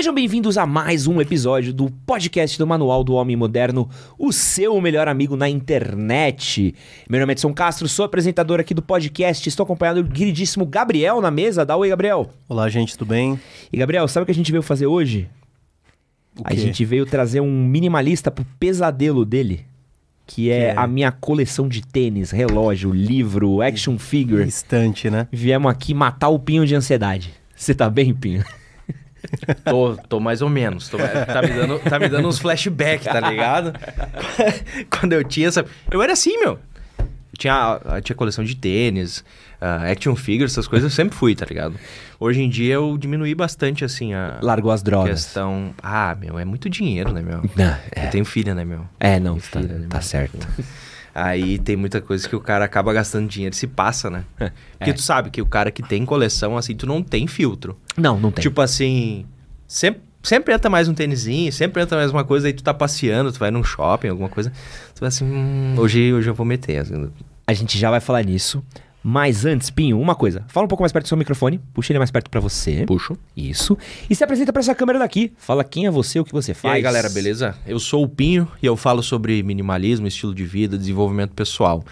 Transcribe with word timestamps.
Sejam 0.00 0.14
bem-vindos 0.14 0.56
a 0.56 0.64
mais 0.64 1.06
um 1.06 1.20
episódio 1.20 1.74
do 1.74 1.90
podcast 2.06 2.56
do 2.56 2.66
Manual 2.66 3.04
do 3.04 3.12
Homem 3.12 3.36
Moderno, 3.36 3.86
o 4.18 4.32
seu 4.32 4.80
melhor 4.80 5.06
amigo 5.06 5.36
na 5.36 5.46
internet. 5.46 6.74
Meu 7.06 7.20
nome 7.20 7.32
é 7.32 7.34
Edson 7.34 7.52
Castro, 7.52 7.86
sou 7.86 8.06
apresentador 8.06 8.58
aqui 8.58 8.72
do 8.72 8.80
podcast. 8.80 9.46
Estou 9.46 9.64
acompanhado 9.64 10.02
do 10.02 10.10
queridíssimo 10.10 10.64
Gabriel 10.64 11.20
na 11.20 11.30
mesa. 11.30 11.66
Dá 11.66 11.76
oi, 11.76 11.90
Gabriel. 11.90 12.30
Olá, 12.48 12.66
gente, 12.70 12.96
tudo 12.96 13.08
bem? 13.08 13.38
E 13.70 13.76
Gabriel, 13.76 14.08
sabe 14.08 14.22
o 14.22 14.24
que 14.24 14.32
a 14.32 14.34
gente 14.34 14.50
veio 14.50 14.62
fazer 14.62 14.86
hoje? 14.86 15.28
O 16.34 16.44
A 16.46 16.54
gente 16.54 16.82
veio 16.82 17.04
trazer 17.04 17.42
um 17.42 17.62
minimalista 17.66 18.30
pro 18.30 18.46
pesadelo 18.58 19.22
dele, 19.26 19.66
que 20.26 20.50
é, 20.50 20.60
Que 20.60 20.64
é? 20.68 20.74
a 20.78 20.86
minha 20.86 21.12
coleção 21.12 21.68
de 21.68 21.82
tênis, 21.82 22.30
relógio, 22.30 22.90
livro, 22.90 23.60
action 23.60 23.98
figure. 23.98 24.44
Instante, 24.44 25.10
né? 25.10 25.28
Viemos 25.30 25.70
aqui 25.70 25.92
matar 25.92 26.30
o 26.30 26.38
Pinho 26.38 26.66
de 26.66 26.74
ansiedade. 26.74 27.34
Você 27.54 27.74
tá 27.74 27.90
bem, 27.90 28.14
Pinho? 28.14 28.42
Tô, 29.64 29.96
tô 30.08 30.20
mais 30.20 30.42
ou 30.42 30.48
menos. 30.48 30.88
Tô- 30.88 30.98
tá, 30.98 31.42
me 31.42 31.48
dando, 31.52 31.78
tá 31.80 31.98
me 31.98 32.08
dando 32.08 32.28
uns 32.28 32.38
flashbacks, 32.38 33.04
tá 33.06 33.20
ligado? 33.20 33.72
Quando 34.90 35.12
eu 35.12 35.24
tinha 35.24 35.48
essa. 35.48 35.64
Eu 35.90 36.02
era 36.02 36.12
assim, 36.12 36.38
meu. 36.38 36.58
Tinha, 37.38 37.80
eu 37.96 38.02
tinha 38.02 38.14
coleção 38.16 38.44
de 38.44 38.54
tênis, 38.54 39.24
ah, 39.60 39.90
action 39.90 40.14
figures, 40.14 40.52
essas 40.52 40.68
coisas 40.68 40.92
eu 40.92 40.94
sempre 40.94 41.16
fui, 41.16 41.34
tá 41.34 41.46
ligado? 41.46 41.74
Hoje 42.18 42.42
em 42.42 42.50
dia 42.50 42.74
eu 42.74 42.98
diminuí 42.98 43.34
bastante, 43.34 43.82
assim, 43.82 44.12
a 44.12 44.38
Largou 44.42 44.70
as 44.70 44.82
drogas. 44.82 45.24
questão. 45.24 45.72
Ah, 45.82 46.14
meu, 46.20 46.38
é 46.38 46.44
muito 46.44 46.68
dinheiro, 46.68 47.12
né, 47.12 47.22
meu? 47.22 47.42
Não, 47.56 47.76
é. 47.96 48.06
Eu 48.06 48.10
tenho 48.10 48.24
filha, 48.26 48.54
né, 48.54 48.62
meu? 48.62 48.86
É, 48.98 49.18
não, 49.18 49.36
tá, 49.36 49.60
filha, 49.60 49.78
né, 49.78 49.86
tá 49.88 49.98
meu? 49.98 50.02
certo. 50.02 50.46
Aí 51.14 51.58
tem 51.58 51.76
muita 51.76 52.00
coisa 52.00 52.28
que 52.28 52.36
o 52.36 52.40
cara 52.40 52.64
acaba 52.64 52.92
gastando 52.92 53.28
dinheiro 53.28 53.54
e 53.54 53.56
se 53.58 53.66
passa, 53.66 54.08
né? 54.10 54.24
Porque 54.36 54.90
É. 54.90 54.92
tu 54.92 55.02
sabe 55.02 55.30
que 55.30 55.42
o 55.42 55.46
cara 55.46 55.70
que 55.70 55.82
tem 55.82 56.04
coleção, 56.06 56.56
assim, 56.56 56.74
tu 56.74 56.86
não 56.86 57.02
tem 57.02 57.26
filtro. 57.26 57.76
Não, 57.96 58.18
não 58.18 58.30
tem. 58.30 58.42
Tipo 58.42 58.60
assim, 58.60 59.26
sempre, 59.66 60.02
sempre 60.22 60.54
entra 60.54 60.70
mais 60.70 60.88
um 60.88 60.94
tênisinho, 60.94 61.52
sempre 61.52 61.82
entra 61.82 61.98
mais 61.98 62.10
uma 62.10 62.24
coisa, 62.24 62.46
aí 62.46 62.52
tu 62.52 62.62
tá 62.62 62.72
passeando, 62.72 63.32
tu 63.32 63.38
vai 63.38 63.50
num 63.50 63.64
shopping, 63.64 64.08
alguma 64.08 64.28
coisa. 64.28 64.50
Tu 64.94 65.00
vai 65.00 65.08
assim, 65.08 65.24
hum, 65.24 65.74
hoje, 65.78 66.12
hoje 66.12 66.30
eu 66.30 66.34
vou 66.34 66.46
meter. 66.46 66.78
assim. 66.78 67.10
A 67.46 67.52
gente 67.52 67.76
já 67.78 67.90
vai 67.90 68.00
falar 68.00 68.22
nisso. 68.22 68.62
Mas 69.02 69.46
antes, 69.46 69.70
Pinho, 69.70 69.98
uma 69.98 70.14
coisa. 70.14 70.44
Fala 70.48 70.66
um 70.66 70.68
pouco 70.68 70.82
mais 70.82 70.92
perto 70.92 71.06
do 71.06 71.08
seu 71.08 71.16
microfone. 71.16 71.58
Puxa 71.72 71.92
ele 71.92 71.98
mais 71.98 72.10
perto 72.10 72.28
pra 72.30 72.40
você. 72.40 72.84
Puxo. 72.86 73.16
Isso. 73.36 73.76
E 74.10 74.14
se 74.14 74.22
apresenta 74.22 74.52
pra 74.52 74.60
essa 74.60 74.74
câmera 74.74 74.98
daqui. 74.98 75.32
Fala 75.38 75.64
quem 75.64 75.86
é 75.86 75.90
você, 75.90 76.20
o 76.20 76.24
que 76.24 76.32
você 76.32 76.52
E 76.52 76.54
faz. 76.54 76.74
aí, 76.74 76.82
galera, 76.82 77.08
beleza? 77.08 77.54
Eu 77.66 77.78
sou 77.80 78.04
o 78.04 78.08
Pinho 78.08 78.46
e 78.62 78.66
eu 78.66 78.76
falo 78.76 79.02
sobre 79.02 79.42
minimalismo, 79.42 80.06
estilo 80.06 80.34
de 80.34 80.44
vida, 80.44 80.76
desenvolvimento 80.76 81.32
pessoal. 81.32 81.82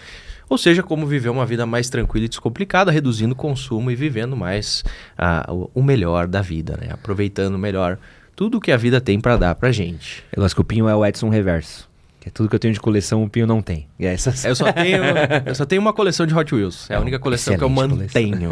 Ou 0.47 0.57
seja, 0.57 0.83
como 0.83 1.05
viver 1.07 1.29
uma 1.29 1.45
vida 1.45 1.65
mais 1.65 1.89
tranquila 1.89 2.25
e 2.25 2.29
descomplicada, 2.29 2.91
reduzindo 2.91 3.33
o 3.33 3.35
consumo 3.35 3.89
e 3.89 3.95
vivendo 3.95 4.35
mais 4.37 4.83
ah, 5.17 5.45
o- 5.73 5.81
melhor 5.81 6.27
da 6.27 6.41
vida, 6.41 6.77
né? 6.79 6.89
Aproveitando 6.91 7.57
melhor 7.57 7.97
tudo 8.35 8.59
que 8.61 8.71
a 8.71 8.77
vida 8.77 9.01
tem 9.01 9.19
pra 9.19 9.35
dar 9.35 9.55
pra 9.55 9.71
gente. 9.71 10.23
Eu 10.31 10.41
gosto 10.43 10.55
que 10.55 10.61
o 10.61 10.63
Pinho 10.63 10.87
é 10.87 10.95
o 10.95 11.03
Edson 11.05 11.29
Reverso. 11.29 11.88
Que 12.19 12.27
é 12.27 12.31
tudo 12.31 12.49
que 12.49 12.55
eu 12.55 12.59
tenho 12.59 12.73
de 12.73 12.81
coleção, 12.81 13.23
o 13.23 13.29
Pinho 13.29 13.47
não 13.47 13.61
tem. 13.61 13.87
E 13.97 14.05
é 14.05 14.13
essas... 14.13 14.43
Eu 14.43 14.53
só 14.53 14.71
tenho, 14.73 15.01
eu 15.45 15.55
só 15.55 15.65
tenho 15.65 15.81
uma 15.81 15.93
coleção 15.93 16.25
de 16.25 16.35
Hot 16.35 16.53
Wheels. 16.53 16.89
É 16.89 16.95
a 16.95 16.99
única 16.99 17.17
coleção 17.17 17.57
que 17.57 17.63
eu 17.63 17.69
mantenho. 17.69 18.49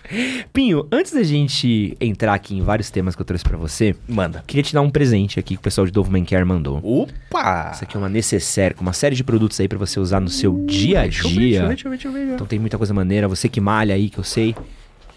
Pinho, 0.54 0.86
antes 0.90 1.12
da 1.12 1.22
gente 1.22 1.96
entrar 2.00 2.32
aqui 2.32 2.56
em 2.56 2.62
vários 2.62 2.90
temas 2.90 3.14
que 3.14 3.20
eu 3.20 3.26
trouxe 3.26 3.44
pra 3.44 3.58
você, 3.58 3.94
Manda. 4.08 4.42
queria 4.46 4.62
te 4.62 4.72
dar 4.72 4.80
um 4.80 4.90
presente 4.90 5.38
aqui 5.38 5.54
que 5.54 5.60
o 5.60 5.62
pessoal 5.62 5.86
de 5.86 5.92
Doveman 5.92 6.24
Care 6.24 6.44
mandou. 6.44 6.80
Opa! 6.82 7.72
Isso 7.74 7.84
aqui 7.84 7.94
é 7.96 7.98
uma 8.00 8.08
necessaire 8.08 8.74
com 8.74 8.80
uma 8.82 8.94
série 8.94 9.14
de 9.14 9.22
produtos 9.22 9.60
aí 9.60 9.68
pra 9.68 9.78
você 9.78 10.00
usar 10.00 10.20
no 10.20 10.30
seu 10.30 10.64
dia 10.66 11.00
a 11.00 11.06
dia. 11.06 11.10
deixa 11.10 11.28
eu 11.28 11.30
ver, 11.30 11.68
deixa 11.68 11.86
eu 11.86 11.90
ver, 11.90 11.96
deixa 11.96 12.08
eu 12.08 12.12
ver. 12.12 12.34
Então 12.34 12.46
tem 12.46 12.58
muita 12.58 12.78
coisa 12.78 12.94
maneira. 12.94 13.28
Você 13.28 13.48
que 13.48 13.60
malha 13.60 13.94
aí, 13.94 14.08
que 14.08 14.18
eu 14.18 14.24
sei. 14.24 14.54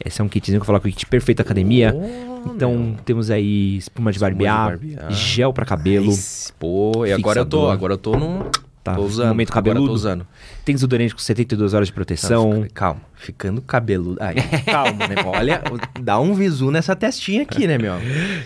Esse 0.06 0.22
é 0.22 0.24
um 0.24 0.28
kitzinho 0.28 0.60
que 0.60 0.64
eu 0.64 0.68
falo 0.68 0.80
com 0.82 0.88
o 0.88 0.92
kit 0.92 1.06
perfeito 1.06 1.42
academia. 1.42 1.94
Oh, 1.96 2.52
então 2.54 2.74
meu. 2.78 2.96
temos 3.06 3.30
aí 3.32 3.78
espuma 3.78 4.12
de 4.12 4.18
Espuma 4.18 4.32
de 4.32 4.36
barbear, 4.38 4.70
barbear. 4.78 5.12
gel 5.12 5.54
pra 5.54 5.66
cabelo, 5.66 6.08
Nice. 6.08 6.52
Pô, 6.60 7.06
e 7.06 7.14
agora 7.14 7.40
eu 7.42 7.46
tô, 7.46 7.70
agora 7.70 7.94
eu 7.94 7.98
tô 7.98 8.16
no 8.18 8.50
tá? 8.84 8.96
tô 8.96 9.02
usando. 9.04 9.30
Momento 9.30 9.52
cabeludo. 9.52 9.88
tô 9.88 9.94
usando. 9.94 10.28
Tem 10.66 10.76
desodorante 10.76 11.14
com 11.14 11.20
72 11.22 11.74
horas 11.74 11.88
de 11.88 11.94
proteção. 11.94 12.66
Calma, 12.74 13.02
ficando 13.16 13.62
cabeludo. 13.62 14.20
Calma, 14.66 15.08
né? 15.08 15.16
Olha, 15.26 15.64
dá 16.02 16.20
um 16.20 16.34
visu 16.34 16.70
nessa 16.70 16.96
testinha 16.96 17.44
aqui, 17.44 17.66
né, 17.66 17.78
meu? 17.78 17.94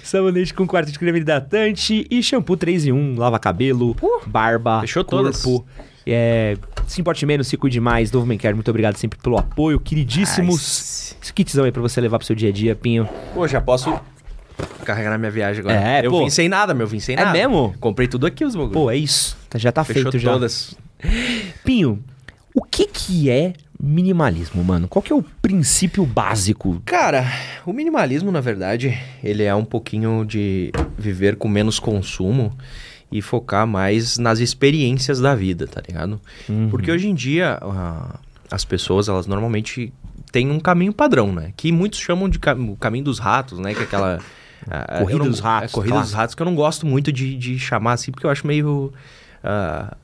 Sabonete 0.04 0.54
com 0.54 0.68
quarto 0.68 0.92
de 0.92 1.00
creme 1.00 1.20
hidratante 1.20 2.06
e 2.10 2.22
shampoo 2.22 2.56
3 2.56 2.88
em 2.88 2.92
1, 2.92 3.16
lava 3.18 3.40
cabelo, 3.40 3.96
barba, 4.28 4.82
fechou 4.82 5.04
corpo. 5.04 5.24
todas. 5.24 5.44
É, 6.10 6.58
se 6.88 7.02
importe 7.02 7.26
menos, 7.26 7.48
se 7.48 7.58
cuide 7.58 7.80
mais. 7.80 8.10
Doveman 8.10 8.38
Care, 8.38 8.54
muito 8.54 8.70
obrigado 8.70 8.96
sempre 8.98 9.20
pelo 9.22 9.38
apoio, 9.38 9.80
queridíssimos. 9.80 11.16
Esse 11.22 11.34
kitzão 11.34 11.66
aí 11.66 11.72
pra 11.72 11.82
você 11.82 12.00
levar 12.00 12.18
pro 12.18 12.26
seu 12.26 12.36
dia 12.36 12.50
a 12.50 12.52
dia, 12.52 12.76
Pinho. 12.76 13.08
Pô, 13.34 13.48
já 13.48 13.60
posso 13.60 14.00
carregar 14.86 15.10
na 15.12 15.18
minha 15.18 15.32
viagem 15.32 15.60
agora. 15.60 15.76
É, 15.76 16.06
eu 16.06 16.12
pô. 16.12 16.20
vim 16.20 16.30
sem 16.30 16.48
nada, 16.48 16.74
meu, 16.74 16.88
vim 16.88 17.00
sem 17.00 17.16
É 17.16 17.20
nada. 17.20 17.34
mesmo? 17.34 17.76
Comprei 17.80 18.08
tudo 18.08 18.26
aqui, 18.26 18.46
os 18.46 18.56
bagulhos. 18.56 18.74
Pô, 18.74 18.90
é 18.90 18.96
isso. 18.96 19.38
Tá- 19.50 19.60
Já 19.60 19.72
tá 19.72 19.84
Fechou 19.84 20.04
feito 20.04 20.20
já. 20.20 20.32
todas. 20.32 20.76
Pinho, 21.64 22.02
o 22.56 22.64
que 22.64 22.86
que 22.88 23.30
é 23.30 23.54
minimalismo, 23.80 24.64
mano? 24.64 24.88
Qual 24.88 25.04
que 25.04 25.12
é 25.14 25.16
o 25.16 25.22
princípio 25.42 26.06
básico? 26.06 26.82
Cara, 26.86 27.26
o 27.66 27.74
minimalismo, 27.74 28.32
na 28.32 28.42
verdade, 28.42 28.98
ele 29.24 29.44
é 29.44 29.54
um 29.54 29.66
pouquinho 29.66 30.26
de 30.26 30.72
viver 30.98 31.36
com 31.36 31.48
menos 31.48 31.80
consumo 31.80 32.52
e 33.12 33.22
focar 33.22 33.66
mais 33.66 34.18
nas 34.18 34.40
experiências 34.40 35.20
da 35.20 35.34
vida, 35.36 35.68
tá 35.68 35.82
ligado? 35.88 36.20
Uhum. 36.50 36.70
Porque 36.70 36.92
hoje 36.92 37.08
em 37.08 37.16
dia, 37.16 37.60
as 38.52 38.66
pessoas, 38.66 39.08
elas 39.08 39.28
normalmente 39.28 39.94
têm 40.32 40.52
um 40.52 40.60
caminho 40.60 40.92
padrão, 40.94 41.32
né? 41.32 41.54
Que 41.56 41.72
muitos 41.72 42.00
chamam 42.00 42.28
de 42.28 42.38
cam- 42.40 42.76
caminho 42.76 43.06
dos 43.06 43.20
ratos, 43.20 43.60
né? 43.60 43.74
Que 43.74 43.82
é 43.82 43.84
aquela... 43.84 44.20
Corrida 45.00 45.20
não- 45.20 45.30
dos 45.30 45.40
ratos, 45.40 45.72
corrida 45.72 45.94
dos 45.94 46.00
clássico. 46.02 46.18
ratos, 46.18 46.36
que 46.36 46.42
eu 46.42 46.46
não 46.46 46.56
gosto 46.56 46.86
muito 46.86 47.12
de, 47.12 47.38
de 47.38 47.58
chamar 47.58 47.94
assim, 47.94 48.12
porque 48.12 48.26
eu 48.26 48.30
acho 48.30 48.46
meio... 48.46 48.92
ah, 49.44 49.96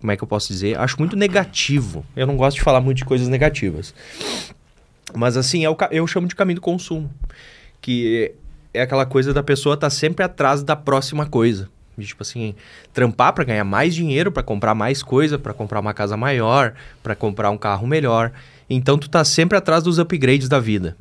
como 0.00 0.10
é 0.12 0.16
que 0.16 0.22
eu 0.24 0.28
posso 0.28 0.48
dizer? 0.48 0.76
Acho 0.78 0.96
muito 0.98 1.16
negativo. 1.16 2.04
Eu 2.16 2.26
não 2.26 2.36
gosto 2.36 2.56
de 2.56 2.62
falar 2.62 2.80
muito 2.80 2.98
de 2.98 3.04
coisas 3.04 3.28
negativas. 3.28 3.94
Mas 5.14 5.36
assim, 5.36 5.64
é 5.64 5.70
o 5.70 5.76
eu 5.90 6.06
chamo 6.06 6.26
de 6.26 6.34
caminho 6.34 6.56
do 6.56 6.60
consumo. 6.60 7.08
Que 7.80 8.32
é 8.74 8.82
aquela 8.82 9.06
coisa 9.06 9.32
da 9.32 9.42
pessoa 9.42 9.74
estar 9.74 9.88
sempre 9.90 10.24
atrás 10.24 10.62
da 10.62 10.74
próxima 10.76 11.24
coisa. 11.24 11.68
De, 12.02 12.08
tipo 12.08 12.22
assim, 12.22 12.54
trampar 12.92 13.32
para 13.32 13.44
ganhar 13.44 13.64
mais 13.64 13.94
dinheiro, 13.94 14.32
para 14.32 14.42
comprar 14.42 14.74
mais 14.74 15.02
coisa, 15.02 15.38
para 15.38 15.54
comprar 15.54 15.80
uma 15.80 15.94
casa 15.94 16.16
maior, 16.16 16.74
para 17.02 17.14
comprar 17.14 17.50
um 17.50 17.56
carro 17.56 17.86
melhor. 17.86 18.32
Então 18.68 18.98
tu 18.98 19.08
tá 19.08 19.24
sempre 19.24 19.56
atrás 19.56 19.84
dos 19.84 19.98
upgrades 19.98 20.48
da 20.48 20.58
vida. 20.58 20.96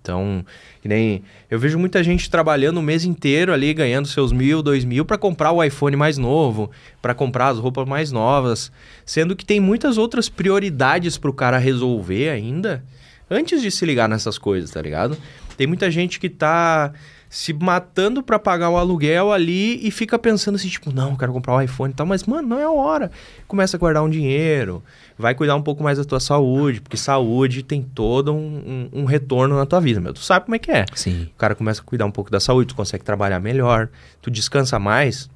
Então, 0.00 0.44
que 0.80 0.88
nem 0.88 1.22
eu 1.50 1.58
vejo 1.58 1.78
muita 1.78 2.02
gente 2.02 2.30
trabalhando 2.30 2.78
o 2.78 2.82
mês 2.82 3.04
inteiro 3.04 3.52
ali, 3.52 3.72
ganhando 3.74 4.08
seus 4.08 4.32
mil, 4.32 4.62
dois 4.62 4.84
mil 4.84 5.04
para 5.04 5.18
comprar 5.18 5.52
o 5.52 5.62
iPhone 5.62 5.96
mais 5.96 6.16
novo, 6.16 6.70
para 7.02 7.14
comprar 7.14 7.48
as 7.48 7.58
roupas 7.58 7.86
mais 7.86 8.10
novas, 8.10 8.72
sendo 9.04 9.36
que 9.36 9.44
tem 9.44 9.60
muitas 9.60 9.98
outras 9.98 10.28
prioridades 10.28 11.18
pro 11.18 11.32
cara 11.32 11.58
resolver 11.58 12.30
ainda 12.30 12.82
antes 13.30 13.60
de 13.60 13.70
se 13.70 13.84
ligar 13.84 14.08
nessas 14.08 14.38
coisas, 14.38 14.70
tá 14.70 14.80
ligado? 14.80 15.16
Tem 15.56 15.66
muita 15.66 15.90
gente 15.90 16.18
que 16.18 16.28
tá 16.28 16.92
se 17.36 17.52
matando 17.52 18.22
pra 18.22 18.38
pagar 18.38 18.70
o 18.70 18.76
aluguel 18.76 19.32
ali 19.32 19.84
e 19.84 19.90
fica 19.90 20.16
pensando 20.16 20.54
assim, 20.54 20.68
tipo, 20.68 20.92
não, 20.94 21.10
eu 21.10 21.16
quero 21.16 21.32
comprar 21.32 21.56
um 21.56 21.60
iPhone 21.60 21.92
e 21.92 21.96
tal, 21.96 22.06
mas 22.06 22.22
mano, 22.22 22.46
não 22.46 22.60
é 22.60 22.62
a 22.62 22.70
hora. 22.70 23.10
Começa 23.48 23.76
a 23.76 23.80
guardar 23.80 24.04
um 24.04 24.08
dinheiro, 24.08 24.80
vai 25.18 25.34
cuidar 25.34 25.56
um 25.56 25.60
pouco 25.62 25.82
mais 25.82 25.98
da 25.98 26.04
tua 26.04 26.20
saúde, 26.20 26.80
porque 26.80 26.96
saúde 26.96 27.64
tem 27.64 27.82
todo 27.82 28.32
um, 28.32 28.88
um- 28.94 29.00
um 29.00 29.04
retorno 29.04 29.56
na 29.56 29.66
tua 29.66 29.80
vida, 29.80 30.00
meu. 30.00 30.12
Tu 30.14 30.20
sabe 30.20 30.44
como 30.44 30.54
é 30.54 30.60
que 30.60 30.70
é. 30.70 30.84
Sim. 30.94 31.28
O 31.34 31.36
cara 31.36 31.56
começa 31.56 31.80
a 31.80 31.84
cuidar 31.84 32.06
um 32.06 32.10
pouco 32.12 32.30
da 32.30 32.38
saúde, 32.38 32.68
tu 32.68 32.76
consegue 32.76 33.02
trabalhar 33.02 33.40
melhor, 33.40 33.88
tu 34.22 34.30
descansa 34.30 34.78
mais, 34.78 35.28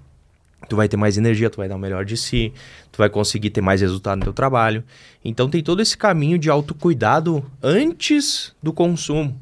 tu 0.69 0.76
vai 0.76 0.87
ter 0.88 0.97
mais 0.97 1.19
energia, 1.19 1.50
tu 1.50 1.56
vai 1.56 1.69
dar 1.69 1.75
o 1.75 1.81
melhor 1.81 2.04
de 2.04 2.16
si, 2.16 2.53
tu 2.92 2.98
vai 2.98 3.10
conseguir 3.10 3.50
ter 3.50 3.60
mais 3.60 3.81
resultado 3.81 4.19
no 4.20 4.25
teu 4.25 4.32
trabalho. 4.32 4.84
Então 5.25 5.50
tem 5.50 5.64
todo 5.64 5.82
esse 5.82 5.98
caminho 5.98 6.38
de 6.38 6.48
autocuidado 6.48 7.44
antes 7.60 8.54
do 8.62 8.72
consumo. 8.72 9.37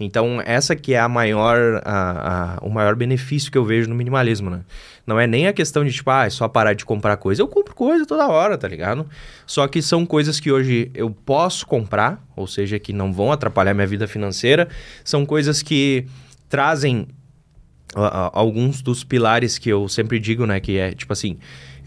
Então 0.00 0.40
essa 0.44 0.76
que 0.76 0.94
é 0.94 1.00
a 1.00 1.08
maior, 1.08 1.82
a- 1.84 2.56
a- 2.56 2.58
o 2.64 2.70
maior 2.70 2.94
benefício 2.94 3.50
que 3.50 3.58
eu 3.58 3.64
vejo 3.64 3.88
no 3.88 3.94
minimalismo, 3.94 4.48
né? 4.48 4.60
Não 5.06 5.18
é 5.18 5.26
nem 5.26 5.46
a 5.46 5.52
questão 5.52 5.84
de 5.84 5.92
tipo, 5.92 6.10
ah, 6.10 6.26
é 6.26 6.30
só 6.30 6.46
parar 6.46 6.74
de 6.74 6.84
comprar 6.84 7.16
coisa. 7.16 7.40
Eu 7.42 7.48
compro 7.48 7.74
coisa 7.74 8.04
toda 8.06 8.28
hora, 8.28 8.56
tá 8.58 8.68
ligado? 8.68 9.06
Só 9.46 9.66
que 9.66 9.80
são 9.82 10.04
coisas 10.06 10.38
que 10.38 10.52
hoje 10.52 10.90
eu 10.94 11.10
posso 11.10 11.66
comprar, 11.66 12.22
ou 12.36 12.46
seja, 12.46 12.78
que 12.78 12.92
não 12.92 13.12
vão 13.12 13.32
atrapalhar 13.32 13.72
minha 13.74 13.86
vida 13.86 14.06
financeira. 14.06 14.68
São 15.02 15.24
coisas 15.26 15.62
que 15.62 16.06
trazem 16.48 17.08
alguns 17.94 18.82
dos 18.82 19.02
pilares 19.02 19.56
que 19.58 19.70
eu 19.70 19.88
sempre 19.88 20.18
digo, 20.20 20.46
né? 20.46 20.60
Que 20.60 20.76
é 20.78 20.92
tipo 20.92 21.12
assim, 21.12 21.38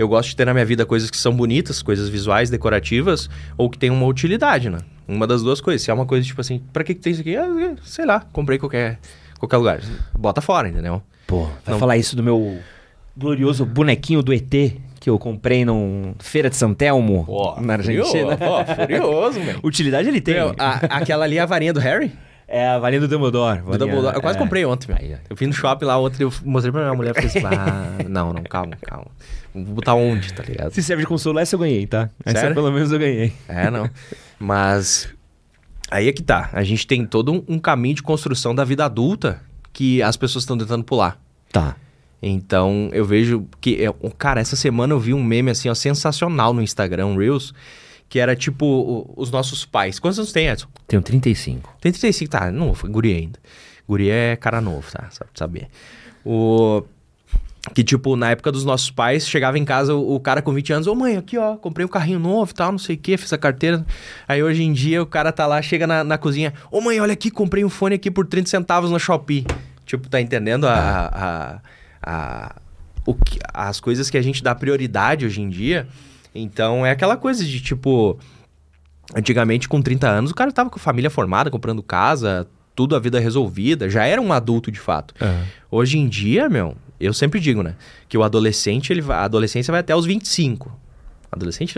eu 0.01 0.07
gosto 0.07 0.29
de 0.29 0.35
ter 0.35 0.45
na 0.45 0.53
minha 0.53 0.65
vida 0.65 0.85
coisas 0.85 1.09
que 1.09 1.17
são 1.17 1.33
bonitas, 1.35 1.81
coisas 1.81 2.09
visuais, 2.09 2.49
decorativas, 2.49 3.29
ou 3.57 3.69
que 3.69 3.77
tem 3.77 3.89
uma 3.89 4.05
utilidade, 4.05 4.69
né? 4.69 4.79
Uma 5.07 5.27
das 5.27 5.41
duas 5.43 5.59
coisas. 5.61 5.81
Se 5.81 5.91
é 5.91 5.93
uma 5.93 6.05
coisa 6.05 6.25
tipo 6.25 6.39
assim, 6.41 6.61
pra 6.71 6.83
que, 6.83 6.93
que 6.95 7.01
tem 7.01 7.11
isso 7.11 7.21
aqui? 7.21 7.35
Ah, 7.35 7.75
sei 7.83 8.05
lá, 8.05 8.21
comprei 8.31 8.57
qualquer, 8.57 8.99
qualquer 9.39 9.57
lugar. 9.57 9.79
Bota 10.17 10.41
fora, 10.41 10.69
entendeu? 10.69 11.01
Pô, 11.27 11.43
vai 11.43 11.53
Não. 11.73 11.79
falar 11.79 11.97
isso 11.97 12.15
do 12.15 12.23
meu 12.23 12.59
glorioso 13.17 13.65
bonequinho 13.65 14.21
do 14.23 14.33
ET 14.33 14.49
que 14.99 15.09
eu 15.09 15.17
comprei 15.17 15.65
num 15.65 16.13
Feira 16.19 16.49
de 16.49 16.55
São 16.55 16.73
Telmo, 16.75 17.25
na 17.59 17.73
Argentina. 17.73 18.37
Furioso, 18.37 18.75
furioso, 18.75 19.39
meu. 19.39 19.59
Utilidade 19.63 20.07
ele 20.07 20.21
tem. 20.21 20.35
Meu, 20.35 20.53
a- 20.59 20.75
aquela 20.97 21.25
ali 21.25 21.37
é 21.37 21.41
a 21.41 21.45
varinha 21.45 21.73
do 21.73 21.79
Harry? 21.79 22.11
É 22.47 22.67
a 22.67 22.77
varinha 22.77 22.99
do 23.01 23.07
Dumbledore. 23.07 23.59
Do 23.61 23.65
varinha- 23.65 23.77
Dumbledore. 23.79 24.15
Eu 24.15 24.21
quase 24.21 24.37
é. 24.37 24.39
comprei 24.39 24.63
ontem, 24.65 24.87
meu. 24.93 24.97
Ó. 25.15 25.17
Eu 25.29 25.35
fui 25.37 25.47
no 25.47 25.53
shopping 25.53 25.85
lá 25.85 25.97
ontem, 25.99 26.21
eu 26.23 26.31
mostrei 26.45 26.71
pra 26.71 26.81
minha 26.81 26.93
mulher 26.93 27.11
e 27.11 27.13
falei 27.15 27.29
assim, 27.29 27.41
ah, 27.47 28.03
não, 28.07 28.31
não, 28.31 28.43
calma, 28.43 28.77
calma. 28.79 29.07
Vou 29.53 29.75
botar 29.75 29.95
onde, 29.95 30.33
tá 30.33 30.43
ligado? 30.43 30.71
Se 30.71 30.81
serve 30.81 31.03
de 31.03 31.07
consolo, 31.07 31.39
essa 31.39 31.55
eu 31.55 31.59
ganhei, 31.59 31.85
tá? 31.85 32.09
Essa 32.23 32.39
Sério? 32.39 32.55
pelo 32.55 32.71
menos 32.71 32.91
eu 32.91 32.99
ganhei. 32.99 33.33
É, 33.47 33.69
não. 33.69 33.89
Mas 34.39 35.09
aí 35.89 36.07
é 36.07 36.13
que 36.13 36.23
tá. 36.23 36.49
A 36.53 36.63
gente 36.63 36.87
tem 36.87 37.05
todo 37.05 37.31
um, 37.33 37.43
um 37.47 37.59
caminho 37.59 37.95
de 37.95 38.03
construção 38.03 38.55
da 38.55 38.63
vida 38.63 38.85
adulta 38.85 39.41
que 39.73 40.01
as 40.01 40.15
pessoas 40.15 40.43
estão 40.43 40.57
tentando 40.57 40.83
pular. 40.83 41.21
Tá. 41.51 41.75
Então 42.21 42.89
eu 42.93 43.03
vejo 43.03 43.45
que. 43.59 43.83
é, 43.83 43.93
Cara, 44.17 44.39
essa 44.39 44.55
semana 44.55 44.93
eu 44.93 44.99
vi 44.99 45.13
um 45.13 45.23
meme 45.23 45.51
assim, 45.51 45.69
ó, 45.69 45.73
sensacional 45.73 46.53
no 46.53 46.61
Instagram, 46.61 47.17
Reels, 47.17 47.53
que 48.07 48.19
era 48.19 48.35
tipo 48.35 49.11
os 49.17 49.31
nossos 49.31 49.65
pais. 49.65 49.99
Quantos 49.99 50.19
anos 50.19 50.31
tem, 50.31 50.47
Edson? 50.47 50.67
Tenho 50.87 51.01
35. 51.01 51.75
Tem 51.81 51.91
35, 51.91 52.31
tá? 52.31 52.51
Não, 52.51 52.73
foi 52.73 52.89
guri 52.89 53.13
ainda. 53.13 53.39
Guri 53.87 54.09
é 54.09 54.35
cara 54.35 54.61
novo, 54.61 54.89
tá? 54.91 55.09
Só 55.09 55.25
pra 55.25 55.33
saber. 55.35 55.67
O. 56.23 56.83
Que, 57.75 57.83
tipo, 57.83 58.15
na 58.15 58.31
época 58.31 58.51
dos 58.51 58.65
nossos 58.65 58.89
pais, 58.89 59.27
chegava 59.27 59.57
em 59.59 59.63
casa 59.63 59.93
o, 59.93 60.15
o 60.15 60.19
cara 60.19 60.41
com 60.41 60.51
20 60.51 60.73
anos, 60.73 60.87
ô 60.87 60.95
mãe, 60.95 61.15
aqui 61.15 61.37
ó, 61.37 61.55
comprei 61.57 61.85
um 61.85 61.89
carrinho 61.89 62.17
novo 62.17 62.49
e 62.51 62.55
tal, 62.55 62.71
não 62.71 62.79
sei 62.79 62.95
o 62.95 62.99
que, 62.99 63.15
fiz 63.17 63.31
a 63.33 63.37
carteira. 63.37 63.85
Aí 64.27 64.41
hoje 64.41 64.63
em 64.63 64.73
dia 64.73 65.01
o 65.01 65.05
cara 65.05 65.31
tá 65.31 65.45
lá, 65.45 65.61
chega 65.61 65.85
na, 65.85 66.03
na 66.03 66.17
cozinha, 66.17 66.53
ô 66.71 66.81
mãe, 66.81 66.99
olha 66.99 67.13
aqui, 67.13 67.29
comprei 67.29 67.63
um 67.63 67.69
fone 67.69 67.93
aqui 67.95 68.09
por 68.09 68.25
30 68.25 68.49
centavos 68.49 68.89
na 68.89 68.97
Shopee. 68.97 69.45
Tipo, 69.85 70.09
tá 70.09 70.19
entendendo 70.19 70.65
a. 70.67 70.73
a, 71.13 71.59
a- 72.01 72.55
o 73.05 73.13
que, 73.15 73.39
as 73.53 73.79
coisas 73.79 74.09
que 74.09 74.17
a 74.17 74.21
gente 74.21 74.43
dá 74.43 74.53
prioridade 74.55 75.25
hoje 75.25 75.41
em 75.41 75.49
dia. 75.49 75.87
Então 76.33 76.85
é 76.85 76.91
aquela 76.91 77.15
coisa 77.17 77.43
de 77.45 77.59
tipo. 77.61 78.17
Antigamente, 79.15 79.67
com 79.67 79.81
30 79.81 80.07
anos, 80.07 80.31
o 80.31 80.35
cara 80.35 80.51
tava 80.51 80.69
com 80.69 80.77
a 80.77 80.81
família 80.81 81.09
formada, 81.09 81.49
comprando 81.51 81.83
casa, 81.83 82.47
tudo 82.75 82.95
a 82.95 82.99
vida 82.99 83.19
resolvida, 83.19 83.89
já 83.89 84.05
era 84.05 84.21
um 84.21 84.31
adulto 84.31 84.71
de 84.71 84.79
fato. 84.79 85.13
Hoje 85.69 85.97
em 85.97 86.07
dia, 86.07 86.47
meu, 86.47 86.75
eu 87.05 87.13
sempre 87.13 87.39
digo, 87.39 87.61
né? 87.63 87.75
Que 88.07 88.17
o 88.17 88.23
adolescente, 88.23 88.91
ele 88.91 89.01
vai, 89.01 89.17
a 89.17 89.23
adolescência 89.23 89.71
vai 89.71 89.81
até 89.81 89.95
os 89.95 90.05
25. 90.05 90.71
Adolescente 91.31 91.73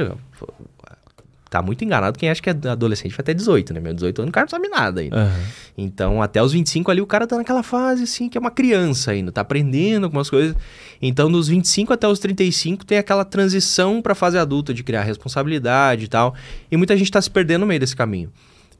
tá 1.54 1.62
muito 1.62 1.86
enganado 1.86 2.18
quem 2.18 2.32
acha 2.32 2.42
que 2.42 2.50
é 2.50 2.54
adolescente 2.68 3.12
vai 3.12 3.20
até 3.20 3.32
18, 3.32 3.76
né? 3.76 3.80
Meu 3.80 3.94
18 3.94 4.24
anos 4.24 4.30
o 4.30 4.34
cara 4.34 4.46
não 4.46 4.50
sabe 4.50 4.68
nada 4.70 5.02
ainda. 5.02 5.32
Então, 5.78 6.20
até 6.20 6.42
os 6.42 6.52
25 6.52 6.90
ali, 6.90 7.00
o 7.00 7.06
cara 7.06 7.28
tá 7.28 7.38
naquela 7.38 7.62
fase, 7.62 8.04
assim, 8.04 8.28
que 8.28 8.36
é 8.36 8.42
uma 8.42 8.50
criança 8.50 9.12
ainda, 9.12 9.32
tá 9.32 9.42
aprendendo 9.42 10.06
algumas 10.06 10.32
coisas. 10.32 10.56
Então, 11.00 11.32
dos 11.32 11.48
25 11.48 11.94
até 11.94 12.08
os 12.08 12.18
35, 12.18 12.84
tem 12.84 12.98
aquela 12.98 13.24
transição 13.24 14.02
pra 14.02 14.16
fase 14.16 14.36
adulta 14.36 14.74
de 14.74 14.84
criar 14.84 15.04
responsabilidade 15.04 16.06
e 16.06 16.08
tal. 16.08 16.34
E 16.72 16.76
muita 16.76 16.98
gente 16.98 17.12
tá 17.12 17.22
se 17.22 17.30
perdendo 17.30 17.62
no 17.62 17.68
meio 17.68 17.80
desse 17.80 17.96
caminho. 17.96 18.32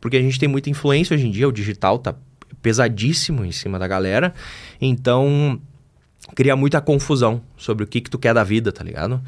Porque 0.02 0.18
a 0.18 0.22
gente 0.22 0.40
tem 0.40 0.50
muita 0.50 0.72
influência 0.72 1.14
hoje 1.14 1.28
em 1.28 1.32
dia, 1.32 1.48
o 1.48 1.52
digital 1.52 2.00
tá 2.00 2.16
pesadíssimo 2.60 3.46
em 3.46 3.52
cima 3.52 3.78
da 3.78 3.88
galera. 3.88 4.34
Então, 4.82 5.62
cria 6.36 6.56
muita 6.56 6.80
confusão 6.82 7.42
sobre 7.58 7.84
o 7.84 7.88
que 7.88 8.02
que 8.02 8.10
tu 8.10 8.18
quer 8.18 8.34
da 8.34 8.44
vida, 8.44 8.72
tá 8.72 8.84
ligado? 8.84 9.22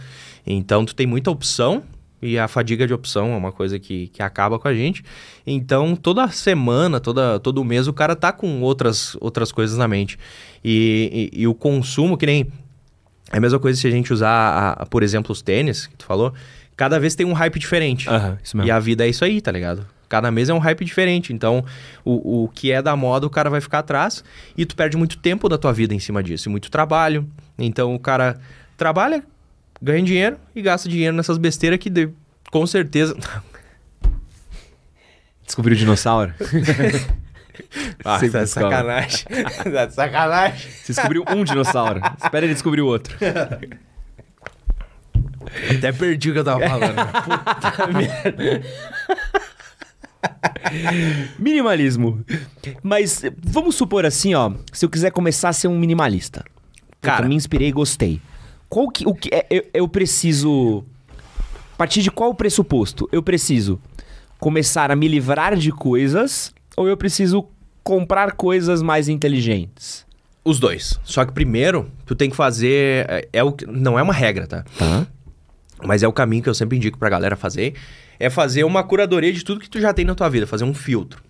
Então, 0.45 0.86
tu 0.86 0.94
tem 0.95 1.06
muita 1.07 1.30
opção 1.31 1.83
e 2.21 2.39
a 2.39 2.47
fadiga 2.47 2.88
de 2.88 2.94
opção 2.94 3.33
é 3.33 3.36
uma 3.36 3.51
coisa 3.51 3.77
que, 3.77 4.07
que 4.07 4.21
acaba 4.24 4.57
com 4.57 4.68
a 4.68 4.74
gente. 4.74 5.03
Então, 5.45 5.95
toda 5.95 6.27
semana, 6.30 7.00
toda, 7.00 7.39
todo 7.39 7.63
mês, 7.63 7.88
o 7.88 7.94
cara 7.94 8.15
tá 8.15 8.31
com 8.31 8.62
outras, 8.62 9.15
outras 9.21 9.51
coisas 9.51 9.77
na 9.77 9.88
mente. 9.88 10.18
E, 10.63 11.30
e, 11.33 11.42
e 11.42 11.47
o 11.47 11.53
consumo, 11.53 12.18
que 12.18 12.25
nem... 12.25 12.47
É 13.31 13.38
a 13.38 13.42
mesma 13.42 13.59
coisa 13.59 13.80
se 13.80 13.88
a 13.88 13.92
gente 13.92 14.13
usar, 14.13 14.30
a- 14.30 14.71
a- 14.83 14.86
por 14.86 15.01
exemplo, 15.03 15.31
os 15.31 15.42
tênis, 15.42 15.88
que 15.88 15.95
tu 15.97 16.06
falou. 16.06 16.31
Cada 16.77 17.00
vez 17.00 17.15
tem 17.15 17.25
um 17.25 17.33
hype 17.33 17.57
diferente. 17.59 18.07
Mesmo. 18.09 18.38
E 18.68 18.71
a 18.71 18.80
vida 18.80 19.06
é 19.06 19.09
isso 19.09 19.25
aí, 19.25 19.42
tá 19.42 19.51
ligado? 19.51 19.86
Cada 20.16 20.32
mês 20.32 20.48
é 20.48 20.54
um 20.54 20.60
hype 20.60 20.86
diferente. 20.86 21.34
Então, 21.34 21.62
o, 22.06 22.46
o 22.46 22.48
que 22.48 22.72
é 22.72 22.82
da 22.82 22.96
moda, 22.96 23.28
o 23.28 23.30
cara 23.30 23.50
vai 23.50 23.60
ficar 23.60 23.80
atrás. 23.80 24.24
E 24.58 24.66
tu 24.66 24.74
perde 24.74 24.96
muito 24.96 25.18
tempo 25.18 25.50
da 25.50 25.58
tua 25.58 25.74
vida 25.74 25.94
em 25.94 26.00
cima 26.00 26.24
disso. 26.24 26.48
E 26.48 26.50
muito 26.50 26.72
trabalho. 26.72 27.30
Então, 27.60 27.94
o 27.94 28.00
cara 28.00 28.40
trabalha, 28.78 29.22
ganha 29.82 30.02
dinheiro 30.02 30.38
e 30.56 30.62
gasta 30.62 30.88
dinheiro 30.88 31.14
nessas 31.18 31.38
besteiras 31.38 31.80
que, 31.80 31.90
de- 31.90 32.08
com 32.50 32.66
certeza... 32.66 33.14
Descobriu 35.46 35.76
o 35.76 35.80
dinossauro? 35.80 36.34
Ah, 38.04 38.20
Sempre 38.20 38.32
tá 38.40 38.44
de 38.44 38.50
sacanagem. 38.50 39.26
tá 39.74 39.86
de 39.86 39.94
sacanagem. 39.94 40.70
Você 40.72 40.94
descobriu 40.94 41.24
um 41.30 41.44
dinossauro. 41.44 42.02
Espera 42.22 42.46
ele 42.46 42.54
descobrir 42.54 42.82
o 42.82 42.88
outro. 42.88 43.16
Até 45.78 45.92
perdi 45.94 46.32
o 46.32 46.34
que 46.34 46.40
eu 46.40 46.44
tava 46.44 46.60
falando. 46.68 46.96
Puta 47.24 47.88
merda. 47.88 48.62
Minimalismo. 51.39 52.24
Mas 52.83 53.22
vamos 53.44 53.75
supor 53.75 54.06
assim, 54.06 54.33
ó. 54.33 54.51
Se 54.72 54.86
eu 54.86 54.89
quiser 54.89 55.12
começar 55.12 55.50
a 55.50 55.54
ser 55.54 55.68
um 55.68 55.77
minimalista. 55.77 56.44
Cara, 57.01 57.27
me 57.27 57.36
inspirei 57.36 57.68
e 57.69 57.72
gostei. 57.72 58.22
Qual 58.68 58.89
que, 58.89 59.07
o 59.07 59.13
que 59.13 59.30
é, 59.33 59.45
eu, 59.50 59.63
eu 59.74 59.88
preciso. 59.88 60.83
A 61.74 61.77
partir 61.77 62.01
de 62.01 62.10
qual 62.10 62.33
pressuposto? 62.33 63.07
Eu 63.12 63.22
preciso 63.22 63.80
começar 64.39 64.89
a 64.92 64.95
me 64.95 65.07
livrar 65.07 65.56
de 65.56 65.72
coisas 65.72 66.54
ou 66.75 66.88
eu 66.88 66.98
preciso 66.98 67.48
comprar 67.83 68.31
coisas 68.33 68.81
mais 68.81 69.07
inteligentes? 69.10 70.06
Os 70.44 70.60
dois. 70.60 71.00
Só 71.04 71.25
que 71.25 71.31
primeiro, 71.33 71.89
tu 72.06 72.16
tem 72.16 72.30
que 72.30 72.36
fazer... 72.36 73.06
é- 73.10 73.28
É 73.33 73.44
o, 73.44 73.56
não 73.68 73.98
é 74.00 74.04
uma 74.04 74.13
regra, 74.13 74.48
tá? 74.48 74.63
Tá. 74.78 75.06
Mas 75.83 76.01
é 76.04 76.07
o 76.07 76.13
caminho 76.13 76.42
que 76.44 76.50
eu 76.50 76.54
sempre 76.54 76.78
indico 76.78 76.98
pra 76.98 77.10
galera 77.10 77.36
fazer. 77.36 77.74
É 78.20 78.30
fazer 78.30 78.64
uma 78.64 78.84
curadoria 78.84 79.32
de 79.34 79.44
tudo 79.44 79.60
que 79.60 79.70
tu 79.70 79.80
já 79.80 79.94
tem 79.94 80.06
na 80.06 80.16
tua 80.16 80.30
vida. 80.30 80.46
Fazer 80.48 80.64
um 80.64 80.74
filtro. 80.74 81.22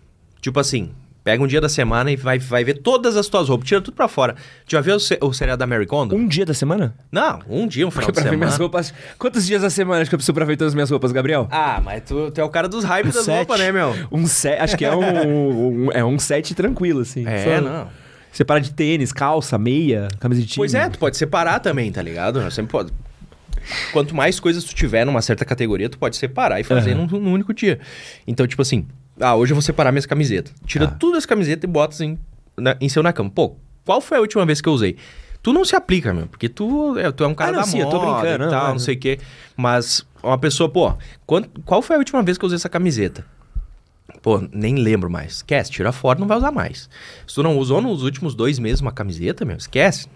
Tipo 0.42 0.60
assim, 0.60 0.92
pega 1.24 1.44
um 1.44 1.48
dia 1.48 1.60
da 1.60 1.68
semana 1.68 2.12
e 2.12 2.16
vai, 2.16 2.38
vai 2.38 2.64
ver 2.64 2.76
todas 2.76 3.18
as 3.18 3.28
tuas 3.28 3.50
roupas. 3.50 3.68
Tira 3.68 3.82
tudo 3.82 3.96
pra 3.96 4.08
fora. 4.08 4.36
Tu 4.68 4.72
já 4.74 4.82
viu 4.82 4.96
o, 4.96 5.00
se- 5.00 5.18
o 5.22 5.34
seriado 5.34 5.58
da 5.60 5.66
Mary 5.66 5.88
Kondo? 5.88 6.16
Um 6.16 6.28
dia 6.28 6.46
da 6.46 6.54
semana? 6.54 6.94
Não, 7.12 7.40
um 7.50 7.68
dia, 7.68 7.88
um 7.88 7.92
final 7.92 8.08
de 8.08 8.14
Pra 8.14 8.24
ver 8.24 8.30
semana. 8.30 8.46
minhas 8.46 8.58
roupas. 8.60 8.94
Quantos 9.18 9.46
dias 9.48 9.62
da 9.64 9.70
semana 9.72 10.02
acho 10.02 10.10
que 10.10 10.16
eu 10.16 10.20
preciso 10.20 10.34
pra 10.36 10.46
ver 10.46 10.56
todas 10.58 10.72
as 10.72 10.76
minhas 10.76 10.90
roupas, 10.92 11.12
Gabriel? 11.12 11.48
Ah, 11.50 11.82
mas 11.84 12.04
tu, 12.04 12.30
tu 12.30 12.40
é 12.40 12.44
o 12.44 12.50
cara 12.50 12.68
dos 12.70 12.84
hypes 12.84 13.16
das 13.16 13.26
Sete. 13.26 13.36
roupas, 13.38 13.60
né, 13.60 13.72
meu? 13.72 13.96
Um 14.12 14.28
set, 14.28 14.60
acho 14.62 14.78
que 14.78 14.86
é 14.86 14.96
um, 14.96 15.86
um- 15.88 15.92
é 15.92 16.06
um 16.06 16.20
set 16.20 16.54
tranquilo, 16.54 17.00
assim. 17.02 17.26
É, 17.28 17.44
Só 17.56 17.62
não. 17.62 17.88
Separar 18.32 18.60
de 18.60 18.74
tênis, 18.74 19.14
calça, 19.14 19.58
meia, 19.58 20.10
camisa 20.20 20.42
de 20.42 20.48
time. 20.48 20.58
Pois 20.58 20.74
é, 20.76 20.90
tu 20.90 21.00
pode 21.00 21.16
separar 21.18 21.58
também, 21.60 21.90
tá 21.92 22.02
ligado? 22.02 22.42
Eu 22.42 22.52
sempre 22.52 22.70
pode. 22.72 22.92
Quanto 23.92 24.16
mais 24.16 24.40
coisas 24.40 24.64
tu 24.64 24.74
tiver 24.76 25.06
numa 25.06 25.22
certa 25.22 25.44
categoria, 25.46 25.90
tu 25.90 25.98
pode 25.98 26.16
separar 26.18 26.60
e 26.60 26.64
fazer 26.64 26.94
Aham. 26.94 27.08
num, 27.12 27.20
num 27.20 27.34
único 27.34 27.54
dia. 27.54 27.80
Então, 28.28 28.46
tipo 28.48 28.62
assim, 28.62 28.86
ah, 29.20 29.36
hoje 29.36 29.52
eu 29.54 29.56
vou 29.56 29.62
separar 29.62 29.92
minhas 29.92 30.06
camisetas. 30.06 30.54
Tira 30.66 30.88
Tá. 30.88 30.96
tudo 31.00 31.18
as 31.18 31.26
camisetas 31.26 31.64
e 31.64 31.72
bota 31.72 32.04
em, 32.04 32.18
na- 32.58 32.76
em 32.80 32.90
seu 32.90 33.02
na 33.04 33.12
cama. 33.14 33.30
Pô, 33.30 33.56
qual 33.86 34.02
foi 34.02 34.18
a 34.18 34.22
última 34.22 34.46
vez 34.46 34.62
que 34.62 34.70
eu 34.70 34.74
usei? 34.74 34.96
Tu 35.42 35.54
não 35.54 35.64
se 35.64 35.76
aplica, 35.76 36.12
meu, 36.14 36.26
porque 36.28 36.50
tu, 36.50 36.98
é, 36.98 37.12
tu 37.12 37.24
é 37.24 37.28
um 37.28 37.36
cara 37.36 37.52
Ah, 37.52 37.54
não, 37.54 37.60
da 37.62 37.66
sim, 37.68 37.80
eu 37.80 37.88
tô 37.90 38.00
moda 38.00 38.20
brincando, 38.22 38.44
e 38.44 38.46
não, 38.46 38.50
tal, 38.52 38.68
é. 38.70 38.72
não 38.72 38.80
sei 38.80 38.96
o 38.96 39.00
quê. 39.00 39.20
Mas 39.56 40.06
uma 40.24 40.38
pessoa, 40.40 40.68
pô, 40.68 40.94
quant- 41.28 41.48
qual 41.66 41.82
foi 41.84 41.96
a 41.96 42.00
última 42.00 42.24
vez 42.24 42.38
que 42.38 42.44
eu 42.44 42.48
usei 42.48 42.56
essa 42.56 42.68
camiseta? 42.70 43.24
Pô, 44.22 44.42
nem 44.52 44.76
lembro 44.76 45.10
mais. 45.10 45.36
Esquece, 45.38 45.70
tira 45.72 45.92
fora, 45.92 46.20
não 46.20 46.28
vai 46.28 46.38
usar 46.38 46.52
mais. 46.52 46.90
Se 47.28 47.36
tu 47.36 47.44
não 47.44 47.58
usou 47.60 47.80
nos 47.82 48.02
últimos 48.02 48.34
dois 48.34 48.58
meses 48.58 48.82
uma 48.82 48.92
camiseta, 48.92 49.46
meu, 49.46 49.56
esquece. 49.58 50.08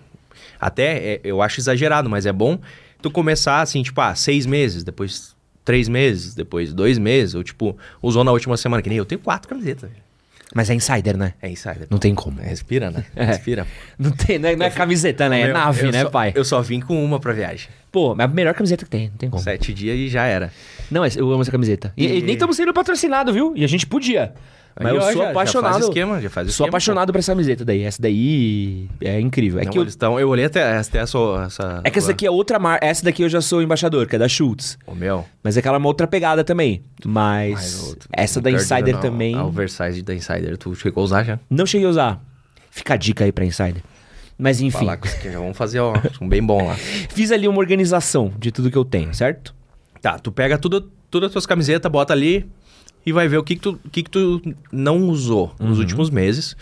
Até 0.60 0.98
é, 1.16 1.22
eu 1.24 1.42
acho 1.42 1.60
exagerado, 1.60 2.10
mas 2.10 2.26
é 2.26 2.32
bom 2.34 2.60
tu 3.02 3.10
começar 3.12 3.62
assim, 3.62 3.82
tipo, 3.84 4.00
ah, 4.02 4.14
seis 4.16 4.46
meses, 4.46 4.84
depois 4.84 5.36
três 5.66 5.88
meses, 5.88 6.34
depois 6.34 6.74
dois 6.74 6.98
meses, 6.98 7.36
ou 7.36 7.44
tipo, 7.44 7.78
usou 8.02 8.24
na 8.24 8.32
última 8.32 8.58
semana, 8.58 8.82
que 8.82 8.90
nem 8.90 8.98
eu 8.98 9.06
tenho 9.06 9.20
quatro 9.22 9.48
camisetas. 9.48 9.90
Mas 10.56 10.68
é 10.70 10.74
insider, 10.74 11.16
né? 11.16 11.34
É 11.42 11.48
insider. 11.50 11.86
Não 11.92 12.00
tem 12.00 12.16
como. 12.16 12.42
Respira, 12.42 12.90
né? 12.90 13.06
É. 13.16 13.26
Respira. 13.26 13.68
Não, 14.00 14.10
tem, 14.10 14.40
não, 14.40 14.50
é, 14.50 14.56
não 14.56 14.66
é 14.66 14.70
camiseta, 14.72 15.30
né? 15.30 15.42
É 15.42 15.54
nave, 15.54 15.92
né, 15.92 16.02
só- 16.02 16.10
pai? 16.10 16.32
Eu 16.36 16.44
só 16.44 16.60
vim 16.62 16.80
com 16.80 17.04
uma 17.06 17.20
pra 17.20 17.34
viagem. 17.34 17.70
Pô, 17.92 18.16
é 18.20 18.24
a 18.24 18.28
melhor 18.28 18.54
camiseta 18.54 18.86
que 18.86 18.92
tem, 18.92 19.10
não 19.10 19.18
tem 19.18 19.30
como. 19.30 19.42
Sete 19.42 19.74
dias 19.74 19.98
e 19.98 20.08
já 20.10 20.24
era. 20.26 20.52
Não, 20.92 21.04
é- 21.04 21.10
eu 21.16 21.32
amo 21.32 21.42
essa 21.42 21.52
camiseta. 21.52 21.92
E, 21.98 22.06
E- 22.06 22.22
nem 22.22 22.34
estamos 22.34 22.56
sendo 22.56 22.74
patrocinados, 22.74 23.34
viu? 23.34 23.54
E 23.56 23.64
a 23.64 23.68
gente 23.68 23.86
podia. 23.88 24.34
Mas 24.82 24.94
eu 24.94 25.00
ó, 25.00 25.02
sou 25.02 25.12
já- 25.14 25.24
já 25.26 25.30
apaixonado. 25.32 25.74
faz 25.74 25.84
esquema, 25.86 26.22
já 26.22 26.30
faz 26.30 26.48
sou 26.48 26.52
esquema, 26.54 26.68
apaixonado 26.70 27.12
por 27.12 27.20
essa 27.20 27.32
camiseta 27.34 27.66
daí. 27.66 27.82
Essa 27.84 28.02
daí 28.02 28.88
é 29.02 29.20
incrível. 29.20 29.60
É 29.60 29.66
Não, 29.66 29.72
que 29.74 29.78
eu, 29.80 29.86
tão- 29.98 30.18
eu 30.20 30.30
olhei 30.30 30.46
até, 30.46 30.78
até 30.78 31.00
essa, 31.00 31.18
essa. 31.46 31.82
é 31.84 31.90
que 31.90 31.98
essa 32.00 32.08
daqui 32.10 32.26
é 32.26 32.32
outra 32.32 32.58
marca. 32.60 32.86
Essa 32.86 33.04
daqui 33.04 33.24
eu 33.24 33.28
já 33.30 33.42
sou 33.42 33.62
embaixador, 33.62 34.08
que 34.08 34.16
é 34.16 34.20
da 34.20 34.28
Schultz. 34.30 34.78
O 34.88 34.96
meu. 34.96 35.26
Mas 35.44 35.58
aquela 35.58 35.76
é 35.76 35.80
uma 35.80 35.88
outra 35.88 36.08
pegada 36.08 36.44
também. 36.46 36.82
Mas 37.04 37.84
outro- 37.90 38.08
essa 38.14 38.40
da 38.40 38.52
Insider 38.52 38.94
não, 38.94 39.02
também. 39.02 39.36
A 39.36 39.44
oversize 39.44 40.02
da 40.02 40.14
Insider, 40.14 40.56
tu 40.58 40.74
chegou 40.76 41.02
a 41.02 41.06
usar 41.06 41.24
já? 41.24 41.40
Não 41.50 41.66
cheguei 41.66 41.86
a 41.88 41.90
usar. 41.90 42.22
Fica 42.72 42.94
a 42.94 42.98
dica 42.98 43.26
aí 43.26 43.32
pra 43.34 43.44
Insider. 43.44 43.82
Mas 44.42 44.62
enfim, 44.62 44.80
Falar 44.80 44.96
com 44.98 45.06
isso 45.06 45.18
aqui, 45.18 45.30
já 45.32 45.38
vamos 45.38 45.58
fazer 45.58 45.80
ó, 45.82 45.94
um 46.22 46.30
bem 46.30 46.42
bom 46.42 46.66
lá. 46.66 46.76
fiz 47.14 47.30
ali 47.32 47.46
uma 47.48 47.60
organização 47.60 48.32
de 48.40 48.52
tudo 48.52 48.72
que 48.72 48.78
eu 48.78 48.86
tenho, 48.86 49.14
certo? 49.14 49.54
Tá, 50.02 50.18
tu 50.18 50.32
pega 50.32 50.58
tudo, 50.58 50.90
todas 51.12 51.28
as 51.28 51.34
tuas 51.34 51.46
camisetas, 51.46 51.92
bota 51.92 52.14
ali 52.14 52.46
e 53.06 53.12
vai 53.12 53.28
ver 53.28 53.38
o 53.38 53.44
que, 53.44 53.56
que, 53.56 53.62
tu, 53.62 53.80
que, 53.92 54.02
que 54.04 54.10
tu 54.10 54.42
não 54.72 55.04
usou 55.10 55.54
nos 55.60 55.78
Uhum. 55.78 55.84
últimos 55.84 56.10
meses. 56.10 56.56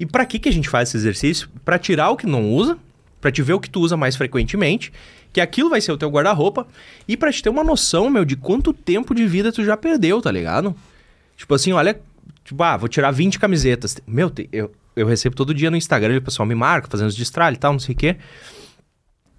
E 0.00 0.06
pra 0.06 0.24
que, 0.24 0.38
que 0.38 0.48
a 0.48 0.52
gente 0.52 0.68
faz 0.68 0.88
esse 0.88 0.96
exercício? 0.96 1.48
Pra 1.64 1.78
tirar 1.78 2.08
o 2.10 2.16
que 2.16 2.26
não 2.26 2.50
usa, 2.50 2.78
pra 3.20 3.30
te 3.30 3.42
ver 3.42 3.52
o 3.52 3.60
que 3.60 3.68
tu 3.68 3.80
usa 3.80 3.96
mais 3.96 4.16
frequentemente, 4.16 4.90
que 5.30 5.40
aquilo 5.42 5.68
vai 5.68 5.80
ser 5.82 5.92
o 5.92 5.98
teu 5.98 6.08
guarda-roupa, 6.08 6.66
e 7.06 7.16
pra 7.18 7.30
te 7.30 7.42
ter 7.42 7.50
uma 7.50 7.62
noção, 7.62 8.08
meu, 8.08 8.24
de 8.24 8.34
quanto 8.36 8.72
tempo 8.72 9.14
de 9.14 9.26
vida 9.26 9.52
tu 9.52 9.62
já 9.64 9.76
perdeu, 9.76 10.22
tá 10.22 10.30
ligado? 10.32 10.74
Tipo 11.36 11.54
assim, 11.54 11.72
olha, 11.72 12.00
Tipo, 12.44 12.62
ah, 12.62 12.76
vou 12.76 12.88
tirar 12.90 13.10
20 13.10 13.38
camisetas. 13.38 13.96
Meu, 14.06 14.30
eu, 14.52 14.70
eu 14.96 15.06
recebo 15.06 15.34
todo 15.34 15.54
dia 15.54 15.70
no 15.70 15.76
Instagram, 15.76 16.18
o 16.18 16.22
pessoal 16.22 16.46
me 16.46 16.54
marca, 16.54 16.88
fazendo 16.90 17.08
os 17.08 17.16
destralhos 17.16 17.56
e 17.56 17.60
tal, 17.60 17.72
não 17.72 17.80
sei 17.80 17.94
o 17.94 17.98
quê. 17.98 18.16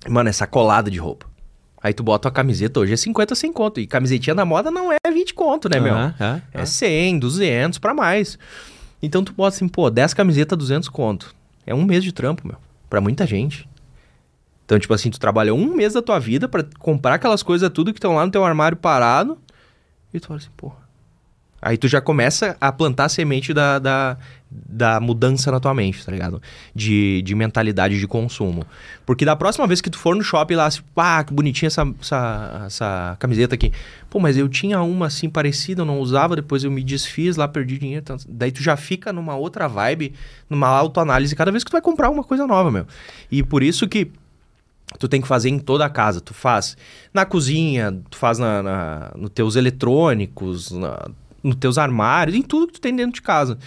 Mano, 0.08 0.30
é 0.30 0.32
sacolada 0.32 0.90
de 0.92 0.98
roupa. 0.98 1.28
Aí 1.82 1.94
tu 1.94 2.02
bota 2.02 2.28
a 2.28 2.32
camiseta, 2.32 2.80
hoje 2.80 2.94
é 2.94 2.98
50 2.98 3.36
sem 3.36 3.54
conto. 3.54 3.80
E 3.80 3.86
camisetinha 3.86 4.36
da 4.36 4.44
moda 4.44 4.72
não 4.72 4.92
é 4.92 4.98
20 5.12 5.34
conto, 5.34 5.70
né, 5.70 5.80
meu? 5.80 5.94
É 6.52 6.66
100, 6.66 7.20
200 7.20 7.80
pra 7.80 7.94
mais. 7.94 8.40
Então 9.02 9.24
tu 9.24 9.32
bota 9.34 9.56
assim, 9.56 9.68
pô, 9.68 9.90
10 9.90 10.14
camisetas, 10.14 10.58
200 10.58 10.90
conto. 10.90 11.36
É 11.66 11.76
um 11.76 11.84
mês 11.84 12.04
de 12.04 12.12
trampo, 12.12 12.48
meu. 12.48 12.58
Pra 12.90 13.00
muita 13.00 13.26
gente. 13.28 13.70
Então, 14.66 14.80
tipo 14.80 14.94
assim, 14.94 15.12
tu 15.12 15.20
trabalhou 15.20 15.58
um 15.58 15.76
mês 15.76 15.94
da 15.94 16.02
tua 16.02 16.18
vida 16.18 16.48
pra 16.48 16.66
comprar 16.80 17.16
aquelas 17.16 17.44
coisas 17.44 17.70
tudo 17.70 17.94
que 17.94 18.00
estão 18.00 18.16
lá 18.16 18.26
no 18.26 18.32
teu 18.32 18.44
armário 18.44 18.76
parado. 18.76 19.38
E 20.12 20.20
tu 20.20 20.28
fala 20.28 20.40
assim, 20.40 20.50
pô. 20.58 20.74
Aí 21.62 21.78
tu 21.78 21.88
já 21.88 22.02
começa 22.02 22.58
a 22.60 22.72
plantar 22.72 23.06
a 23.06 23.10
semente 23.10 23.54
da, 23.54 23.80
da, 23.80 24.18
da 24.68 25.00
mudança 25.00 25.52
na 25.52 25.60
tua 25.60 25.74
mente, 25.74 26.06
tá 26.06 26.12
ligado? 26.12 26.42
De, 26.74 27.22
de 27.22 27.36
mentalidade 27.36 28.00
de 28.00 28.08
consumo. 28.08 28.66
Porque 29.06 29.26
da 29.26 29.36
próxima 29.36 29.68
vez 29.68 29.82
que 29.82 29.90
tu 29.90 29.98
for 29.98 30.16
no 30.16 30.24
shopping 30.24 30.56
lá, 30.56 30.66
assim, 30.66 30.82
pá, 30.94 31.24
que 31.24 31.34
bonitinha 31.34 31.68
essa, 31.68 31.88
essa, 32.00 32.64
essa 32.66 33.18
camiseta 33.20 33.56
aqui. 33.56 33.72
Pô, 34.10 34.20
mas 34.20 34.38
eu 34.38 34.48
tinha 34.48 34.82
uma 34.82 35.08
assim 35.08 35.30
parecida, 35.30 35.82
eu 35.82 35.86
não 35.86 36.00
usava, 36.00 36.36
depois 36.36 36.64
eu 36.64 36.72
me 36.72 36.84
desfiz 36.84 37.36
lá, 37.36 37.48
perdi 37.48 37.78
dinheiro. 37.78 38.06
Daí 38.28 38.52
tu 38.52 38.64
já 38.64 38.78
fica 38.78 39.12
numa 39.12 39.36
outra 39.36 39.68
vibe, 39.68 40.14
numa 40.50 40.68
autoanálise 40.68 41.36
cada 41.36 41.52
vez 41.52 41.64
que 41.64 41.70
tu 41.70 41.74
vai 41.74 41.82
comprar 41.82 42.10
uma 42.10 42.24
coisa 42.24 42.48
nova, 42.48 42.72
meu. 42.72 42.86
E 43.32 43.44
por 43.44 43.64
isso 43.64 43.88
que 43.88 44.12
tu 45.00 45.08
tem 45.08 45.22
que 45.22 45.28
fazer 45.28 45.50
em 45.50 45.60
toda 45.60 45.86
a 45.86 45.90
casa. 45.90 46.22
Tu 46.22 46.34
faz 46.34 46.78
na 47.14 47.26
cozinha, 47.26 48.02
tu 48.10 48.18
faz 48.18 48.40
na, 48.40 48.64
na, 48.64 49.12
nos 49.16 49.30
teus 49.32 49.56
eletrônicos, 49.56 50.72
na, 50.72 51.10
nos 51.44 51.56
teus 51.56 51.78
armários, 51.78 52.36
em 52.36 52.42
tudo 52.42 52.68
que 52.68 52.74
tu 52.74 52.82
tem 52.82 52.96
dentro 52.96 53.14
de 53.14 53.22
casa. 53.22 53.58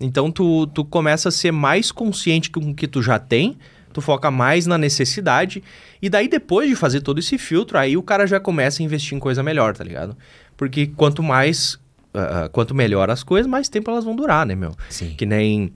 Então 0.00 0.30
tu, 0.30 0.66
tu 0.68 0.84
começa 0.84 1.28
a 1.28 1.32
ser 1.32 1.50
mais 1.52 1.90
consciente 1.90 2.50
com 2.50 2.60
o 2.60 2.74
que 2.74 2.86
tu 2.86 3.02
já 3.02 3.18
tem, 3.18 3.56
tu 3.92 4.00
foca 4.00 4.30
mais 4.30 4.66
na 4.66 4.76
necessidade, 4.76 5.62
e 6.02 6.10
daí 6.10 6.28
depois 6.28 6.68
de 6.68 6.76
fazer 6.76 7.00
todo 7.00 7.18
esse 7.18 7.38
filtro, 7.38 7.78
aí 7.78 7.96
o 7.96 8.02
cara 8.02 8.26
já 8.26 8.38
começa 8.38 8.82
a 8.82 8.84
investir 8.84 9.16
em 9.16 9.20
coisa 9.20 9.42
melhor, 9.42 9.74
tá 9.74 9.82
ligado? 9.82 10.16
Porque 10.56 10.86
quanto 10.86 11.22
mais. 11.22 11.78
ah, 12.12 12.48
quanto 12.52 12.74
melhor 12.74 13.08
as 13.10 13.22
coisas, 13.22 13.46
mais 13.50 13.68
tempo 13.68 13.90
elas 13.90 14.04
vão 14.04 14.14
durar, 14.14 14.44
né, 14.46 14.54
meu? 14.54 14.74
Sim. 14.90 15.14
Que 15.16 15.24
nem 15.24 15.72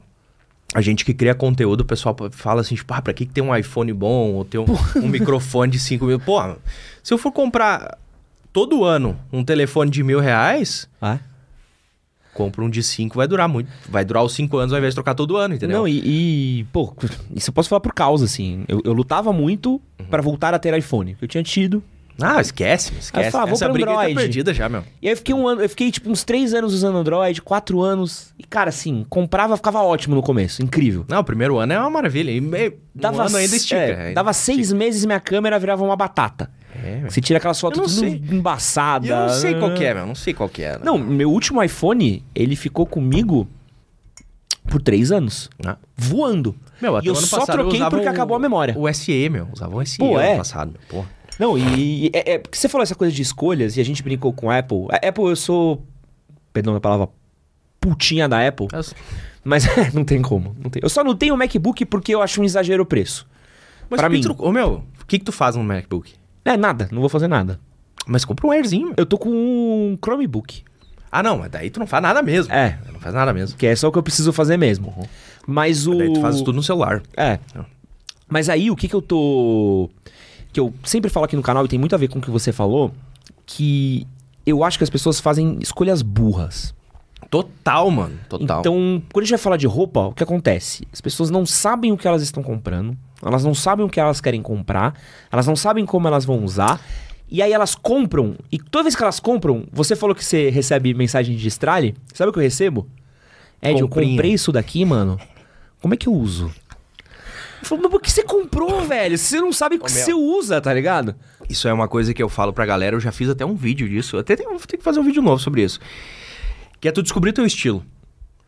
a 0.74 0.80
gente 0.80 1.04
que 1.04 1.12
cria 1.14 1.34
conteúdo, 1.34 1.80
o 1.80 1.84
pessoal 1.84 2.14
fala 2.30 2.60
assim, 2.60 2.74
tipo, 2.74 2.92
ah, 2.94 3.00
pra 3.02 3.12
que, 3.12 3.24
que 3.26 3.32
tem 3.32 3.42
um 3.42 3.54
iPhone 3.56 3.92
bom 3.92 4.34
ou 4.34 4.44
ter 4.44 4.58
um, 4.58 4.66
um 4.96 5.08
microfone 5.08 5.72
de 5.72 5.78
5 5.78 6.04
mil? 6.04 6.20
Pô, 6.20 6.40
se 7.02 7.12
eu 7.12 7.18
for 7.18 7.32
comprar 7.32 7.98
todo 8.52 8.84
ano 8.84 9.18
um 9.32 9.42
telefone 9.42 9.90
de 9.90 10.02
mil 10.02 10.20
reais, 10.20 10.88
Ah? 11.00 11.18
Compra 12.44 12.64
um 12.64 12.70
de 12.70 12.82
5, 12.82 13.16
vai 13.16 13.28
durar 13.28 13.48
muito. 13.48 13.68
Vai 13.88 14.04
durar 14.04 14.22
os 14.24 14.32
5 14.34 14.56
anos 14.56 14.72
ao 14.72 14.78
invés 14.78 14.92
de 14.92 14.96
trocar 14.96 15.14
todo 15.14 15.36
ano, 15.36 15.54
entendeu? 15.54 15.78
Não, 15.78 15.88
e, 15.88 16.60
e, 16.60 16.64
pô, 16.72 16.94
isso 17.34 17.50
eu 17.50 17.54
posso 17.54 17.68
falar 17.68 17.80
por 17.80 17.92
causa, 17.92 18.24
assim. 18.24 18.64
Eu, 18.68 18.80
eu 18.84 18.92
lutava 18.92 19.32
muito 19.32 19.72
Uhum. 20.00 20.06
pra 20.08 20.22
voltar 20.22 20.54
a 20.54 20.58
ter 20.58 20.72
iPhone. 20.76 21.16
Eu 21.20 21.28
tinha 21.28 21.42
tido. 21.42 21.82
Ah, 22.22 22.38
esquece, 22.40 22.92
esquece. 23.00 23.26
Aí 23.26 23.30
fala, 23.30 23.46
vou 23.46 23.54
Essa 23.54 23.64
pro 23.64 23.72
briga 23.74 23.90
aí 23.92 23.96
Android. 23.96 24.14
tá 24.14 24.20
perdida 24.20 24.52
já, 24.54 24.68
meu. 24.68 24.82
E 25.00 25.06
aí 25.08 25.12
eu 25.14 25.16
fiquei 25.16 25.34
um 25.34 25.48
ano, 25.48 25.62
eu 25.62 25.68
fiquei 25.70 25.90
tipo 25.90 26.10
uns 26.10 26.22
três 26.22 26.52
anos 26.52 26.74
usando 26.74 26.98
Android, 26.98 27.40
quatro 27.40 27.80
anos. 27.80 28.34
E, 28.38 28.44
cara, 28.44 28.68
assim, 28.68 29.06
comprava, 29.08 29.56
ficava 29.56 29.80
ótimo 29.82 30.14
no 30.14 30.22
começo. 30.22 30.62
Incrível. 30.62 31.04
Não, 31.08 31.20
o 31.20 31.24
primeiro 31.24 31.56
ano 31.58 31.72
é 31.72 31.78
uma 31.78 31.88
maravilha. 31.88 32.30
E 32.30 32.38
meio, 32.40 32.74
Dava, 32.94 33.22
um 33.22 33.26
ano 33.26 33.36
ainda 33.38 33.56
estica. 33.56 33.80
é, 33.80 34.00
ainda 34.02 34.14
dava 34.14 34.32
seis 34.34 34.58
estica. 34.60 34.78
meses 34.78 35.04
minha 35.06 35.20
câmera 35.20 35.58
virava 35.58 35.82
uma 35.82 35.96
batata. 35.96 36.50
É. 36.84 37.00
Você 37.08 37.20
tira 37.20 37.38
aquelas 37.38 37.60
fotos 37.60 37.78
Eu 37.78 37.84
tudo 37.86 37.98
sei. 37.98 38.22
embaçada. 38.36 39.06
E 39.06 39.10
eu 39.10 39.16
não 39.16 39.28
sei 39.28 39.54
qual 39.54 39.74
que 39.74 39.84
é, 39.84 39.94
meu. 39.94 40.06
Não 40.06 40.14
sei 40.14 40.34
qual 40.34 40.48
que 40.48 40.62
é. 40.62 40.72
né? 40.72 40.80
Não, 40.84 40.96
meu 40.98 41.30
último 41.30 41.62
iPhone, 41.62 42.24
ele 42.34 42.56
ficou 42.56 42.86
comigo 42.86 43.46
por 44.68 44.80
três 44.82 45.10
anos. 45.10 45.48
Ah. 45.64 45.76
Voando. 45.96 46.54
Meu, 46.80 46.94
E 46.94 46.98
até 46.98 47.08
eu 47.08 47.14
o 47.14 47.16
ano 47.18 47.26
só 47.26 47.40
eu 47.40 47.46
troquei 47.46 47.76
usava 47.76 47.90
porque 47.90 48.06
o- 48.06 48.10
acabou 48.10 48.36
a 48.36 48.40
memória. 48.40 48.74
O 48.78 48.88
SE, 48.92 49.28
meu. 49.28 49.48
Usava 49.52 49.76
um 49.76 49.84
SE 49.84 49.98
Pô, 49.98 50.16
ano 50.16 50.20
é? 50.20 50.36
passado. 50.36 50.74
Não, 51.38 51.56
e, 51.56 52.06
e 52.06 52.10
é, 52.12 52.32
é 52.34 52.38
porque 52.38 52.56
você 52.58 52.68
falou 52.68 52.82
essa 52.82 52.94
coisa 52.94 53.14
de 53.14 53.22
escolhas 53.22 53.76
e 53.76 53.80
a 53.80 53.84
gente 53.84 54.02
brincou 54.02 54.32
com 54.32 54.50
a 54.50 54.58
Apple. 54.58 54.86
A 54.90 55.08
Apple, 55.08 55.24
eu 55.24 55.36
sou. 55.36 55.82
Perdão 56.52 56.74
a 56.74 56.80
palavra. 56.80 57.08
Putinha 57.80 58.28
da 58.28 58.46
Apple. 58.46 58.68
Mas 59.42 59.64
não 59.94 60.04
tem 60.04 60.20
como. 60.20 60.54
Não 60.62 60.68
tem. 60.70 60.80
Eu 60.82 60.88
só 60.90 61.02
não 61.02 61.16
tenho 61.16 61.34
o 61.34 61.36
MacBook 61.38 61.84
porque 61.86 62.14
eu 62.14 62.20
acho 62.22 62.40
um 62.40 62.44
exagero 62.44 62.82
o 62.82 62.86
preço. 62.86 63.26
Mas 63.88 63.98
Pra 64.00 64.08
mim. 64.08 64.20
tu- 64.20 64.36
Ô, 64.38 64.52
meu, 64.52 64.84
o 65.00 65.06
que 65.06 65.18
que 65.18 65.24
tu 65.24 65.32
faz 65.32 65.56
no 65.56 65.64
MacBook? 65.64 66.12
É 66.44 66.56
nada, 66.56 66.88
não 66.90 67.00
vou 67.00 67.08
fazer 67.08 67.28
nada. 67.28 67.58
Mas 68.06 68.24
compra 68.24 68.46
um 68.46 68.50
Airzinho. 68.50 68.92
Eu 68.96 69.06
tô 69.06 69.18
com 69.18 69.30
um 69.30 69.98
Chromebook. 70.02 70.62
Ah, 71.12 71.22
não, 71.22 71.38
mas 71.38 71.50
daí 71.50 71.70
tu 71.70 71.80
não 71.80 71.86
faz 71.86 72.02
nada 72.02 72.22
mesmo. 72.22 72.52
É. 72.52 72.78
Não 72.92 73.00
faz 73.00 73.14
nada 73.14 73.32
mesmo. 73.32 73.56
Que 73.56 73.66
é 73.66 73.76
só 73.76 73.88
o 73.88 73.92
que 73.92 73.98
eu 73.98 74.02
preciso 74.02 74.32
fazer 74.32 74.56
mesmo. 74.56 74.94
Mas 75.46 75.86
o. 75.86 75.94
Daí 75.96 76.12
tu 76.12 76.20
faz 76.20 76.36
tudo 76.38 76.52
no 76.52 76.62
celular. 76.62 77.02
É. 77.16 77.38
Mas 78.28 78.48
aí, 78.48 78.70
o 78.70 78.76
que 78.76 78.88
que 78.88 78.94
eu 78.94 79.02
tô. 79.02 79.90
Que 80.52 80.60
eu 80.60 80.72
sempre 80.84 81.10
falo 81.10 81.26
aqui 81.26 81.36
no 81.36 81.42
canal 81.42 81.64
e 81.64 81.68
tem 81.68 81.78
muito 81.78 81.94
a 81.94 81.98
ver 81.98 82.08
com 82.08 82.18
o 82.18 82.22
que 82.22 82.30
você 82.30 82.52
falou. 82.52 82.92
Que 83.44 84.06
eu 84.46 84.62
acho 84.62 84.78
que 84.78 84.84
as 84.84 84.90
pessoas 84.90 85.18
fazem 85.18 85.58
escolhas 85.60 86.00
burras. 86.00 86.72
Total, 87.30 87.88
mano. 87.90 88.18
Total. 88.28 88.60
Então, 88.60 89.02
quando 89.12 89.22
a 89.22 89.26
gente 89.26 89.30
vai 89.30 89.38
falar 89.38 89.56
de 89.56 89.66
roupa, 89.66 90.00
o 90.00 90.12
que 90.12 90.22
acontece? 90.22 90.86
As 90.92 91.00
pessoas 91.00 91.30
não 91.30 91.46
sabem 91.46 91.92
o 91.92 91.96
que 91.96 92.08
elas 92.08 92.22
estão 92.22 92.42
comprando, 92.42 92.96
elas 93.22 93.44
não 93.44 93.54
sabem 93.54 93.86
o 93.86 93.88
que 93.88 94.00
elas 94.00 94.20
querem 94.20 94.42
comprar, 94.42 94.94
elas 95.30 95.46
não 95.46 95.54
sabem 95.54 95.86
como 95.86 96.08
elas 96.08 96.24
vão 96.24 96.42
usar, 96.44 96.84
e 97.30 97.40
aí 97.40 97.52
elas 97.52 97.76
compram, 97.76 98.34
e 98.50 98.58
toda 98.58 98.82
vez 98.82 98.96
que 98.96 99.02
elas 99.02 99.20
compram, 99.20 99.64
você 99.72 99.94
falou 99.94 100.16
que 100.16 100.24
você 100.24 100.50
recebe 100.50 100.92
mensagem 100.92 101.36
de 101.36 101.42
destralhe, 101.42 101.94
sabe 102.12 102.30
o 102.30 102.32
que 102.32 102.40
eu 102.40 102.42
recebo? 102.42 102.88
Ed, 103.62 103.80
eu 103.80 103.88
Comprinha. 103.88 104.12
comprei 104.16 104.32
isso 104.32 104.50
daqui, 104.50 104.84
mano, 104.84 105.16
como 105.80 105.94
é 105.94 105.96
que 105.96 106.08
eu 106.08 106.12
uso? 106.12 106.50
Eu 107.62 107.66
falo, 107.66 107.82
mas 107.82 107.90
por 107.90 108.00
que 108.00 108.10
você 108.10 108.24
comprou, 108.24 108.82
velho? 108.82 109.16
Você 109.16 109.40
não 109.40 109.52
sabe 109.52 109.76
o 109.76 109.80
que 109.80 109.92
meu. 109.92 110.02
você 110.02 110.14
usa, 110.14 110.60
tá 110.60 110.72
ligado? 110.72 111.14
Isso 111.48 111.68
é 111.68 111.72
uma 111.72 111.86
coisa 111.86 112.12
que 112.12 112.22
eu 112.22 112.28
falo 112.28 112.52
pra 112.52 112.64
galera, 112.66 112.96
eu 112.96 113.00
já 113.00 113.12
fiz 113.12 113.28
até 113.28 113.44
um 113.44 113.54
vídeo 113.54 113.88
disso. 113.88 114.16
Eu 114.16 114.20
até 114.20 114.34
tenho, 114.34 114.58
ter 114.60 114.78
que 114.78 114.82
fazer 114.82 114.98
um 114.98 115.04
vídeo 115.04 115.20
novo 115.22 115.40
sobre 115.40 115.62
isso. 115.62 115.78
Que 116.80 116.88
é 116.88 116.92
tu 116.92 117.02
descobrir 117.02 117.32
teu 117.32 117.44
estilo. 117.44 117.84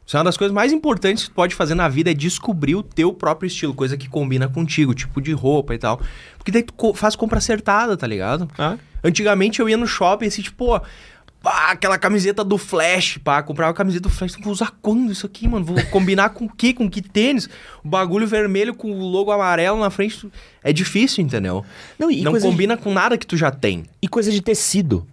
Isso 0.07 0.17
é 0.17 0.19
uma 0.19 0.25
das 0.25 0.37
coisas 0.37 0.53
mais 0.55 0.73
importantes 0.73 1.25
que 1.25 1.31
tu 1.31 1.35
pode 1.35 1.55
fazer 1.55 1.75
na 1.75 1.89
vida, 1.89 2.11
é 2.11 2.15
descobrir 2.15 2.75
o 2.75 2.83
teu 2.83 3.13
próprio 3.13 3.47
estilo, 3.47 3.73
coisa 3.73 3.97
que 3.97 4.09
combina 4.09 4.49
contigo, 4.49 4.93
tipo 4.95 5.21
de 5.21 5.33
roupa 5.33 5.75
e 5.75 5.79
tal. 5.79 6.01
Porque 6.37 6.51
daí 6.51 6.63
tu 6.63 6.73
co- 6.73 6.93
faz 6.93 7.15
compra 7.15 7.39
acertada, 7.39 7.97
tá 7.97 8.07
ligado? 8.07 8.49
Ah. 8.59 8.77
Antigamente 9.05 9.61
eu 9.61 9.69
ia 9.69 9.77
no 9.77 9.87
shopping 9.87 10.27
assim, 10.27 10.43
tipo, 10.43 10.57
pô, 10.57 10.81
pá, 11.41 11.71
aquela 11.71 11.97
camiseta 11.99 12.43
do 12.43 12.59
Flash, 12.59 13.19
pá, 13.19 13.43
comprar 13.45 13.69
uma 13.69 13.75
camiseta 13.75 14.03
do 14.03 14.11
Flash, 14.11 14.35
vou 14.43 14.53
usar 14.53 14.73
quando 14.83 15.11
isso 15.13 15.25
aqui, 15.25 15.47
mano? 15.47 15.65
Vou 15.65 15.81
combinar 15.87 16.31
com 16.31 16.47
o 16.47 16.49
quê? 16.53 16.75
Com 16.75 16.91
que 16.91 17.01
tênis? 17.01 17.49
O 17.85 17.89
bagulho 17.89 18.27
vermelho 18.27 18.75
com 18.75 18.91
o 18.93 19.09
logo 19.09 19.31
amarelo 19.31 19.79
na 19.79 19.89
frente, 19.89 20.29
é 20.65 20.73
difícil, 20.73 21.23
entendeu? 21.25 21.65
Não, 21.99 22.11
e 22.11 22.23
Não 22.23 22.33
coisa 22.33 22.47
de- 22.47 22.53
combina 22.53 22.77
com 22.77 22.93
nada 22.93 23.17
que 23.17 23.27
tu 23.27 23.37
já 23.37 23.53
tem. 23.53 23.85
E 24.03 24.09
coisa 24.09 24.33
de 24.33 24.43
tecido. 24.43 25.07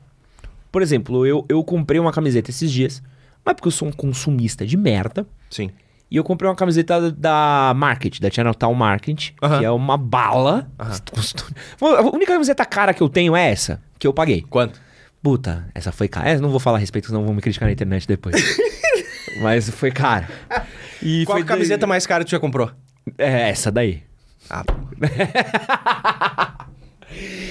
Por 0.72 0.82
exemplo, 0.82 1.26
eu, 1.26 1.46
eu 1.50 1.64
comprei 1.64 2.00
uma 2.00 2.12
camiseta 2.12 2.50
esses 2.50 2.72
dias, 2.72 3.02
mas 3.44 3.56
porque 3.56 3.68
eu 3.68 3.72
sou 3.72 3.88
um 3.88 3.92
consumista 3.92 4.66
de 4.66 4.78
merda. 4.78 5.26
Sim. 5.50 5.72
E 6.12 6.18
eu 6.18 6.24
comprei 6.24 6.50
uma 6.50 6.56
camiseta 6.56 7.12
da 7.12 7.72
Market, 7.76 8.20
da 8.20 8.32
Channel 8.32 8.56
Town 8.56 8.74
Market, 8.74 9.32
que 9.32 9.66
é 9.66 9.70
uma 9.70 9.96
bala. 9.96 10.68
A 10.80 12.02
única 12.14 12.34
camiseta 12.34 12.66
cara 12.66 12.94
que 12.94 13.02
eu 13.02 13.10
tenho 13.10 13.36
é 13.36 13.52
essa, 13.52 13.80
que 14.00 14.08
eu 14.08 14.14
paguei. 14.14 14.42
Quanto? 14.42 14.82
Puta, 15.22 15.68
essa 15.76 15.92
foi 15.92 16.08
cara. 16.08 16.30
É, 16.30 16.40
não 16.40 16.50
vou 16.50 16.60
falar 16.60 16.78
a 16.78 16.80
respeito, 16.80 17.08
senão 17.08 17.26
vão 17.26 17.34
me 17.34 17.42
criticar 17.42 17.68
na 17.68 17.74
internet 17.74 18.08
depois. 18.08 18.36
Mas 19.42 19.70
foi 19.70 19.92
cara. 19.92 20.28
E 21.02 21.26
Qual 21.26 21.38
a 21.38 21.44
camiseta 21.44 21.86
mais 21.86 22.08
cara 22.08 22.24
que 22.24 22.30
tu 22.30 22.32
já 22.32 22.40
comprou? 22.40 22.72
É, 23.18 23.50
essa 23.50 23.72
daí. 23.72 24.02
Ah. 24.50 24.64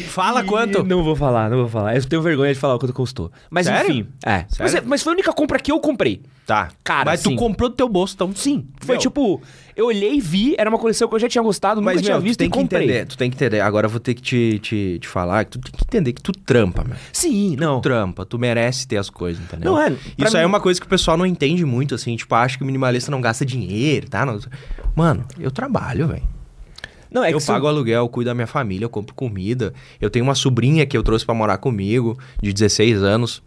Fala 0.09 0.41
E 0.41 0.45
quanto? 0.45 0.83
Não 0.83 1.05
vou 1.05 1.15
falar, 1.15 1.49
não 1.51 1.59
vou 1.59 1.69
falar. 1.69 1.95
Eu 1.97 2.05
tenho 2.05 2.23
vergonha 2.23 2.53
de 2.53 2.59
falar 2.59 2.75
o 2.75 2.79
quanto 2.79 2.93
custou. 2.93 3.31
Mas 3.51 3.67
Sério? 3.67 3.91
enfim, 3.91 4.07
é. 4.25 4.47
Mas, 4.59 4.71
Sério? 4.73 4.89
mas 4.89 5.03
foi 5.03 5.13
a 5.13 5.15
única 5.15 5.33
compra 5.33 5.59
que 5.59 5.71
eu 5.71 5.79
comprei. 5.79 6.23
Tá. 6.47 6.71
Cara, 6.83 7.05
Mas 7.11 7.21
sim. 7.21 7.31
tu 7.31 7.37
comprou 7.37 7.69
do 7.69 7.75
teu 7.77 7.87
bolso, 7.89 8.15
então. 8.15 8.33
Sim. 8.35 8.67
Foi 8.81 8.95
Meu. 8.95 9.01
tipo, 9.03 9.43
eu 9.77 9.87
olhei, 9.87 10.19
vi, 10.19 10.55
era 10.57 10.71
uma 10.71 10.79
coleção 10.79 11.07
que 11.07 11.15
eu 11.15 11.19
já 11.19 11.29
tinha 11.29 11.43
gostado, 11.45 11.83
Mas, 11.83 11.97
nunca 11.97 12.05
tinha 12.07 12.15
meu, 12.17 12.23
visto 12.23 12.39
tu 12.39 12.39
tem 12.39 12.47
e 12.49 12.51
que 12.51 12.59
comprei. 12.59 12.85
entender, 12.85 13.07
tu 13.07 13.19
tem 13.19 13.31
que 13.31 13.37
entender. 13.37 13.61
Agora 13.61 13.85
eu 13.87 13.91
vou 13.91 14.01
ter 14.01 14.15
que 14.15 14.23
te, 14.23 14.59
te, 14.61 14.99
te 14.99 15.07
falar 15.07 15.45
que 15.45 15.51
tu 15.53 15.61
tem 15.61 15.73
que 15.73 15.85
entender 15.85 16.13
que 16.15 16.23
tu 16.23 16.33
trampa, 16.33 16.83
meu. 16.85 16.97
Sim, 17.13 17.55
não. 17.61 17.81
Tu 17.81 17.83
trampa, 17.83 18.25
tu 18.25 18.39
merece 18.39 18.89
ter 18.89 18.97
as 18.97 19.11
coisas, 19.11 19.43
entendeu? 19.45 19.73
Não 19.73 19.79
é, 19.81 19.91
pra 19.91 20.27
Isso 20.27 20.37
aí 20.39 20.43
é 20.43 20.47
mim- 20.47 20.53
uma 20.53 20.59
coisa 20.61 20.81
que 20.81 20.87
o 20.87 20.89
pessoal 20.89 21.19
não 21.19 21.27
entende 21.27 21.67
muito, 21.67 21.95
assim, 21.95 22.17
tipo, 22.17 22.35
acha 22.35 22.57
que 22.57 22.63
o 22.63 22.67
minimalista 22.67 23.11
não 23.11 23.21
gasta 23.21 23.45
dinheiro, 23.45 24.09
tá? 24.09 24.25
Não- 24.25 24.41
Mano, 24.97 25.27
eu 25.39 25.51
trabalho, 25.51 26.09
velho. 26.09 26.23
Não, 27.11 27.25
é 27.25 27.33
eu 27.33 27.41
pago 27.41 27.67
aluguel, 27.67 28.03
eu 28.05 28.09
cuido 28.09 28.29
da 28.31 28.35
minha 28.35 28.47
família, 28.47 28.85
eu 28.85 28.91
compro 28.91 29.15
comida. 29.15 29.73
Eu 30.01 30.11
tenho 30.11 30.25
uma 30.25 30.35
sobrinha 30.35 30.85
que 30.87 30.97
eu 30.97 31.03
trouxe 31.03 31.25
pra 31.25 31.35
morar 31.35 31.59
comigo, 31.59 32.19
de 32.43 32.53
16 32.53 33.03
anos. 33.03 33.43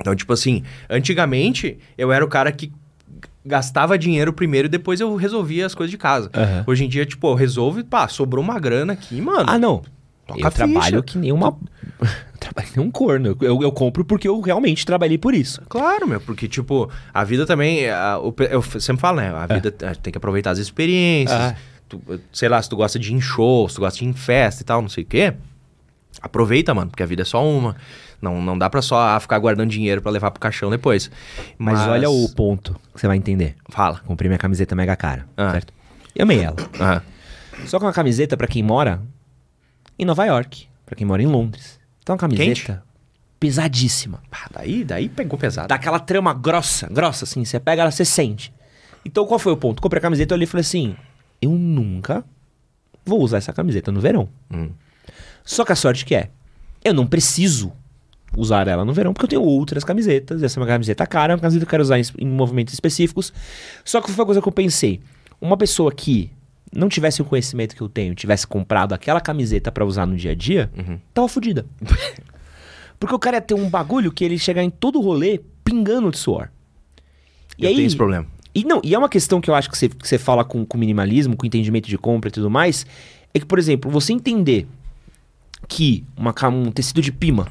Então, 0.00 0.14
tipo 0.14 0.32
assim, 0.32 0.62
antigamente 0.88 1.78
eu 1.96 2.12
era 2.12 2.24
o 2.24 2.28
cara 2.28 2.52
que 2.52 2.72
gastava 3.44 3.96
dinheiro 3.98 4.32
primeiro 4.32 4.66
e 4.66 4.68
depois 4.68 5.00
eu 5.00 5.14
resolvia 5.16 5.64
as 5.66 5.74
coisas 5.74 5.90
de 5.90 5.96
casa. 5.98 6.30
Aham. 6.34 6.64
Hoje 6.66 6.84
em 6.84 6.88
dia, 6.88 7.06
tipo, 7.06 7.28
eu 7.28 7.34
resolvo 7.34 7.80
e 7.80 7.84
pá, 7.84 8.06
sobrou 8.08 8.42
uma 8.44 8.58
grana 8.58 8.92
aqui, 8.92 9.20
mano. 9.20 9.44
Ah, 9.48 9.58
não. 9.58 9.82
Toca 10.26 10.40
eu 10.40 10.50
trabalho 10.50 11.02
que 11.02 11.16
nem 11.16 11.32
uma. 11.32 11.56
eu 12.02 12.38
trabalho 12.38 12.68
É 12.76 12.80
um 12.80 12.90
corno. 12.90 13.34
Eu, 13.40 13.62
eu 13.62 13.72
compro 13.72 14.04
porque 14.04 14.28
eu 14.28 14.38
realmente 14.40 14.84
trabalhei 14.84 15.16
por 15.16 15.34
isso. 15.34 15.62
Claro, 15.68 16.06
meu, 16.06 16.20
porque, 16.20 16.46
tipo, 16.46 16.90
a 17.12 17.24
vida 17.24 17.46
também. 17.46 17.88
a- 17.88 18.18
o 18.18 18.34
eu 18.50 18.60
sempre 18.62 19.00
falo, 19.00 19.16
né? 19.16 19.30
A 19.34 19.46
vida 19.46 19.74
a 19.82 19.88
gente 19.88 20.00
tem 20.00 20.10
que 20.12 20.18
aproveitar 20.18 20.50
as 20.50 20.58
experiências. 20.58 21.40
Ah. 21.40 21.56
Tu- 21.88 22.20
sei 22.32 22.48
lá, 22.48 22.60
se 22.60 22.68
tu 22.68 22.76
gosta 22.76 22.98
de 22.98 23.10
ir 23.12 23.14
em 23.16 23.20
show, 23.20 23.68
se 23.68 23.76
tu 23.76 23.80
gosta 23.80 23.98
de 23.98 24.04
ir 24.04 24.08
em 24.08 24.12
festa 24.12 24.62
e 24.62 24.64
tal, 24.64 24.82
não 24.82 24.88
sei 24.88 25.04
o 25.04 25.06
quê. 25.06 25.34
Aproveita, 26.20 26.74
mano, 26.74 26.90
porque 26.90 27.02
a 27.02 27.06
vida 27.06 27.22
é 27.22 27.24
só 27.24 27.44
uma. 27.46 27.76
Não, 28.20 28.42
não 28.42 28.58
dá 28.58 28.68
pra 28.68 28.82
só 28.82 28.98
ah, 28.98 29.20
ficar 29.20 29.38
guardando 29.38 29.70
dinheiro 29.70 30.02
pra 30.02 30.10
levar 30.10 30.30
pro 30.32 30.40
caixão 30.40 30.68
depois. 30.68 31.08
Mas, 31.56 31.78
olha 31.86 32.10
o 32.10 32.28
ponto 32.34 32.74
que 32.92 33.00
você 33.00 33.06
vai 33.06 33.16
entender. 33.16 33.54
Fala. 33.68 34.00
Comprei 34.04 34.28
minha 34.28 34.38
camiseta 34.38 34.74
mega 34.74 34.96
cara, 34.96 35.26
Ah. 35.36 35.52
certo? 35.52 35.72
E 36.16 36.20
amei 36.20 36.40
ela. 36.40 36.56
Aham. 36.80 37.02
Só 37.66 37.78
que 37.78 37.84
é 37.84 37.86
uma 37.88 37.92
camiseta 37.92 38.36
pra 38.36 38.46
quem 38.48 38.62
mora 38.62 39.00
em 39.98 40.04
Nova 40.04 40.24
York, 40.24 40.66
pra 40.84 40.96
quem 40.96 41.06
mora 41.06 41.22
em 41.22 41.26
Londres. 41.26 41.78
Então 42.02 42.14
é 42.14 42.14
uma 42.14 42.20
camiseta 42.20 42.44
Quente? 42.72 42.78
pesadíssima. 43.38 44.20
Pá, 44.30 44.48
daí, 44.52 44.82
daí 44.84 45.08
pegou 45.08 45.38
pesado. 45.38 45.68
Dá 45.68 45.76
aquela 45.76 46.00
trama 46.00 46.34
grossa, 46.34 46.88
grossa 46.90 47.24
assim, 47.24 47.44
você 47.44 47.60
pega 47.60 47.82
ela, 47.82 47.90
você 47.90 48.04
sente. 48.04 48.52
Então 49.04 49.24
qual 49.26 49.38
foi 49.38 49.52
o 49.52 49.56
ponto? 49.56 49.80
Comprei 49.80 49.98
a 49.98 50.02
camiseta, 50.02 50.34
eu 50.34 50.36
olhei 50.36 50.44
e 50.44 50.48
falei 50.48 50.62
assim: 50.62 50.96
eu 51.40 51.50
nunca 51.50 52.24
vou 53.04 53.20
usar 53.22 53.38
essa 53.38 53.52
camiseta 53.52 53.90
no 53.92 54.00
verão. 54.00 54.28
Hum. 54.52 54.70
Só 55.44 55.64
que 55.64 55.72
a 55.72 55.76
sorte 55.76 56.04
que 56.04 56.14
é, 56.14 56.30
eu 56.84 56.92
não 56.92 57.06
preciso 57.06 57.72
usar 58.36 58.68
ela 58.68 58.84
no 58.84 58.92
verão, 58.92 59.12
porque 59.14 59.24
eu 59.24 59.28
tenho 59.30 59.42
outras 59.42 59.82
camisetas. 59.82 60.42
Essa 60.42 60.58
é 60.58 60.60
uma 60.60 60.66
camiseta 60.66 61.06
cara, 61.06 61.34
uma 61.34 61.40
camiseta 61.40 61.64
que 61.64 61.68
eu 61.68 61.70
quero 61.70 61.82
usar 61.82 61.98
em, 61.98 62.02
em 62.18 62.26
movimentos 62.28 62.74
específicos. 62.74 63.32
Só 63.84 64.00
que 64.00 64.10
foi 64.10 64.20
uma 64.22 64.26
coisa 64.26 64.42
que 64.42 64.48
eu 64.48 64.52
pensei: 64.52 65.00
uma 65.40 65.56
pessoa 65.56 65.90
que 65.90 66.30
não 66.70 66.88
tivesse 66.88 67.22
o 67.22 67.24
conhecimento 67.24 67.74
que 67.74 67.80
eu 67.80 67.88
tenho, 67.88 68.14
tivesse 68.14 68.46
comprado 68.46 68.92
aquela 68.92 69.20
camiseta 69.22 69.72
pra 69.72 69.84
usar 69.86 70.04
no 70.04 70.14
dia 70.16 70.32
a 70.32 70.34
dia, 70.34 70.70
Uhum. 70.76 70.98
tava 71.14 71.26
fodida. 71.28 71.64
porque 73.00 73.14
o 73.14 73.18
cara 73.18 73.38
ia 73.38 73.40
ter 73.40 73.54
um 73.54 73.70
bagulho 73.70 74.12
que 74.12 74.22
ele 74.22 74.38
chegar 74.38 74.62
em 74.62 74.68
todo 74.68 75.00
rolê 75.00 75.40
pingando 75.64 76.10
de 76.10 76.18
suor. 76.18 76.50
E 77.56 77.64
eu 77.64 77.70
aí, 77.70 77.74
tenho 77.76 77.86
esse 77.86 77.96
problema. 77.96 78.26
E 78.54 78.64
não, 78.64 78.80
e 78.82 78.94
é 78.94 78.98
uma 78.98 79.08
questão 79.08 79.40
que 79.40 79.50
eu 79.50 79.54
acho 79.54 79.70
que 79.70 79.76
você, 79.76 79.88
que 79.88 80.06
você 80.08 80.18
fala 80.18 80.44
com, 80.44 80.64
com 80.64 80.76
minimalismo, 80.78 81.36
com 81.36 81.46
entendimento 81.46 81.88
de 81.88 81.98
compra 81.98 82.28
e 82.28 82.32
tudo 82.32 82.50
mais, 82.50 82.86
é 83.32 83.38
que, 83.38 83.46
por 83.46 83.58
exemplo, 83.58 83.90
você 83.90 84.12
entender 84.12 84.66
que 85.68 86.04
uma, 86.16 86.34
um 86.48 86.70
tecido 86.70 87.00
de 87.02 87.12
pima, 87.12 87.46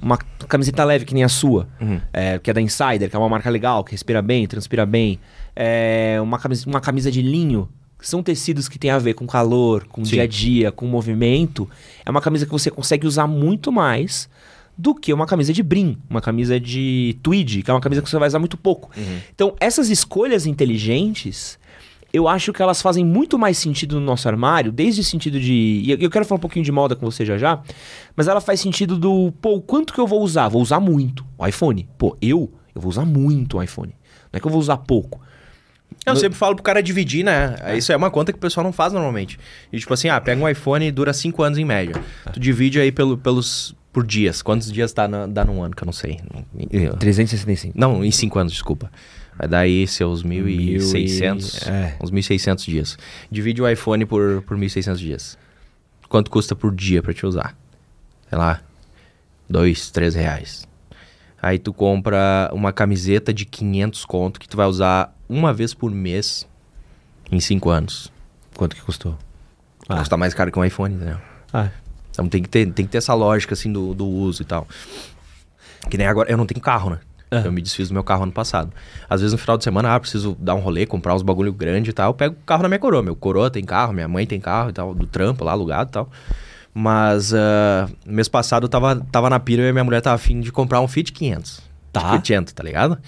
uma 0.00 0.18
camiseta 0.48 0.84
leve 0.84 1.04
que 1.04 1.14
nem 1.14 1.24
a 1.24 1.28
sua, 1.28 1.66
Uhum. 1.80 2.00
é, 2.12 2.38
que 2.38 2.50
é 2.50 2.54
da 2.54 2.60
Insider, 2.60 3.08
que 3.08 3.16
é 3.16 3.18
uma 3.18 3.28
marca 3.28 3.48
legal, 3.48 3.82
que 3.82 3.92
respira 3.92 4.20
bem, 4.20 4.46
transpira 4.46 4.84
bem, 4.84 5.18
é, 5.56 6.18
uma, 6.20 6.38
camisa, 6.38 6.68
uma 6.68 6.80
camisa 6.80 7.10
de 7.10 7.22
linho, 7.22 7.68
que 7.98 8.06
são 8.06 8.22
tecidos 8.22 8.68
que 8.68 8.78
tem 8.78 8.90
a 8.90 8.98
ver 8.98 9.14
com 9.14 9.26
calor, 9.26 9.86
com 9.86 10.04
Sim. 10.04 10.10
dia 10.12 10.22
a 10.24 10.26
dia, 10.26 10.70
com 10.70 10.86
movimento, 10.86 11.68
é 12.04 12.10
uma 12.10 12.20
camisa 12.20 12.44
que 12.44 12.52
você 12.52 12.70
consegue 12.70 13.06
usar 13.06 13.26
muito 13.26 13.72
mais 13.72 14.28
do 14.76 14.94
que 14.94 15.12
uma 15.12 15.26
camisa 15.26 15.52
de 15.52 15.62
brim, 15.62 15.96
uma 16.10 16.20
camisa 16.20 16.58
de 16.58 17.16
tweed, 17.22 17.62
que 17.62 17.70
é 17.70 17.74
uma 17.74 17.80
camisa 17.80 18.02
que 18.02 18.08
você 18.10 18.18
vai 18.18 18.28
usar 18.28 18.38
muito 18.38 18.56
pouco. 18.56 18.90
Então, 19.34 19.54
essas 19.60 19.88
escolhas 19.90 20.46
inteligentes, 20.46 21.58
eu 22.12 22.26
acho 22.28 22.52
que 22.52 22.62
elas 22.62 22.80
fazem 22.82 23.04
muito 23.04 23.38
mais 23.38 23.56
sentido 23.58 23.98
no 23.98 24.06
nosso 24.06 24.28
armário, 24.28 24.70
desde 24.72 25.00
o 25.00 25.04
sentido 25.04 25.38
de. 25.40 25.52
E 25.84 25.96
eu- 26.00 26.10
quero 26.10 26.24
falar 26.24 26.38
um 26.38 26.40
pouquinho 26.40 26.64
de 26.64 26.72
moda 26.72 26.94
com 26.96 27.04
você 27.10 27.24
já 27.24 27.36
já, 27.38 27.60
mas 28.16 28.28
ela 28.28 28.40
faz 28.40 28.60
sentido 28.60 28.96
do, 28.98 29.32
pô, 29.40 29.54
o 29.56 29.60
quanto 29.62 29.92
que 29.92 30.00
eu 30.00 30.06
vou 30.06 30.22
usar? 30.22 30.48
Vou 30.48 30.60
usar 30.62 30.80
muito. 30.80 31.24
O 31.38 31.46
iPhone. 31.46 31.88
Pô, 31.98 32.16
eu, 32.20 32.52
eu 32.74 32.80
vou 32.80 32.90
usar 32.90 33.04
muito 33.04 33.58
o 33.58 33.62
iPhone. 33.62 33.92
Não 34.32 34.38
é 34.38 34.40
que 34.40 34.46
eu 34.46 34.50
vou 34.50 34.60
usar 34.60 34.76
pouco. 34.78 35.20
Eu 36.04 36.14
No- 36.14 36.20
sempre 36.20 36.36
falo 36.36 36.54
pro 36.56 36.62
cara 36.64 36.82
dividir, 36.82 37.24
né? 37.24 37.54
Isso 37.76 37.92
é 37.92 37.96
uma 37.96 38.10
conta 38.10 38.32
que 38.32 38.36
o 38.38 38.40
pessoal 38.40 38.64
não 38.64 38.72
faz 38.72 38.92
normalmente. 38.92 39.38
E 39.72 39.78
tipo 39.78 39.94
assim, 39.94 40.08
ah, 40.08 40.20
pega 40.20 40.42
um 40.42 40.48
iPhone 40.48 40.84
e 40.86 40.90
dura 40.90 41.12
5 41.12 41.42
anos 41.42 41.58
em 41.58 41.64
média. 41.64 41.94
Tu 42.32 42.40
divide 42.40 42.80
aí 42.80 42.90
pelo, 42.92 43.16
pelos, 43.16 43.74
por 43.94 44.04
dias. 44.04 44.42
Quantos 44.42 44.70
dias 44.70 44.92
dá, 44.92 45.06
na, 45.06 45.26
dá 45.26 45.44
num 45.44 45.62
ano, 45.62 45.74
que 45.74 45.84
eu 45.84 45.86
não 45.86 45.92
sei. 45.92 46.20
365. 46.98 47.78
Não, 47.78 48.04
em 48.04 48.10
5 48.10 48.38
anos, 48.38 48.52
desculpa. 48.52 48.90
Vai 49.38 49.48
dar 49.48 49.60
aí 49.60 49.86
seus 49.86 50.24
1.600, 50.24 51.68
é. 51.68 51.96
uns 52.02 52.10
1.600 52.10 52.64
dias. 52.64 52.98
Divide 53.30 53.62
o 53.62 53.68
iPhone 53.68 54.04
por, 54.04 54.42
por 54.42 54.58
1.600 54.58 54.96
dias. 54.96 55.38
Quanto 56.08 56.30
custa 56.30 56.56
por 56.56 56.74
dia 56.74 57.02
pra 57.02 57.14
te 57.14 57.24
usar? 57.24 57.56
Sei 58.28 58.36
lá, 58.36 58.60
2, 59.48 59.90
3 59.90 60.14
reais. 60.16 60.68
Aí 61.40 61.58
tu 61.58 61.72
compra 61.72 62.50
uma 62.52 62.72
camiseta 62.72 63.32
de 63.32 63.44
500 63.44 64.04
conto 64.04 64.40
que 64.40 64.48
tu 64.48 64.56
vai 64.56 64.66
usar 64.66 65.16
uma 65.28 65.52
vez 65.52 65.72
por 65.72 65.90
mês 65.90 66.48
em 67.30 67.38
5 67.38 67.70
anos. 67.70 68.12
Quanto 68.56 68.74
que 68.74 68.82
custou? 68.82 69.16
Ah. 69.88 69.98
custar 69.98 70.18
mais 70.18 70.34
caro 70.34 70.50
que 70.50 70.58
um 70.58 70.64
iPhone, 70.64 70.94
entendeu? 70.94 71.18
Ah, 71.52 71.70
Então 72.14 72.28
tem 72.28 72.40
que 72.40 72.48
ter, 72.48 72.64
tem 72.72 72.86
que 72.86 72.92
ter 72.92 72.98
essa 72.98 73.12
lógica, 73.12 73.54
assim, 73.54 73.72
do, 73.72 73.92
do 73.92 74.06
uso 74.06 74.42
e 74.42 74.44
tal. 74.44 74.66
Que 75.90 75.98
nem 75.98 76.06
agora, 76.06 76.30
eu 76.30 76.36
não 76.36 76.46
tenho 76.46 76.60
carro, 76.60 76.90
né? 76.90 77.00
Aham. 77.30 77.46
Eu 77.46 77.52
me 77.52 77.60
desfiz 77.60 77.88
do 77.88 77.94
meu 77.94 78.04
carro 78.04 78.22
ano 78.22 78.32
passado. 78.32 78.72
Às 79.10 79.20
vezes 79.20 79.32
no 79.32 79.38
final 79.38 79.58
de 79.58 79.64
semana, 79.64 79.94
ah, 79.94 80.00
preciso 80.00 80.36
dar 80.38 80.54
um 80.54 80.60
rolê, 80.60 80.86
comprar 80.86 81.14
uns 81.14 81.22
bagulho 81.22 81.52
grande 81.52 81.90
e 81.90 81.92
tal. 81.92 82.10
Eu 82.10 82.14
pego 82.14 82.34
o 82.34 82.44
carro 82.46 82.62
da 82.62 82.68
minha 82.68 82.78
coroa. 82.78 83.02
Meu 83.02 83.16
coroa 83.16 83.50
tem 83.50 83.64
carro, 83.64 83.92
minha 83.92 84.06
mãe 84.06 84.26
tem 84.26 84.40
carro 84.40 84.70
e 84.70 84.72
tal, 84.72 84.94
do 84.94 85.06
trampo 85.06 85.44
lá, 85.44 85.52
alugado 85.52 85.90
e 85.90 85.92
tal. 85.92 86.10
Mas 86.72 87.34
ah, 87.34 87.88
mês 88.06 88.28
passado 88.28 88.64
eu 88.64 88.68
tava, 88.68 88.96
tava 89.10 89.28
na 89.28 89.40
pira 89.40 89.68
e 89.68 89.72
minha 89.72 89.84
mulher 89.84 90.00
tava 90.00 90.14
afim 90.14 90.40
de 90.40 90.52
comprar 90.52 90.80
um 90.80 90.88
Fit 90.88 91.12
500. 91.12 91.60
Tá. 91.92 92.00
Tipo 92.00 92.22
500, 92.22 92.52
tá 92.52 92.62
ligado? 92.62 92.98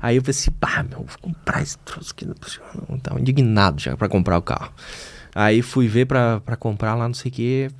Aí 0.00 0.16
eu 0.16 0.22
pensei, 0.22 0.52
pá, 0.58 0.84
meu, 0.88 0.98
vou 0.98 1.18
comprar 1.20 1.62
esse 1.62 1.78
troço 1.78 2.12
aqui. 2.12 2.26
Não 2.88 2.98
tava 2.98 3.20
indignado 3.20 3.80
já 3.80 3.96
pra 3.96 4.08
comprar 4.08 4.38
o 4.38 4.42
carro. 4.42 4.72
Aí 5.34 5.62
fui 5.62 5.86
ver 5.86 6.06
pra, 6.06 6.40
pra 6.40 6.56
comprar 6.56 6.94
lá, 6.94 7.06
não 7.06 7.14
sei 7.14 7.30
o 7.30 7.34
que. 7.34 7.70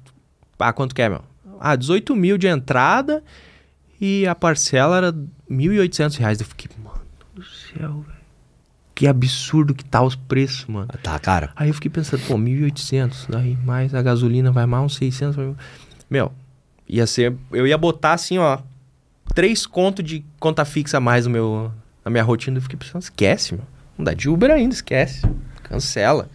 Ah, 0.60 0.72
quanto 0.72 0.94
que 0.94 1.02
é, 1.02 1.08
meu? 1.08 1.22
Ah, 1.58 1.74
18 1.76 2.14
mil 2.16 2.38
de 2.38 2.46
entrada 2.46 3.22
e 4.00 4.26
a 4.26 4.34
parcela 4.34 4.96
era 4.96 5.12
1.800 5.50 6.16
reais. 6.18 6.40
Eu 6.40 6.46
fiquei, 6.46 6.70
mano 6.82 7.00
do 7.34 7.42
céu, 7.44 8.04
velho. 8.06 8.20
Que 8.94 9.06
absurdo 9.06 9.74
que 9.74 9.84
tá 9.84 10.02
os 10.02 10.14
preços, 10.14 10.66
mano. 10.66 10.88
tá, 11.02 11.18
cara. 11.18 11.50
Aí 11.56 11.68
eu 11.70 11.74
fiquei 11.74 11.90
pensando, 11.90 12.20
pô, 12.26 12.34
1.800, 12.34 13.26
daí 13.30 13.56
mais 13.64 13.94
a 13.94 14.02
gasolina 14.02 14.50
vai 14.52 14.66
mais 14.66 14.84
uns 14.84 14.96
600. 14.96 15.36
vai- 15.36 15.54
Meu, 16.10 16.32
ia 16.88 17.06
ser... 17.06 17.34
Eu 17.50 17.66
ia 17.66 17.78
botar 17.78 18.12
assim, 18.12 18.36
ó, 18.38 18.58
três 19.34 19.64
contos 19.66 20.04
de 20.04 20.22
conta 20.38 20.64
fixa 20.66 20.98
a 20.98 21.00
mais 21.00 21.24
no 21.24 21.32
meu, 21.32 21.72
na 22.04 22.10
minha 22.10 22.22
rotina. 22.24 22.58
Eu 22.58 22.62
fiquei 22.62 22.78
pensando, 22.78 23.00
esquece, 23.02 23.54
meu. 23.54 23.64
Não 23.96 24.04
dá 24.04 24.12
de 24.12 24.28
Uber 24.28 24.50
ainda, 24.50 24.74
esquece. 24.74 25.22
Cancela. 25.62 26.28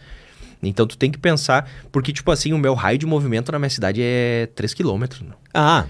Então 0.69 0.85
tu 0.87 0.97
tem 0.97 1.09
que 1.11 1.17
pensar, 1.17 1.69
porque 1.91 2.11
tipo 2.13 2.31
assim, 2.31 2.53
o 2.53 2.57
meu 2.57 2.73
raio 2.73 2.97
de 2.97 3.05
movimento 3.05 3.51
na 3.51 3.59
minha 3.59 3.69
cidade 3.69 4.01
é 4.03 4.47
3 4.55 4.73
quilômetros. 4.73 5.21
meu. 5.21 5.33
Ah, 5.53 5.85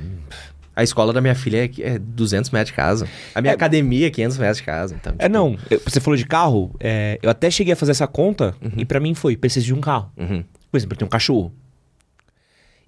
A 0.78 0.84
escola 0.84 1.14
da 1.14 1.22
minha 1.22 1.36
filha 1.36 1.64
é, 1.66 1.72
é 1.94 1.98
200 2.00 2.52
metros 2.52 2.72
de 2.72 2.76
casa. 2.76 3.08
A 3.34 3.42
minha 3.42 3.54
É- 3.54 3.56
academia 3.56 4.08
é 4.08 4.10
500 4.10 4.38
metros 4.38 4.58
de 4.58 4.64
casa. 4.64 4.94
Então, 4.94 5.14
é 5.18 5.24
tipo, 5.24 5.34
não. 5.34 5.58
eu- 5.70 5.82
Você 5.86 6.02
falou 6.02 6.18
de 6.18 6.26
carro, 6.26 6.76
é, 6.82 7.18
eu 7.24 7.30
até 7.30 7.50
cheguei 7.50 7.72
a 7.72 7.76
fazer 7.78 7.92
essa 7.92 8.06
conta 8.08 8.54
e 8.76 8.84
pra 8.84 9.00
mim 9.00 9.14
foi, 9.14 9.38
preciso 9.38 9.66
de 9.68 9.74
um 9.74 9.80
carro. 9.80 10.12
Uhum, 10.18 10.44
Por 10.70 10.78
exemplo, 10.78 10.94
eu 10.96 10.98
tenho 10.98 11.08
um 11.08 11.10
cachorro. 11.10 11.54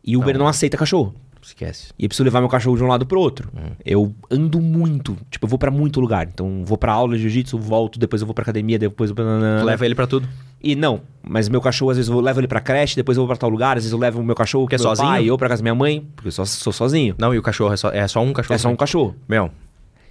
E 0.03 0.17
o 0.17 0.19
Uber 0.21 0.33
Não. 0.33 0.41
não 0.41 0.47
aceita 0.49 0.75
cachorro. 0.77 1.15
Esquece. 1.45 1.91
E 1.97 2.03
eu 2.05 2.09
preciso 2.09 2.23
levar 2.23 2.39
meu 2.39 2.49
cachorro 2.49 2.75
de 2.77 2.83
um 2.83 2.87
lado 2.87 3.05
pro 3.05 3.19
outro. 3.19 3.49
Eu 3.85 4.13
ando 4.31 4.59
muito. 4.61 5.17
Tipo, 5.29 5.45
eu 5.45 5.49
vou 5.49 5.59
pra 5.59 5.69
muito 5.71 5.99
lugar. 5.99 6.27
Então, 6.27 6.63
vou 6.65 6.77
pra 6.77 6.91
aula 6.93 7.15
de 7.15 7.21
jiu-jitsu, 7.21 7.57
volto, 7.57 7.99
depois 7.99 8.21
eu 8.21 8.25
vou 8.25 8.33
pra 8.33 8.41
academia, 8.43 8.77
depois 8.79 9.09
eu 9.09 9.15
vou 9.15 9.25
pra... 9.25 9.59
Tu 9.59 9.65
leva 9.65 9.85
ele 9.85 9.95
pra 9.95 10.07
tudo. 10.07 10.27
E 10.63 10.75
não, 10.75 11.01
mas 11.21 11.47
meu 11.49 11.61
cachorro, 11.61 11.91
às 11.91 11.97
vezes, 11.97 12.09
eu 12.09 12.19
levo 12.19 12.39
ele 12.39 12.47
pra 12.47 12.59
creche, 12.59 12.95
depois 12.95 13.15
eu 13.17 13.21
vou 13.21 13.27
pra 13.27 13.37
tal 13.37 13.49
lugar, 13.49 13.77
às 13.77 13.83
vezes 13.83 13.91
eu 13.91 13.99
levo 13.99 14.19
o 14.19 14.23
meu 14.23 14.35
cachorro 14.35 14.67
Que 14.67 14.75
é 14.75 14.77
meu 14.77 14.83
sozinho? 14.83 15.07
pai, 15.07 15.29
ou 15.29 15.37
pra 15.37 15.47
casa 15.49 15.61
da 15.61 15.63
minha 15.63 15.75
mãe, 15.75 16.07
porque 16.15 16.29
eu 16.29 16.31
só, 16.31 16.45
sou 16.45 16.73
sozinho. 16.73 17.13
Não, 17.19 17.33
e 17.33 17.37
o 17.37 17.41
cachorro 17.43 17.73
é 17.73 17.77
só, 17.77 17.89
é 17.91 18.07
só 18.07 18.21
um 18.23 18.33
cachorro. 18.33 18.55
É 18.55 18.57
só 18.57 18.69
um 18.69 18.75
cachorro. 18.75 19.15
Meu, 19.29 19.51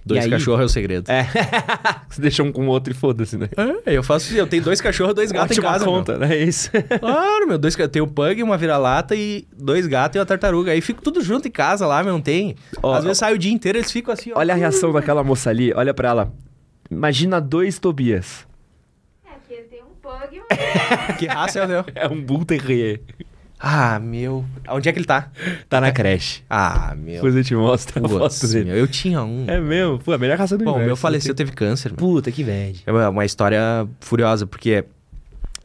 dois 0.07 0.23
aí- 0.23 0.29
cachorros 0.31 0.61
é 0.61 0.65
o 0.65 0.69
segredo. 0.69 1.09
É. 1.11 1.27
Você 2.09 2.21
deixa 2.21 2.41
um 2.41 2.51
com 2.51 2.65
o 2.65 2.69
outro 2.69 2.91
e 2.91 2.95
foda-se, 2.95 3.37
né? 3.37 3.47
É, 3.85 3.95
eu 3.95 4.01
faço 4.01 4.27
assim, 4.27 4.37
eu 4.37 4.47
tenho 4.47 4.63
dois 4.63 4.81
cachorros, 4.81 5.13
dois 5.13 5.31
gatos 5.31 5.57
em 5.57 5.61
casa. 5.61 5.85
conta, 5.85 6.17
né? 6.17 6.35
É 6.37 6.43
isso. 6.43 6.71
Claro, 6.99 7.47
meu, 7.47 7.57
dois, 7.57 7.75
ca- 7.75 7.87
tem 7.87 8.01
o 8.01 8.07
pug, 8.07 8.41
uma 8.41 8.57
vira-lata 8.57 9.15
e 9.15 9.47
dois 9.55 9.85
gatos 9.85 10.15
e 10.15 10.19
uma 10.19 10.25
tartaruga. 10.25 10.71
Aí 10.71 10.81
fico 10.81 11.01
tudo 11.01 11.21
junto 11.21 11.47
em 11.47 11.51
casa 11.51 11.85
lá, 11.85 12.01
meu, 12.03 12.13
não 12.13 12.21
tem. 12.21 12.55
Ó, 12.81 12.93
Às 12.95 13.03
vezes 13.03 13.17
sai 13.19 13.33
o 13.33 13.37
dia 13.37 13.51
inteiro, 13.51 13.77
eles 13.77 13.91
ficam 13.91 14.13
assim, 14.13 14.31
ó. 14.33 14.39
Olha 14.39 14.53
a 14.53 14.57
reação 14.57 14.91
daquela 14.91 15.23
moça 15.23 15.49
ali, 15.49 15.71
olha 15.75 15.93
pra 15.93 16.09
ela. 16.09 16.33
Imagina 16.89 17.39
dois 17.41 17.77
Tobias. 17.79 18.47
É 19.25 19.31
que 19.47 19.53
ele 19.53 19.63
tem 19.67 19.81
um 19.83 19.95
pug 20.01 20.35
e 20.35 20.39
um... 20.39 20.45
Que 21.19 21.27
raça 21.27 21.59
é 21.59 21.65
o 21.65 21.67
meu? 21.67 21.85
É 21.93 22.07
um 22.07 22.21
Bull 22.21 22.45
Terrier. 22.45 23.01
Ah, 23.59 23.99
meu. 23.99 24.45
Onde 24.69 24.87
é 24.87 24.91
que 24.93 24.99
ele 24.99 25.05
tá? 25.05 25.29
Tá 25.67 25.81
na 25.81 25.91
creche. 25.91 26.43
Ah, 26.49 26.93
meu. 26.95 27.15
Depois 27.15 27.35
eu 27.35 27.43
te 27.43 27.55
mostro 27.55 27.99
a 28.05 28.07
Putz, 28.07 28.39
foto 28.39 28.51
dele. 28.51 28.65
meu, 28.65 28.75
eu 28.77 28.87
tinha 28.87 29.23
um. 29.23 29.45
É 29.47 29.59
mesmo? 29.59 29.97
Pô, 29.99 30.11
a 30.13 30.17
melhor 30.17 30.37
raça 30.37 30.55
do 30.57 30.63
Bom, 30.63 30.71
o 30.71 30.73
universo. 30.75 30.87
meu 30.89 30.95
faleceu, 30.95 31.33
teve 31.33 31.51
câncer. 31.51 31.89
meu. 31.89 31.97
Puta, 31.97 32.31
que 32.31 32.43
bad. 32.43 32.83
É 32.85 32.91
uma 33.09 33.25
história 33.25 33.87
furiosa, 33.99 34.45
porque 34.45 34.85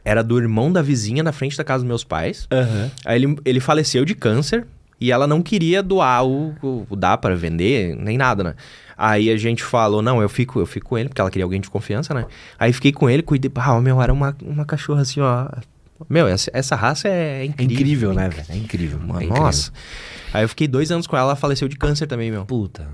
era 0.05 0.22
do 0.22 0.38
irmão 0.38 0.72
da 0.72 0.81
vizinha 0.83 1.22
na 1.22 1.33
frente 1.33 1.57
da 1.57 1.64
casa 1.64 1.83
dos 1.85 1.88
meus 1.88 2.02
pais. 2.02 2.46
Aham. 2.50 2.90
Aí 3.05 3.22
ele, 3.22 3.37
ele 3.44 3.61
faleceu 3.61 4.05
de 4.05 4.14
câncer 4.14 4.66
e 5.00 5.12
ela 5.12 5.26
não 5.26 5.42
queria 5.42 5.83
doar 5.83 6.24
o, 6.24 6.55
o, 6.62 6.87
o 6.88 6.96
dar 6.96 7.18
para 7.18 7.35
vender, 7.37 7.94
nem 7.96 8.16
nada, 8.16 8.42
né? 8.42 8.55
Aí 8.96 9.31
a 9.31 9.37
gente 9.37 9.62
falou, 9.64 10.00
não, 10.00 10.22
eu 10.22 10.28
fico, 10.28 10.61
eu 10.61 10.66
fico 10.66 10.90
com 10.90 10.98
ele, 10.98 11.09
porque 11.09 11.20
ela 11.20 11.31
queria 11.31 11.44
alguém 11.44 11.61
de 11.61 11.68
confiança, 11.68 12.14
né? 12.14 12.24
Aí 12.59 12.72
fiquei 12.72 12.92
com 12.92 13.11
ele, 13.11 13.22
cuidei, 13.22 13.50
ah, 13.57 13.81
meu, 13.81 14.00
era 14.00 14.12
uma, 14.12 14.37
uma 14.42 14.64
cachorra 14.64 15.02
assim, 15.02 15.20
ó, 15.20 15.48
Meu, 16.08 16.26
essa, 16.28 16.50
essa 16.54 16.74
raça 16.76 17.08
é 17.08 17.42
É 17.42 17.44
incrível. 17.44 17.74
incrível, 17.76 18.12
né, 18.14 18.28
velho? 18.28 18.46
É 18.48 18.56
incrível, 18.56 18.98
Mano, 18.98 19.12
é 19.20 19.24
incrível. 19.24 19.42
nossa. 19.42 19.72
Aí 20.32 20.42
eu 20.44 20.48
fiquei 20.48 20.66
dois 20.68 20.90
anos 20.90 21.06
com 21.06 21.16
ela, 21.16 21.26
ela 21.28 21.36
faleceu 21.36 21.68
de 21.68 21.76
câncer 21.76 22.06
também, 22.06 22.30
meu. 22.30 22.44
Puta. 22.46 22.88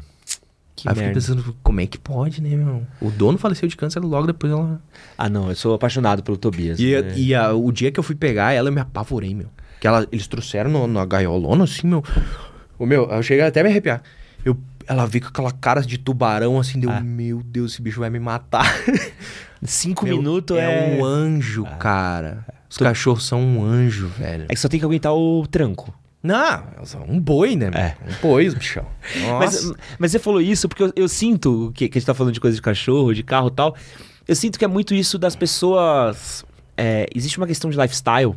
Que 0.75 0.87
Aí 0.89 0.93
eu 0.93 0.95
fiquei 0.95 1.07
merda. 1.09 1.21
pensando, 1.21 1.57
como 1.63 1.81
é 1.81 1.87
que 1.87 1.99
pode, 1.99 2.41
né, 2.41 2.51
meu? 2.57 2.87
O 3.01 3.11
dono 3.11 3.37
faleceu 3.37 3.69
de 3.69 3.77
câncer 3.77 3.99
logo 4.01 4.27
depois 4.29 4.53
ela. 4.53 4.81
Ah, 5.17 5.29
não, 5.29 5.49
eu 5.49 5.57
sou 5.57 5.75
apaixonado 5.75 6.23
pelo 6.23 6.37
Tobias. 6.37 6.79
E, 6.79 7.01
né? 7.03 7.13
e 7.17 7.35
a- 7.35 7.53
o 7.53 7.73
dia 7.73 7.91
que 7.91 7.99
eu 7.99 8.05
fui 8.05 8.15
pegar 8.15 8.53
ela, 8.53 8.69
eu 8.69 8.73
me 8.73 8.81
apavorei, 8.81 9.35
meu. 9.35 9.49
Que 9.81 9.87
ela, 9.89 10.07
eles 10.13 10.27
trouxeram 10.29 10.71
no, 10.71 10.87
na 10.87 11.05
gaiolona, 11.05 11.65
assim, 11.65 11.87
meu. 11.89 12.03
O 12.79 12.87
meu, 12.87 13.09
eu 13.11 13.23
cheguei 13.25 13.45
até 13.45 13.61
a 13.61 13.65
me 13.65 13.71
arrepiar. 13.71 14.03
Eu, 14.45 14.57
ela 14.87 15.05
veio 15.05 15.23
com 15.25 15.31
aquela 15.31 15.51
cara 15.51 15.81
de 15.81 15.99
tubarão, 15.99 16.59
assim, 16.61 16.79
deu, 16.79 16.91
Ah. 16.91 17.01
meu 17.01 17.43
Deus, 17.43 17.73
esse 17.73 17.83
bicho 17.83 17.99
vai 17.99 18.09
me 18.11 18.21
matar. 18.21 18.65
Cinco 19.65 20.05
Meu, 20.05 20.17
minutos 20.19 20.57
é... 20.57 20.97
um 20.97 21.05
anjo, 21.05 21.65
cara. 21.81 22.45
Os 22.69 22.77
cachorros 22.77 23.27
são 23.27 23.41
um 23.41 23.65
anjo, 23.65 24.09
velho. 24.09 24.45
É 24.49 24.55
que 24.55 24.61
só 24.61 24.69
tem 24.69 24.79
que 24.79 24.85
aguentar 24.85 25.15
o 25.15 25.47
tranco. 25.47 25.95
Não, 26.23 26.65
um 27.09 27.21
boi, 27.21 27.55
né? 27.57 27.71
É. 27.75 27.97
Um 28.05 28.21
boi, 28.21 28.51
bichão. 28.55 28.85
Mas, 29.39 29.65
Nossa. 29.65 29.75
mas 29.99 30.11
você 30.11 30.19
falou 30.19 30.41
isso 30.41 30.69
porque 30.69 30.83
eu, 30.83 30.93
eu 30.97 31.09
sinto 31.09 31.73
que, 31.75 31.89
que 31.89 31.97
a 31.97 32.01
gente 32.01 32.07
tá 32.07 32.15
falando 32.15 32.35
de 32.35 32.41
coisa 32.41 32.57
de 32.57 32.63
cachorro, 32.63 33.15
de 33.15 33.23
carro 33.23 33.49
e 33.49 33.53
tal. 33.53 33.77
Eu 34.27 34.35
sinto 34.35 34.59
que 34.59 34.65
é 34.65 34.69
muito 34.69 34.95
isso 34.95 35.19
das 35.19 35.35
pessoas. 35.37 36.45
é, 36.77 37.07
existe 37.15 37.39
uma 37.39 37.47
questão 37.47 37.71
de 37.71 37.79
lifestyle 37.79 38.35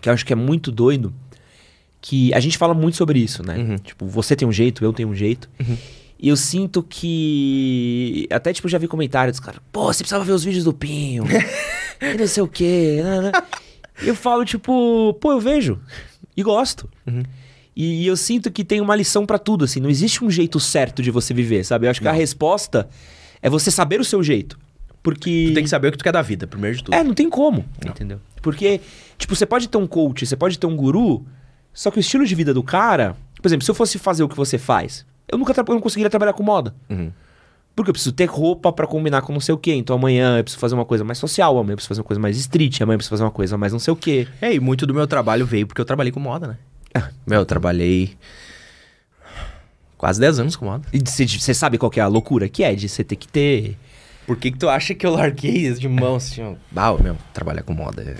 que 0.00 0.08
eu 0.08 0.12
acho 0.12 0.26
que 0.26 0.32
é 0.32 0.36
muito 0.36 0.70
doido. 0.72 1.14
Que 2.00 2.34
a 2.34 2.40
gente 2.40 2.58
fala 2.58 2.74
muito 2.74 2.96
sobre 2.96 3.20
isso, 3.20 3.44
né? 3.44 3.56
Uhum. 3.56 3.76
Tipo, 3.76 4.06
você 4.06 4.34
tem 4.34 4.46
um 4.46 4.52
jeito, 4.52 4.84
eu 4.84 4.92
tenho 4.92 5.08
um 5.08 5.14
jeito. 5.14 5.48
E 6.22 6.28
eu 6.28 6.36
sinto 6.36 6.84
que. 6.84 8.28
Até, 8.30 8.52
tipo, 8.52 8.68
já 8.68 8.78
vi 8.78 8.86
comentários 8.86 9.36
dos 9.36 9.44
caras, 9.44 9.60
pô, 9.72 9.92
você 9.92 10.04
precisava 10.04 10.24
ver 10.24 10.30
os 10.30 10.44
vídeos 10.44 10.62
do 10.62 10.72
Pinho. 10.72 11.24
e 12.00 12.14
não 12.16 12.26
sei 12.28 12.44
o 12.44 12.46
quê. 12.46 13.00
né, 13.02 13.20
né. 13.22 13.32
E 14.00 14.06
eu 14.06 14.14
falo, 14.14 14.44
tipo, 14.44 15.14
pô, 15.14 15.32
eu 15.32 15.40
vejo. 15.40 15.80
E 16.36 16.42
gosto. 16.44 16.88
Uhum. 17.04 17.24
E, 17.74 18.06
eu 18.06 18.16
sinto 18.16 18.52
que 18.52 18.64
tem 18.64 18.80
uma 18.80 18.94
lição 18.94 19.26
pra 19.26 19.36
tudo, 19.36 19.64
assim. 19.64 19.80
Não 19.80 19.90
existe 19.90 20.24
um 20.24 20.30
jeito 20.30 20.60
certo 20.60 21.02
de 21.02 21.10
você 21.10 21.34
viver, 21.34 21.64
sabe? 21.64 21.86
Eu 21.86 21.90
acho 21.90 22.00
que 22.00 22.06
a 22.06 22.12
resposta 22.12 22.88
é 23.42 23.50
você 23.50 23.68
saber 23.68 24.00
o 24.00 24.04
seu 24.04 24.22
jeito. 24.22 24.56
Porque. 25.02 25.46
Tu 25.48 25.54
tem 25.54 25.64
que 25.64 25.70
saber 25.70 25.88
o 25.88 25.90
que 25.90 25.98
tu 25.98 26.04
quer 26.04 26.12
da 26.12 26.22
vida, 26.22 26.46
primeiro 26.46 26.76
de 26.76 26.84
tudo. 26.84 26.94
É, 26.94 27.02
não 27.02 27.14
tem 27.14 27.28
como. 27.28 27.64
Entendeu? 27.84 28.20
Porque, 28.40 28.80
tipo, 29.18 29.34
você 29.34 29.44
pode 29.44 29.68
ter 29.68 29.76
um 29.76 29.88
coach, 29.88 30.24
você 30.24 30.36
pode 30.36 30.56
ter 30.56 30.68
um 30.68 30.76
guru, 30.76 31.26
só 31.74 31.90
que 31.90 31.98
o 31.98 32.00
estilo 32.00 32.24
de 32.24 32.34
vida 32.36 32.54
do 32.54 32.62
cara. 32.62 33.16
Por 33.40 33.48
exemplo, 33.48 33.64
se 33.64 33.70
eu 33.72 33.74
fosse 33.74 33.98
fazer 33.98 34.22
o 34.22 34.28
que 34.28 34.36
você 34.36 34.56
faz, 34.56 35.04
eu 35.28 35.38
nunca 35.38 35.52
eu 35.56 35.74
não 35.74 35.80
conseguiria 35.80 36.10
trabalhar 36.10 36.32
com 36.32 36.42
moda. 36.42 36.74
Uhum. 36.88 37.10
Porque 37.74 37.90
eu 37.90 37.92
preciso 37.92 38.12
ter 38.12 38.26
roupa 38.26 38.70
pra 38.72 38.86
combinar 38.86 39.22
com 39.22 39.32
não 39.32 39.40
sei 39.40 39.54
o 39.54 39.58
quê. 39.58 39.74
Então 39.74 39.96
amanhã 39.96 40.38
eu 40.38 40.44
preciso 40.44 40.60
fazer 40.60 40.74
uma 40.74 40.84
coisa 40.84 41.04
mais 41.04 41.18
social, 41.18 41.56
amanhã 41.56 41.72
eu 41.72 41.76
preciso 41.76 41.88
fazer 41.88 42.00
uma 42.00 42.06
coisa 42.06 42.20
mais 42.20 42.36
street, 42.36 42.80
amanhã 42.80 42.94
eu 42.94 42.98
preciso 42.98 43.10
fazer 43.10 43.24
uma 43.24 43.30
coisa 43.30 43.56
mais 43.56 43.72
não 43.72 43.80
sei 43.80 43.92
o 43.92 43.96
quê. 43.96 44.28
É, 44.40 44.52
e 44.54 44.60
muito 44.60 44.86
do 44.86 44.94
meu 44.94 45.06
trabalho 45.06 45.46
veio 45.46 45.66
porque 45.66 45.80
eu 45.80 45.84
trabalhei 45.84 46.12
com 46.12 46.20
moda, 46.20 46.46
né? 46.48 46.58
Ah. 46.94 47.08
Meu, 47.26 47.40
eu 47.40 47.46
trabalhei 47.46 48.16
quase 49.96 50.20
10 50.20 50.40
anos 50.40 50.56
com 50.56 50.66
moda. 50.66 50.84
E 50.92 50.98
você 50.98 51.54
sabe 51.54 51.78
qual 51.78 51.90
que 51.90 52.00
é 52.00 52.02
a 52.02 52.08
loucura 52.08 52.48
que 52.48 52.62
é 52.62 52.74
de 52.74 52.88
você 52.88 53.02
ter 53.02 53.16
que 53.16 53.28
ter. 53.28 53.78
Por 54.26 54.36
que, 54.36 54.50
que 54.50 54.58
tu 54.58 54.68
acha 54.68 54.94
que 54.94 55.06
eu 55.06 55.12
larguei 55.12 55.66
isso 55.66 55.80
de 55.80 55.88
mão 55.88 56.16
assim? 56.16 56.56
Ah, 56.76 56.94
meu, 56.94 57.16
trabalhar 57.32 57.62
com 57.62 57.72
moda 57.72 58.02
é, 58.02 58.16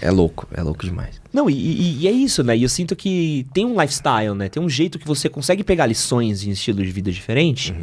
é 0.00 0.10
louco, 0.10 0.46
é 0.52 0.62
louco 0.62 0.84
demais. 0.84 1.20
Não, 1.32 1.48
e, 1.50 1.54
e- 1.54 1.98
e 2.02 2.08
é 2.08 2.10
isso, 2.10 2.42
né? 2.42 2.56
E 2.56 2.62
eu 2.62 2.68
sinto 2.68 2.94
que 2.96 3.46
tem 3.52 3.64
um 3.64 3.80
lifestyle, 3.80 4.34
né? 4.34 4.48
Tem 4.48 4.62
um 4.62 4.68
jeito 4.68 4.98
que 4.98 5.06
você 5.06 5.28
consegue 5.28 5.62
pegar 5.64 5.86
lições 5.86 6.44
em 6.44 6.50
estilo 6.50 6.82
de 6.84 6.90
vida 6.90 7.10
diferente. 7.12 7.74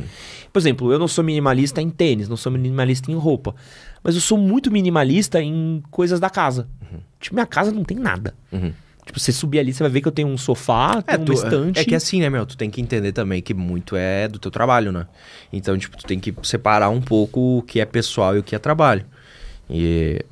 Por 0.51 0.59
exemplo, 0.59 0.91
eu 0.91 0.99
não 0.99 1.07
sou 1.07 1.23
minimalista 1.23 1.81
em 1.81 1.89
tênis, 1.89 2.27
não 2.29 2.37
sou 2.37 2.51
minimalista 2.51 3.11
em 3.11 3.15
roupa. 3.15 3.55
Mas 4.03 4.15
eu 4.15 4.21
sou 4.21 4.37
muito 4.37 4.69
minimalista 4.71 5.41
em 5.41 5.81
coisas 5.89 6.19
da 6.19 6.29
casa. 6.29 6.67
Tipo, 7.19 7.35
minha 7.35 7.45
casa 7.45 7.71
não 7.71 7.83
tem 7.83 7.97
nada. 7.97 8.33
Uhum. 8.51 8.73
Tipo, 9.05 9.19
você 9.19 9.31
subir 9.31 9.59
ali, 9.59 9.73
você 9.73 9.83
vai 9.83 9.91
ver 9.91 10.01
que 10.01 10.07
eu 10.07 10.11
tenho 10.11 10.27
um 10.29 10.37
sofá, 10.37 11.03
É, 11.07 11.13
tenho 11.17 11.25
tu- 11.25 11.33
estante. 11.33 11.79
é 11.79 11.83
que 11.85 11.93
assim, 11.95 12.19
né, 12.21 12.29
meu? 12.29 12.45
Tu 12.45 12.55
tem 12.57 12.69
que 12.69 12.81
entender 12.81 13.11
também 13.11 13.41
que 13.41 13.53
muito 13.53 13.95
é 13.95 14.27
do 14.27 14.39
teu 14.39 14.49
trabalho, 14.51 14.91
né? 14.91 15.07
Então, 15.51 15.77
tipo, 15.77 15.97
tu 15.97 16.05
tem 16.05 16.19
que 16.19 16.33
separar 16.43 16.89
um 16.89 17.01
pouco 17.01 17.57
o 17.59 17.61
que 17.61 17.79
é 17.79 17.85
pessoal 17.85 18.35
e 18.35 18.39
o 18.39 18.43
que 18.43 18.55
é 18.55 18.59
trabalho. 18.59 19.05
E 19.69 20.23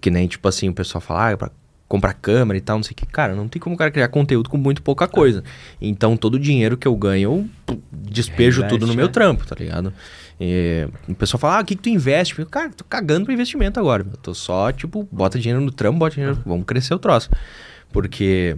que 0.00 0.10
nem, 0.10 0.26
tipo 0.26 0.46
assim, 0.48 0.68
o 0.68 0.74
pessoal 0.74 1.00
fala, 1.00 1.26
ah, 1.26 1.30
é 1.32 1.36
pra 1.36 1.50
comprar 1.88 2.14
câmera 2.14 2.58
e 2.58 2.60
tal, 2.60 2.76
não 2.76 2.82
sei 2.82 2.92
o 2.92 2.94
que. 2.94 3.06
Cara, 3.06 3.34
não 3.34 3.48
tem 3.48 3.60
como 3.60 3.74
o 3.74 3.78
cara 3.78 3.90
criar 3.90 4.08
conteúdo 4.08 4.48
com 4.48 4.56
muito 4.56 4.82
pouca 4.82 5.06
coisa. 5.06 5.44
Então, 5.80 6.16
todo 6.16 6.34
o 6.34 6.38
dinheiro 6.38 6.76
que 6.76 6.88
eu 6.88 6.96
ganho, 6.96 7.48
eu 7.68 7.78
despejo 7.92 8.60
Reinveste, 8.60 8.80
tudo 8.80 8.86
no 8.86 8.94
meu 8.96 9.06
né? 9.06 9.12
trampo, 9.12 9.46
tá 9.46 9.54
ligado? 9.58 9.92
E 10.40 10.88
o 11.08 11.14
pessoal 11.14 11.38
fala, 11.38 11.58
ah, 11.58 11.60
o 11.60 11.64
que, 11.64 11.76
que 11.76 11.82
tu 11.82 11.88
investe? 11.88 12.38
Eu, 12.38 12.46
cara, 12.46 12.70
tô 12.70 12.84
cagando 12.84 13.24
pro 13.24 13.32
investimento 13.32 13.78
agora. 13.78 14.04
Eu 14.10 14.16
tô 14.16 14.34
só, 14.34 14.72
tipo, 14.72 15.08
bota 15.10 15.38
dinheiro 15.38 15.60
no 15.60 15.70
trampo, 15.70 15.98
bota 15.98 16.14
dinheiro, 16.14 16.40
vamos 16.44 16.64
crescer 16.64 16.94
o 16.94 16.98
troço. 16.98 17.30
Porque 17.92 18.56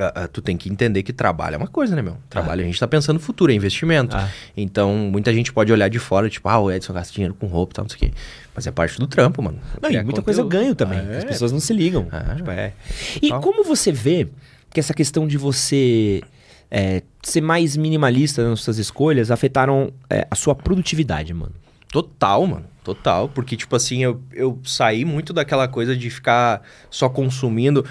ah, 0.00 0.12
ah, 0.14 0.28
tu 0.28 0.40
tem 0.40 0.56
que 0.56 0.68
entender 0.68 1.02
que 1.02 1.12
trabalho 1.12 1.54
é 1.54 1.56
uma 1.58 1.66
coisa, 1.66 1.94
né, 1.94 2.02
meu? 2.02 2.16
Trabalho 2.28 2.62
a 2.62 2.64
gente 2.64 2.78
tá 2.78 2.88
pensando 2.88 3.14
no 3.14 3.20
futuro, 3.20 3.52
é 3.52 3.54
investimento. 3.54 4.16
Ah. 4.16 4.28
Então, 4.56 4.94
muita 4.94 5.32
gente 5.32 5.52
pode 5.52 5.72
olhar 5.72 5.88
de 5.88 5.98
fora, 5.98 6.28
tipo, 6.28 6.48
ah, 6.48 6.58
o 6.58 6.70
Edson 6.70 6.92
gasta 6.92 7.12
dinheiro 7.12 7.34
com 7.34 7.46
roupa 7.46 7.72
e 7.72 7.74
tal, 7.74 7.84
não 7.84 7.88
sei 7.90 7.96
o 7.96 8.00
quê. 8.00 8.12
Mas 8.54 8.66
é 8.66 8.70
parte 8.70 8.98
do 8.98 9.06
trampo, 9.06 9.42
mano. 9.42 9.58
Não, 9.80 9.90
e 9.90 10.02
muita 10.02 10.22
coisa 10.22 10.40
eu 10.40 10.44
conteúdo. 10.44 10.62
ganho 10.62 10.74
também. 10.74 10.98
É. 10.98 11.18
As 11.18 11.24
pessoas 11.24 11.52
não 11.52 11.60
se 11.60 11.72
ligam. 11.72 12.08
Ah. 12.10 12.34
Tipo, 12.34 12.50
é. 12.50 12.72
E 13.20 13.30
como 13.40 13.62
você 13.64 13.92
vê 13.92 14.28
que 14.72 14.80
essa 14.80 14.94
questão 14.94 15.26
de 15.26 15.36
você 15.36 16.22
é, 16.70 17.02
ser 17.22 17.40
mais 17.40 17.76
minimalista 17.76 18.48
nas 18.48 18.60
suas 18.60 18.78
escolhas 18.78 19.30
afetaram 19.30 19.92
é, 20.08 20.26
a 20.30 20.34
sua 20.34 20.54
produtividade, 20.54 21.34
mano? 21.34 21.54
Total, 21.92 22.46
mano. 22.46 22.64
Total. 22.84 23.28
Porque, 23.28 23.56
tipo 23.56 23.74
assim, 23.74 24.02
eu, 24.02 24.20
eu 24.32 24.58
saí 24.64 25.04
muito 25.04 25.32
daquela 25.32 25.66
coisa 25.66 25.96
de 25.96 26.08
ficar 26.08 26.62
só 26.88 27.08
consumindo. 27.08 27.84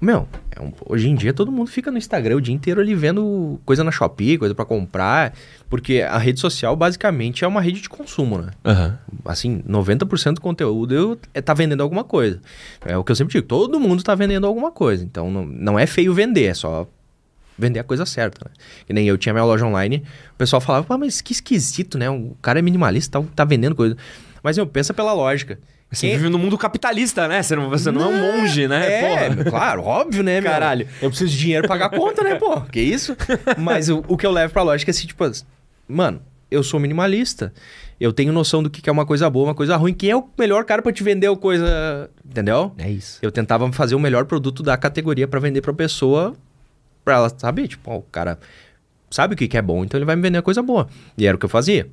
Meu, 0.00 0.26
é 0.56 0.62
um- 0.62 0.72
hoje 0.86 1.08
em 1.10 1.14
dia 1.14 1.32
todo 1.34 1.52
mundo 1.52 1.70
fica 1.70 1.90
no 1.90 1.98
Instagram 1.98 2.36
o 2.36 2.40
dia 2.40 2.54
inteiro 2.54 2.80
ali 2.80 2.94
vendo 2.94 3.60
coisa 3.66 3.84
na 3.84 3.90
Shopee, 3.90 4.38
coisa 4.38 4.54
pra 4.54 4.64
comprar. 4.64 5.34
Porque 5.68 6.00
a 6.00 6.16
rede 6.16 6.40
social 6.40 6.74
basicamente 6.74 7.44
é 7.44 7.48
uma 7.48 7.60
rede 7.60 7.82
de 7.82 7.88
consumo, 7.88 8.38
né? 8.38 8.50
Aham. 8.64 8.98
assim, 9.26 9.62
90% 9.68 10.36
do 10.36 10.40
conteúdo 10.40 10.94
eu, 10.94 11.18
é, 11.34 11.40
tá 11.42 11.52
vendendo 11.52 11.82
alguma 11.82 12.02
coisa. 12.02 12.40
É 12.84 12.96
o 12.96 13.04
que 13.04 13.12
eu 13.12 13.16
sempre 13.16 13.32
digo, 13.32 13.46
todo 13.46 13.78
mundo 13.78 14.02
tá 14.02 14.14
vendendo 14.14 14.46
alguma 14.46 14.70
coisa. 14.72 15.04
Então 15.04 15.30
não, 15.30 15.44
não 15.44 15.78
é 15.78 15.86
feio 15.86 16.14
vender, 16.14 16.44
é 16.44 16.54
só 16.54 16.88
vender 17.58 17.78
a 17.80 17.84
coisa 17.84 18.06
certa, 18.06 18.48
né? 18.48 18.54
Que 18.86 18.92
nem 18.94 19.06
eu 19.06 19.18
tinha 19.18 19.34
minha 19.34 19.44
loja 19.44 19.66
online, 19.66 20.02
o 20.32 20.36
pessoal 20.38 20.62
falava, 20.62 20.86
"Pá, 20.86 20.96
mas 20.96 21.20
que 21.20 21.32
esquisito, 21.32 21.98
né? 21.98 22.08
O 22.08 22.34
cara 22.40 22.58
é 22.58 22.62
minimalista, 22.62 23.20
tá, 23.20 23.26
tá 23.36 23.44
vendendo 23.44 23.74
coisa. 23.74 23.94
Mas 24.42 24.56
eu 24.56 24.66
pensa 24.66 24.94
pela 24.94 25.12
lógica. 25.12 25.58
Você 25.90 26.06
Quem- 26.06 26.16
vive 26.16 26.28
no 26.28 26.38
mundo 26.38 26.56
capitalista, 26.56 27.26
né? 27.26 27.42
Você 27.42 27.56
não, 27.56 27.68
você 27.68 27.90
não, 27.90 28.02
é 28.02 28.06
um 28.06 28.18
monge, 28.38 28.68
né? 28.68 28.92
É, 28.92 29.28
Porra. 29.30 29.44
claro, 29.50 29.82
óbvio, 29.82 30.22
né, 30.22 30.40
meu? 30.40 30.50
Caralho. 30.50 30.86
Eu 31.02 31.08
preciso 31.10 31.32
de 31.32 31.38
dinheiro 31.38 31.66
pra 31.66 31.76
pagar 31.76 31.86
a 31.86 31.98
conta, 31.98 32.22
né, 32.22 32.36
pô? 32.36 32.60
Que 32.60 32.80
isso? 32.80 33.16
Mas 33.58 33.88
o, 33.88 34.04
o 34.06 34.16
que 34.16 34.24
eu 34.24 34.30
levo 34.30 34.52
pra 34.52 34.62
lógica 34.62 34.90
é 34.90 34.92
assim, 34.92 35.06
tipo, 35.08 35.28
mano, 35.88 36.22
eu 36.48 36.62
sou 36.62 36.78
minimalista. 36.78 37.52
Eu 38.00 38.12
tenho 38.12 38.32
noção 38.32 38.62
do 38.62 38.70
que 38.70 38.88
é 38.88 38.92
uma 38.92 39.04
coisa 39.04 39.28
boa, 39.28 39.48
uma 39.48 39.54
coisa 39.54 39.76
ruim. 39.76 39.92
Quem 39.92 40.10
é 40.10 40.16
o 40.16 40.26
melhor 40.38 40.64
cara 40.64 40.80
pra 40.80 40.92
te 40.92 41.02
vender 41.02 41.26
a 41.26 41.36
coisa. 41.36 42.08
Entendeu? 42.24 42.72
É 42.78 42.88
isso. 42.88 43.18
Eu 43.20 43.32
tentava 43.32 43.70
fazer 43.72 43.94
o 43.96 44.00
melhor 44.00 44.24
produto 44.26 44.62
da 44.62 44.76
categoria 44.76 45.26
pra 45.26 45.40
vender 45.40 45.60
pra 45.60 45.72
pessoa, 45.72 46.34
pra 47.04 47.16
ela 47.16 47.32
saber, 47.36 47.66
tipo, 47.68 47.90
ó, 47.90 47.96
o 47.98 48.02
cara 48.02 48.38
sabe 49.10 49.34
o 49.34 49.36
que 49.36 49.48
que 49.48 49.58
é 49.58 49.62
bom, 49.62 49.84
então 49.84 49.98
ele 49.98 50.04
vai 50.06 50.14
me 50.16 50.22
vender 50.22 50.38
a 50.38 50.42
coisa 50.42 50.62
boa. 50.62 50.88
E 51.18 51.26
era 51.26 51.36
o 51.36 51.38
que 51.38 51.44
eu 51.44 51.50
fazia. 51.50 51.88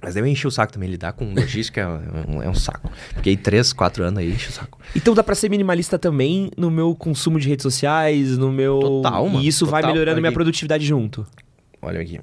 Mas 0.00 0.14
eu 0.16 0.24
enchi 0.26 0.46
o 0.46 0.50
saco 0.50 0.72
também. 0.72 0.88
Lidar 0.88 1.12
com 1.12 1.32
logística 1.34 1.80
é 1.80 1.86
um, 2.30 2.42
é 2.42 2.48
um 2.48 2.54
saco. 2.54 2.90
Fiquei 3.16 3.36
três, 3.36 3.72
quatro 3.72 4.04
anos 4.04 4.18
aí, 4.20 4.30
enchi 4.32 4.48
o 4.48 4.52
saco. 4.52 4.78
Então 4.94 5.12
dá 5.14 5.24
pra 5.24 5.34
ser 5.34 5.48
minimalista 5.50 5.98
também 5.98 6.50
no 6.56 6.70
meu 6.70 6.94
consumo 6.94 7.38
de 7.40 7.48
redes 7.48 7.62
sociais, 7.64 8.38
no 8.38 8.52
meu. 8.52 8.78
Total, 8.78 9.26
mano, 9.26 9.40
E 9.44 9.48
isso 9.48 9.66
vai 9.66 9.80
total. 9.82 9.92
melhorando 9.94 10.14
Olha 10.16 10.20
minha 10.22 10.32
produtividade 10.32 10.86
junto. 10.86 11.26
Olha 11.82 12.00
aqui. 12.00 12.20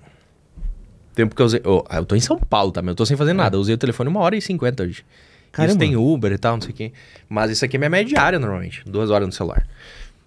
Tempo 1.13 1.35
que 1.35 1.41
eu 1.41 1.45
usei. 1.45 1.61
Ô, 1.65 1.83
eu 1.91 2.05
tô 2.05 2.15
em 2.15 2.19
São 2.19 2.37
Paulo, 2.37 2.71
tá? 2.71 2.81
Eu 2.81 2.95
tô 2.95 3.05
sem 3.05 3.15
fazer 3.17 3.33
nada. 3.33 3.55
Eu 3.57 3.61
usei 3.61 3.75
o 3.75 3.77
telefone 3.77 4.09
uma 4.09 4.19
hora 4.21 4.35
e 4.35 4.41
cinquenta 4.41 4.83
hoje. 4.83 5.03
Caramba. 5.51 5.71
Isso 5.71 5.79
tem 5.79 5.95
Uber 5.95 6.31
e 6.33 6.37
tal, 6.37 6.55
não 6.55 6.61
sei 6.61 6.71
o 6.71 6.73
quê. 6.73 6.91
Mas 7.29 7.51
isso 7.51 7.63
aqui 7.63 7.77
é 7.77 7.79
minha 7.79 7.89
média 7.89 8.05
diária, 8.13 8.37
normalmente. 8.37 8.83
Duas 8.85 9.09
horas 9.09 9.25
no 9.25 9.31
celular. 9.33 9.65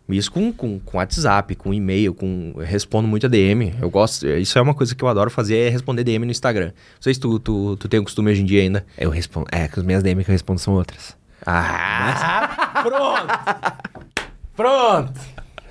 Isso 0.09 0.33
com, 0.33 0.51
com, 0.53 0.81
com 0.81 0.97
WhatsApp, 0.97 1.55
com 1.55 1.73
e-mail, 1.75 2.15
com. 2.15 2.53
Eu 2.57 2.65
respondo 2.65 3.07
muito 3.07 3.27
a 3.27 3.29
DM. 3.29 3.75
Eu 3.81 3.91
gosto. 3.91 4.27
Isso 4.27 4.59
é 4.59 4.63
uma 4.63 4.75
coisa 4.75 4.95
que 4.95 5.05
eu 5.05 5.09
adoro 5.09 5.31
fazer, 5.31 5.57
é 5.57 5.69
responder 5.69 6.03
DM 6.03 6.25
no 6.25 6.31
Instagram. 6.31 6.69
Não 6.69 7.03
sei 7.03 7.13
se 7.13 7.21
tu, 7.21 7.39
tu, 7.39 7.77
tu 7.77 7.89
tem 7.89 8.01
o 8.01 8.03
costume 8.03 8.31
hoje 8.31 8.41
em 8.41 8.47
dia 8.47 8.63
ainda. 8.63 8.87
Eu 8.97 9.11
respondo. 9.11 9.47
É, 9.53 9.69
que 9.69 9.79
as 9.79 9.85
minhas 9.85 10.03
DM 10.03 10.25
que 10.25 10.31
eu 10.31 10.33
respondo 10.33 10.59
são 10.59 10.75
outras. 10.75 11.15
Ah! 11.45 12.81
Pronto! 12.83 14.23
Pronto! 14.57 15.21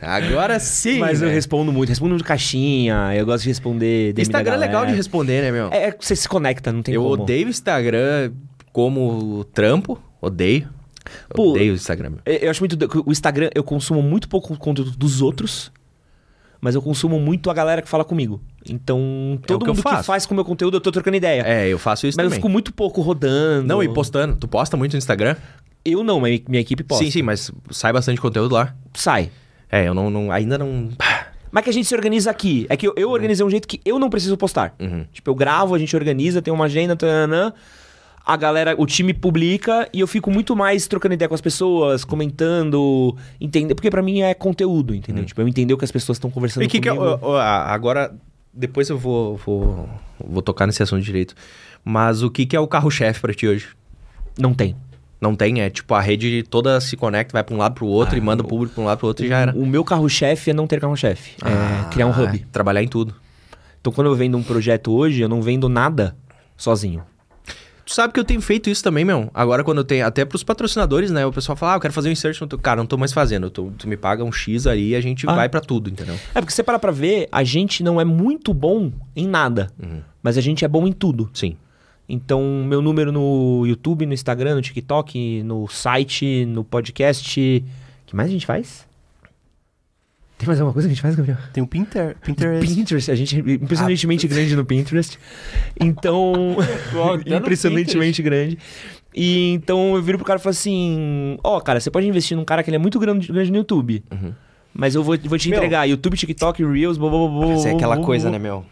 Agora 0.02 0.60
sim! 0.60 1.00
Mas 1.00 1.21
eu 1.21 1.28
né? 1.28 1.34
respondo 1.34 1.73
muito. 1.73 1.89
Respondo 1.89 2.15
de 2.15 2.23
caixinha, 2.23 3.15
eu 3.15 3.26
gosto 3.26 3.43
de 3.43 3.50
responder. 3.50 4.13
DM 4.13 4.15
da 4.15 4.21
Instagram 4.21 4.54
é 4.54 4.58
legal 4.58 4.86
de 4.86 4.93
responder, 4.93 5.41
né, 5.41 5.52
meu? 5.52 5.69
É, 5.71 5.86
é 5.86 5.91
que 5.91 6.06
você 6.06 6.15
se 6.15 6.30
conecta, 6.30 6.71
não 6.71 6.84
tem 6.84 6.93
eu 6.93 7.02
como. 7.02 7.23
odeio 7.23 7.47
o 7.47 7.50
Instagram 7.50 8.32
como 8.71 9.43
trampo. 9.45 10.00
Odeio. 10.21 10.77
Eu 11.30 11.36
Pô, 11.36 11.52
odeio 11.52 11.74
o 11.74 11.76
Instagram. 11.76 12.10
meu. 12.12 12.20
Eu 12.26 12.34
eu 12.39 12.50
acho 12.52 12.62
muito. 12.62 12.78
O 13.06 13.12
Instagram, 13.12 13.50
eu 13.56 13.63
consumo 13.63 14.02
muito 14.02 14.28
pouco 14.30 14.56
conteúdo 14.58 14.91
dos 14.91 15.22
outros. 15.22 15.72
mas 16.60 16.74
eu 16.76 16.82
consumo 16.82 17.20
muito 17.20 17.50
a 17.50 17.54
galera 17.54 17.82
que 17.82 17.88
fala 17.89 18.04
comigo. 18.04 18.41
Então, 18.70 19.39
todo 19.46 19.63
que 19.63 19.70
eu 19.70 19.74
mundo 19.76 19.84
que 19.84 20.04
faz 20.04 20.26
com 20.26 20.34
o 20.34 20.36
meu 20.36 20.43
conteúdo, 20.43 20.78
eu 20.78 20.82
tô 20.82 20.91
trocando 20.91 21.15
ideia. 21.15 21.43
É, 21.46 21.67
eu 21.67 21.78
faço 21.80 22.08
isso 22.08 22.17
mas 22.17 22.24
eu 22.26 22.30
também. 22.30 22.39
fico 22.39 22.50
muito 22.50 22.74
pouco 22.74 23.02
rodando. 23.02 23.67
Não, 23.67 23.82
e 23.82 23.88
postando. 23.88 24.36
Tu 24.36 24.48
posta 24.48 24.76
muito 24.76 24.93
no 24.93 24.98
Instagram? 24.98 25.36
Eu 25.86 26.04
não, 26.04 26.20
mas 26.20 26.41
minha 26.50 26.60
equipe 26.62 26.84
posta. 26.84 27.04
Sim, 27.06 27.12
sim, 27.12 27.22
mas 27.22 27.52
sai 27.72 27.93
bastante 27.93 28.20
conteúdo 28.20 28.54
lá. 28.56 28.76
Sai. 28.93 29.30
É, 29.72 29.88
eu 29.88 29.93
não, 29.93 30.10
não- 30.10 30.32
ainda 30.32 30.58
não. 30.58 30.89
Mas 31.52 31.63
que 31.63 31.70
a 31.70 31.74
gente 31.74 31.86
se 31.88 31.96
organiza 31.96 32.30
aqui. 32.30 32.65
É 32.70 32.76
que 32.76 32.86
eu, 32.88 32.93
eu 32.98 33.10
organizei 33.10 33.46
um 33.46 33.50
jeito 33.50 33.67
que 33.67 33.80
eu 33.86 33.98
não 33.98 34.10
preciso 34.10 34.36
postar. 34.36 34.76
Uhum. 34.80 35.06
Tipo, 35.13 35.30
eu 35.30 35.36
gravo, 35.36 35.74
a 35.76 35.80
gente 35.80 35.96
organiza, 35.96 36.41
tem 36.41 36.54
uma 36.54 36.65
agenda, 36.65 36.96
tananã, 36.96 37.54
a 38.28 38.36
galera, 38.36 38.76
o 38.78 38.86
time 38.86 39.13
publica 39.13 39.88
e 39.94 40.02
eu 40.02 40.08
fico 40.08 40.30
muito 40.30 40.56
mais 40.56 40.86
trocando 40.88 41.13
ideia 41.13 41.30
com 41.30 41.36
as 41.36 41.40
pessoas, 41.42 42.04
comentando, 42.04 43.16
entender, 43.40 43.74
porque 43.74 43.90
pra 43.90 44.02
mim 44.02 44.22
é 44.22 44.34
conteúdo, 44.34 44.94
entendeu? 44.94 45.24
Tipo, 45.26 45.42
eu 45.42 45.48
entender 45.48 45.74
o 45.74 45.78
que 45.78 45.86
as 45.86 45.92
pessoas 45.92 46.18
estão 46.18 46.30
conversando. 46.30 46.63
E 46.63 46.68
que 46.68 46.80
que 46.82 46.90
é, 46.90 46.94
comigo. 46.94 47.20
ó, 47.22 47.32
ó, 47.36 47.40
agora, 47.40 48.13
depois 48.54 48.90
eu 48.90 48.98
vou, 48.98 49.38
vou, 49.38 49.90
vou 50.20 50.42
tocar 50.42 50.68
nesse 50.68 50.84
assunto 50.84 51.02
direito. 51.02 51.34
Mas 51.86 52.22
o 52.22 52.30
que, 52.30 52.46
que 52.46 52.56
é 52.56 52.60
o 52.60 52.68
carro-chefe 52.68 53.22
pra 53.22 53.34
ti 53.34 53.48
hoje? 53.48 53.70
Não 54.38 54.54
tem. 54.54 54.76
Não 55.22 55.34
tem, 55.36 55.62
é 55.62 55.70
tipo 55.70 55.94
a 55.96 56.02
rede 56.02 56.44
toda 56.44 56.80
se 56.82 56.96
conecta, 56.96 57.32
vai 57.34 57.44
pra 57.44 57.56
um 57.56 57.58
lado 57.58 57.74
pro 57.74 57.88
outro 57.88 58.13
Ah, 58.16 58.18
e 58.20 58.22
manda 58.22 58.44
o- 58.44 58.46
o 58.46 58.50
público 58.50 58.76
pra 58.76 58.84
um 58.84 58.86
lado 58.86 58.98
pro 59.00 59.08
outro 59.08 59.26
e 59.26 59.30
já 59.30 59.40
era. 59.40 59.56
O 59.56 59.66
meu 59.66 59.84
carro-chefe 59.84 60.52
é 60.52 60.54
não 60.54 60.68
ter 60.68 60.80
carro-chefe. 60.80 61.32
é 61.44 61.90
criar 61.92 62.06
um 62.08 62.12
Ah, 62.12 62.22
hub. 62.24 62.38
é, 62.38 62.46
trabalhar 62.52 62.84
em 62.84 62.88
tudo. 62.88 63.16
Então, 63.82 63.92
quando 63.94 64.08
eu 64.08 64.16
vendo 64.16 64.38
um 64.38 64.44
projeto 64.44 64.92
hoje, 64.92 65.22
eu 65.22 65.30
não 65.30 65.42
vendo 65.42 65.68
nada 65.70 66.16
sozinho. 66.58 67.02
Tu 67.88 67.93
sabe 67.93 68.12
que 68.12 68.19
eu 68.19 68.26
tenho 68.26 68.41
feito 68.41 68.69
isso 68.69 68.84
também, 68.84 69.06
meu. 69.06 69.32
Agora, 69.34 69.63
quando 69.63 69.78
eu 69.78 69.84
tenho. 69.86 70.06
Até 70.06 70.26
pros 70.26 70.43
patrocinadores, 70.43 71.10
né? 71.10 71.26
O 71.26 71.32
pessoal 71.32 71.56
fala, 71.56 71.71
ah, 71.71 71.76
eu 71.78 71.80
quero 71.80 71.93
fazer 71.93 72.10
um 72.10 72.12
insert 72.12 72.41
no 72.41 72.45
teu. 72.47 72.60
Cara, 72.60 72.82
não 72.82 72.86
tô 72.86 72.97
mais 72.97 73.13
fazendo. 73.13 73.50
Tu, 73.50 73.71
tu 73.78 73.88
me 73.88 73.95
paga 73.95 74.26
um 74.26 74.32
X 74.32 74.67
aí 74.67 74.89
e 74.89 74.95
a 74.95 75.00
gente 75.00 75.26
Ah. 75.26 75.34
vai 75.34 75.47
pra 75.47 75.62
tudo, 75.62 75.89
entendeu? 75.89 76.15
É 76.36 76.41
porque 76.41 76.52
você 76.52 76.62
para 76.62 76.78
pra 76.78 76.91
ver, 76.91 77.30
a 77.32 77.45
gente 77.45 77.82
não 77.84 78.00
é 78.02 78.04
muito 78.04 78.54
bom 78.54 78.91
em 79.15 79.26
nada, 79.26 79.71
Uhum. 79.82 80.02
mas 80.21 80.38
a 80.38 80.41
gente 80.41 80.65
é 80.65 80.67
bom 80.67 80.86
em 80.86 80.91
tudo. 80.91 81.30
Sim. 81.34 81.56
Então, 82.10 82.41
meu 82.65 82.82
número 82.82 83.12
no 83.12 83.65
YouTube, 83.65 84.06
no 84.06 84.13
Instagram, 84.13 84.56
no 84.56 84.62
TikTok, 84.62 85.43
no 85.43 85.67
site, 85.69 86.45
no 86.45 86.63
podcast. 86.63 87.63
O 88.04 88.06
que 88.06 88.15
mais 88.15 88.30
a 88.30 88.32
gente 88.32 88.45
faz? 88.45 88.87
Tem 90.38 90.45
mais 90.45 90.60
alguma 90.60 90.73
coisa 90.73 90.88
que 90.88 90.91
a 90.91 90.95
gente 90.95 91.02
faz, 91.02 91.15
Gabriel? 91.15 91.38
Tem 91.52 91.63
o 91.63 91.67
Pinter, 91.67 92.15
Pinterest. 92.23 92.76
Pinterest. 92.76 93.12
A 93.12 93.15
gente 93.15 93.36
é 93.36 93.39
impressionantemente 93.39 94.28
grande 94.28 94.56
no 94.56 94.63
Pinterest. 94.63 95.17
Então. 95.80 96.56
impressionantemente 97.26 98.21
grande. 98.21 98.58
E 99.15 99.52
então 99.54 99.95
eu 99.95 100.02
viro 100.02 100.19
pro 100.19 100.26
cara 100.26 100.39
e 100.39 100.43
falo 100.43 100.52
assim: 100.52 101.39
Ó, 101.43 101.60
cara, 101.60 101.80
você 101.80 101.89
pode 101.89 102.08
investir 102.08 102.38
num 102.38 102.45
cara 102.45 102.62
que 102.62 102.69
ele 102.69 102.76
é 102.76 102.80
muito 102.80 103.00
grande, 103.00 103.28
grande 103.28 103.50
no 103.50 103.58
YouTube. 103.58 104.04
Uhum. 104.12 104.32
Mas 104.71 104.93
eu 104.93 105.04
vou, 105.04 105.17
vou 105.26 105.38
te 105.39 105.50
Meu. 105.50 105.58
entregar 105.58 105.86
YouTube, 105.86 106.15
TikTok, 106.15 106.63
Reels, 106.63 107.00
blá, 107.00 107.10
blá, 107.10 107.28
blá, 107.28 107.47
Mas 107.47 107.65
é 107.65 107.71
aquela 107.71 107.97
coisa, 107.97 108.30
né, 108.30 108.38
meu? 108.38 108.63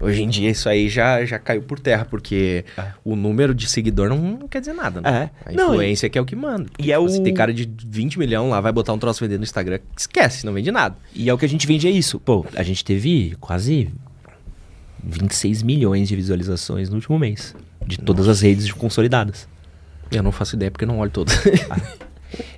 Hoje 0.00 0.22
em 0.22 0.28
dia 0.28 0.48
isso 0.50 0.68
aí 0.68 0.88
já, 0.88 1.24
já 1.24 1.38
caiu 1.38 1.62
por 1.62 1.78
terra, 1.78 2.04
porque 2.04 2.64
o 3.04 3.14
número 3.14 3.54
de 3.54 3.68
seguidor 3.68 4.08
não, 4.08 4.16
não 4.18 4.48
quer 4.48 4.60
dizer 4.60 4.72
nada, 4.72 5.00
né? 5.00 5.30
É. 5.46 5.50
A 5.50 5.52
Não, 5.52 5.72
influência 5.74 6.08
que 6.08 6.16
é 6.18 6.20
o 6.20 6.24
que 6.24 6.34
manda. 6.34 6.66
e 6.78 6.90
é 6.90 6.96
Tipo, 6.96 7.08
Se 7.10 7.20
o- 7.20 7.22
tem 7.22 7.34
cara 7.34 7.52
de 7.52 7.70
20 7.86 8.18
milhões 8.18 8.50
lá, 8.50 8.60
vai 8.60 8.72
botar 8.72 8.92
um 8.94 8.98
troço 8.98 9.20
vendendo 9.20 9.40
no 9.40 9.44
Instagram, 9.44 9.78
esquece, 9.96 10.46
não 10.46 10.52
vende 10.54 10.70
nada. 10.72 10.96
E 11.14 11.28
é 11.28 11.34
o 11.34 11.36
que 11.38 11.44
a 11.44 11.48
gente 11.48 11.66
vende, 11.66 11.86
é 11.86 11.90
isso. 11.90 12.18
Pô, 12.18 12.44
a 12.56 12.62
gente 12.62 12.84
teve 12.84 13.36
quase 13.38 13.90
26 15.04 15.62
milhões 15.62 16.08
de 16.08 16.16
visualizações 16.16 16.88
no 16.88 16.96
último 16.96 17.18
mês. 17.18 17.54
De 17.86 17.98
todas 17.98 18.28
as 18.28 18.40
redes 18.40 18.70
consolidadas. 18.72 19.48
Eu 20.10 20.22
não 20.22 20.30
faço 20.32 20.54
ideia 20.56 20.70
porque 20.70 20.84
eu 20.84 20.88
não 20.88 20.98
olho 20.98 21.10
todas. 21.10 21.34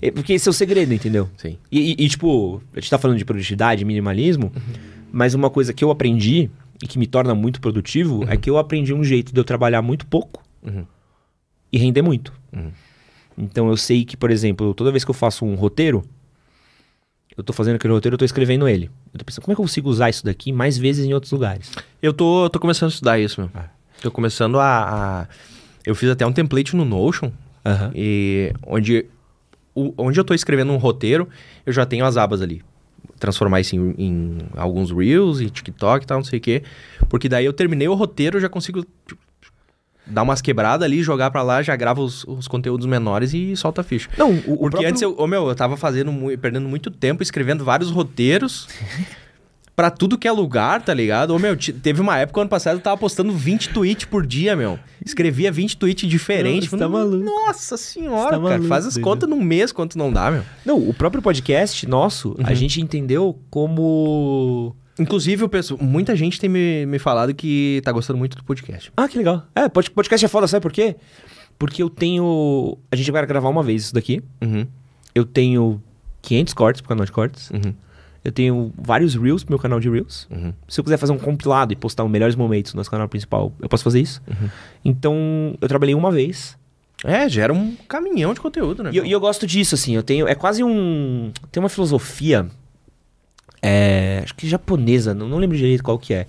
É 0.00 0.10
porque 0.10 0.34
esse 0.34 0.46
é 0.48 0.50
o 0.50 0.52
segredo, 0.52 0.92
entendeu? 0.94 1.28
Sim. 1.36 1.56
E, 1.72 1.92
e- 1.92 2.04
e, 2.04 2.08
tipo, 2.08 2.62
a 2.76 2.80
gente 2.80 2.90
tá 2.90 2.98
falando 2.98 3.18
de 3.18 3.24
produtividade, 3.24 3.84
minimalismo, 3.84 4.52
mas 5.10 5.34
uma 5.34 5.50
coisa 5.50 5.72
que 5.72 5.82
eu 5.82 5.90
aprendi 5.90 6.48
e 6.82 6.86
que 6.86 6.98
me 6.98 7.06
torna 7.06 7.34
muito 7.34 7.60
produtivo 7.60 8.24
é 8.28 8.36
que 8.36 8.48
eu 8.50 8.58
aprendi 8.58 8.92
um 8.92 9.02
jeito 9.04 9.32
de 9.32 9.40
eu 9.40 9.44
trabalhar 9.44 9.80
muito 9.82 10.06
pouco 10.06 10.42
Uhum. 10.62 10.84
e 11.72 11.78
render 11.78 12.02
muito. 12.02 12.32
Uhum. 12.52 12.70
Então 13.36 13.68
eu 13.68 13.76
sei 13.76 14.04
que, 14.04 14.16
por 14.16 14.30
exemplo, 14.30 14.72
toda 14.74 14.90
vez 14.90 15.04
que 15.04 15.10
eu 15.10 15.14
faço 15.14 15.44
um 15.44 15.54
roteiro, 15.54 16.04
eu 17.36 17.42
tô 17.42 17.52
fazendo 17.52 17.76
aquele 17.76 17.92
roteiro, 17.92 18.14
eu 18.14 18.18
tô 18.18 18.24
escrevendo 18.24 18.68
ele. 18.68 18.90
Eu 19.12 19.18
tô 19.18 19.24
pensando, 19.24 19.42
como 19.44 19.52
é 19.52 19.54
que 19.56 19.60
eu 19.60 19.64
consigo 19.64 19.88
usar 19.88 20.08
isso 20.08 20.24
daqui 20.24 20.52
mais 20.52 20.78
vezes 20.78 21.04
em 21.04 21.12
outros 21.14 21.32
lugares? 21.32 21.72
Eu 22.00 22.12
tô, 22.12 22.48
tô 22.48 22.60
começando 22.60 22.90
a 22.90 22.92
estudar 22.92 23.18
isso, 23.18 23.40
meu. 23.40 23.50
Ah. 23.54 23.68
Tô 24.00 24.10
começando 24.10 24.58
a, 24.60 25.22
a- 25.22 25.28
Eu 25.84 25.94
fiz 25.94 26.08
até 26.10 26.24
um 26.26 26.32
template 26.32 26.76
no 26.76 26.84
Notion, 26.84 27.30
e 27.94 28.52
onde, 28.66 29.06
o- 29.74 29.92
onde 29.98 30.18
eu 30.20 30.24
tô 30.24 30.32
escrevendo 30.32 30.72
um 30.72 30.76
roteiro, 30.76 31.28
eu 31.66 31.72
já 31.72 31.84
tenho 31.84 32.04
as 32.04 32.16
abas 32.16 32.40
ali. 32.40 32.62
Transformar 33.18 33.60
isso 33.60 33.76
em, 33.76 33.94
em 33.98 34.38
alguns 34.56 34.90
Reels, 34.90 35.40
em 35.40 35.46
TikTok 35.48 36.04
e 36.04 36.06
tal, 36.06 36.18
não 36.18 36.24
sei 36.24 36.38
o 36.38 36.42
quê. 36.42 36.62
Porque 37.08 37.28
daí 37.28 37.44
eu 37.44 37.52
terminei 37.52 37.88
o 37.88 37.94
roteiro, 37.94 38.40
já 38.40 38.48
consigo 38.48 38.84
tipo, 39.06 39.20
dar 40.06 40.22
umas 40.22 40.42
quebradas 40.42 40.84
ali, 40.84 41.02
jogar 41.02 41.30
pra 41.30 41.42
lá, 41.42 41.62
já 41.62 41.74
gravo 41.76 42.02
os, 42.02 42.24
os 42.24 42.46
conteúdos 42.46 42.86
menores 42.86 43.32
e 43.32 43.56
solta 43.56 43.80
a 43.80 43.84
ficha. 43.84 44.08
Não, 44.18 44.30
o, 44.30 44.34
o 44.36 44.40
Porque 44.40 44.58
próprio- 44.70 44.88
antes 44.88 45.00
eu, 45.02 45.14
ô, 45.18 45.26
meu, 45.26 45.48
eu 45.48 45.54
tava 45.54 45.76
fazendo, 45.76 46.12
perdendo 46.38 46.68
muito 46.68 46.90
tempo 46.90 47.22
escrevendo 47.22 47.64
vários 47.64 47.90
roteiros 47.90 48.68
pra 49.74 49.90
tudo 49.90 50.18
que 50.18 50.28
é 50.28 50.32
lugar, 50.32 50.82
tá 50.82 50.92
ligado? 50.92 51.30
Ô, 51.30 51.38
meu, 51.38 51.56
te- 51.56 51.72
teve 51.72 52.00
uma 52.00 52.18
época, 52.18 52.40
ano 52.40 52.50
passado, 52.50 52.76
eu 52.76 52.80
tava 52.82 52.96
postando 52.96 53.32
20 53.32 53.70
tweets 53.70 54.04
por 54.04 54.26
dia, 54.26 54.54
meu. 54.54 54.78
Escrevia 55.04 55.52
20 55.52 55.76
tweets 55.76 56.08
diferentes. 56.08 56.72
Não, 56.72 56.78
tá 56.78 56.88
maluco. 56.88 57.22
Nossa 57.24 57.76
senhora, 57.76 58.22
tá 58.24 58.30
cara. 58.30 58.40
maluco, 58.42 58.68
faz 58.68 58.86
as 58.86 58.96
contas 58.96 59.28
num 59.28 59.42
mês, 59.42 59.70
quanto 59.72 59.98
não 59.98 60.10
dá, 60.12 60.30
meu. 60.30 60.42
Não, 60.64 60.78
o 60.78 60.94
próprio 60.94 61.20
podcast 61.22 61.86
nosso, 61.86 62.30
Uhum. 62.30 62.44
a 62.44 62.54
gente 62.54 62.80
entendeu 62.80 63.38
como. 63.50 64.74
Inclusive, 64.98 65.44
o 65.44 65.48
pessoal, 65.48 65.78
muita 65.82 66.14
gente 66.14 66.38
tem 66.40 66.48
me, 66.48 66.86
me 66.86 66.98
falado 66.98 67.34
que 67.34 67.82
tá 67.84 67.90
gostando 67.92 68.16
muito 68.18 68.36
do 68.36 68.44
podcast. 68.44 68.92
Ah, 68.96 69.08
que 69.08 69.18
legal. 69.18 69.44
É, 69.54 69.68
pod- 69.68 69.90
podcast 69.90 70.24
é 70.24 70.28
foda, 70.28 70.46
sabe 70.46 70.62
por 70.62 70.72
quê? 70.72 70.96
Porque 71.58 71.82
eu 71.82 71.90
tenho. 71.90 72.78
A 72.90 72.96
gente 72.96 73.10
vai 73.10 73.24
gravar 73.26 73.48
uma 73.48 73.62
vez 73.62 73.84
isso 73.84 73.94
daqui. 73.94 74.22
Uhum, 74.40 74.66
Eu 75.14 75.24
tenho 75.24 75.82
500 76.22 76.54
cortes 76.54 76.80
pro 76.80 76.88
canal 76.88 77.04
de 77.04 77.12
cortes. 77.12 77.50
uhum, 77.50 77.74
Eu 78.24 78.32
tenho 78.32 78.72
vários 78.76 79.14
Reels 79.14 79.44
pro 79.44 79.52
meu 79.52 79.58
canal 79.58 79.78
de 79.78 79.90
Reels. 79.90 80.26
uhum. 80.30 80.52
Se 80.66 80.80
eu 80.80 80.84
quiser 80.84 80.96
fazer 80.96 81.12
um 81.12 81.18
compilado 81.18 81.72
e 81.74 81.76
postar 81.76 82.04
os 82.04 82.10
melhores 82.10 82.34
momentos 82.34 82.72
no 82.72 82.78
nosso 82.78 82.90
canal 82.90 83.06
principal, 83.06 83.52
eu 83.60 83.68
posso 83.68 83.84
fazer 83.84 84.00
isso. 84.00 84.22
Uhum. 84.26 84.48
Então, 84.84 85.14
eu 85.60 85.68
trabalhei 85.68 85.94
uma 85.94 86.10
vez. 86.10 86.56
É, 87.04 87.28
gera 87.28 87.52
um 87.52 87.76
caminhão 87.86 88.32
de 88.32 88.40
conteúdo, 88.40 88.82
né? 88.82 88.90
E, 88.92 88.96
eu- 88.96 89.04
e 89.04 89.12
eu 89.12 89.20
gosto 89.20 89.46
disso, 89.46 89.74
assim. 89.74 89.94
Eu 89.94 90.02
tenho. 90.02 90.26
É 90.26 90.34
quase 90.34 90.64
um. 90.64 91.30
Tem 91.52 91.62
uma 91.62 91.68
filosofia. 91.68 92.48
É, 93.62 94.20
acho 94.22 94.34
que 94.34 94.48
japonesa, 94.48 95.14
não, 95.14 95.28
não 95.28 95.38
lembro 95.38 95.56
direito 95.56 95.82
qual 95.82 95.98
que 95.98 96.12
é. 96.14 96.26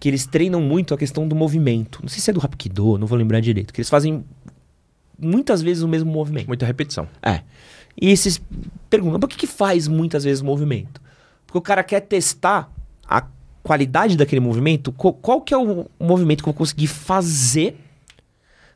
Que 0.00 0.08
eles 0.08 0.26
treinam 0.26 0.60
muito 0.60 0.92
a 0.92 0.98
questão 0.98 1.26
do 1.28 1.34
movimento. 1.34 2.00
Não 2.02 2.08
sei 2.08 2.20
se 2.20 2.30
é 2.30 2.32
do 2.32 2.40
Hapkido, 2.40 2.98
não 2.98 3.06
vou 3.06 3.16
lembrar 3.16 3.40
direito. 3.40 3.72
Que 3.72 3.80
eles 3.80 3.88
fazem 3.90 4.24
muitas 5.18 5.62
vezes 5.62 5.82
o 5.82 5.88
mesmo 5.88 6.10
movimento. 6.10 6.46
Muita 6.48 6.66
repetição. 6.66 7.06
É. 7.22 7.40
E 8.00 8.10
esses 8.10 8.40
perguntam, 8.90 9.20
por 9.20 9.28
que, 9.28 9.36
que 9.36 9.46
faz 9.46 9.86
muitas 9.86 10.24
vezes 10.24 10.40
o 10.40 10.44
movimento? 10.44 11.00
Porque 11.52 11.58
o 11.58 11.60
cara 11.60 11.84
quer 11.84 12.00
testar 12.00 12.72
a 13.06 13.26
qualidade 13.62 14.16
daquele 14.16 14.40
movimento. 14.40 14.90
Qual, 14.90 15.12
qual 15.12 15.38
que 15.42 15.52
é 15.52 15.58
o 15.58 15.86
movimento 16.00 16.42
que 16.42 16.48
eu 16.48 16.52
vou 16.52 16.58
conseguir 16.58 16.86
fazer 16.86 17.76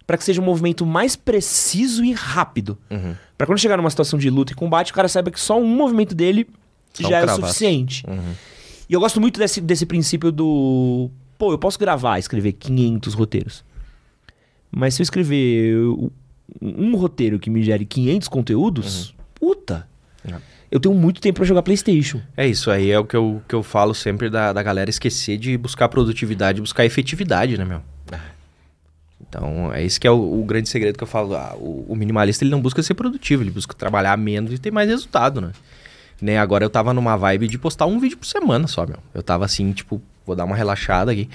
para 0.07 0.19
que 0.19 0.23
seja 0.23 0.43
um 0.43 0.45
movimento 0.45 0.85
mais 0.85 1.17
preciso 1.17 2.05
e 2.05 2.13
rápido? 2.13 2.77
Uhum. 2.91 3.17
Pra 3.39 3.47
quando 3.47 3.59
chegar 3.59 3.79
numa 3.79 3.89
situação 3.89 4.19
de 4.19 4.29
luta 4.29 4.53
e 4.53 4.55
combate, 4.55 4.93
o 4.93 4.95
cara 4.95 5.09
saiba 5.09 5.31
que 5.31 5.41
só 5.41 5.59
um 5.59 5.67
movimento 5.67 6.15
dele 6.15 6.47
Só 6.93 7.09
já 7.09 7.21
um 7.21 7.23
é 7.23 7.25
o 7.25 7.37
suficiente. 7.37 8.05
Uhum. 8.07 8.35
E 8.91 8.93
eu 8.93 9.01
gosto 9.01 9.23
muito 9.23 9.41
desse, 9.41 9.63
desse 9.63 9.87
princípio 9.87 10.31
do. 10.31 11.11
Pô, 11.39 11.53
eu 11.53 11.59
posso 11.59 11.79
gravar, 11.79 12.19
escrever 12.19 12.53
500 12.53 13.15
roteiros. 13.15 13.65
Mas 14.71 14.93
se 14.93 15.01
eu 15.01 15.03
escrever 15.03 15.79
um 16.61 16.95
roteiro 16.95 17.39
que 17.39 17.49
me 17.49 17.63
gere 17.63 17.87
500 17.87 18.29
conteúdos, 18.29 19.15
puta. 19.35 19.89
É. 20.31 20.56
Eu 20.71 20.81
tenho 20.81 20.95
muito 20.95 21.21
tempo 21.21 21.37
pra 21.37 21.45
jogar 21.45 21.63
PlayStation. 21.63 22.21
É 22.37 22.47
isso 22.47 22.71
aí, 22.71 22.91
é 22.91 22.99
o 22.99 23.05
que 23.05 23.17
eu, 23.17 23.43
que 23.49 23.55
eu 23.55 23.63
falo 23.63 23.95
sempre 23.95 24.29
da, 24.29 24.53
da 24.53 24.63
galera 24.63 24.91
esquecer 24.91 25.37
de 25.39 25.57
buscar 25.57 25.89
produtividade, 25.89 26.61
buscar 26.61 26.85
efetividade, 26.85 27.57
né, 27.57 27.65
meu? 27.65 27.83
Então, 29.29 29.73
é 29.73 29.85
esse 29.85 29.99
que 29.99 30.07
é 30.07 30.11
o, 30.11 30.41
o 30.41 30.45
grande 30.45 30.69
segredo 30.69 30.97
que 30.97 31.05
eu 31.05 31.09
falo. 31.09 31.35
Ah, 31.35 31.55
o, 31.57 31.87
o 31.89 31.97
minimalista, 31.97 32.45
ele 32.45 32.51
não 32.51 32.61
busca 32.61 32.83
ser 32.83 32.95
produtivo, 32.95 33.43
ele 33.43 33.51
busca 33.51 33.75
trabalhar 33.75 34.17
menos 34.17 34.53
e 34.53 34.59
ter 34.59 34.71
mais 34.71 34.89
resultado, 34.89 35.41
né? 35.41 35.53
Nem 36.21 36.39
agora 36.39 36.65
eu 36.65 36.71
tava 36.71 36.95
numa 36.95 37.17
vibe 37.17 37.49
de 37.49 37.59
postar 37.59 37.87
um 37.87 37.99
vídeo 37.99 38.17
por 38.17 38.27
semana 38.27 38.67
só, 38.67 38.87
meu. 38.87 38.99
Eu 39.13 39.23
tava 39.23 39.45
assim, 39.45 39.73
tipo, 39.73 40.01
vou 40.25 40.35
dar 40.35 40.45
uma 40.45 40.57
relaxada 40.57 41.13
aqui. 41.13 41.29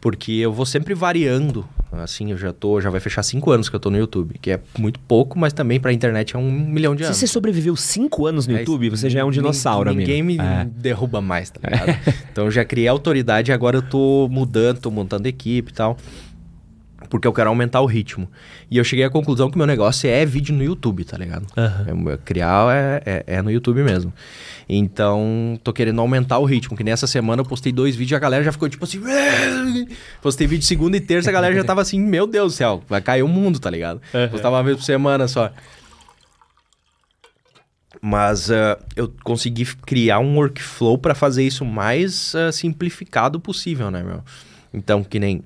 Porque 0.00 0.32
eu 0.32 0.52
vou 0.52 0.66
sempre 0.66 0.94
variando. 0.94 1.66
Assim, 1.92 2.32
eu 2.32 2.36
já 2.36 2.52
tô, 2.52 2.80
já 2.80 2.90
vai 2.90 2.98
fechar 2.98 3.22
cinco 3.22 3.52
anos 3.52 3.68
que 3.68 3.76
eu 3.76 3.78
tô 3.78 3.88
no 3.88 3.96
YouTube, 3.96 4.34
que 4.42 4.50
é 4.50 4.58
muito 4.76 4.98
pouco, 4.98 5.38
mas 5.38 5.52
também 5.52 5.78
pra 5.78 5.92
internet 5.92 6.34
é 6.34 6.38
um 6.38 6.50
milhão 6.50 6.92
de 6.94 7.02
Se 7.02 7.06
anos. 7.06 7.18
você 7.18 7.26
sobreviveu 7.28 7.76
5 7.76 8.26
anos 8.26 8.48
no 8.48 8.56
É 8.56 8.60
YouTube, 8.60 8.90
você 8.90 9.08
já 9.08 9.20
é 9.20 9.24
um 9.24 9.30
dinossauro, 9.30 9.88
amigo. 9.90 10.00
Ninguém 10.00 10.20
me 10.20 10.36
É. 10.36 10.64
derruba 10.76 11.20
mais, 11.20 11.50
tá 11.50 11.60
ligado? 11.70 11.96
então 12.32 12.46
eu 12.46 12.50
já 12.50 12.64
criei 12.64 12.88
autoridade 12.88 13.52
e 13.52 13.54
agora 13.54 13.76
eu 13.76 13.82
tô 13.82 14.28
mudando, 14.28 14.80
tô 14.80 14.90
montando 14.90 15.28
equipe 15.28 15.70
e 15.70 15.74
tal. 15.74 15.96
Porque 17.08 17.26
eu 17.26 17.32
quero 17.32 17.48
aumentar 17.48 17.80
o 17.80 17.86
ritmo. 17.86 18.28
E 18.70 18.76
eu 18.76 18.84
cheguei 18.84 19.04
à 19.04 19.10
conclusão 19.10 19.50
que 19.50 19.56
meu 19.56 19.66
negócio 19.66 20.08
é 20.08 20.24
vídeo 20.24 20.54
no 20.54 20.62
YouTube, 20.62 21.04
tá 21.04 21.16
ligado? 21.16 21.46
Aham. 21.56 22.12
É, 22.12 22.16
criar 22.24 22.74
é, 22.74 23.02
é, 23.04 23.24
é 23.36 23.42
no 23.42 23.50
YouTube 23.50 23.82
mesmo. 23.82 24.12
Então, 24.68 25.58
tô 25.62 25.72
querendo 25.72 26.00
aumentar 26.00 26.38
o 26.38 26.44
ritmo. 26.44 26.76
Que 26.76 26.84
nessa 26.84 27.06
semana 27.06 27.42
eu 27.42 27.46
postei 27.46 27.72
dois 27.72 27.94
vídeos 27.94 28.12
e 28.12 28.14
a 28.16 28.18
galera 28.18 28.42
já 28.42 28.52
ficou 28.52 28.68
tipo 28.68 28.84
assim. 28.84 29.00
Postei 30.22 30.46
vídeo 30.46 30.64
segunda 30.64 30.96
e 30.96 31.00
terça, 31.00 31.30
a 31.30 31.32
galera 31.32 31.54
já 31.54 31.64
tava 31.64 31.80
assim, 31.80 32.00
meu 32.00 32.26
Deus 32.26 32.52
do 32.52 32.56
céu, 32.56 32.82
vai 32.88 33.00
cair 33.00 33.22
o 33.22 33.28
mundo, 33.28 33.58
tá 33.58 33.70
ligado? 33.70 34.00
Aham. 34.14 34.28
Postava 34.28 34.56
uma 34.56 34.62
vez 34.62 34.76
por 34.76 34.84
semana 34.84 35.28
só. 35.28 35.50
Mas 38.00 38.50
ah, 38.50 38.78
eu 38.94 39.12
consegui 39.24 39.64
criar 39.64 40.18
um 40.18 40.36
workflow 40.36 40.98
pra 40.98 41.14
fazer 41.14 41.42
isso 41.42 41.64
mais 41.64 42.34
ah, 42.34 42.52
simplificado 42.52 43.40
possível, 43.40 43.90
né, 43.90 44.02
meu? 44.02 44.22
Então, 44.74 45.02
que 45.02 45.18
nem 45.18 45.42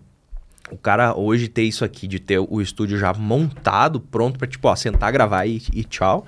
o 0.71 0.77
cara 0.77 1.17
hoje 1.17 1.49
ter 1.49 1.63
isso 1.63 1.85
aqui, 1.85 2.07
de 2.07 2.19
ter 2.19 2.39
o 2.39 2.61
estúdio 2.61 2.99
já 2.99 3.13
montado, 3.15 4.01
pronto 4.01 4.39
pra, 4.39 4.47
tipo, 4.49 4.69
ó, 4.69 4.77
sentar, 4.77 5.13
gravar 5.13 5.47
e, 5.47 5.63
e 5.73 5.85
tchau, 5.85 6.27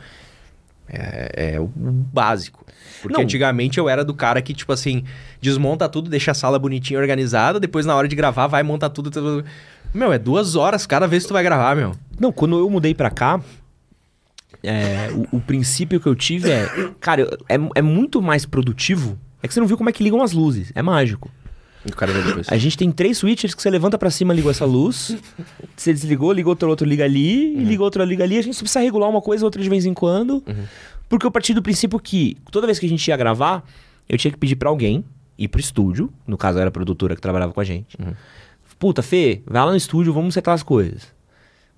é, 0.88 1.54
é 1.54 1.60
o 1.60 1.66
básico. 1.66 2.64
Porque 3.02 3.16
Não. 3.16 3.24
antigamente 3.24 3.78
eu 3.78 3.88
era 3.88 4.04
do 4.04 4.14
cara 4.14 4.42
que, 4.42 4.52
tipo 4.52 4.72
assim, 4.72 5.04
desmonta 5.40 5.88
tudo, 5.88 6.10
deixa 6.10 6.32
a 6.32 6.34
sala 6.34 6.58
bonitinha 6.58 6.98
organizada, 6.98 7.58
depois 7.60 7.86
na 7.86 7.94
hora 7.94 8.08
de 8.08 8.16
gravar 8.16 8.46
vai 8.46 8.62
montar 8.62 8.90
tudo. 8.90 9.10
tudo. 9.10 9.44
Meu, 9.94 10.12
é 10.12 10.18
duas 10.18 10.54
horas 10.56 10.86
cada 10.86 11.06
vez 11.06 11.22
que 11.22 11.28
tu 11.28 11.32
vai 11.32 11.42
gravar, 11.42 11.74
meu. 11.74 11.92
Não, 12.18 12.30
quando 12.30 12.58
eu 12.58 12.68
mudei 12.68 12.94
pra 12.94 13.10
cá, 13.10 13.40
é, 14.62 15.10
o, 15.12 15.36
o 15.36 15.40
princípio 15.40 16.00
que 16.00 16.06
eu 16.06 16.14
tive 16.14 16.50
é, 16.50 16.68
cara, 17.00 17.22
é, 17.48 17.56
é 17.74 17.82
muito 17.82 18.20
mais 18.20 18.44
produtivo. 18.44 19.18
É 19.42 19.48
que 19.48 19.54
você 19.54 19.60
não 19.60 19.66
viu 19.66 19.76
como 19.76 19.88
é 19.88 19.92
que 19.92 20.04
ligam 20.04 20.22
as 20.22 20.32
luzes. 20.32 20.70
É 20.74 20.82
mágico. 20.82 21.30
O 21.84 21.96
cara 21.96 22.12
vê 22.12 22.22
depois. 22.22 22.46
A 22.50 22.58
gente 22.58 22.76
tem 22.76 22.90
três 22.92 23.18
switches 23.18 23.54
que 23.54 23.62
você 23.62 23.70
levanta 23.70 23.96
pra 23.96 24.10
cima, 24.10 24.34
ligou 24.34 24.50
essa 24.50 24.64
luz. 24.64 25.16
Você 25.76 25.92
desligou, 25.92 26.32
ligou 26.32 26.50
outro, 26.50 26.68
outro 26.68 26.86
liga 26.86 27.04
ali, 27.04 27.56
e 27.56 27.64
liga 27.64 27.82
outro, 27.82 28.04
liga 28.04 28.22
ali. 28.24 28.36
A 28.38 28.42
gente 28.42 28.54
só 28.54 28.60
precisa 28.60 28.80
regular 28.80 29.08
uma 29.08 29.22
coisa, 29.22 29.44
outra 29.44 29.62
de 29.62 29.68
vez 29.68 29.86
em 29.86 29.94
quando. 29.94 30.42
Porque 31.08 31.26
eu 31.26 31.30
parti 31.30 31.54
do 31.54 31.62
princípio 31.62 31.98
que 31.98 32.36
toda 32.50 32.66
vez 32.66 32.78
que 32.78 32.86
a 32.86 32.88
gente 32.88 33.06
ia 33.08 33.16
gravar, 33.16 33.64
eu 34.08 34.18
tinha 34.18 34.30
que 34.30 34.36
pedir 34.38 34.56
pra 34.56 34.68
alguém 34.68 35.04
ir 35.38 35.48
pro 35.48 35.60
estúdio. 35.60 36.12
No 36.26 36.36
caso, 36.36 36.58
era 36.58 36.68
a 36.68 36.72
produtora 36.72 37.14
que 37.14 37.20
trabalhava 37.20 37.52
com 37.52 37.60
a 37.60 37.64
gente. 37.64 37.96
Puta, 38.78 39.02
Fê, 39.02 39.42
vai 39.46 39.64
lá 39.64 39.70
no 39.70 39.76
estúdio, 39.76 40.12
vamos 40.12 40.34
setar 40.34 40.54
as 40.54 40.62
coisas. 40.62 41.08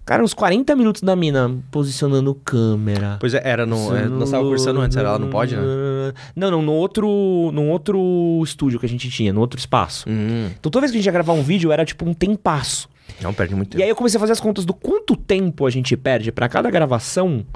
Cara, 0.04 0.22
uns 0.24 0.34
40 0.34 0.74
minutos 0.74 1.00
da 1.02 1.14
mina 1.14 1.56
posicionando 1.70 2.34
câmera. 2.34 3.16
Pois 3.20 3.34
é, 3.34 3.40
era 3.44 3.64
no. 3.64 3.96
é, 3.96 4.06
nós 4.06 4.30
tava 4.30 4.42
conversando 4.42 4.80
antes, 4.80 4.96
era 4.96 5.12
lá 5.12 5.18
no 5.18 5.28
pod, 5.28 5.54
né? 5.54 5.62
Não, 6.34 6.50
não, 6.50 6.60
no 6.60 6.72
outro, 6.72 7.06
no 7.52 7.68
outro 7.68 8.40
estúdio 8.42 8.80
que 8.80 8.86
a 8.86 8.88
gente 8.88 9.08
tinha, 9.08 9.32
no 9.32 9.40
outro 9.40 9.58
espaço. 9.60 10.04
Hum, 10.08 10.46
Então 10.58 10.70
toda 10.70 10.80
vez 10.80 10.90
que 10.90 10.96
a 10.96 11.00
gente 11.00 11.06
ia 11.06 11.12
gravar 11.12 11.32
um 11.34 11.42
vídeo 11.42 11.70
era 11.70 11.84
tipo 11.84 12.04
um 12.08 12.12
tempasso. 12.12 12.88
não 13.20 13.32
perde 13.32 13.54
muito 13.54 13.68
E 13.68 13.70
tempo. 13.72 13.82
aí 13.84 13.88
eu 13.88 13.94
comecei 13.96 14.16
a 14.18 14.20
fazer 14.20 14.32
as 14.32 14.40
contas 14.40 14.64
do 14.64 14.74
quanto 14.74 15.14
tempo 15.16 15.66
a 15.66 15.70
gente 15.70 15.96
perde 15.96 16.32
pra 16.32 16.48
cada 16.48 16.68
gravação 16.68 17.46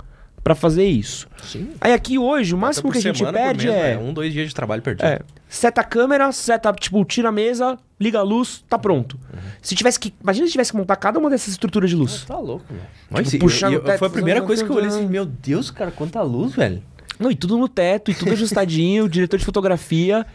pra 0.44 0.54
fazer 0.54 0.86
isso. 0.86 1.26
Sim. 1.42 1.70
Aí 1.80 1.92
aqui 1.92 2.16
hoje, 2.16 2.54
o 2.54 2.58
máximo 2.58 2.92
que 2.92 2.98
a 2.98 3.00
gente 3.00 3.24
perde 3.24 3.66
mês, 3.66 3.76
é, 3.76 3.96
né? 3.96 3.98
Um, 3.98 4.12
dois 4.12 4.32
dias 4.32 4.48
de 4.48 4.54
trabalho 4.54 4.80
perdido. 4.82 5.04
é 5.04 5.18
seta 5.48 5.80
a 5.80 5.84
câmera, 5.84 6.30
seta, 6.30 6.72
tipo, 6.72 7.04
tira 7.04 7.30
a 7.30 7.32
mesa, 7.32 7.76
liga 7.98 8.18
a 8.18 8.22
luz, 8.22 8.62
tá 8.68 8.78
pronto. 8.78 9.18
Se 9.62 9.74
tivesse 9.74 9.98
que, 9.98 10.12
imagina 10.22 10.46
se 10.46 10.52
tivesse 10.52 10.70
que 10.72 10.76
montar 10.76 10.96
cada 10.96 11.18
uma 11.18 11.30
dessas 11.30 11.48
estruturas 11.48 11.88
de 11.90 11.96
luz. 11.96 12.24
Tá 12.24 12.38
louco, 12.38 12.64
velho. 12.68 12.80
Tipo, 12.82 13.06
Mas 13.10 13.28
sim, 13.28 13.38
puxar 13.38 13.66
eu- 13.68 13.72
no 13.72 13.76
eu- 13.78 13.84
teto, 13.84 13.98
foi 13.98 14.08
a 14.08 14.10
primeira 14.10 14.42
coisa 14.42 14.64
que 14.64 14.70
eu 14.70 14.76
olhei 14.76 14.88
assim, 14.88 15.06
meu 15.06 15.24
Deus, 15.24 15.70
cara, 15.70 15.90
quanta 15.90 16.20
luz, 16.22 16.54
velho. 16.54 16.82
Não, 17.18 17.30
e 17.30 17.34
tudo 17.36 17.56
no 17.56 17.68
teto, 17.68 18.10
e 18.10 18.14
tudo 18.14 18.32
ajustadinho, 18.32 19.08
diretor 19.08 19.38
de 19.38 19.44
fotografia. 19.44 20.26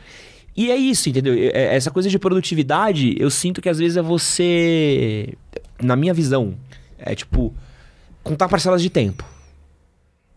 E 0.58 0.69
é 0.71 0.76
isso, 0.76 1.08
entendeu? 1.10 1.34
É- 1.34 1.76
Essa 1.76 1.91
coisa 1.91 2.10
de 2.10 2.17
produtividade, 2.19 3.15
eu 3.19 3.30
sinto 3.30 3.62
que 3.62 3.69
às 3.69 3.78
vezes 3.78 3.95
é 3.97 4.02
você. 4.02 5.34
Na 5.82 5.95
minha 5.95 6.13
visão, 6.13 6.56
é 6.97 7.13
tipo. 7.15 7.54
Contar 8.24 8.47
parcelas 8.50 8.82
de 8.82 8.89
tempo. 8.89 9.24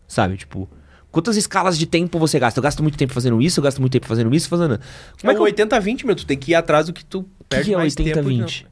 Sabe? 0.07 0.37
Tipo. 0.37 0.69
Quantas 1.15 1.37
escalas 1.37 1.77
de 1.77 1.85
tempo 1.85 2.19
você 2.19 2.37
gasta? 2.37 2.59
Eu 2.59 2.61
gasto 2.61 2.83
muito 2.83 2.97
tempo 2.97 3.13
fazendo 3.13 3.41
isso, 3.41 3.61
eu 3.61 3.63
gasto 3.63 3.79
muito 3.79 3.93
tempo 3.93 4.05
fazendo 4.05 4.35
isso, 4.35 4.49
fazendo. 4.49 4.77
Como 5.21 5.31
é 5.31 5.33
que 5.33 5.39
eu... 5.39 5.45
80-20, 5.67 6.05
meu, 6.05 6.13
tu 6.13 6.25
tem 6.25 6.37
que 6.37 6.51
ir 6.51 6.55
atrás 6.55 6.87
do 6.87 6.91
que 6.91 7.05
tu 7.05 7.25
perde 7.47 7.69
que 7.69 7.73
é 7.73 7.77
mais 7.77 7.95
tempo. 7.95 8.19
80-20? 8.19 8.65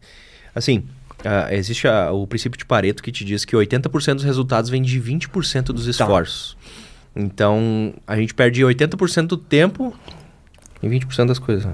Assim, 0.53 0.84
ah, 1.23 1.47
existe 1.56 1.88
a- 1.88 2.12
o 2.12 2.27
princípio 2.27 2.58
de 2.60 2.65
Pareto 2.65 3.01
que 3.01 3.13
te 3.13 3.23
diz 3.23 3.45
que 3.45 3.56
80% 3.56 4.15
dos 4.15 4.23
resultados 4.25 4.69
vem 4.69 4.82
de 4.82 4.99
20% 4.99 5.67
dos 5.71 5.88
esforços. 5.88 6.58
Então, 7.15 7.93
a 8.06 8.17
gente 8.17 8.34
perde 8.34 8.62
80% 8.62 9.27
do 9.27 9.38
tempo 9.38 9.95
e 10.82 10.89
20% 10.89 11.27
das 11.27 11.39
coisas. 11.39 11.63
né? 11.63 11.73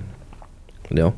Entendeu? 0.86 1.15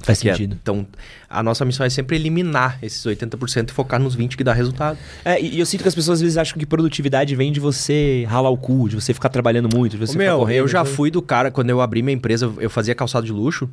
Faz 0.00 0.24
é- 0.24 0.30
sentido. 0.30 0.56
então, 0.60 0.86
a 1.28 1.42
nossa 1.42 1.64
missão 1.64 1.84
é 1.84 1.90
sempre 1.90 2.16
eliminar 2.16 2.78
esses 2.82 3.04
80% 3.04 3.70
e 3.70 3.72
focar 3.72 4.00
nos 4.00 4.16
20% 4.16 4.36
que 4.36 4.44
dá 4.44 4.52
resultado. 4.52 4.98
É, 5.24 5.40
e 5.40 5.58
eu 5.58 5.66
sinto 5.66 5.82
que 5.82 5.88
as 5.88 5.94
pessoas 5.94 6.18
às 6.18 6.22
vezes 6.22 6.36
acham 6.38 6.56
que 6.58 6.64
produtividade 6.64 7.34
vem 7.34 7.50
de 7.52 7.60
você 7.60 8.24
ralar 8.28 8.50
o 8.50 8.56
cu, 8.56 8.88
de 8.88 8.94
você 8.96 9.12
ficar 9.12 9.28
trabalhando 9.28 9.68
muito, 9.74 9.92
de 9.92 9.98
você 9.98 10.14
Ô, 10.16 10.18
meu, 10.18 10.38
correndo. 10.38 10.56
eu 10.58 10.68
já 10.68 10.84
sabe? 10.84 10.96
fui 10.96 11.10
do 11.10 11.20
cara, 11.20 11.50
quando 11.50 11.70
eu 11.70 11.80
abri 11.80 12.02
minha 12.02 12.14
empresa, 12.14 12.52
eu 12.58 12.70
fazia 12.70 12.94
calçado 12.94 13.26
de 13.26 13.32
luxo. 13.32 13.68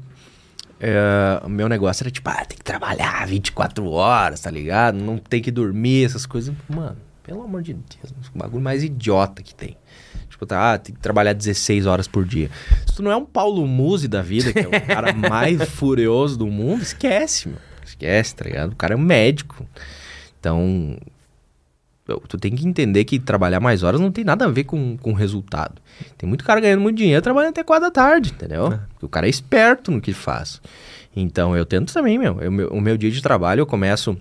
É, 0.79 1.41
o 1.43 1.49
meu 1.49 1.69
negócio 1.69 2.03
era 2.03 2.11
tipo, 2.11 2.29
ah, 2.29 2.43
tem 2.45 2.57
que 2.57 2.63
trabalhar 2.63 3.25
24 3.27 3.89
horas, 3.89 4.41
tá 4.41 4.51
ligado? 4.51 4.95
Não 4.95 5.17
tem 5.17 5.41
que 5.41 5.49
dormir, 5.51 6.05
essas 6.05 6.25
coisas. 6.25 6.53
Mano, 6.67 6.97
pelo 7.23 7.43
amor 7.43 7.61
de 7.61 7.73
Deus, 7.73 8.13
o 8.33 8.37
bagulho 8.37 8.61
mais 8.63 8.83
idiota 8.83 9.41
que 9.41 9.55
tem. 9.55 9.77
Tipo, 10.35 10.45
tá, 10.45 10.73
ah, 10.73 10.77
tem 10.77 10.93
que 10.93 10.99
trabalhar 10.99 11.31
16 11.31 11.85
horas 11.85 12.09
por 12.09 12.25
dia. 12.25 12.51
Se 12.85 12.93
tu 12.97 13.01
não 13.01 13.09
é 13.09 13.15
um 13.15 13.23
Paulo 13.25 13.65
Musi 13.65 14.05
da 14.09 14.21
vida, 14.21 14.51
que 14.51 14.59
é 14.59 14.67
o 14.67 14.71
cara 14.85 15.13
mais 15.13 15.63
furioso 15.69 16.37
do 16.37 16.47
mundo, 16.47 16.81
esquece, 16.81 17.47
meu. 17.47 17.57
Esquece, 17.85 18.35
tá 18.35 18.43
ligado? 18.43 18.73
O 18.73 18.75
cara 18.75 18.93
é 18.93 18.97
um 18.97 19.01
médico. 19.01 19.65
Então, 20.37 20.97
tu 22.27 22.37
tem 22.37 22.53
que 22.53 22.67
entender 22.67 23.05
que 23.05 23.17
trabalhar 23.17 23.61
mais 23.61 23.81
horas 23.81 24.01
não 24.01 24.11
tem 24.11 24.25
nada 24.25 24.43
a 24.43 24.49
ver 24.49 24.65
com, 24.65 24.97
com 24.97 25.13
resultado. 25.13 25.81
Tem 26.17 26.27
muito 26.27 26.43
cara 26.43 26.59
ganhando 26.59 26.81
muito 26.81 26.97
dinheiro 26.97 27.21
trabalhando 27.21 27.51
até 27.51 27.63
4 27.63 27.85
da 27.87 27.91
tarde, 27.91 28.31
entendeu? 28.31 28.77
Porque 28.89 29.05
o 29.05 29.09
cara 29.09 29.27
é 29.27 29.29
esperto 29.29 29.89
no 29.89 30.01
que 30.01 30.11
faz. 30.11 30.61
Então 31.15 31.55
eu 31.55 31.65
tento 31.65 31.93
também, 31.93 32.17
meu. 32.19 32.41
Eu- 32.41 32.51
meu- 32.51 32.67
o 32.69 32.81
meu 32.81 32.97
dia 32.97 33.09
de 33.09 33.21
trabalho 33.21 33.61
eu 33.61 33.65
começo. 33.65 34.17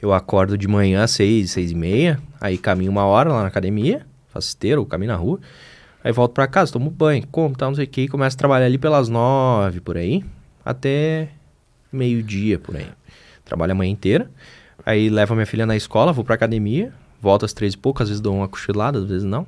Eu 0.00 0.14
acordo 0.14 0.56
de 0.56 0.66
manhã 0.66 1.02
às 1.04 1.10
6, 1.10 1.50
6 1.50 1.72
e 1.72 1.74
meia. 1.74 2.18
Aí 2.40 2.56
caminho 2.56 2.90
uma 2.90 3.04
hora 3.04 3.30
lá 3.30 3.42
na 3.42 3.48
academia. 3.48 4.06
Faço 4.38 4.48
esteira 4.48 4.80
ou 4.80 4.86
caminho 4.86 5.12
na 5.12 5.16
rua. 5.16 5.40
Aí 6.02 6.12
volto 6.12 6.32
pra 6.32 6.46
casa, 6.46 6.72
tomo 6.72 6.90
banho, 6.90 7.26
como, 7.26 7.56
tal, 7.56 7.70
não 7.70 7.74
sei 7.74 7.84
o 7.84 7.88
que. 7.88 8.02
E 8.02 8.08
começo 8.08 8.36
a 8.36 8.38
trabalhar 8.38 8.66
ali 8.66 8.78
pelas 8.78 9.08
9 9.08 9.80
por 9.80 9.96
aí. 9.96 10.24
Até 10.64 11.28
meio-dia 11.92 12.58
por 12.58 12.76
aí. 12.76 12.86
Trabalho 13.44 13.72
a 13.72 13.74
manhã 13.74 13.90
inteira. 13.90 14.30
Aí 14.86 15.10
levo 15.10 15.32
a 15.32 15.36
minha 15.36 15.46
filha 15.46 15.66
na 15.66 15.76
escola, 15.76 16.12
vou 16.12 16.24
pra 16.24 16.36
academia. 16.36 16.92
Volto 17.20 17.44
às 17.44 17.52
três 17.52 17.74
e 17.74 17.76
pouco, 17.76 18.02
às 18.02 18.08
vezes 18.08 18.20
dou 18.20 18.34
uma 18.34 18.46
cochilada, 18.46 19.00
às 19.00 19.04
vezes 19.04 19.24
não. 19.24 19.44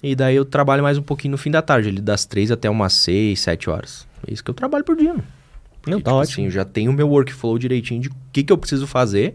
E 0.00 0.14
daí 0.14 0.36
eu 0.36 0.44
trabalho 0.44 0.82
mais 0.82 0.96
um 0.96 1.02
pouquinho 1.02 1.32
no 1.32 1.38
fim 1.38 1.50
da 1.50 1.60
tarde, 1.60 1.88
ali 1.88 2.00
das 2.00 2.24
três 2.24 2.50
até 2.52 2.70
umas 2.70 2.92
seis, 2.92 3.40
sete 3.40 3.68
horas. 3.68 4.06
É 4.26 4.32
isso 4.32 4.44
que 4.44 4.50
eu 4.50 4.54
trabalho 4.54 4.84
por 4.84 4.96
dia, 4.96 5.12
mano. 5.14 5.24
Não, 5.86 5.98
E, 5.98 6.02
tá 6.02 6.10
tipo 6.10 6.16
ótimo. 6.20 6.32
Assim, 6.32 6.44
eu 6.44 6.50
já 6.50 6.64
tenho 6.64 6.90
o 6.90 6.94
meu 6.94 7.08
workflow 7.08 7.58
direitinho 7.58 8.00
de 8.00 8.08
o 8.08 8.12
que, 8.32 8.42
que 8.42 8.52
eu 8.52 8.56
preciso 8.58 8.86
fazer 8.86 9.34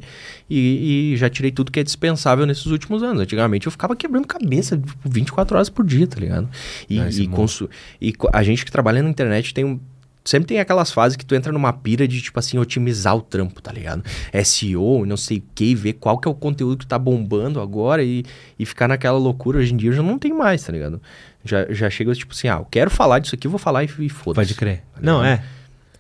e, 0.49 1.13
e 1.13 1.17
já 1.17 1.29
tirei 1.29 1.51
tudo 1.51 1.71
que 1.71 1.79
é 1.79 1.83
dispensável 1.83 2.45
nesses 2.45 2.65
últimos 2.67 3.03
anos. 3.03 3.21
Antigamente 3.21 3.65
eu 3.67 3.71
ficava 3.71 3.95
quebrando 3.95 4.25
cabeça 4.27 4.77
tipo, 4.77 4.93
24 5.05 5.55
horas 5.55 5.69
por 5.69 5.85
dia, 5.85 6.07
tá 6.07 6.19
ligado? 6.19 6.49
E, 6.89 6.99
é 6.99 7.09
e, 7.09 7.27
bom. 7.27 7.35
consu- 7.35 7.69
e 8.01 8.13
a 8.33 8.43
gente 8.43 8.63
que 8.65 8.71
trabalha 8.71 9.03
na 9.03 9.09
internet 9.09 9.53
tem 9.53 9.65
um. 9.65 9.79
Sempre 10.23 10.47
tem 10.47 10.59
aquelas 10.59 10.91
fases 10.91 11.15
que 11.15 11.25
tu 11.25 11.33
entra 11.35 11.53
numa 11.53 11.71
pira 11.71 12.05
de, 12.05 12.21
tipo 12.21 12.37
assim, 12.37 12.57
otimizar 12.57 13.15
o 13.15 13.21
trampo, 13.21 13.61
tá 13.61 13.71
ligado? 13.71 14.03
SEO, 14.43 15.05
não 15.05 15.15
sei 15.15 15.37
o 15.37 15.43
que, 15.55 15.73
ver 15.73 15.93
qual 15.93 16.17
que 16.17 16.27
é 16.27 16.31
o 16.31 16.33
conteúdo 16.35 16.79
que 16.79 16.85
tá 16.87 16.99
bombando 16.99 17.61
agora 17.61 18.03
e, 18.03 18.25
e 18.59 18.65
ficar 18.65 18.89
naquela 18.89 19.17
loucura. 19.17 19.59
Hoje 19.59 19.73
em 19.73 19.77
dia 19.77 19.89
eu 19.89 19.93
já 19.93 20.03
não 20.03 20.19
tenho 20.19 20.37
mais, 20.37 20.61
tá 20.63 20.73
ligado? 20.73 21.01
Já, 21.45 21.65
já 21.71 21.89
chega, 21.89 22.13
tipo 22.13 22.33
assim, 22.33 22.49
ah, 22.49 22.57
eu 22.59 22.65
quero 22.69 22.91
falar 22.91 23.19
disso 23.19 23.35
aqui, 23.35 23.47
eu 23.47 23.51
vou 23.51 23.57
falar 23.59 23.85
e, 23.85 23.89
e 23.99 24.09
foda-se. 24.09 24.47
Pode 24.49 24.55
crer. 24.55 24.79
tá 24.93 24.99
Não, 25.01 25.23
é. 25.23 25.41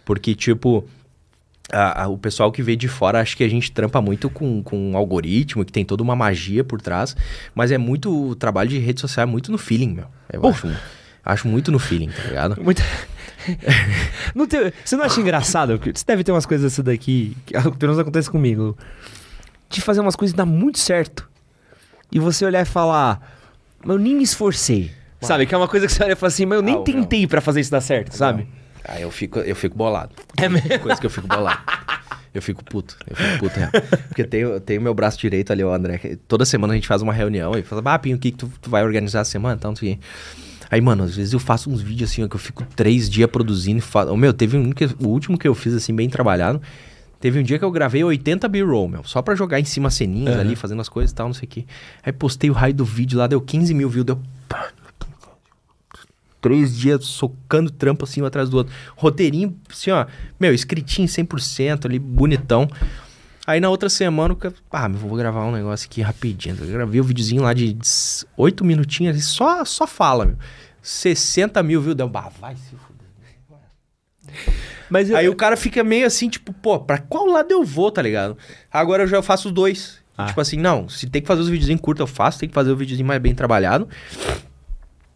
Porque, 0.07 0.33
tipo, 0.33 0.85
a- 1.69 2.03
a- 2.03 2.07
o 2.07 2.17
pessoal 2.17 2.49
que 2.49 2.63
vê 2.63 2.77
de 2.77 2.87
fora 2.87 3.19
acha 3.19 3.35
que 3.35 3.43
a 3.43 3.49
gente 3.49 3.69
trampa 3.73 4.01
muito 4.01 4.29
com, 4.29 4.63
com 4.63 4.91
um 4.91 4.95
algoritmo, 4.95 5.65
que 5.65 5.71
tem 5.71 5.83
toda 5.83 6.01
uma 6.01 6.15
magia 6.15 6.63
por 6.63 6.79
trás. 6.81 7.13
Mas 7.53 7.71
é 7.73 7.77
muito. 7.77 8.29
O 8.29 8.33
trabalho 8.33 8.69
de 8.69 8.79
rede 8.79 9.01
social 9.01 9.23
é 9.23 9.25
muito 9.29 9.51
no 9.51 9.57
feeling, 9.57 9.93
meu. 9.93 10.05
Eu 10.31 10.39
Pô. 10.39 10.47
acho, 10.47 10.73
acho 11.25 11.45
muito 11.49 11.73
no 11.73 11.77
feeling, 11.77 12.07
tá 12.07 12.23
ligado? 12.23 12.55
Muito... 12.63 12.81
Não 14.33 14.47
tem- 14.47 14.71
Você 14.83 14.95
não 14.95 15.03
acha 15.03 15.19
engraçado? 15.19 15.77
Você 15.77 16.03
deve 16.05 16.23
ter 16.23 16.31
umas 16.31 16.45
coisas 16.45 16.71
dessa 16.71 16.81
daqui, 16.83 17.35
que 17.45 17.53
pelo 17.53 17.75
menos 17.81 17.99
acontece 17.99 18.29
comigo. 18.31 18.77
De 19.69 19.81
fazer 19.81 19.99
umas 19.99 20.15
coisas 20.15 20.33
e 20.33 20.37
dar 20.37 20.45
muito 20.45 20.79
certo. 20.79 21.29
E 22.11 22.17
você 22.19 22.45
olhar 22.45 22.61
e 22.61 22.65
falar, 22.65 23.21
mas 23.83 23.95
eu 23.97 24.01
nem 24.01 24.15
me 24.15 24.23
esforcei. 24.23 24.91
Sabe? 25.21 25.45
Que 25.45 25.53
é 25.53 25.57
uma 25.57 25.67
coisa 25.67 25.85
que 25.87 25.91
você 25.93 26.03
olha 26.03 26.13
e 26.13 26.15
fala 26.15 26.27
assim, 26.29 26.45
mas 26.45 26.55
eu 26.57 26.61
nem 26.61 26.75
o 26.75 26.83
tentei 26.83 27.25
pra 27.27 27.41
fazer 27.41 27.59
isso 27.61 27.71
dar 27.71 27.81
certo, 27.81 28.13
sabe? 28.13 28.47
Aí 28.87 29.01
eu 29.01 29.11
fico, 29.11 29.39
eu 29.39 29.55
fico 29.55 29.77
bolado. 29.77 30.11
É 30.37 30.47
mesmo? 30.47 30.79
Coisa 30.79 30.99
que 30.99 31.05
eu 31.05 31.09
fico 31.09 31.27
bolado. 31.27 31.59
Eu 32.33 32.41
fico 32.41 32.63
puto, 32.63 32.95
eu 33.09 33.15
fico 33.15 33.39
puto, 33.39 33.59
real. 33.59 33.71
Porque 34.07 34.23
tem, 34.23 34.59
tem 34.61 34.77
o 34.77 34.81
meu 34.81 34.93
braço 34.93 35.17
direito 35.17 35.51
ali, 35.51 35.63
o 35.63 35.73
André. 35.73 35.97
que 35.97 36.15
Toda 36.15 36.45
semana 36.45 36.73
a 36.73 36.75
gente 36.75 36.87
faz 36.87 37.01
uma 37.01 37.13
reunião 37.13 37.57
e 37.57 37.63
fala, 37.63 37.81
ah, 37.85 37.99
Pinho, 37.99 38.15
o 38.15 38.19
que, 38.19 38.31
que 38.31 38.37
tu, 38.37 38.51
tu 38.61 38.69
vai 38.69 38.83
organizar 38.83 39.21
a 39.21 39.25
semana? 39.25 39.55
Então, 39.55 39.73
quê. 39.73 39.97
Aí, 40.69 40.81
mano, 40.81 41.03
às 41.03 41.15
vezes 41.15 41.33
eu 41.33 41.39
faço 41.39 41.69
uns 41.69 41.81
vídeos 41.81 42.11
assim, 42.11 42.23
ó, 42.23 42.27
que 42.27 42.35
eu 42.35 42.39
fico 42.39 42.63
três 42.75 43.09
dias 43.09 43.29
produzindo 43.29 43.79
e 43.79 43.81
falo. 43.81 44.11
Ô, 44.11 44.17
meu, 44.17 44.33
teve 44.33 44.57
um 44.57 44.71
que, 44.71 44.85
o 44.85 45.07
último 45.07 45.37
que 45.37 45.47
eu 45.47 45.55
fiz, 45.55 45.73
assim, 45.73 45.95
bem 45.95 46.09
trabalhado. 46.09 46.61
Teve 47.19 47.39
um 47.39 47.43
dia 47.43 47.57
que 47.57 47.65
eu 47.65 47.71
gravei 47.71 48.03
80 48.03 48.47
B-roll, 48.47 48.87
meu, 48.87 49.03
só 49.03 49.23
pra 49.23 49.33
jogar 49.33 49.59
em 49.59 49.65
cima 49.65 49.89
ceninhas 49.89 50.35
Aham. 50.35 50.41
ali, 50.41 50.55
fazendo 50.55 50.81
as 50.81 50.89
coisas 50.89 51.11
e 51.11 51.15
tal, 51.15 51.25
não 51.25 51.33
sei 51.33 51.47
o 51.47 51.49
quê. 51.49 51.65
Aí 52.03 52.13
postei 52.13 52.49
o 52.51 52.53
raio 52.53 52.75
do 52.75 52.85
vídeo 52.85 53.17
lá, 53.17 53.25
deu 53.25 53.41
15 53.41 53.73
mil 53.73 53.89
views, 53.89 54.05
deu. 54.05 54.21
Três 56.39 56.75
dias 56.77 57.03
socando 57.05 57.69
trampo 57.71 58.05
assim 58.05 58.21
um 58.21 58.25
atrás 58.25 58.49
do 58.49 58.57
outro. 58.57 58.73
Roteirinho, 58.95 59.57
assim, 59.69 59.89
ó, 59.91 60.05
meu, 60.39 60.53
escritinho 60.53 61.07
100% 61.07 61.85
ali, 61.85 61.97
bonitão. 61.99 62.69
Aí 63.45 63.59
na 63.59 63.69
outra 63.69 63.89
semana, 63.89 64.35
eu, 64.41 64.53
ah, 64.71 64.89
meu, 64.89 64.99
vou 64.99 65.17
gravar 65.17 65.45
um 65.45 65.51
negócio 65.51 65.87
aqui 65.89 66.01
rapidinho. 66.01 66.55
Eu 66.59 66.67
gravei 66.67 66.99
o 66.99 67.03
videozinho 67.03 67.41
lá 67.41 67.53
de 67.53 67.77
8 68.35 68.63
minutinhos, 68.65 69.23
só, 69.25 69.63
só 69.65 69.87
fala, 69.87 70.25
meu. 70.25 70.37
60 70.81 71.61
mil, 71.63 71.81
viu? 71.81 71.95
Deu, 71.95 72.07
bah, 72.07 72.29
vai 72.39 72.55
se 72.55 72.75
fuder. 72.75 73.07
Mas 74.89 75.09
eu- 75.09 75.17
Aí 75.17 75.27
o 75.29 75.35
cara 75.35 75.57
fica 75.57 75.83
meio 75.83 76.05
assim, 76.05 76.29
tipo, 76.29 76.53
pô, 76.53 76.79
pra 76.79 76.97
qual 76.97 77.25
lado 77.27 77.51
eu 77.51 77.63
vou, 77.63 77.91
tá 77.91 78.01
ligado? 78.01 78.37
Agora 78.71 79.03
eu 79.03 79.07
já 79.07 79.21
faço 79.21 79.47
os 79.49 79.53
dois. 79.53 79.99
Ah. 80.17 80.27
Tipo 80.27 80.41
assim, 80.41 80.57
não, 80.57 80.87
se 80.89 81.07
tem 81.07 81.21
que 81.21 81.27
fazer 81.27 81.41
os 81.41 81.49
videozinhos 81.49 81.81
curtos, 81.81 81.99
eu 82.01 82.07
faço, 82.07 82.39
tem 82.39 82.49
que 82.49 82.55
fazer 82.55 82.71
o 82.71 82.75
videozinho 82.77 83.07
mais 83.07 83.21
bem 83.21 83.35
trabalhado. 83.35 83.87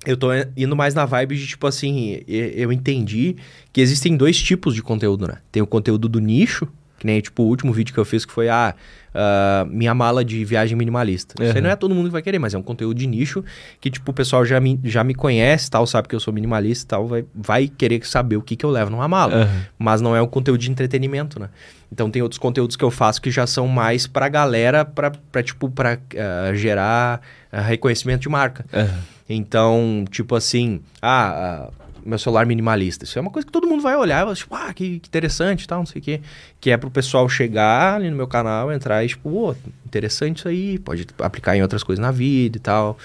Eu 0.05 0.17
tô 0.17 0.29
indo 0.57 0.75
mais 0.75 0.95
na 0.95 1.05
vibe 1.05 1.37
de, 1.37 1.45
tipo 1.45 1.67
assim, 1.67 2.21
eu 2.27 2.71
entendi 2.71 3.35
que 3.71 3.79
existem 3.81 4.17
dois 4.17 4.41
tipos 4.41 4.73
de 4.73 4.81
conteúdo, 4.81 5.27
né? 5.27 5.37
Tem 5.51 5.61
o 5.61 5.67
conteúdo 5.67 6.09
do 6.09 6.19
nicho, 6.19 6.67
que 6.97 7.05
nem, 7.05 7.21
tipo, 7.21 7.43
o 7.43 7.47
último 7.47 7.71
vídeo 7.71 7.93
que 7.93 7.99
eu 7.99 8.05
fiz 8.05 8.25
que 8.25 8.33
foi, 8.33 8.49
ah, 8.49 8.75
ah, 9.13 9.65
minha 9.69 9.93
mala 9.93 10.23
de 10.23 10.43
viagem 10.45 10.77
minimalista. 10.77 11.35
Isso 11.41 11.51
aí 11.51 11.57
Uhum. 11.57 11.63
não 11.63 11.69
é 11.69 11.75
todo 11.75 11.93
mundo 11.95 12.05
que 12.05 12.11
vai 12.11 12.21
querer, 12.21 12.39
mas 12.39 12.53
é 12.53 12.57
um 12.57 12.61
conteúdo 12.63 12.97
de 12.97 13.07
nicho 13.07 13.43
que, 13.79 13.89
tipo, 13.89 14.11
o 14.11 14.13
pessoal 14.13 14.45
já 14.45 14.59
me, 14.59 14.79
já 14.83 15.03
me 15.03 15.13
conhece, 15.13 15.69
tal, 15.69 15.85
sabe 15.87 16.07
que 16.07 16.15
eu 16.15 16.19
sou 16.19 16.33
minimalista 16.33 16.85
e 16.85 16.87
tal, 16.87 17.07
vai, 17.07 17.25
vai 17.33 17.67
querer 17.67 18.05
saber 18.05 18.37
o 18.37 18.41
que 18.41 18.55
que 18.55 18.65
eu 18.65 18.69
levo 18.69 18.89
numa 18.91 19.07
mala 19.07 19.33
Aham. 19.43 19.61
mas 19.77 20.01
não 20.01 20.15
é 20.15 20.21
um 20.21 20.27
conteúdo 20.27 20.59
de 20.59 20.69
entretenimento, 20.71 21.39
né? 21.39 21.49
Então 21.91 22.09
tem 22.09 22.21
outros 22.21 22.39
conteúdos 22.39 22.75
que 22.77 22.83
eu 22.83 22.89
faço 22.91 23.21
que 23.21 23.29
já 23.29 23.45
são 23.45 23.67
mais 23.67 24.07
pra 24.07 24.29
galera, 24.29 24.85
pra, 24.85 25.11
pra 25.11 25.43
tipo, 25.43 25.69
pra 25.69 25.97
ah, 26.17 26.53
gerar 26.53 27.21
ah, 27.51 27.61
reconhecimento 27.61 28.21
de 28.21 28.29
marca. 28.29 28.65
Aham. 28.73 28.99
Então, 29.29 30.03
tipo 30.09 30.35
assim, 30.35 30.81
ah, 31.01 31.69
meu 32.05 32.17
celular 32.17 32.45
minimalista. 32.45 33.05
Isso 33.05 33.17
é 33.17 33.21
uma 33.21 33.31
coisa 33.31 33.45
que 33.45 33.51
todo 33.51 33.67
mundo 33.67 33.81
vai 33.81 33.95
olhar 33.95 34.21
e 34.21 34.25
vai, 34.25 34.35
tipo, 34.35 34.55
ah, 34.55 34.73
que, 34.73 34.99
que 34.99 35.07
interessante 35.07 35.63
e 35.63 35.67
tal, 35.67 35.79
não 35.79 35.85
sei 35.85 35.99
o 35.99 36.03
quê. 36.03 36.21
Que 36.59 36.71
é 36.71 36.77
pro 36.77 36.89
pessoal 36.89 37.27
chegar 37.29 37.95
ali 37.95 38.09
no 38.09 38.15
meu 38.15 38.27
canal, 38.27 38.71
entrar 38.71 39.03
e, 39.03 39.07
tipo, 39.07 39.29
pô, 39.29 39.55
interessante 39.85 40.37
isso 40.37 40.47
aí, 40.47 40.79
pode 40.79 41.07
aplicar 41.19 41.55
em 41.55 41.61
outras 41.61 41.83
coisas 41.83 42.01
na 42.01 42.11
vida 42.11 42.57
e 42.57 42.61
tal. 42.61 42.97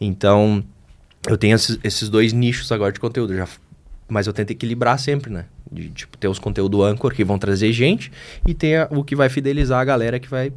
Então, 0.00 0.62
eu 1.28 1.36
tenho 1.36 1.54
esses, 1.54 1.78
esses 1.82 2.08
dois 2.08 2.32
nichos 2.32 2.70
agora 2.72 2.92
de 2.92 3.00
conteúdo. 3.00 3.34
Já, 3.34 3.48
mas 4.08 4.26
eu 4.26 4.32
tento 4.32 4.50
equilibrar 4.50 4.98
sempre, 4.98 5.32
né? 5.32 5.46
De, 5.70 5.88
tipo, 5.90 6.16
ter 6.16 6.28
os 6.28 6.38
conteúdos 6.38 6.80
anchor 6.80 7.12
que 7.12 7.24
vão 7.24 7.38
trazer 7.38 7.72
gente 7.72 8.12
e 8.46 8.54
ter 8.54 8.86
o 8.90 9.02
que 9.02 9.16
vai 9.16 9.28
fidelizar 9.28 9.80
a 9.80 9.84
galera 9.84 10.20
que 10.20 10.28
vai 10.28 10.52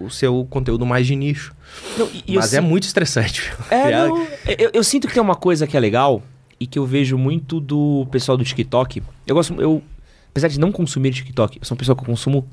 o 0.00 0.10
seu 0.10 0.46
conteúdo 0.50 0.84
mais 0.84 1.06
de 1.06 1.14
nicho. 1.14 1.54
Não, 1.96 2.08
mas 2.34 2.54
é 2.54 2.60
muito 2.60 2.84
estressante. 2.84 3.52
É, 3.70 3.90
não, 4.08 4.26
eu, 4.58 4.70
eu 4.72 4.84
sinto 4.84 5.06
que 5.06 5.14
tem 5.14 5.22
uma 5.22 5.36
coisa 5.36 5.66
que 5.66 5.76
é 5.76 5.80
legal 5.80 6.22
e 6.64 6.66
que 6.66 6.78
eu 6.78 6.86
vejo 6.86 7.18
muito 7.18 7.60
do 7.60 8.06
pessoal 8.10 8.38
do 8.38 8.44
TikTok. 8.44 9.02
Eu 9.26 9.34
gosto, 9.34 9.60
eu, 9.60 9.82
apesar 10.30 10.48
de 10.48 10.58
não 10.58 10.72
consumir 10.72 11.12
TikTok, 11.12 11.58
eu 11.60 11.64
sou 11.64 11.74
uma 11.74 11.78
pessoa 11.78 11.94
que 11.94 12.02
eu 12.02 12.06
consumo, 12.06 12.46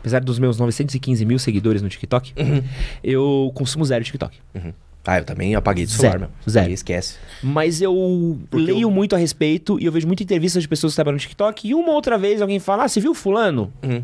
apesar 0.00 0.20
dos 0.20 0.38
meus 0.38 0.58
915 0.58 1.24
mil 1.24 1.38
seguidores 1.38 1.80
no 1.80 1.88
TikTok, 1.88 2.32
eu 3.02 3.50
consumo 3.54 3.84
zero 3.84 4.04
TikTok. 4.04 4.36
Ah, 5.06 5.18
eu 5.18 5.24
também 5.24 5.54
apaguei 5.54 5.86
do 5.86 5.90
Zero, 5.90 6.00
celular, 6.02 6.18
meu. 6.18 6.30
zero. 6.52 6.70
Esquece. 6.72 7.16
Mas 7.42 7.80
eu 7.80 8.38
Porque 8.50 8.66
leio 8.66 8.82
eu- 8.82 8.90
muito 8.90 9.14
a 9.16 9.18
respeito 9.18 9.78
e 9.80 9.86
eu 9.86 9.92
vejo 9.92 10.06
muita 10.06 10.22
entrevista 10.22 10.60
de 10.60 10.68
pessoas 10.68 10.92
que 10.92 10.96
trabalham 10.96 11.14
no 11.14 11.20
TikTok 11.20 11.66
e 11.68 11.74
uma 11.74 11.92
outra 11.92 12.18
vez 12.18 12.42
alguém 12.42 12.58
fala, 12.58 12.84
ah, 12.84 12.88
você 12.88 13.00
viu 13.00 13.14
fulano? 13.14 13.72
Uhum. 13.82 14.02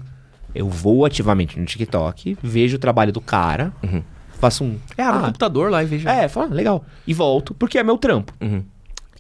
Eu 0.54 0.70
vou 0.70 1.04
ativamente 1.04 1.60
no 1.60 1.66
TikTok, 1.66 2.38
vejo 2.42 2.76
o 2.76 2.78
trabalho 2.78 3.12
do 3.12 3.20
cara, 3.20 3.74
Uhum. 3.82 4.02
faço 4.38 4.64
um... 4.64 4.78
É, 4.96 5.02
abre 5.02 5.18
o 5.20 5.22
ah, 5.22 5.26
computador 5.26 5.70
lá 5.70 5.82
e 5.82 5.86
veja. 5.86 6.10
é, 6.10 6.28
fala, 6.28 6.46
legal. 6.54 6.82
E 7.06 7.12
volto, 7.12 7.52
porque 7.52 7.76
é 7.78 7.82
meu 7.82 7.98
trampo. 7.98 8.32
Uhum. 8.40 8.62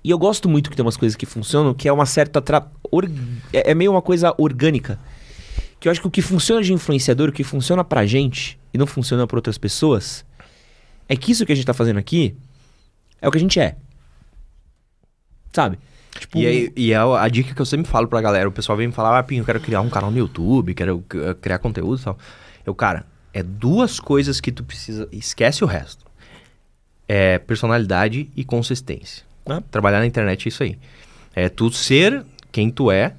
E 0.06 0.10
eu 0.10 0.18
gosto 0.20 0.48
muito 0.48 0.70
que 0.70 0.76
tem 0.76 0.84
umas 0.84 0.96
coisas 0.96 1.16
que 1.16 1.26
funcionam, 1.26 1.74
que 1.74 1.88
é 1.88 1.92
uma 1.92 2.06
certa. 2.06 2.40
Tra... 2.40 2.64
or- 2.92 3.10
É 3.52 3.72
é 3.72 3.74
meio 3.74 3.90
uma 3.90 4.00
coisa 4.00 4.32
orgânica. 4.38 5.00
Que 5.80 5.88
eu 5.88 5.90
acho 5.90 6.00
que 6.00 6.06
o 6.06 6.10
que 6.12 6.22
funciona 6.22 6.62
de 6.62 6.72
influenciador, 6.72 7.28
o 7.30 7.32
que 7.32 7.42
funciona 7.42 7.82
pra 7.82 8.06
gente 8.06 8.56
e 8.72 8.78
não 8.78 8.86
funciona 8.86 9.26
pra 9.26 9.36
outras 9.36 9.58
pessoas, 9.58 10.24
é 11.08 11.16
que 11.16 11.32
isso 11.32 11.44
que 11.44 11.50
a 11.50 11.56
gente 11.56 11.66
tá 11.66 11.74
fazendo 11.74 11.98
aqui 11.98 12.36
é 13.20 13.26
o 13.26 13.32
que 13.32 13.36
a 13.38 13.40
gente 13.40 13.58
é. 13.58 13.74
Sabe? 15.52 15.76
Tipo, 16.20 16.38
E, 16.38 16.46
aí, 16.46 16.72
e 16.76 16.92
é 16.92 16.96
a, 16.96 17.28
dica 17.28 17.52
que 17.52 17.60
eu 17.60 17.66
sempre 17.66 17.90
falo 17.90 18.06
pra 18.06 18.20
galera. 18.20 18.48
O 18.48 18.52
pessoal 18.52 18.78
vem 18.78 18.86
me 18.86 18.92
falar, 18.92 19.18
ah, 19.18 19.22
Pinho, 19.24 19.40
eu 19.40 19.44
quero 19.44 19.58
criar 19.60 19.80
um 19.80 19.90
canal 19.90 20.12
no 20.12 20.18
YouTube, 20.18 20.72
quero 20.72 21.04
criar 21.40 21.58
conteúdo 21.58 22.00
e 22.00 22.04
tal. 22.04 22.16
Eu, 22.64 22.76
cara, 22.76 23.04
é 23.34 23.42
duas 23.42 23.98
coisas 23.98 24.40
que 24.40 24.52
tu 24.52 24.62
precisa. 24.62 25.08
Esquece 25.10 25.64
o 25.64 25.66
resto. 25.66 26.06
É 27.08 27.38
personalidade 27.40 28.30
e 28.36 28.44
consistência. 28.44 29.25
Ah. 29.46 29.62
Trabalhar 29.70 30.00
na 30.00 30.06
internet 30.06 30.46
é 30.46 30.48
isso 30.48 30.62
aí. 30.62 30.78
É 31.34 31.48
tu 31.48 31.70
ser 31.70 32.24
quem 32.50 32.70
tu 32.70 32.90
é, 32.90 33.14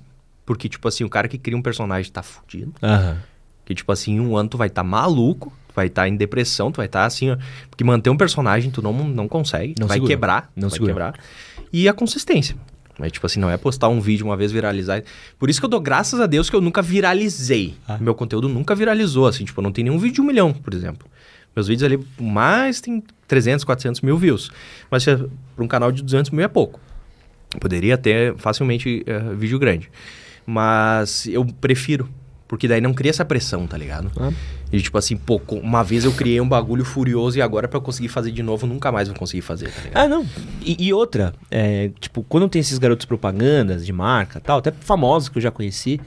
porque, 0.46 0.70
tipo 0.70 0.88
assim, 0.88 1.04
o 1.04 1.10
cara 1.10 1.28
que 1.28 1.38
cria 1.38 1.58
um 1.58 1.62
personagem 1.62 2.12
tá 2.12 2.24
fudido. 2.24 2.74
Aham. 2.82 3.18
Que, 3.66 3.76
tipo 3.76 3.92
assim, 3.92 4.20
um 4.20 4.38
ano 4.38 4.48
tu 4.48 4.58
vai 4.58 4.68
estar 4.68 4.84
maluco, 4.84 5.52
tu 5.68 5.74
vai 5.76 5.88
estar 5.88 6.08
em 6.08 6.16
depressão, 6.16 6.72
tu 6.72 6.78
vai 6.78 6.86
estar 6.86 7.06
assim, 7.06 7.32
ó. 7.32 7.38
Porque 7.70 7.84
manter 7.84 8.10
um 8.10 8.16
personagem 8.16 8.72
tu 8.72 8.82
não, 8.82 8.94
não 8.94 9.28
consegue. 9.28 9.76
Não 9.78 9.88
vai 9.88 9.98
segura. 9.98 10.14
quebrar. 10.14 10.52
Não 10.56 10.70
vai 10.70 10.78
segura. 10.78 10.94
quebrar. 10.94 11.20
E 11.72 11.88
a 11.90 11.94
consistência. 11.94 12.56
Mas, 12.98 13.12
tipo 13.12 13.26
assim, 13.26 13.40
não 13.40 13.50
é 13.50 13.58
postar 13.58 13.90
um 13.90 14.00
vídeo 14.00 14.26
uma 14.26 14.38
vez 14.38 14.52
viralizar. 14.52 15.04
Por 15.38 15.50
isso 15.50 15.60
que 15.60 15.66
eu 15.66 15.70
dou 15.70 15.82
graças 15.82 16.20
a 16.20 16.26
Deus 16.26 16.50
que 16.50 16.56
eu 16.56 16.62
nunca 16.62 16.82
viralizei. 16.82 17.76
Ah. 17.88 17.98
Meu 18.00 18.16
conteúdo 18.16 18.48
nunca 18.48 18.74
viralizou, 18.74 19.28
assim. 19.28 19.46
Tipo, 19.46 19.62
não 19.62 19.72
tem 19.72 19.84
nenhum 19.84 20.00
vídeo 20.00 20.16
de 20.16 20.22
um 20.22 20.26
milhão, 20.26 20.54
por 20.54 20.74
exemplo. 20.74 21.08
Meus 21.58 21.68
vídeos 21.68 21.92
ali, 21.92 22.00
mais 22.22 22.80
tem 22.80 23.04
300, 23.28 23.66
400 23.66 24.02
mil 24.02 24.16
views. 24.16 24.52
Mas 24.92 25.04
para 25.06 25.18
um 25.58 25.68
canal 25.68 25.92
de 25.92 26.04
200 26.04 26.30
mil 26.30 26.46
é 26.46 26.48
pouco. 26.48 26.80
Poderia 27.60 27.98
ter 27.98 28.36
facilmente 28.38 29.04
eh, 29.08 29.34
vídeo 29.34 29.58
grande. 29.58 29.90
Mas 30.46 31.26
eu 31.26 31.44
prefiro. 31.60 32.08
Porque 32.48 32.68
daí 32.68 32.80
não 32.80 32.94
cria 32.94 33.10
essa 33.10 33.26
pressão, 33.26 33.66
tá 33.66 33.76
ligado? 33.76 34.12
Ah. 34.20 34.32
E 34.72 34.80
tipo 34.80 35.00
assim, 35.00 35.18
pô, 35.18 35.42
uma 35.50 35.84
vez 35.84 36.06
eu 36.06 36.12
criei 36.12 36.40
um 36.40 36.48
bagulho 36.48 36.86
furioso 36.86 37.40
e 37.40 37.42
agora 37.42 37.68
pra 37.68 37.78
eu 37.78 37.82
conseguir 37.82 38.10
fazer 38.10 38.32
de 38.32 38.44
novo, 38.44 38.68
nunca 38.68 38.92
mais 38.92 39.08
vou 39.08 39.18
conseguir 39.18 39.42
fazer, 39.42 39.72
tá 39.72 39.82
ligado? 39.82 40.04
Ah, 40.04 40.08
não. 40.08 40.28
E, 40.62 40.88
e 40.88 40.94
outra, 40.94 41.34
é, 41.50 41.90
tipo, 42.00 42.22
quando 42.22 42.48
tem 42.48 42.60
esses 42.60 42.78
garotos 42.78 43.08
propagandas 43.08 43.84
de 43.84 43.92
marca 43.92 44.40
tal, 44.40 44.60
até 44.60 44.72
famosos 44.72 45.28
que 45.28 45.40
eu 45.40 45.42
já 45.42 45.50
conheci, 45.50 46.00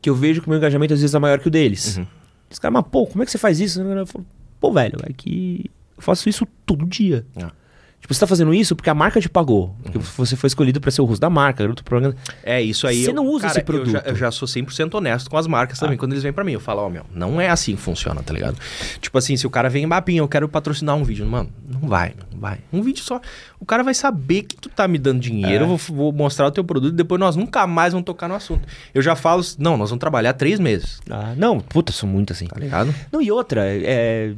que 0.00 0.08
eu 0.08 0.14
vejo 0.14 0.40
que 0.40 0.46
o 0.46 0.50
meu 0.50 0.58
engajamento 0.58 0.94
às 0.94 1.00
vezes 1.00 1.16
é 1.16 1.18
maior 1.18 1.40
que 1.40 1.48
o 1.48 1.50
deles. 1.50 1.96
Uhum. 1.96 2.06
Os 2.48 2.60
caras, 2.60 2.74
mas 2.74 2.84
pô, 2.90 3.06
como 3.06 3.24
é 3.24 3.26
que 3.26 3.32
você 3.32 3.38
faz 3.38 3.58
isso? 3.58 3.82
Eu 3.82 4.06
falo, 4.06 4.24
pô, 4.60 4.72
velho, 4.72 4.98
é 5.04 5.12
que 5.12 5.70
eu 5.96 6.02
faço 6.02 6.28
isso 6.28 6.46
todo 6.66 6.86
dia. 6.86 7.26
Ah. 7.36 7.52
Tipo, 8.00 8.14
você 8.14 8.20
tá 8.20 8.26
fazendo 8.26 8.54
isso 8.54 8.76
porque 8.76 8.88
a 8.88 8.94
marca 8.94 9.20
te 9.20 9.28
pagou. 9.28 9.74
Porque 9.82 9.98
você 9.98 10.36
foi 10.36 10.46
escolhido 10.46 10.80
pra 10.80 10.90
ser 10.90 11.02
o 11.02 11.04
rosto 11.04 11.20
da 11.20 11.28
marca, 11.28 11.62
garoto 11.64 11.82
propaganda. 11.84 12.16
É, 12.44 12.62
isso 12.62 12.86
aí. 12.86 13.02
Você 13.04 13.10
eu- 13.10 13.14
não 13.14 13.26
usa 13.26 13.46
esse 13.48 13.56
eu 13.56 13.60
já- 13.60 13.64
produto. 13.64 13.96
Ah. 13.96 14.02
Eu 14.08 14.14
já, 14.16 14.30
sou 14.30 14.46
100% 14.48 14.94
honesto 14.94 15.28
com 15.28 15.36
as 15.36 15.46
marcas 15.46 15.78
também. 15.78 15.98
Quando 15.98 16.12
eles 16.12 16.22
vêm 16.22 16.32
pra 16.32 16.44
mim, 16.44 16.52
eu 16.52 16.60
falo, 16.60 16.82
ó, 16.82 16.88
meu, 16.88 17.04
não 17.12 17.40
é 17.40 17.48
assim 17.50 17.74
que 17.74 17.82
funciona, 17.82 18.22
tá 18.22 18.32
ligado? 18.32 18.56
Tipo 19.00 19.18
assim, 19.18 19.36
se 19.36 19.46
o 19.46 19.50
cara 19.50 19.68
vem, 19.68 19.86
Bapinha, 19.86 20.20
eu 20.20 20.28
quero 20.28 20.48
patrocinar 20.48 20.94
um 20.96 21.02
vídeo. 21.04 21.26
Mano, 21.26 21.50
não 21.68 21.88
vai, 21.88 22.14
não 22.32 22.40
vai. 22.40 22.58
Um 22.72 22.80
vídeo 22.82 23.02
só. 23.02 23.20
O 23.60 23.66
cara 23.66 23.82
vai 23.82 23.92
saber 23.94 24.42
que 24.44 24.56
tu 24.56 24.68
tá 24.68 24.86
me 24.86 24.96
dando 24.98 25.20
dinheiro, 25.20 25.64
É. 25.64 25.66
eu 25.66 25.76
vou, 25.76 25.76
vou 25.76 26.12
mostrar 26.12 26.46
o 26.46 26.50
teu 26.52 26.62
produto 26.64 26.94
e 26.94 26.96
depois 26.96 27.18
nós 27.20 27.34
nunca 27.36 27.66
mais 27.66 27.92
vamos 27.92 28.06
tocar 28.06 28.28
no 28.28 28.34
assunto. 28.36 28.66
Eu 28.94 29.02
já 29.02 29.16
falo, 29.16 29.42
não, 29.58 29.76
nós 29.76 29.90
vamos 29.90 30.00
trabalhar 30.00 30.32
três 30.34 30.60
meses, 30.60 31.00
Ah, 31.10 31.34
não, 31.36 31.58
puta, 31.60 31.92
sou 31.92 32.08
muito 32.08 32.32
assim. 32.32 32.46
tá 32.46 32.58
ligado? 32.60 32.94
Não, 33.12 33.20
e 33.20 33.30
outra, 33.32 33.62
é. 33.66 34.32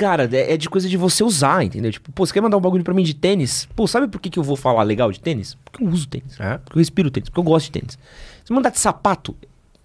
Cara, 0.00 0.26
é 0.32 0.54
é 0.54 0.56
de 0.56 0.66
coisa 0.70 0.88
de 0.88 0.96
você 0.96 1.22
usar, 1.22 1.62
entendeu? 1.62 1.92
Tipo, 1.92 2.10
pô, 2.10 2.24
você 2.24 2.32
quer 2.32 2.40
mandar 2.40 2.56
um 2.56 2.60
bagulho 2.60 2.82
pra 2.82 2.94
mim 2.94 3.02
de 3.02 3.12
tênis? 3.12 3.68
Pô, 3.76 3.86
sabe 3.86 4.08
por 4.08 4.18
que, 4.18 4.30
que 4.30 4.38
eu 4.38 4.42
vou 4.42 4.56
falar 4.56 4.82
legal 4.82 5.12
de 5.12 5.20
tênis? 5.20 5.58
Porque 5.62 5.84
eu 5.84 5.88
uso 5.88 6.08
tênis. 6.08 6.40
É. 6.40 6.56
Porque 6.56 6.78
eu 6.78 6.80
respiro 6.80 7.10
tênis, 7.10 7.28
porque 7.28 7.38
eu 7.40 7.44
gosto 7.44 7.66
de 7.66 7.72
tênis. 7.72 7.98
Se 8.42 8.50
mandar 8.50 8.70
de 8.70 8.78
sapato, 8.78 9.36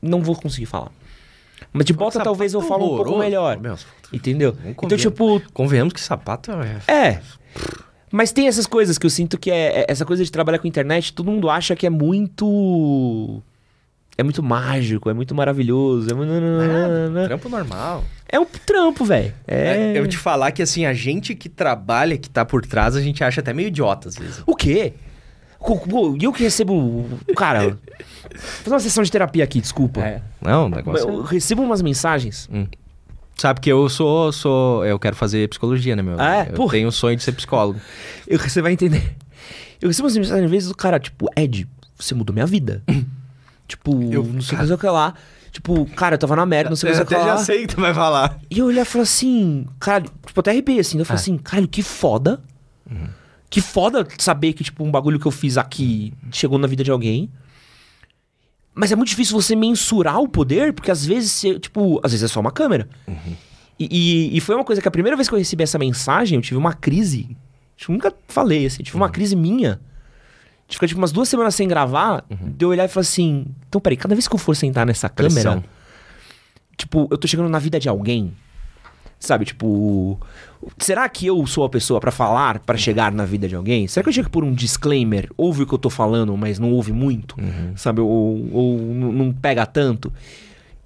não 0.01 0.21
vou 0.21 0.33
conseguir 0.33 0.67
falar. 0.67 0.89
Mas 1.73 1.85
de 1.85 1.91
bota 1.91 2.23
talvez 2.23 2.53
eu 2.53 2.61
falo 2.61 2.85
um 2.93 2.95
pouco 2.95 3.17
melhor. 3.19 3.59
Meu, 3.59 3.75
Entendeu? 4.13 4.53
Vamos 4.53 4.77
Então, 4.83 4.97
tipo, 4.97 5.41
Convenhamos 5.53 5.93
que 5.93 5.99
sapato 5.99 6.51
é. 6.51 6.93
é. 6.93 7.21
Mas 8.09 8.31
tem 8.31 8.47
essas 8.47 8.65
coisas 8.65 8.97
que 8.97 9.05
eu 9.05 9.09
sinto 9.09 9.37
que 9.37 9.51
é, 9.51 9.81
é- 9.81 9.85
essa 9.89 10.05
coisa 10.05 10.23
de 10.23 10.31
trabalhar 10.31 10.59
com 10.59 10.67
internet, 10.67 11.11
todo 11.11 11.29
mundo 11.29 11.49
acha 11.49 11.75
que 11.75 11.85
é 11.85 11.89
muito 11.89 13.41
é 14.17 14.23
muito 14.23 14.41
mágico, 14.41 15.09
é 15.09 15.13
muito 15.13 15.35
maravilhoso, 15.35 16.09
é 16.09 16.13
muito 16.13 16.31
Trampo 17.27 17.49
normal. 17.49 18.03
é 18.29 18.39
um 18.39 18.45
trampo, 18.45 19.03
velho. 19.03 19.33
É... 19.47 19.93
É, 19.93 19.99
eu 19.99 20.07
te 20.07 20.17
falar 20.17 20.51
que 20.51 20.61
assim, 20.61 20.85
a 20.85 20.93
gente 20.93 21.35
que 21.35 21.49
trabalha, 21.49 22.17
que 22.17 22.29
tá 22.29 22.45
por 22.45 22.65
trás, 22.65 22.95
a 22.95 23.01
gente 23.01 23.23
acha 23.23 23.41
até 23.41 23.53
meio 23.53 23.67
idiota 23.67 24.07
às 24.07 24.15
vezes. 24.15 24.41
O 24.45 24.55
quê? 24.55 24.93
E 26.19 26.23
eu 26.23 26.31
que 26.31 26.43
recebo. 26.43 27.09
Cara, 27.35 27.69
vou 27.69 27.77
fazer 28.37 28.69
uma 28.69 28.79
sessão 28.79 29.03
de 29.03 29.11
terapia 29.11 29.43
aqui, 29.43 29.59
desculpa. 29.59 29.99
É. 30.01 30.21
Não, 30.39 30.67
o 30.67 30.69
negócio. 30.69 31.09
Eu 31.09 31.23
recebo 31.23 31.63
umas 31.63 31.81
mensagens. 31.81 32.47
Sabe 33.35 33.59
que 33.59 33.69
eu 33.71 33.89
sou, 33.89 34.31
sou. 34.31 34.85
Eu 34.85 34.99
quero 34.99 35.15
fazer 35.15 35.49
psicologia, 35.49 35.95
né, 35.95 36.03
meu? 36.03 36.15
Ah, 36.19 36.45
é? 36.45 36.49
Eu 36.49 36.53
Porra. 36.53 36.71
tenho 36.71 36.87
o 36.87 36.91
sonho 36.91 37.17
de 37.17 37.23
ser 37.23 37.31
psicólogo. 37.31 37.79
Eu, 38.27 38.37
você 38.39 38.61
vai 38.61 38.73
entender. 38.73 39.15
Eu 39.81 39.89
recebo 39.89 40.05
umas 40.05 40.15
mensagens, 40.15 40.45
às 40.45 40.51
vezes, 40.51 40.69
do 40.69 40.75
cara, 40.75 40.99
tipo, 40.99 41.27
Ed, 41.35 41.67
você 41.97 42.13
mudou 42.15 42.33
minha 42.33 42.45
vida. 42.45 42.83
tipo, 43.67 43.91
Eu- 44.11 44.23
não 44.23 44.41
sei 44.41 44.55
o 44.57 44.61
cara. 44.61 44.75
que, 44.75 44.77
que 44.81 44.87
lá. 44.87 45.13
Tipo, 45.51 45.85
cara, 45.95 46.15
eu 46.15 46.19
tava 46.19 46.35
na 46.35 46.45
merda, 46.45 46.69
não 46.69 46.75
sei 46.75 46.89
o 46.89 46.93
que 46.93 46.99
Eu 47.01 47.07
você 47.07 47.15
até 47.15 47.25
já 47.25 47.37
sei 47.37 47.61
que 47.65 47.75
tu 47.75 47.79
vai 47.81 47.93
falar. 47.93 48.37
E 48.51 48.59
eu 48.59 48.65
olhei 48.65 48.81
e 48.81 48.85
falei 48.85 49.03
assim, 49.03 49.65
cara, 49.79 50.03
tipo, 50.25 50.39
até 50.39 50.51
arrepiei 50.51 50.79
assim. 50.79 50.99
Eu 50.99 51.05
falei 51.05 51.21
assim, 51.21 51.37
caralho, 51.37 51.67
que 51.67 51.81
foda. 51.81 52.41
Que 53.49 53.61
foda 53.61 54.05
saber 54.17 54.51
que, 54.53 54.63
tipo, 54.65 54.83
um 54.83 54.91
bagulho 54.91 55.17
que 55.19 55.25
eu 55.25 55.31
fiz 55.31 55.57
aqui 55.57 56.13
chegou 56.31 56.57
na 56.59 56.67
vida 56.67 56.83
de 56.83 56.91
alguém. 56.91 57.29
Mas 58.73 58.91
é 58.91 58.95
muito 58.97 59.07
difícil 59.09 59.39
você 59.41 59.55
mensurar 59.55 60.19
o 60.19 60.27
poder, 60.27 60.73
porque 60.73 60.91
às 60.91 61.05
vezes, 61.05 61.31
você, 61.31 61.57
tipo, 61.57 62.01
às 62.03 62.11
vezes 62.11 62.29
é 62.29 62.33
só 62.33 62.41
uma 62.41 62.51
câmera. 62.51 62.89
E, 63.79 63.87
e, 63.89 64.37
e 64.37 64.41
foi 64.41 64.55
uma 64.55 64.65
coisa 64.65 64.81
que 64.81 64.87
a 64.87 64.91
primeira 64.91 65.15
vez 65.15 65.29
que 65.29 65.33
eu 65.33 65.39
recebi 65.39 65.63
essa 65.63 65.77
mensagem, 65.79 66.35
eu 66.37 66.41
tive 66.41 66.57
uma 66.57 66.73
crise. 66.73 67.37
Tipo, 67.77 67.93
nunca 67.93 68.13
falei 68.27 68.65
assim, 68.65 68.83
tive 68.83 68.97
uma 68.97 69.09
crise 69.09 69.35
minha. 69.37 69.79
De 70.67 70.75
ficar, 70.75 70.87
tipo, 70.87 70.99
umas 70.99 71.11
duas 71.11 71.29
semanas 71.29 71.53
sem 71.53 71.67
gravar, 71.67 72.25
de 72.29 72.65
eu 72.65 72.69
olhar 72.69 72.85
e 72.85 72.87
falar 72.87 73.01
assim, 73.01 73.45
então 73.69 73.79
peraí, 73.79 73.95
cada 73.95 74.15
vez 74.15 74.27
que 74.27 74.33
eu 74.33 74.39
for 74.39 74.55
sentar 74.55 74.85
nessa 74.85 75.07
câmera, 75.07 75.33
Pressão. 75.33 75.63
tipo, 76.75 77.07
eu 77.11 77.17
tô 77.17 77.27
chegando 77.27 77.49
na 77.49 77.59
vida 77.59 77.79
de 77.79 77.87
alguém. 77.87 78.33
Sabe, 79.17 79.45
tipo, 79.45 80.19
será 80.77 81.07
que 81.07 81.25
eu 81.25 81.45
sou 81.47 81.63
a 81.63 81.69
pessoa 81.69 81.99
pra 81.99 82.11
falar, 82.11 82.59
pra 82.59 82.77
chegar 82.77 83.11
na 83.11 83.25
vida 83.25 83.47
de 83.47 83.55
alguém? 83.55 83.87
Será 83.87 84.03
que 84.03 84.09
eu 84.09 84.13
tinha 84.13 84.23
que 84.23 84.29
pôr 84.29 84.43
um 84.43 84.53
disclaimer? 84.53 85.29
Ouve 85.37 85.63
o 85.63 85.67
que 85.67 85.73
eu 85.73 85.77
tô 85.79 85.89
falando, 85.89 86.35
mas 86.35 86.59
não 86.59 86.71
ouve 86.73 86.91
muito? 86.91 87.35
Sabe, 87.75 88.01
ou, 88.01 88.49
ou 88.51 88.77
não 88.77 89.31
pega 89.31 89.65
tanto? 89.65 90.11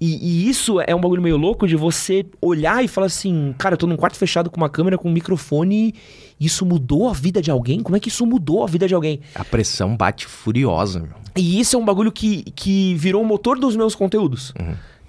E, 0.00 0.46
e 0.46 0.48
isso 0.48 0.80
é 0.80 0.94
um 0.94 1.00
bagulho 1.00 1.20
meio 1.20 1.36
louco 1.36 1.66
de 1.66 1.76
você 1.76 2.24
olhar 2.40 2.82
e 2.82 2.88
falar 2.88 3.08
assim, 3.08 3.54
cara, 3.58 3.74
eu 3.74 3.78
tô 3.78 3.86
num 3.86 3.96
quarto 3.96 4.16
fechado 4.16 4.48
com 4.48 4.56
uma 4.56 4.70
câmera, 4.70 4.96
com 4.96 5.10
um 5.10 5.12
microfone, 5.12 5.94
isso 6.40 6.64
mudou 6.64 7.08
a 7.08 7.12
vida 7.12 7.42
de 7.42 7.50
alguém? 7.50 7.82
Como 7.82 7.96
é 7.96 8.00
que 8.00 8.08
isso 8.08 8.24
mudou 8.24 8.64
a 8.64 8.66
vida 8.66 8.88
de 8.88 8.94
alguém? 8.94 9.20
A 9.34 9.44
pressão 9.44 9.94
bate 9.96 10.26
furiosa, 10.26 11.00
meu. 11.00 11.10
E 11.36 11.60
isso 11.60 11.76
é 11.76 11.78
um 11.78 11.84
bagulho 11.84 12.10
que, 12.10 12.42
que 12.56 12.94
virou 12.94 13.22
o 13.22 13.26
motor 13.26 13.58
dos 13.58 13.76
meus 13.76 13.94
conteúdos. 13.94 14.54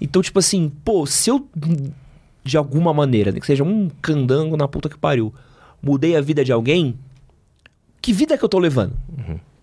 Então, 0.00 0.20
tipo 0.20 0.38
assim, 0.38 0.70
pô, 0.84 1.06
se 1.06 1.30
eu, 1.30 1.48
de 2.44 2.56
alguma 2.56 2.92
maneira, 2.92 3.32
nem 3.32 3.40
que 3.40 3.46
seja 3.46 3.64
um 3.64 3.88
candango 4.02 4.56
na 4.56 4.68
puta 4.68 4.88
que 4.88 4.98
pariu, 4.98 5.32
mudei 5.82 6.16
a 6.16 6.20
vida 6.20 6.44
de 6.44 6.52
alguém, 6.52 6.98
que 8.00 8.12
vida 8.12 8.36
que 8.36 8.44
eu 8.44 8.48
tô 8.48 8.58
levando? 8.58 8.92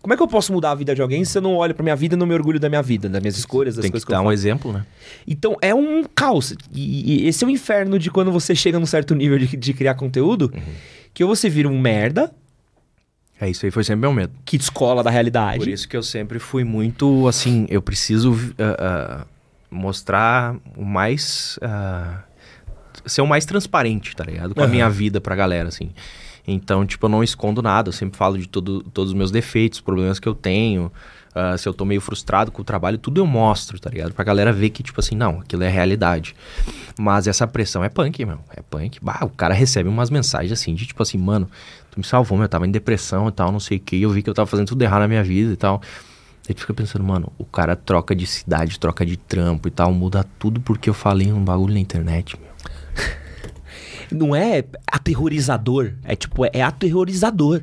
Como 0.01 0.13
é 0.13 0.17
que 0.17 0.23
eu 0.23 0.27
posso 0.27 0.53
mudar 0.53 0.71
a 0.71 0.75
vida 0.75 0.95
de 0.95 1.01
alguém 1.01 1.25
se 1.25 1.37
eu 1.37 1.41
não 1.41 1.55
olho 1.55 1.75
pra 1.75 1.83
minha 1.83 1.95
vida 1.95 2.15
e 2.15 2.17
não 2.17 2.25
me 2.25 2.33
orgulho 2.33 2.59
da 2.59 2.69
minha 2.69 2.81
vida, 2.81 3.09
das 3.09 3.21
minhas 3.21 3.37
escolhas, 3.37 3.75
das 3.75 3.83
Tem 3.83 3.89
que 3.89 3.93
coisas 3.93 4.05
que, 4.05 4.11
eu 4.11 4.15
dar 4.15 4.21
um 4.21 4.25
faço? 4.25 4.33
exemplo, 4.33 4.71
né? 4.71 4.85
Então, 5.27 5.57
é 5.61 5.75
um 5.75 6.03
caos. 6.03 6.55
E, 6.73 7.23
e 7.23 7.27
esse 7.27 7.43
é 7.43 7.47
o 7.47 7.49
inferno 7.49 7.99
de 7.99 8.09
quando 8.09 8.31
você 8.31 8.55
chega 8.55 8.79
num 8.79 8.85
certo 8.85 9.13
nível 9.13 9.37
de, 9.37 9.57
de 9.57 9.73
criar 9.73 9.95
conteúdo, 9.95 10.53
que 11.13 11.21
ou 11.23 11.35
você 11.35 11.49
vira 11.49 11.67
um 11.67 11.77
merda, 11.79 12.31
É, 13.41 13.49
isso 13.49 13.65
aí 13.65 13.71
foi 13.71 13.83
sempre 13.83 13.99
meu 14.01 14.13
medo. 14.13 14.31
que 14.45 14.57
descola 14.57 15.03
da 15.03 15.09
realidade. 15.09 15.57
Por 15.59 15.67
isso 15.67 15.87
que 15.87 15.97
eu 15.97 16.03
sempre 16.03 16.39
fui 16.39 16.63
muito 16.63 17.27
assim, 17.27 17.65
eu 17.69 17.81
preciso 17.81 18.33
ah, 18.57 18.75
ah, 18.79 19.25
mostrar 19.69 20.55
o 20.77 20.85
mais. 20.85 21.59
ah, 21.61 22.23
ser 23.05 23.21
o 23.21 23.27
mais 23.27 23.45
transparente, 23.45 24.15
tá 24.15 24.23
ligado? 24.23 24.53
Com 24.55 24.61
a 24.61 24.63
Aham. 24.63 24.71
minha 24.71 24.89
vida 24.89 25.19
pra 25.21 25.35
galera, 25.35 25.69
assim. 25.69 25.89
Então, 26.51 26.85
tipo, 26.85 27.05
eu 27.05 27.09
não 27.09 27.23
escondo 27.23 27.61
nada, 27.61 27.89
eu 27.89 27.93
sempre 27.93 28.17
falo 28.17 28.37
de 28.37 28.47
todo, 28.47 28.81
todos 28.81 29.11
os 29.11 29.17
meus 29.17 29.31
defeitos, 29.31 29.79
problemas 29.79 30.19
que 30.19 30.27
eu 30.27 30.33
tenho. 30.33 30.91
ah, 31.35 31.57
se 31.57 31.69
eu 31.69 31.73
tô 31.73 31.85
meio 31.85 32.01
frustrado 32.01 32.51
com 32.51 32.61
o 32.61 32.65
trabalho, 32.65 32.97
tudo 32.97 33.21
eu 33.21 33.25
mostro, 33.25 33.79
tá 33.79 33.89
ligado? 33.89 34.13
Pra 34.13 34.23
galera 34.23 34.51
ver 34.51 34.69
que, 34.71 34.81
tipo 34.81 34.99
assim, 34.99 35.15
não, 35.15 35.41
aquilo 35.41 35.63
é 35.63 35.69
realidade. 35.69 36.35
Mas 36.99 37.27
essa 37.27 37.45
pressão 37.47 37.83
é 37.83 37.89
punk, 37.89 38.25
meu. 38.25 38.39
É 38.55 38.61
punk. 38.61 38.99
Bah, 39.01 39.19
o 39.23 39.29
cara 39.29 39.53
recebe 39.53 39.87
umas 39.87 40.09
mensagens 40.09 40.51
assim, 40.51 40.73
de 40.73 40.85
tipo 40.85 41.01
assim, 41.03 41.17
mano, 41.17 41.49
tu 41.91 41.99
me 41.99 42.05
salvou, 42.05 42.37
meu, 42.37 42.45
eu 42.45 42.49
tava 42.49 42.67
em 42.67 42.71
depressão 42.71 43.29
e 43.29 43.31
tal, 43.31 43.51
não 43.51 43.59
sei 43.59 43.77
o 43.77 43.79
que, 43.79 44.01
eu 44.01 44.09
vi 44.09 44.23
que 44.23 44.29
eu 44.29 44.33
tava 44.33 44.47
fazendo 44.47 44.67
tudo 44.67 44.81
errado 44.81 45.01
na 45.01 45.07
minha 45.07 45.23
vida 45.23 45.53
e 45.53 45.57
tal. 45.57 45.81
Aí 46.47 46.55
tu 46.55 46.61
fica 46.61 46.73
pensando, 46.73 47.03
mano, 47.03 47.31
o 47.37 47.45
cara 47.45 47.75
troca 47.75 48.15
de 48.15 48.25
cidade, 48.25 48.79
troca 48.79 49.05
de 49.05 49.15
trampo 49.17 49.67
e 49.67 49.71
tal, 49.71 49.93
muda 49.93 50.25
tudo 50.39 50.59
porque 50.59 50.89
eu 50.89 50.95
falei 50.95 51.31
um 51.31 51.43
bagulho 51.43 51.75
na 51.75 51.79
internet, 51.79 52.35
meu. 52.39 52.49
Não 54.11 54.35
é 54.35 54.63
aterrorizador, 54.87 55.93
é 56.03 56.15
tipo, 56.15 56.45
é 56.45 56.61
aterrorizador. 56.61 57.61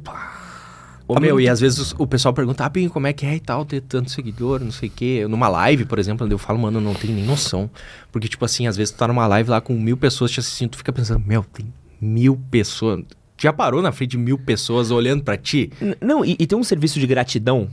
Ô, 1.08 1.14
Ao 1.14 1.20
meu, 1.20 1.36
mesmo 1.36 1.40
e 1.40 1.48
às 1.48 1.60
vezes 1.60 1.94
o 1.98 2.06
pessoal 2.06 2.34
pergunta, 2.34 2.64
ah, 2.64 2.70
Pinho, 2.70 2.90
como 2.90 3.06
é 3.06 3.12
que 3.12 3.24
é 3.24 3.36
e 3.36 3.40
tal, 3.40 3.64
ter 3.64 3.80
tanto 3.80 4.10
seguidor, 4.10 4.58
não 4.60 4.72
sei 4.72 4.88
o 4.88 4.92
quê. 4.92 5.24
Numa 5.28 5.46
live, 5.48 5.84
por 5.84 5.98
exemplo, 6.00 6.24
onde 6.26 6.34
eu 6.34 6.38
falo, 6.38 6.58
mano, 6.58 6.78
eu 6.78 6.82
não 6.82 6.94
tenho 6.94 7.14
nem 7.14 7.24
noção. 7.24 7.70
Porque, 8.10 8.26
tipo 8.28 8.44
assim, 8.44 8.66
às 8.66 8.76
vezes 8.76 8.92
tu 8.92 8.98
tá 8.98 9.06
numa 9.06 9.26
live 9.28 9.48
lá 9.50 9.60
com 9.60 9.72
mil 9.74 9.96
pessoas 9.96 10.32
te 10.32 10.40
assistindo, 10.40 10.70
tu 10.70 10.78
fica 10.78 10.92
pensando, 10.92 11.24
meu, 11.24 11.44
tem 11.52 11.72
mil 12.00 12.40
pessoas. 12.50 13.04
Já 13.38 13.52
parou 13.52 13.80
na 13.82 13.92
frente 13.92 14.12
de 14.12 14.18
mil 14.18 14.36
pessoas 14.38 14.90
olhando 14.90 15.22
pra 15.22 15.36
ti? 15.36 15.70
N- 15.80 15.96
Não, 16.00 16.24
e, 16.24 16.36
e 16.40 16.46
tem 16.46 16.58
um 16.58 16.64
serviço 16.64 16.98
de 16.98 17.06
gratidão 17.06 17.68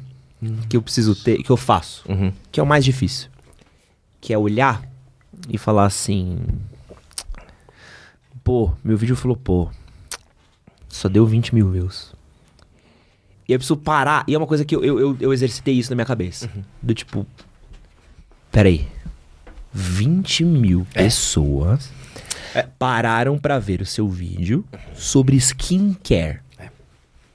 que 0.69 0.75
eu 0.77 0.81
preciso 0.81 1.15
ter, 1.15 1.37
que 1.41 1.49
eu 1.49 1.57
faço, 1.57 2.03
Uhum. 2.07 2.31
que 2.51 2.59
é 2.59 2.63
o 2.63 2.67
mais 2.67 2.83
difícil. 2.85 3.29
Que 4.21 4.31
é 4.33 4.37
olhar 4.37 4.83
e 5.49 5.57
falar 5.57 5.85
assim. 5.85 6.37
Pô, 8.43 8.71
meu 8.83 8.97
vídeo 8.97 9.15
falou, 9.15 9.37
pô, 9.37 9.69
só 10.87 11.07
deu 11.07 11.25
20 11.25 11.55
mil 11.55 11.69
views. 11.71 12.13
E 13.47 13.53
eu 13.53 13.59
preciso 13.59 13.77
parar, 13.77 14.23
e 14.27 14.35
é 14.35 14.37
uma 14.37 14.47
coisa 14.47 14.63
que 14.65 14.75
eu, 14.75 14.83
eu, 14.83 14.99
eu, 14.99 15.17
eu 15.19 15.33
exercitei 15.33 15.73
isso 15.75 15.89
na 15.89 15.95
minha 15.95 16.05
cabeça. 16.05 16.49
Do 16.81 16.93
tipo, 16.93 17.25
peraí, 18.51 18.87
20 19.71 20.45
mil 20.45 20.85
pessoas 20.93 21.89
pararam 22.77 23.37
pra 23.37 23.59
ver 23.59 23.81
o 23.81 23.85
seu 23.85 24.07
vídeo 24.07 24.63
sobre 24.93 25.35
skincare, 25.37 26.39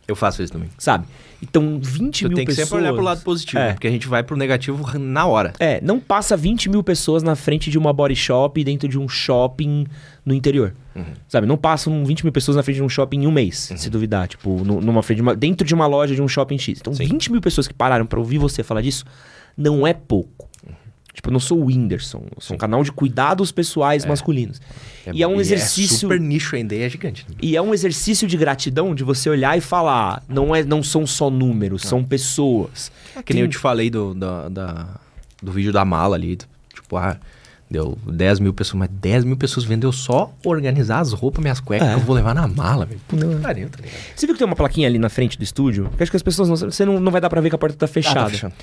Eu 0.06 0.14
faço 0.16 0.42
isso 0.42 0.52
também. 0.52 0.70
sabe? 0.78 1.06
Então, 1.40 1.78
20 1.80 2.22
Tu 2.22 2.28
mil 2.28 2.36
tem 2.36 2.44
que 2.44 2.50
pessoas... 2.50 2.68
sempre 2.68 2.82
olhar 2.82 2.92
pro 2.92 3.02
lado 3.02 3.22
positivo, 3.22 3.58
É. 3.60 3.68
né? 3.68 3.72
porque 3.74 3.86
a 3.86 3.90
gente 3.90 4.08
vai 4.08 4.22
pro 4.24 4.36
negativo 4.36 4.98
na 4.98 5.24
hora. 5.26 5.52
É, 5.60 5.80
não 5.82 6.00
passa 6.00 6.36
20 6.36 6.68
mil 6.68 6.82
pessoas 6.82 7.22
na 7.22 7.36
frente 7.36 7.70
de 7.70 7.78
uma 7.78 7.92
body 7.92 8.16
shop 8.16 8.62
dentro 8.64 8.88
de 8.88 8.98
um 8.98 9.08
shopping 9.08 9.86
no 10.26 10.34
interior. 10.34 10.74
Uhum. 10.96 11.04
Sabe? 11.28 11.46
Não 11.46 11.56
passam 11.56 12.04
20 12.04 12.24
mil 12.24 12.32
pessoas 12.32 12.56
na 12.56 12.62
frente 12.62 12.76
de 12.78 12.82
um 12.82 12.88
shopping 12.88 13.22
em 13.22 13.26
um 13.28 13.30
mês, 13.30 13.72
se 13.76 13.88
duvidar. 13.88 14.26
Tipo, 14.26 14.64
nu- 14.64 14.80
numa 14.80 15.02
frente 15.02 15.18
de 15.18 15.22
uma- 15.22 15.36
dentro 15.36 15.64
de 15.66 15.74
uma 15.74 15.86
loja 15.86 16.12
de 16.14 16.20
um 16.20 16.26
shopping 16.26 16.58
X. 16.58 16.78
Então, 16.80 16.92
Sim. 16.92 17.04
20 17.06 17.30
mil 17.30 17.40
pessoas 17.40 17.68
que 17.68 17.74
pararam 17.74 18.04
pra 18.04 18.18
ouvir 18.18 18.38
você 18.38 18.64
falar 18.64 18.80
disso 18.82 19.04
não 19.56 19.86
é 19.86 19.92
pouco. 19.94 20.48
Tipo, 21.18 21.30
eu 21.30 21.32
não 21.32 21.40
sou 21.40 21.58
o 21.60 21.64
Whindersson. 21.64 22.18
Eu 22.36 22.40
sou 22.40 22.54
um 22.54 22.58
canal 22.58 22.80
de 22.84 22.92
cuidados 22.92 23.50
pessoais 23.50 24.04
masculinos. 24.06 24.60
e 25.12 25.20
é 25.20 25.26
um 25.26 25.40
exercício. 25.40 25.96
É 25.96 25.98
super 25.98 26.20
nicho 26.20 26.54
ainda 26.54 26.76
e 26.76 26.82
é 26.82 26.88
gigante. 26.88 27.26
né? 27.28 27.34
E 27.42 27.56
é 27.56 27.60
um 27.60 27.74
exercício 27.74 28.28
de 28.28 28.36
gratidão 28.36 28.94
de 28.94 29.02
você 29.02 29.28
olhar 29.28 29.58
e 29.58 29.60
falar: 29.60 30.22
não, 30.28 30.54
é, 30.54 30.62
não 30.62 30.80
são 30.80 31.04
só 31.08 31.28
números, 31.28 31.82
são 31.82 32.04
pessoas. 32.04 32.92
Que 33.26 33.34
nem 33.34 33.42
eu 33.42 33.48
te 33.48 33.58
falei 33.58 33.90
do, 33.90 34.14
da- 34.14 34.86
do 35.42 35.50
vídeo 35.50 35.72
da 35.72 35.84
mala 35.84 36.14
ali. 36.14 36.38
Tipo, 36.72 36.96
ah, 36.96 37.16
deu 37.68 37.98
10 38.06 38.38
mil 38.38 38.54
pessoas, 38.54 38.78
mas 38.78 38.88
10 38.92 39.24
mil 39.24 39.36
pessoas 39.36 39.66
vendeu 39.66 39.90
só 39.90 40.32
organizar 40.44 41.00
as 41.00 41.12
roupas, 41.12 41.42
minhas 41.42 41.58
cuecas 41.58 41.88
É. 41.88 41.94
que 41.94 42.00
eu 42.00 42.04
vou 42.04 42.14
levar 42.14 42.32
na 42.32 42.46
mala, 42.46 42.86
velho. 42.86 43.00
Puta 43.08 43.26
que 43.26 43.34
pariu, 43.42 43.68
tá 43.68 43.78
ligado? 43.82 43.98
Você 44.14 44.24
viu 44.24 44.34
que 44.36 44.38
tem 44.38 44.46
uma 44.46 44.54
plaquinha 44.54 44.86
ali 44.86 45.00
na 45.00 45.08
frente 45.08 45.36
do 45.36 45.42
estúdio? 45.42 45.90
Que 45.96 46.02
acho 46.04 46.12
que 46.12 46.16
as 46.16 46.22
pessoas 46.22 46.48
não. 46.48 46.56
Você 46.56 46.84
não, 46.84 47.00
não 47.00 47.10
vai 47.10 47.20
dar 47.20 47.28
pra 47.28 47.40
ver 47.40 47.48
que 47.48 47.56
a 47.56 47.58
porta 47.58 47.76
tá 47.76 47.88
fechada. 47.88 48.20
Ah, 48.20 48.24
tá 48.24 48.30
fechando. 48.30 48.54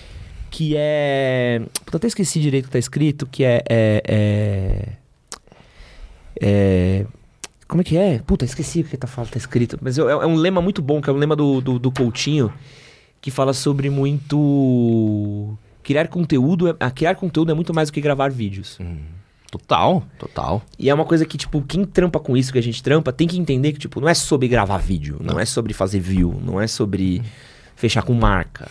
Que 0.55 0.73
é. 0.77 1.61
Puta, 1.83 1.97
até 1.97 2.07
esqueci 2.07 2.39
direito 2.39 2.63
o 2.63 2.67
que 2.69 2.71
tá 2.71 2.79
escrito. 2.79 3.25
Que 3.25 3.43
é. 3.43 3.61
É. 3.69 4.01
É. 4.07 4.97
é- 6.41 7.05
como 7.67 7.81
é 7.81 7.83
que 7.83 7.97
é? 7.97 8.19
Puta, 8.19 8.45
esqueci 8.45 8.79
o 8.79 8.83
que 8.85 8.95
tá, 8.95 9.05
tá 9.05 9.37
escrito. 9.37 9.77
Mas 9.81 9.97
é, 9.97 10.01
é 10.03 10.25
um 10.25 10.35
lema 10.35 10.61
muito 10.61 10.81
bom, 10.81 11.01
que 11.01 11.09
é 11.09 11.13
um 11.13 11.17
lema 11.17 11.35
do, 11.35 11.59
do, 11.59 11.77
do 11.77 11.91
Coutinho, 11.91 12.53
que 13.19 13.29
fala 13.29 13.51
sobre 13.51 13.89
muito. 13.89 15.57
Criar 15.83 16.07
conteúdo. 16.07 16.69
É, 16.69 16.75
ah, 16.79 16.89
criar 16.89 17.15
conteúdo 17.15 17.51
é 17.51 17.53
muito 17.53 17.73
mais 17.73 17.89
do 17.89 17.93
que 17.93 17.99
gravar 17.99 18.31
vídeos. 18.31 18.79
Total, 19.51 20.05
total. 20.17 20.63
E 20.79 20.89
é 20.89 20.93
uma 20.93 21.03
coisa 21.03 21.25
que, 21.25 21.37
tipo, 21.37 21.61
quem 21.63 21.83
trampa 21.83 22.19
com 22.19 22.37
isso 22.37 22.53
que 22.53 22.59
a 22.59 22.63
gente 22.63 22.81
trampa 22.81 23.11
tem 23.11 23.27
que 23.27 23.37
entender 23.37 23.73
que, 23.73 23.79
tipo, 23.79 23.99
não 23.99 24.07
é 24.07 24.13
sobre 24.13 24.47
gravar 24.47 24.77
vídeo, 24.77 25.17
não, 25.19 25.37
é 25.37 25.43
sobre 25.43 25.73
fazer 25.73 25.99
view, 25.99 26.39
não 26.41 26.61
é 26.61 26.67
sobre 26.67 27.21
fechar 27.75 28.03
com 28.03 28.13
marca. 28.13 28.69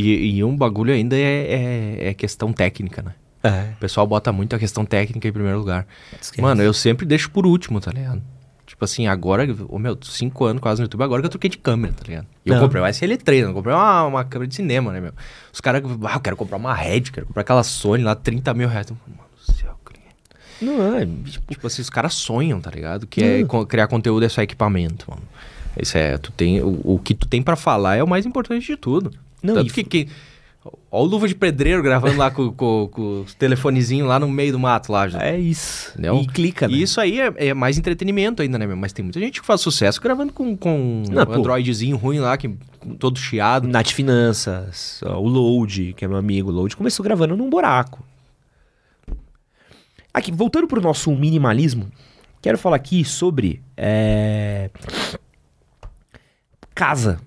E, 0.00 0.36
e 0.36 0.44
um 0.44 0.56
bagulho 0.56 0.92
ainda 0.92 1.16
é, 1.16 2.00
é, 2.00 2.08
é 2.08 2.14
questão 2.14 2.52
técnica, 2.52 3.02
né? 3.02 3.14
É. 3.42 3.72
O 3.72 3.80
pessoal 3.80 4.06
bota 4.06 4.32
muito 4.32 4.56
a 4.56 4.58
questão 4.58 4.84
técnica 4.86 5.28
em 5.28 5.32
primeiro 5.32 5.58
lugar. 5.58 5.86
Mano, 6.38 6.62
eu 6.62 6.72
sempre 6.72 7.04
deixo 7.04 7.30
por 7.30 7.46
último, 7.46 7.80
tá 7.80 7.90
ligado? 7.90 8.22
Tipo 8.66 8.84
assim, 8.86 9.06
agora, 9.06 9.46
ô 9.68 9.78
meu, 9.78 9.98
cinco 10.02 10.46
anos 10.46 10.62
quase 10.62 10.80
no 10.80 10.86
YouTube, 10.86 11.02
agora 11.02 11.20
que 11.20 11.26
eu 11.26 11.30
troquei 11.30 11.50
de 11.50 11.58
câmera, 11.58 11.92
tá 11.92 12.02
ligado? 12.06 12.26
E 12.44 12.48
eu 12.48 12.58
comprei 12.58 12.80
uma 12.80 12.88
SL3, 12.88 13.44
não 13.44 13.52
comprei 13.52 13.74
uma, 13.74 14.04
uma 14.04 14.24
câmera 14.24 14.48
de 14.48 14.54
cinema, 14.54 14.90
né, 14.90 15.00
meu? 15.00 15.12
Os 15.52 15.60
caras, 15.60 15.82
ah, 16.04 16.14
eu 16.14 16.20
quero 16.20 16.36
comprar 16.36 16.56
uma 16.56 16.74
Red, 16.74 17.02
quero 17.02 17.26
comprar 17.26 17.42
aquela 17.42 17.62
Sony 17.62 18.02
lá, 18.02 18.14
30 18.14 18.54
mil 18.54 18.66
reais. 18.66 18.90
Mano 18.90 19.00
do 19.46 19.52
céu, 19.52 19.78
cliente. 19.84 20.16
Não 20.62 20.96
é, 20.96 21.04
tipo, 21.04 21.52
Tipo 21.52 21.66
assim, 21.66 21.82
os 21.82 21.90
caras 21.90 22.14
sonham, 22.14 22.58
tá 22.60 22.70
ligado? 22.70 23.06
Que 23.06 23.22
é, 23.22 23.66
criar 23.68 23.86
conteúdo 23.86 24.24
é 24.24 24.28
só 24.30 24.40
equipamento, 24.40 25.10
mano. 25.10 25.22
Isso 25.78 25.98
é, 25.98 26.16
tu 26.16 26.32
tem, 26.32 26.62
o, 26.62 26.80
o 26.84 26.98
que 26.98 27.14
tu 27.14 27.28
tem 27.28 27.42
pra 27.42 27.56
falar 27.56 27.96
é 27.96 28.02
o 28.02 28.08
mais 28.08 28.24
importante 28.24 28.66
de 28.66 28.76
tudo. 28.76 29.12
Não, 29.44 29.54
Tanto 29.54 29.70
e- 29.70 29.72
que, 29.72 29.84
que 29.84 30.08
Ó 30.90 31.02
o 31.02 31.04
Luva 31.04 31.28
de 31.28 31.34
Pedreiro 31.34 31.82
gravando 31.82 32.16
lá 32.16 32.30
com, 32.30 32.50
com, 32.50 32.88
com 32.90 33.20
os 33.22 33.34
telefonezinhos 33.34 34.08
lá 34.08 34.18
no 34.18 34.28
meio 34.28 34.52
do 34.52 34.58
mato 34.58 34.90
lá. 34.90 35.06
já. 35.06 35.20
é 35.22 35.38
isso. 35.38 35.90
Entendeu? 35.90 36.16
E 36.16 36.26
clica, 36.26 36.66
né? 36.66 36.74
E 36.74 36.82
isso 36.82 37.00
aí 37.00 37.20
é, 37.20 37.48
é 37.48 37.54
mais 37.54 37.76
entretenimento 37.76 38.40
ainda, 38.40 38.58
né, 38.58 38.66
meu? 38.66 38.76
Mas 38.76 38.92
tem 38.92 39.02
muita 39.04 39.20
gente 39.20 39.40
que 39.40 39.46
faz 39.46 39.60
sucesso 39.60 40.00
gravando 40.00 40.32
com, 40.32 40.56
com 40.56 41.02
Não, 41.10 41.22
um 41.22 41.26
pô. 41.26 41.32
Androidzinho 41.34 41.96
ruim 41.96 42.18
lá, 42.18 42.36
que, 42.38 42.48
todo 42.98 43.18
chiado. 43.18 43.68
Nath 43.68 43.90
Finanças, 43.90 45.00
ó, 45.04 45.18
o 45.18 45.28
Load, 45.28 45.92
que 45.94 46.04
é 46.04 46.08
meu 46.08 46.16
amigo, 46.16 46.50
o 46.50 46.52
Load 46.52 46.74
começou 46.76 47.04
gravando 47.04 47.36
num 47.36 47.50
buraco. 47.50 48.02
Aqui, 50.14 50.32
voltando 50.32 50.66
pro 50.66 50.80
nosso 50.80 51.10
minimalismo, 51.10 51.90
quero 52.40 52.56
falar 52.56 52.76
aqui 52.76 53.04
sobre 53.04 53.60
é, 53.76 54.70
casa. 56.74 57.20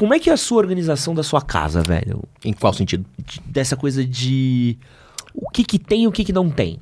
Como 0.00 0.14
é 0.14 0.18
que 0.18 0.30
é 0.30 0.32
a 0.32 0.36
sua 0.38 0.56
organização 0.56 1.14
da 1.14 1.22
sua 1.22 1.42
casa, 1.42 1.82
velho? 1.82 2.24
Em 2.42 2.54
qual 2.54 2.72
sentido? 2.72 3.04
De- 3.18 3.38
dessa 3.44 3.76
coisa 3.76 4.02
de 4.02 4.78
o 5.34 5.50
que 5.50 5.62
que 5.62 5.78
tem 5.78 6.04
e 6.04 6.08
o 6.08 6.10
que 6.12 6.24
que 6.24 6.32
não 6.32 6.48
tem. 6.48 6.78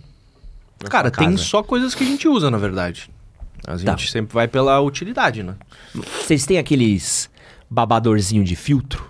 na 0.81 0.89
Cara, 0.89 1.11
tem 1.11 1.37
só 1.37 1.61
coisas 1.61 1.97
que 1.97 2.05
a 2.05 2.07
gente 2.07 2.29
usa, 2.29 2.49
na 2.49 2.59
verdade. 2.59 3.11
A 3.67 3.77
gente 3.77 3.87
Tá. 3.87 3.99
sempre 3.99 4.33
vai 4.33 4.47
pela 4.47 4.81
utilidade, 4.81 5.43
né? 5.43 5.57
Vocês 5.93 6.47
têm 6.47 6.59
aqueles 6.59 7.29
babadorzinho 7.69 8.45
de 8.45 8.55
filtro? 8.55 9.05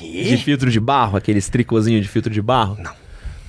De 0.00 0.36
filtro 0.38 0.68
de 0.68 0.80
barro, 0.80 1.16
aqueles 1.16 1.48
tricôzinho 1.48 2.00
de 2.02 2.08
filtro 2.08 2.32
de 2.34 2.42
barro? 2.42 2.76
Não. 2.82 2.92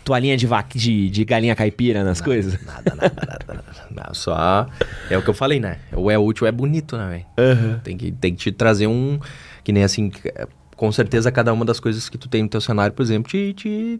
Toalhinha 0.03 0.35
de, 0.37 0.47
va- 0.47 0.65
de, 0.73 1.09
de 1.09 1.25
galinha 1.25 1.55
caipira 1.55 2.03
nas 2.03 2.19
coisas? 2.21 2.53
Nada, 2.65 2.95
nada, 2.95 3.13
nada, 3.15 3.45
nada. 3.47 3.63
Não, 4.07 4.13
só. 4.13 4.67
É 5.09 5.17
o 5.17 5.21
que 5.21 5.29
eu 5.29 5.33
falei, 5.33 5.59
né? 5.59 5.77
Ou 5.93 6.09
é 6.09 6.17
útil 6.17 6.45
ou 6.45 6.49
é 6.49 6.51
bonito, 6.51 6.97
né, 6.97 7.25
velho? 7.37 7.79
Tem, 7.83 7.95
que, 7.97 8.11
tem 8.11 8.33
que 8.33 8.39
te 8.41 8.51
trazer 8.51 8.87
um. 8.87 9.19
Que 9.63 9.71
nem 9.71 9.83
assim. 9.83 10.11
Com 10.75 10.91
certeza, 10.91 11.31
cada 11.31 11.51
uma 11.53 11.65
das 11.65 11.79
coisas 11.79 12.07
que 12.09 12.17
tu 12.17 12.29
tem 12.29 12.41
no 12.43 12.49
teu 12.49 12.61
cenário, 12.61 12.93
por 12.93 13.03
exemplo, 13.03 13.29
te, 13.29 13.53
te 13.53 13.99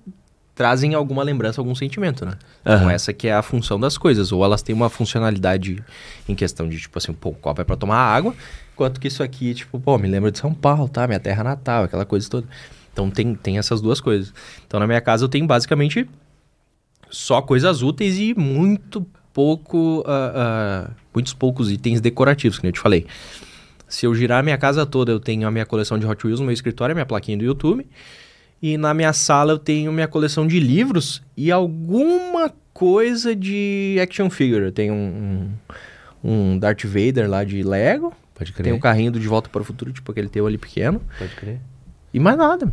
trazem 0.55 0.93
alguma 0.93 1.21
lembrança, 1.23 1.59
algum 1.59 1.75
sentimento, 1.75 2.25
né? 2.25 2.33
Então, 2.61 2.73
Aham. 2.73 2.91
essa 2.91 3.11
que 3.13 3.27
é 3.27 3.33
a 3.33 3.41
função 3.41 3.79
das 3.79 3.97
coisas. 3.97 4.31
Ou 4.31 4.43
elas 4.45 4.61
têm 4.61 4.73
uma 4.73 4.89
funcionalidade 4.89 5.83
em 6.27 6.33
questão 6.35 6.67
de, 6.69 6.77
tipo 6.79 6.97
assim, 6.97 7.11
pô, 7.13 7.29
o 7.29 7.33
copo 7.35 7.61
é 7.61 7.63
pra 7.65 7.75
tomar 7.75 7.97
água, 7.97 8.33
enquanto 8.73 8.99
que 8.99 9.07
isso 9.09 9.21
aqui, 9.21 9.53
tipo, 9.53 9.79
pô, 9.79 9.97
me 9.97 10.07
lembra 10.07 10.31
de 10.31 10.39
São 10.39 10.53
Paulo, 10.53 10.87
tá? 10.87 11.05
Minha 11.05 11.19
terra 11.19 11.43
natal, 11.43 11.83
aquela 11.83 12.05
coisa 12.05 12.29
toda. 12.29 12.47
Então 12.99 13.09
tem, 13.09 13.33
tem 13.33 13.57
essas 13.57 13.79
duas 13.79 14.01
coisas. 14.01 14.33
Então 14.67 14.79
na 14.79 14.85
minha 14.85 14.99
casa 14.99 15.23
eu 15.23 15.29
tenho 15.29 15.47
basicamente 15.47 16.07
só 17.09 17.41
coisas 17.41 17.81
úteis 17.81 18.17
e 18.17 18.33
muito 18.35 19.05
pouco, 19.33 20.03
ah, 20.05 20.33
ah, 20.35 20.91
muitos 21.13 21.33
poucos 21.33 21.71
itens 21.71 22.01
decorativos, 22.01 22.59
que 22.59 22.67
eu 22.67 22.71
te 22.71 22.79
falei. 22.79 23.07
Se 23.87 24.05
eu 24.05 24.13
girar 24.13 24.39
a 24.39 24.43
minha 24.43 24.57
casa 24.57 24.85
toda, 24.85 25.11
eu 25.11 25.19
tenho 25.19 25.47
a 25.47 25.51
minha 25.51 25.65
coleção 25.65 25.97
de 25.97 26.05
Hot 26.05 26.25
Wheels 26.25 26.39
no 26.41 26.45
meu 26.45 26.53
escritório, 26.53 26.91
a 26.91 26.95
minha 26.95 27.05
plaquinha 27.05 27.37
do 27.37 27.43
YouTube. 27.43 27.87
E 28.61 28.77
na 28.77 28.93
minha 28.93 29.13
sala 29.13 29.53
eu 29.53 29.57
tenho 29.57 29.91
minha 29.93 30.07
coleção 30.07 30.45
de 30.45 30.59
livros 30.59 31.23
e 31.37 31.49
alguma 31.49 32.53
coisa 32.73 33.33
de 33.33 33.97
action 34.01 34.29
figure. 34.29 34.65
Eu 34.65 34.71
tenho 34.73 34.93
um, 34.93 35.49
um, 36.21 36.31
um 36.31 36.59
Darth 36.59 36.83
Vader 36.83 37.29
lá 37.29 37.45
de 37.45 37.63
Lego. 37.63 38.13
Pode 38.35 38.51
Tem 38.53 38.73
o 38.73 38.79
carrinho 38.79 39.11
do 39.13 39.19
De 39.19 39.27
Volta 39.27 39.49
para 39.49 39.61
o 39.61 39.65
Futuro, 39.65 39.91
tipo 39.91 40.11
aquele 40.11 40.27
teu 40.27 40.45
ali 40.45 40.57
pequeno. 40.57 41.01
Pode 41.17 41.35
crer. 41.35 41.59
E 42.13 42.19
mais 42.19 42.37
nada. 42.37 42.71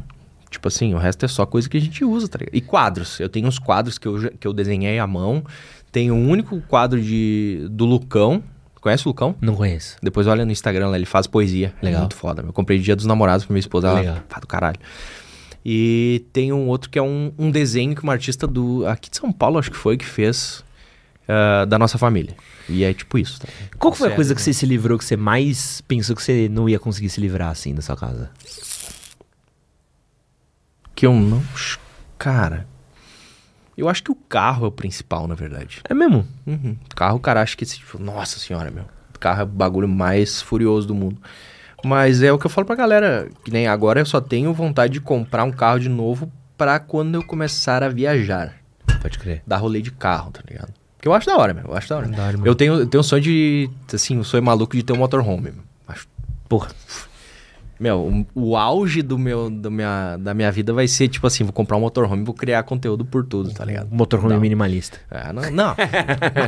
Tipo 0.56 0.68
assim, 0.68 0.94
o 0.94 0.96
resto 0.96 1.22
é 1.22 1.28
só 1.28 1.44
coisa 1.44 1.68
que 1.68 1.76
a 1.76 1.80
gente 1.80 2.02
usa, 2.02 2.26
tá 2.26 2.38
ligado? 2.38 2.54
E 2.54 2.62
quadros. 2.62 3.20
Eu 3.20 3.28
tenho 3.28 3.46
uns 3.46 3.58
quadros 3.58 3.98
que 3.98 4.08
eu, 4.08 4.32
que 4.40 4.46
eu 4.46 4.54
desenhei 4.54 4.98
à 4.98 5.06
mão. 5.06 5.44
Tenho 5.92 6.14
um 6.14 6.30
único 6.30 6.58
quadro 6.62 6.98
de, 6.98 7.68
do 7.70 7.84
Lucão. 7.84 8.42
Conhece 8.80 9.06
o 9.06 9.10
Lucão? 9.10 9.34
Não 9.38 9.54
conheço. 9.54 9.98
Depois 10.02 10.26
olha 10.26 10.46
no 10.46 10.50
Instagram 10.50 10.88
lá, 10.88 10.96
ele 10.96 11.04
faz 11.04 11.26
poesia. 11.26 11.74
Legal. 11.82 11.98
É 11.98 12.00
muito 12.00 12.16
foda. 12.16 12.42
Eu 12.42 12.54
comprei 12.54 12.78
dia 12.78 12.96
dos 12.96 13.04
namorados 13.04 13.44
pra 13.44 13.52
minha 13.52 13.60
esposa. 13.60 13.88
Ela, 13.88 14.00
Legal. 14.00 14.16
pá 14.26 14.40
do 14.40 14.46
caralho. 14.46 14.78
E 15.62 16.24
tem 16.32 16.54
um 16.54 16.68
outro 16.68 16.88
que 16.88 16.98
é 16.98 17.02
um, 17.02 17.30
um 17.36 17.50
desenho 17.50 17.94
que 17.94 18.02
uma 18.02 18.14
artista 18.14 18.46
do 18.46 18.86
aqui 18.86 19.10
de 19.10 19.18
São 19.18 19.30
Paulo, 19.30 19.58
acho 19.58 19.70
que 19.70 19.76
foi, 19.76 19.98
que 19.98 20.06
fez 20.06 20.64
ah, 21.28 21.64
da 21.64 21.78
nossa 21.78 21.98
família. 21.98 22.34
E 22.68 22.84
é 22.84 22.94
tipo 22.94 23.18
isso. 23.18 23.40
Tá? 23.40 23.48
Qual 23.78 23.92
que 23.92 23.98
foi 23.98 24.12
a 24.12 24.14
coisa 24.14 24.34
que 24.34 24.40
né? 24.40 24.44
você 24.44 24.52
se 24.52 24.64
livrou 24.64 24.96
que 24.96 25.04
você 25.04 25.16
mais 25.16 25.80
pensou 25.82 26.14
que 26.14 26.22
você 26.22 26.48
não 26.48 26.68
ia 26.68 26.78
conseguir 26.78 27.08
se 27.08 27.20
livrar 27.20 27.50
assim 27.50 27.74
da 27.74 27.82
sua 27.82 27.96
casa? 27.96 28.30
Que 30.96 31.06
eu 31.06 31.12
não. 31.12 31.42
Cara. 32.18 32.66
Eu 33.76 33.88
acho 33.88 34.02
que 34.02 34.10
o 34.10 34.14
carro 34.14 34.64
é 34.64 34.68
o 34.68 34.72
principal, 34.72 35.28
na 35.28 35.34
verdade. 35.34 35.82
É 35.88 35.92
mesmo? 35.92 36.26
Uhum. 36.46 36.76
Carro, 36.96 37.20
cara, 37.20 37.42
acho 37.42 37.56
que 37.58 37.66
tipo, 37.66 37.98
nossa 37.98 38.38
senhora, 38.38 38.70
meu. 38.70 38.86
Carro 39.20 39.42
é 39.42 39.44
o 39.44 39.46
bagulho 39.46 39.86
mais 39.86 40.40
furioso 40.40 40.88
do 40.88 40.94
mundo. 40.94 41.18
Mas 41.84 42.22
é 42.22 42.32
o 42.32 42.38
que 42.38 42.46
eu 42.46 42.50
falo 42.50 42.66
pra 42.66 42.74
galera, 42.74 43.28
que 43.44 43.50
nem 43.50 43.68
agora 43.68 44.00
eu 44.00 44.06
só 44.06 44.20
tenho 44.20 44.52
vontade 44.54 44.94
de 44.94 45.00
comprar 45.00 45.44
um 45.44 45.52
carro 45.52 45.78
de 45.78 45.90
novo 45.90 46.32
pra 46.56 46.80
quando 46.80 47.16
eu 47.16 47.22
começar 47.22 47.82
a 47.82 47.88
viajar. 47.88 48.54
Pode 49.02 49.18
crer. 49.18 49.42
Dar 49.46 49.58
rolê 49.58 49.82
de 49.82 49.90
carro, 49.90 50.32
tá 50.32 50.40
ligado? 50.48 50.72
Porque 50.96 51.06
eu 51.06 51.12
acho 51.12 51.26
da 51.26 51.36
hora, 51.36 51.52
meu. 51.52 51.64
Eu 51.66 51.76
acho 51.76 51.88
da 51.88 51.96
hora. 51.98 52.08
Da 52.08 52.22
hora 52.22 52.32
mesmo. 52.32 52.46
eu 52.46 52.54
tenho, 52.54 52.74
eu 52.74 52.86
tenho 52.86 53.00
um 53.00 53.04
sonho 53.04 53.22
de, 53.22 53.70
assim, 53.92 54.18
um 54.18 54.24
sonho 54.24 54.42
maluco 54.42 54.74
de 54.74 54.82
ter 54.82 54.94
um 54.94 54.96
motorhome, 54.96 55.52
meu. 55.52 55.64
Acho 55.86 56.08
Porra. 56.48 56.70
Meu, 57.78 58.26
o, 58.34 58.48
o 58.48 58.56
auge 58.56 59.02
do 59.02 59.18
meu, 59.18 59.50
do 59.50 59.70
minha, 59.70 60.16
da 60.16 60.32
minha 60.32 60.50
vida 60.50 60.72
vai 60.72 60.88
ser, 60.88 61.08
tipo 61.08 61.26
assim, 61.26 61.44
vou 61.44 61.52
comprar 61.52 61.76
um 61.76 61.80
motorhome 61.80 62.22
e 62.22 62.24
vou 62.24 62.34
criar 62.34 62.62
conteúdo 62.62 63.04
por 63.04 63.24
tudo, 63.24 63.52
tá 63.52 63.64
ligado? 63.64 63.88
Motorhome 63.90 64.34
Não. 64.34 64.40
minimalista. 64.40 64.98
É, 65.10 65.32
não, 65.32 65.50
não. 65.50 65.74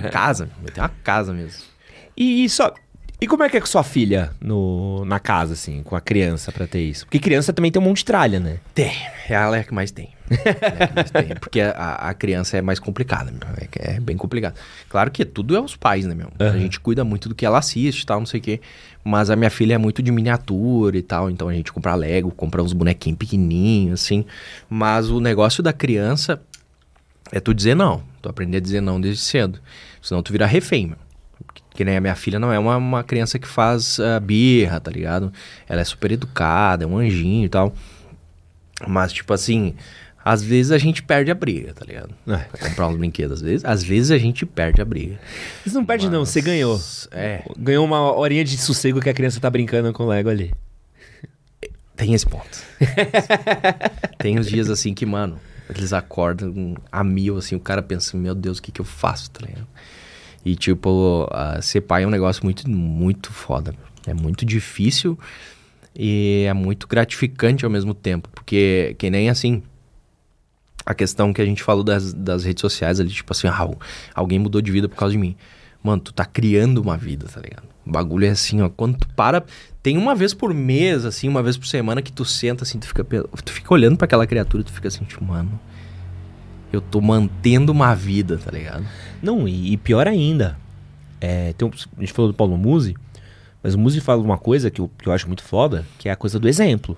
uma 0.00 0.10
casa, 0.10 0.48
eu 0.64 0.72
tenho 0.72 0.86
uma 0.86 0.92
casa 1.04 1.32
mesmo. 1.32 1.62
E, 2.16 2.44
e 2.44 2.48
só. 2.48 2.72
E 3.20 3.26
como 3.26 3.42
é 3.42 3.48
que 3.48 3.56
é 3.56 3.60
com 3.60 3.66
sua 3.66 3.82
filha 3.82 4.30
no, 4.40 5.04
na 5.04 5.18
casa, 5.18 5.54
assim, 5.54 5.82
com 5.82 5.96
a 5.96 6.00
criança 6.00 6.52
pra 6.52 6.68
ter 6.68 6.80
isso? 6.82 7.04
Porque 7.04 7.18
criança 7.18 7.52
também 7.52 7.72
tem 7.72 7.82
um 7.82 7.84
monte 7.84 7.98
de 7.98 8.04
tralha, 8.04 8.38
né? 8.38 8.58
Tem, 8.72 8.92
ela 9.28 9.56
é 9.56 9.60
a 9.60 9.64
que 9.64 9.74
mais 9.74 9.90
tem. 9.90 10.10
É 10.30 10.84
a 10.84 10.86
que 10.86 10.94
mais 10.94 11.10
tem, 11.10 11.26
Porque 11.40 11.60
a, 11.60 11.94
a 11.94 12.14
criança 12.14 12.56
é 12.58 12.62
mais 12.62 12.78
complicada, 12.78 13.32
meu. 13.32 13.40
É, 13.56 13.96
é 13.96 14.00
bem 14.00 14.16
complicado. 14.16 14.54
Claro 14.88 15.10
que 15.10 15.24
tudo 15.24 15.56
é 15.56 15.60
os 15.60 15.74
pais, 15.74 16.06
né, 16.06 16.14
meu? 16.14 16.30
A 16.38 16.44
Aham. 16.44 16.60
gente 16.60 16.78
cuida 16.78 17.02
muito 17.04 17.28
do 17.28 17.34
que 17.34 17.44
ela 17.44 17.58
assiste 17.58 18.02
e 18.02 18.06
tal, 18.06 18.20
não 18.20 18.26
sei 18.26 18.38
o 18.38 18.42
quê. 18.42 18.60
Mas 19.02 19.30
a 19.30 19.36
minha 19.36 19.50
filha 19.50 19.74
é 19.74 19.78
muito 19.78 20.00
de 20.00 20.12
miniatura 20.12 20.96
e 20.96 21.02
tal, 21.02 21.28
então 21.28 21.48
a 21.48 21.54
gente 21.54 21.72
compra 21.72 21.96
Lego, 21.96 22.30
compra 22.30 22.62
uns 22.62 22.72
bonequinhos 22.72 23.18
pequenininhos, 23.18 24.00
assim. 24.00 24.24
Mas 24.70 25.10
o 25.10 25.18
negócio 25.18 25.60
da 25.60 25.72
criança 25.72 26.40
é 27.32 27.40
tu 27.40 27.52
dizer 27.52 27.74
não. 27.74 28.00
Tu 28.22 28.28
aprender 28.28 28.58
a 28.58 28.60
dizer 28.60 28.80
não 28.80 29.00
desde 29.00 29.22
cedo. 29.22 29.58
Senão 30.00 30.22
tu 30.22 30.30
vira 30.30 30.46
refém, 30.46 30.86
meu. 30.86 31.07
Que 31.78 31.84
nem 31.84 31.96
a 31.96 32.00
minha 32.00 32.16
filha 32.16 32.40
não 32.40 32.52
é 32.52 32.58
uma, 32.58 32.76
uma 32.76 33.04
criança 33.04 33.38
que 33.38 33.46
faz 33.46 34.00
ah, 34.00 34.18
birra, 34.18 34.80
tá 34.80 34.90
ligado? 34.90 35.32
Ela 35.68 35.80
é 35.80 35.84
super 35.84 36.10
educada, 36.10 36.82
é 36.82 36.86
um 36.88 36.98
anjinho 36.98 37.44
e 37.44 37.48
tal. 37.48 37.72
Mas, 38.84 39.12
tipo 39.12 39.32
assim, 39.32 39.76
às 40.24 40.42
vezes 40.42 40.72
a 40.72 40.78
gente 40.78 41.04
perde 41.04 41.30
a 41.30 41.36
briga, 41.36 41.72
tá 41.72 41.84
ligado? 41.86 42.12
É. 42.26 42.38
Pra 42.38 42.68
comprar 42.68 42.88
uns 42.88 42.96
brinquedos, 42.96 43.34
às 43.34 43.42
vezes. 43.42 43.64
Às 43.64 43.84
vezes 43.84 44.10
a 44.10 44.18
gente 44.18 44.44
perde 44.44 44.82
a 44.82 44.84
briga. 44.84 45.20
Você 45.64 45.72
não 45.72 45.86
perde, 45.86 46.10
não, 46.10 46.26
você 46.26 46.40
ganhou. 46.40 46.80
É, 47.12 47.44
Ganhou 47.56 47.84
uma 47.84 48.12
horinha 48.12 48.42
de 48.42 48.58
sossego 48.58 49.00
que 49.00 49.08
a 49.08 49.14
criança 49.14 49.38
tá 49.38 49.48
brincando 49.48 49.92
com 49.92 50.02
o 50.02 50.08
Lego 50.08 50.30
ali. 50.30 50.52
tem 51.94 52.12
esse 52.12 52.26
ponto. 52.26 52.58
tem 54.18 54.36
uns 54.36 54.48
dias 54.48 54.68
assim 54.68 54.92
que, 54.94 55.06
mano, 55.06 55.38
eles 55.70 55.92
acordam 55.92 56.74
a 56.90 57.04
mil, 57.04 57.36
assim, 57.36 57.54
o 57.54 57.60
cara 57.60 57.82
pensa, 57.82 58.16
meu 58.16 58.34
Deus, 58.34 58.58
o 58.58 58.62
que 58.62 58.72
que 58.72 58.80
eu 58.80 58.84
faço, 58.84 59.30
tá 59.30 59.46
ligado? 59.46 59.68
E, 60.48 60.56
tipo, 60.56 61.28
ah, 61.30 61.60
ser 61.60 61.82
pai 61.82 62.04
é 62.04 62.06
um 62.06 62.10
negócio 62.10 62.42
muito, 62.42 62.68
muito 62.70 63.30
foda. 63.34 63.74
É 64.06 64.14
muito 64.14 64.46
difícil 64.46 65.18
e 65.94 66.46
é 66.48 66.54
muito 66.54 66.88
gratificante 66.88 67.66
ao 67.66 67.70
mesmo 67.70 67.92
tempo. 67.92 68.30
Porque, 68.30 68.96
que 68.98 69.10
nem 69.10 69.28
assim, 69.28 69.62
a 70.86 70.94
questão 70.94 71.34
que 71.34 71.42
a 71.42 71.44
gente 71.44 71.62
falou 71.62 71.84
das, 71.84 72.14
das 72.14 72.44
redes 72.44 72.62
sociais 72.62 72.98
ali, 72.98 73.10
tipo 73.10 73.30
assim, 73.30 73.46
ah, 73.46 73.68
alguém 74.14 74.38
mudou 74.38 74.62
de 74.62 74.72
vida 74.72 74.88
por 74.88 74.96
causa 74.96 75.12
de 75.12 75.18
mim. 75.18 75.36
Mano, 75.82 76.00
tu 76.00 76.14
tá 76.14 76.24
criando 76.24 76.78
uma 76.78 76.96
vida, 76.96 77.26
tá 77.26 77.42
ligado? 77.42 77.68
O 77.84 77.90
bagulho 77.90 78.24
é 78.24 78.30
assim, 78.30 78.62
ó, 78.62 78.70
quando 78.70 78.96
tu 78.96 79.08
para, 79.08 79.44
tem 79.82 79.98
uma 79.98 80.14
vez 80.14 80.32
por 80.32 80.54
mês, 80.54 81.04
assim, 81.04 81.28
uma 81.28 81.42
vez 81.42 81.58
por 81.58 81.66
semana 81.66 82.00
que 82.00 82.10
tu 82.10 82.24
senta 82.24 82.64
assim, 82.64 82.78
tu 82.78 82.86
fica, 82.86 83.04
tu 83.04 83.52
fica 83.52 83.74
olhando 83.74 83.98
pra 83.98 84.06
aquela 84.06 84.26
criatura 84.26 84.64
tu 84.64 84.72
fica 84.72 84.88
assim, 84.88 85.04
tipo, 85.04 85.22
mano, 85.22 85.60
eu 86.72 86.80
tô 86.80 87.00
mantendo 87.00 87.72
uma 87.72 87.94
vida, 87.94 88.38
tá 88.38 88.50
ligado? 88.50 88.84
Não, 89.22 89.48
e, 89.48 89.72
e 89.72 89.76
pior 89.76 90.06
ainda, 90.06 90.56
é, 91.20 91.54
um- 91.62 91.70
a 91.96 92.00
gente 92.00 92.12
falou 92.12 92.30
do 92.30 92.36
Paulo 92.36 92.56
Musi, 92.56 92.94
mas 93.62 93.74
o 93.74 93.78
Musi 93.78 94.00
fala 94.00 94.22
uma 94.22 94.38
coisa 94.38 94.70
que 94.70 94.80
eu, 94.80 94.90
que 94.98 95.08
eu 95.08 95.12
acho 95.12 95.26
muito 95.26 95.42
foda, 95.42 95.84
que 95.98 96.08
é 96.08 96.12
a 96.12 96.16
coisa 96.16 96.38
do 96.38 96.48
exemplo. 96.48 96.96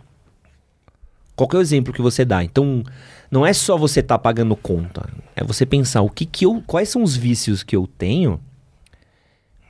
Qual 1.35 1.49
é 1.55 1.57
o 1.57 1.61
exemplo 1.61 1.93
que 1.93 2.03
você 2.03 2.25
dá? 2.25 2.45
Então, 2.45 2.83
não 3.31 3.47
é 3.47 3.53
só 3.53 3.77
você 3.79 4.03
tá 4.03 4.18
pagando 4.18 4.55
conta, 4.55 5.09
é 5.35 5.43
você 5.43 5.64
pensar 5.64 6.03
o 6.03 6.11
que 6.11 6.27
que 6.27 6.45
eu, 6.45 6.62
quais 6.66 6.89
são 6.91 7.03
os 7.03 7.16
vícios 7.16 7.62
que 7.62 7.75
eu 7.75 7.87
tenho, 7.87 8.39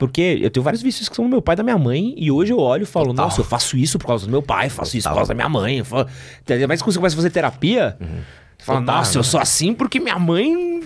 porque 0.07 0.39
eu 0.41 0.49
tenho 0.49 0.63
vários 0.63 0.81
vícios 0.81 1.07
que 1.07 1.15
são 1.15 1.25
do 1.25 1.29
meu 1.29 1.43
pai 1.43 1.53
e 1.53 1.57
da 1.57 1.61
minha 1.63 1.77
mãe, 1.77 2.15
e 2.17 2.31
hoje 2.31 2.51
eu 2.51 2.57
olho 2.57 2.81
e 2.81 2.85
falo, 2.87 3.07
Total. 3.09 3.25
nossa, 3.25 3.39
eu 3.41 3.45
faço 3.45 3.77
isso 3.77 3.99
por 3.99 4.07
causa 4.07 4.25
do 4.25 4.31
meu 4.31 4.41
pai, 4.41 4.67
faço 4.67 4.97
isso 4.97 5.03
por 5.07 5.09
Total. 5.11 5.15
causa 5.17 5.27
da 5.29 5.35
minha 5.35 5.47
mãe. 5.47 5.77
Eu 5.77 5.85
falo... 5.85 6.07
Mas 6.67 6.81
quando 6.81 6.93
você 6.93 6.97
começa 6.99 7.15
a 7.15 7.17
fazer 7.17 7.29
terapia, 7.29 7.95
você 7.99 8.65
fala, 8.65 8.79
Total, 8.79 8.95
nossa, 8.97 9.17
eu 9.17 9.21
né? 9.21 9.27
sou 9.27 9.39
assim 9.39 9.75
porque 9.75 9.99
minha 9.99 10.17
mãe 10.17 10.81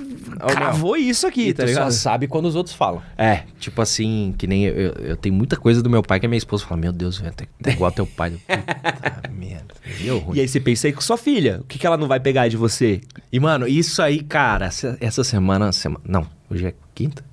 cravou 0.50 0.98
isso 0.98 1.26
aqui, 1.26 1.48
E 1.50 1.54
tá 1.54 1.64
tu 1.64 1.68
ligado? 1.68 1.92
só 1.92 1.98
sabe 1.98 2.28
quando 2.28 2.46
os 2.46 2.56
outros 2.56 2.76
falam. 2.76 3.02
É. 3.18 3.44
Tipo 3.58 3.82
assim, 3.82 4.36
que 4.38 4.46
nem 4.48 4.66
eu, 4.66 4.74
eu, 4.76 4.92
eu 5.12 5.16
tenho 5.18 5.34
muita 5.34 5.56
coisa 5.56 5.82
do 5.82 5.90
meu 5.90 6.04
pai 6.04 6.20
que 6.20 6.26
a 6.26 6.30
minha 6.30 6.38
esposa 6.38 6.66
fala, 6.66 6.82
meu 6.82 6.92
Deus, 6.92 7.18
velho, 7.18 7.34
tá 7.34 7.72
igual 7.72 7.92
teu 7.92 8.06
pai. 8.06 8.32
Puta 8.46 9.32
merda. 9.32 9.74
Deu 10.02 10.20
ruim. 10.20 10.38
E 10.38 10.42
aí 10.42 10.48
você 10.48 10.60
pensa 10.60 10.88
aí 10.88 10.94
com 10.94 11.00
sua 11.00 11.16
filha, 11.18 11.60
o 11.62 11.64
que, 11.64 11.80
que 11.80 11.88
ela 11.88 11.96
não 11.96 12.08
vai 12.08 12.20
pegar 12.20 12.48
de 12.50 12.58
você? 12.58 13.00
E, 13.32 13.40
mano, 13.40 13.66
isso 13.68 14.02
aí, 14.02 14.22
cara, 14.22 14.66
essa, 15.00 15.24
semana, 15.24 15.72
sema- 15.72 16.02
Não, 16.06 16.28
hoje 16.52 16.66
é 16.68 16.74
quinta? 16.94 17.24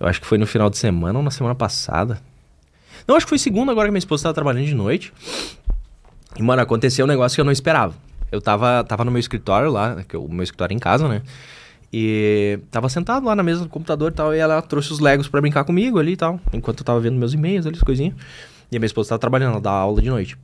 Eu 0.00 0.06
acho 0.08 0.20
que 0.20 0.26
foi 0.26 0.38
no 0.38 0.46
final 0.46 0.68
de 0.70 0.78
semana 0.78 1.18
ou 1.18 1.22
na 1.22 1.30
semana 1.30 1.54
passada. 1.54 2.20
Não, 3.06 3.14
acho 3.16 3.26
que 3.26 3.30
foi 3.30 3.38
segunda 3.38 3.70
agora 3.70 3.86
que 3.86 3.92
minha 3.92 3.98
esposa 3.98 4.22
tava 4.24 4.34
trabalhando 4.34 4.64
de 4.64 4.74
noite. 4.74 5.12
E, 6.36 6.42
mano, 6.42 6.62
aconteceu 6.62 7.04
um 7.04 7.08
negócio 7.08 7.36
que 7.36 7.40
eu 7.40 7.44
não 7.44 7.52
esperava. 7.52 7.94
Eu 8.32 8.40
tava, 8.40 8.82
tava 8.84 9.04
no 9.04 9.10
meu 9.10 9.20
escritório 9.20 9.70
lá, 9.70 10.02
que 10.04 10.16
eu- 10.16 10.24
o 10.24 10.32
meu 10.32 10.42
escritório 10.42 10.72
é 10.72 10.76
em 10.76 10.78
casa, 10.78 11.06
né? 11.06 11.22
E 11.92 12.60
tava 12.70 12.88
sentado 12.88 13.26
lá 13.26 13.34
na 13.34 13.42
mesa 13.42 13.64
do 13.64 13.68
computador 13.68 14.12
e 14.12 14.14
tal, 14.14 14.34
e 14.34 14.38
ela 14.38 14.62
trouxe 14.62 14.92
os 14.92 15.00
Legos 15.00 15.26
pra 15.28 15.40
brincar 15.40 15.64
comigo 15.64 15.98
ali 15.98 16.12
e 16.12 16.16
tal, 16.16 16.38
enquanto 16.52 16.80
eu 16.80 16.84
tava 16.84 17.00
vendo 17.00 17.16
meus 17.18 17.32
e-mails 17.34 17.66
ali, 17.66 17.76
as 17.76 17.82
coisinhas. 17.82 18.14
E 18.70 18.76
a 18.76 18.78
minha 18.78 18.86
esposa 18.86 19.08
tava 19.10 19.18
trabalhando, 19.18 19.52
ela 19.52 19.60
dá 19.60 19.72
aula 19.72 20.00
de 20.00 20.08
noite. 20.08 20.38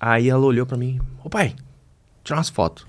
Aí 0.00 0.28
ela 0.28 0.44
olhou 0.44 0.66
pra 0.66 0.76
mim, 0.76 1.00
ô 1.22 1.30
pai, 1.30 1.54
tirar 2.24 2.38
umas 2.38 2.48
fotos. 2.48 2.84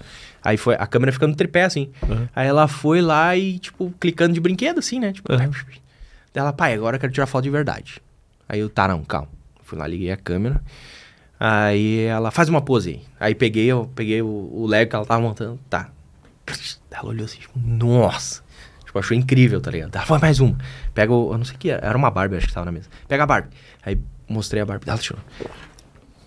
Aí 0.45 0.57
foi, 0.57 0.75
a 0.75 0.85
câmera 0.85 1.11
ficando 1.11 1.35
tripé, 1.35 1.63
assim. 1.63 1.91
Uhum. 2.07 2.27
Aí 2.35 2.47
ela 2.47 2.67
foi 2.67 3.01
lá 3.01 3.35
e, 3.35 3.57
tipo, 3.57 3.91
clicando 3.99 4.31
de 4.31 4.39
brinquedo, 4.39 4.77
assim, 4.77 4.99
né? 4.99 5.11
Tipo, 5.11 5.33
Uhum. 5.33 5.39
Daí 5.39 6.41
ela, 6.41 6.53
pai, 6.53 6.73
agora 6.75 6.97
eu 6.97 6.99
quero 6.99 7.11
tirar 7.11 7.25
foto 7.25 7.45
de 7.45 7.49
verdade. 7.49 7.99
Aí 8.47 8.59
eu, 8.59 8.69
tá, 8.69 8.87
não, 8.87 9.03
calma. 9.03 9.27
Fui 9.63 9.75
lá, 9.75 9.87
liguei 9.87 10.11
a 10.11 10.17
câmera. 10.17 10.61
Aí 11.39 12.03
ela, 12.03 12.29
faz 12.29 12.47
uma 12.47 12.61
pose 12.61 12.89
aí. 12.91 13.01
Aí 13.19 13.33
peguei, 13.33 13.65
eu 13.65 13.89
peguei 13.95 14.21
o, 14.21 14.27
o 14.27 14.67
Lego 14.67 14.89
que 14.89 14.95
ela 14.95 15.05
tava 15.05 15.21
montando, 15.21 15.59
tá. 15.67 15.89
Ela 16.91 17.09
olhou 17.09 17.25
assim, 17.25 17.39
tipo, 17.39 17.57
nossa. 17.59 18.43
Tipo, 18.85 18.99
achou 18.99 19.17
incrível, 19.17 19.59
tá 19.59 19.71
ligado? 19.71 19.95
Ela, 19.95 20.05
foi 20.05 20.19
mais 20.19 20.39
uma. 20.39 20.55
Pega 20.93 21.11
o, 21.11 21.33
eu 21.33 21.37
não 21.39 21.45
sei 21.45 21.55
o 21.55 21.57
que 21.57 21.71
era, 21.71 21.87
era 21.87 21.97
uma 21.97 22.11
Barbie, 22.11 22.37
acho 22.37 22.47
que 22.47 22.53
tava 22.53 22.65
na 22.65 22.71
mesa. 22.71 22.87
Pega 23.07 23.23
a 23.23 23.25
Barbie. 23.25 23.49
Aí 23.83 23.97
mostrei 24.29 24.61
a 24.61 24.65
Barbie, 24.65 24.87
ela 24.87 24.99
tirou. 24.99 25.19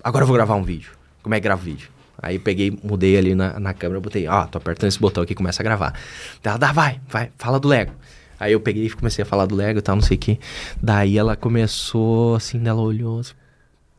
Agora 0.03 0.25
eu 0.25 0.27
vou 0.27 0.35
gravar 0.35 0.57
um 0.57 0.64
vídeo. 0.64 0.91
Como 1.23 1.35
é 1.35 1.39
que 1.39 1.45
grava 1.45 1.61
o 1.61 1.64
vídeo? 1.64 1.89
Aí 2.21 2.39
peguei, 2.39 2.77
mudei 2.83 3.16
ali 3.16 3.35
na, 3.35 3.61
na 3.61 3.73
câmera, 3.73 4.01
botei, 4.01 4.27
ó, 4.27 4.47
tô 4.47 4.59
apertando 4.59 4.89
esse 4.89 4.99
botão 4.99 5.23
aqui 5.23 5.33
e 5.33 5.37
começa 5.37 5.62
a 5.62 5.64
gravar. 5.64 5.95
Ela, 6.43 6.57
dá, 6.57 6.73
vai, 6.73 7.01
vai, 7.09 7.31
fala 7.39 7.61
do 7.61 7.69
Lego. 7.69 7.93
Aí 8.41 8.53
eu 8.53 8.61
peguei 8.61 8.87
e 8.87 8.91
comecei 8.91 9.23
a 9.23 9.27
falar 9.27 9.47
do 9.47 9.55
Lego 9.55 9.79
e 9.79 9.83
tal, 9.83 9.97
não 9.97 10.03
sei 10.03 10.16
o 10.16 10.21
que. 10.21 10.39
Daí 10.83 11.16
ela 11.16 11.37
começou, 11.37 12.37
assim, 12.37 12.61
ela 12.66 12.81
olhou, 12.81 13.21
assim, 13.21 13.35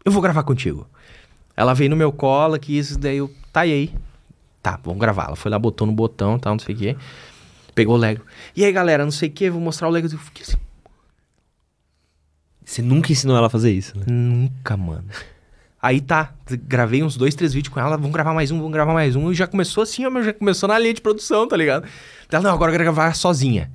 eu 0.03 0.11
vou 0.11 0.21
gravar 0.21 0.43
contigo. 0.43 0.87
Ela 1.55 1.73
veio 1.73 1.89
no 1.89 1.95
meu 1.95 2.11
colo 2.11 2.55
aqui, 2.55 2.77
isso 2.77 2.97
daí 2.97 3.17
eu, 3.17 3.33
tá 3.51 3.61
aí? 3.61 3.93
Tá, 4.61 4.79
vamos 4.83 4.99
gravar. 4.99 5.27
Ela 5.27 5.35
foi 5.35 5.51
lá, 5.51 5.59
botou 5.59 5.85
no 5.87 5.93
botão 5.93 6.35
e 6.35 6.39
tal, 6.39 6.53
não 6.53 6.59
sei 6.59 6.75
o 6.75 6.77
que. 6.77 6.97
Pegou 7.75 7.95
o 7.95 7.97
Lego. 7.97 8.23
E 8.55 8.63
aí, 8.63 8.71
galera, 8.71 9.03
não 9.03 9.11
sei 9.11 9.29
o 9.29 9.31
que, 9.31 9.49
vou 9.49 9.61
mostrar 9.61 9.87
o 9.87 9.91
Lego. 9.91 10.07
Eu 10.07 10.17
fiquei 10.17 10.43
assim, 10.43 10.57
Você 12.65 12.81
nunca 12.81 13.11
ensinou 13.11 13.37
ela 13.37 13.47
a 13.47 13.49
fazer 13.49 13.71
isso, 13.71 13.97
né? 13.97 14.05
Nunca, 14.07 14.75
mano. 14.75 15.05
Aí 15.81 16.01
tá, 16.01 16.33
gravei 16.67 17.01
uns 17.01 17.15
dois, 17.15 17.33
três 17.33 17.53
vídeos 17.53 17.73
com 17.73 17.79
ela, 17.79 17.95
vamos 17.95 18.11
gravar 18.11 18.33
mais 18.33 18.51
um, 18.51 18.57
vamos 18.57 18.73
gravar 18.73 18.93
mais 18.93 19.15
um. 19.15 19.31
E 19.31 19.35
já 19.35 19.47
começou 19.47 19.81
assim, 19.83 20.05
ó, 20.05 20.09
meu, 20.09 20.23
já 20.23 20.33
começou 20.33 20.67
na 20.67 20.77
linha 20.77 20.93
de 20.93 20.99
produção, 20.99 21.47
tá 21.47 21.55
ligado? 21.55 21.87
Ela, 22.29 22.43
não, 22.43 22.53
agora 22.53 22.69
eu 22.69 22.73
quero 22.73 22.83
gravar 22.83 23.15
sozinha. 23.15 23.71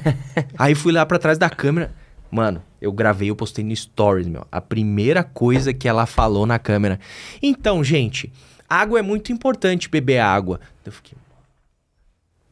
Aí 0.58 0.74
fui 0.74 0.92
lá 0.92 1.06
pra 1.06 1.18
trás 1.18 1.38
da 1.38 1.48
câmera. 1.48 1.94
Mano, 2.30 2.62
eu 2.80 2.92
gravei, 2.92 3.30
eu 3.30 3.36
postei 3.36 3.64
no 3.64 3.74
Stories, 3.74 4.28
meu. 4.28 4.46
A 4.52 4.60
primeira 4.60 5.24
coisa 5.24 5.72
que 5.72 5.88
ela 5.88 6.04
falou 6.04 6.44
na 6.44 6.58
câmera. 6.58 7.00
Então, 7.42 7.82
gente, 7.82 8.30
água 8.68 8.98
é 8.98 9.02
muito 9.02 9.32
importante 9.32 9.88
beber 9.88 10.18
água. 10.18 10.60
Eu 10.84 10.92
fiquei. 10.92 11.16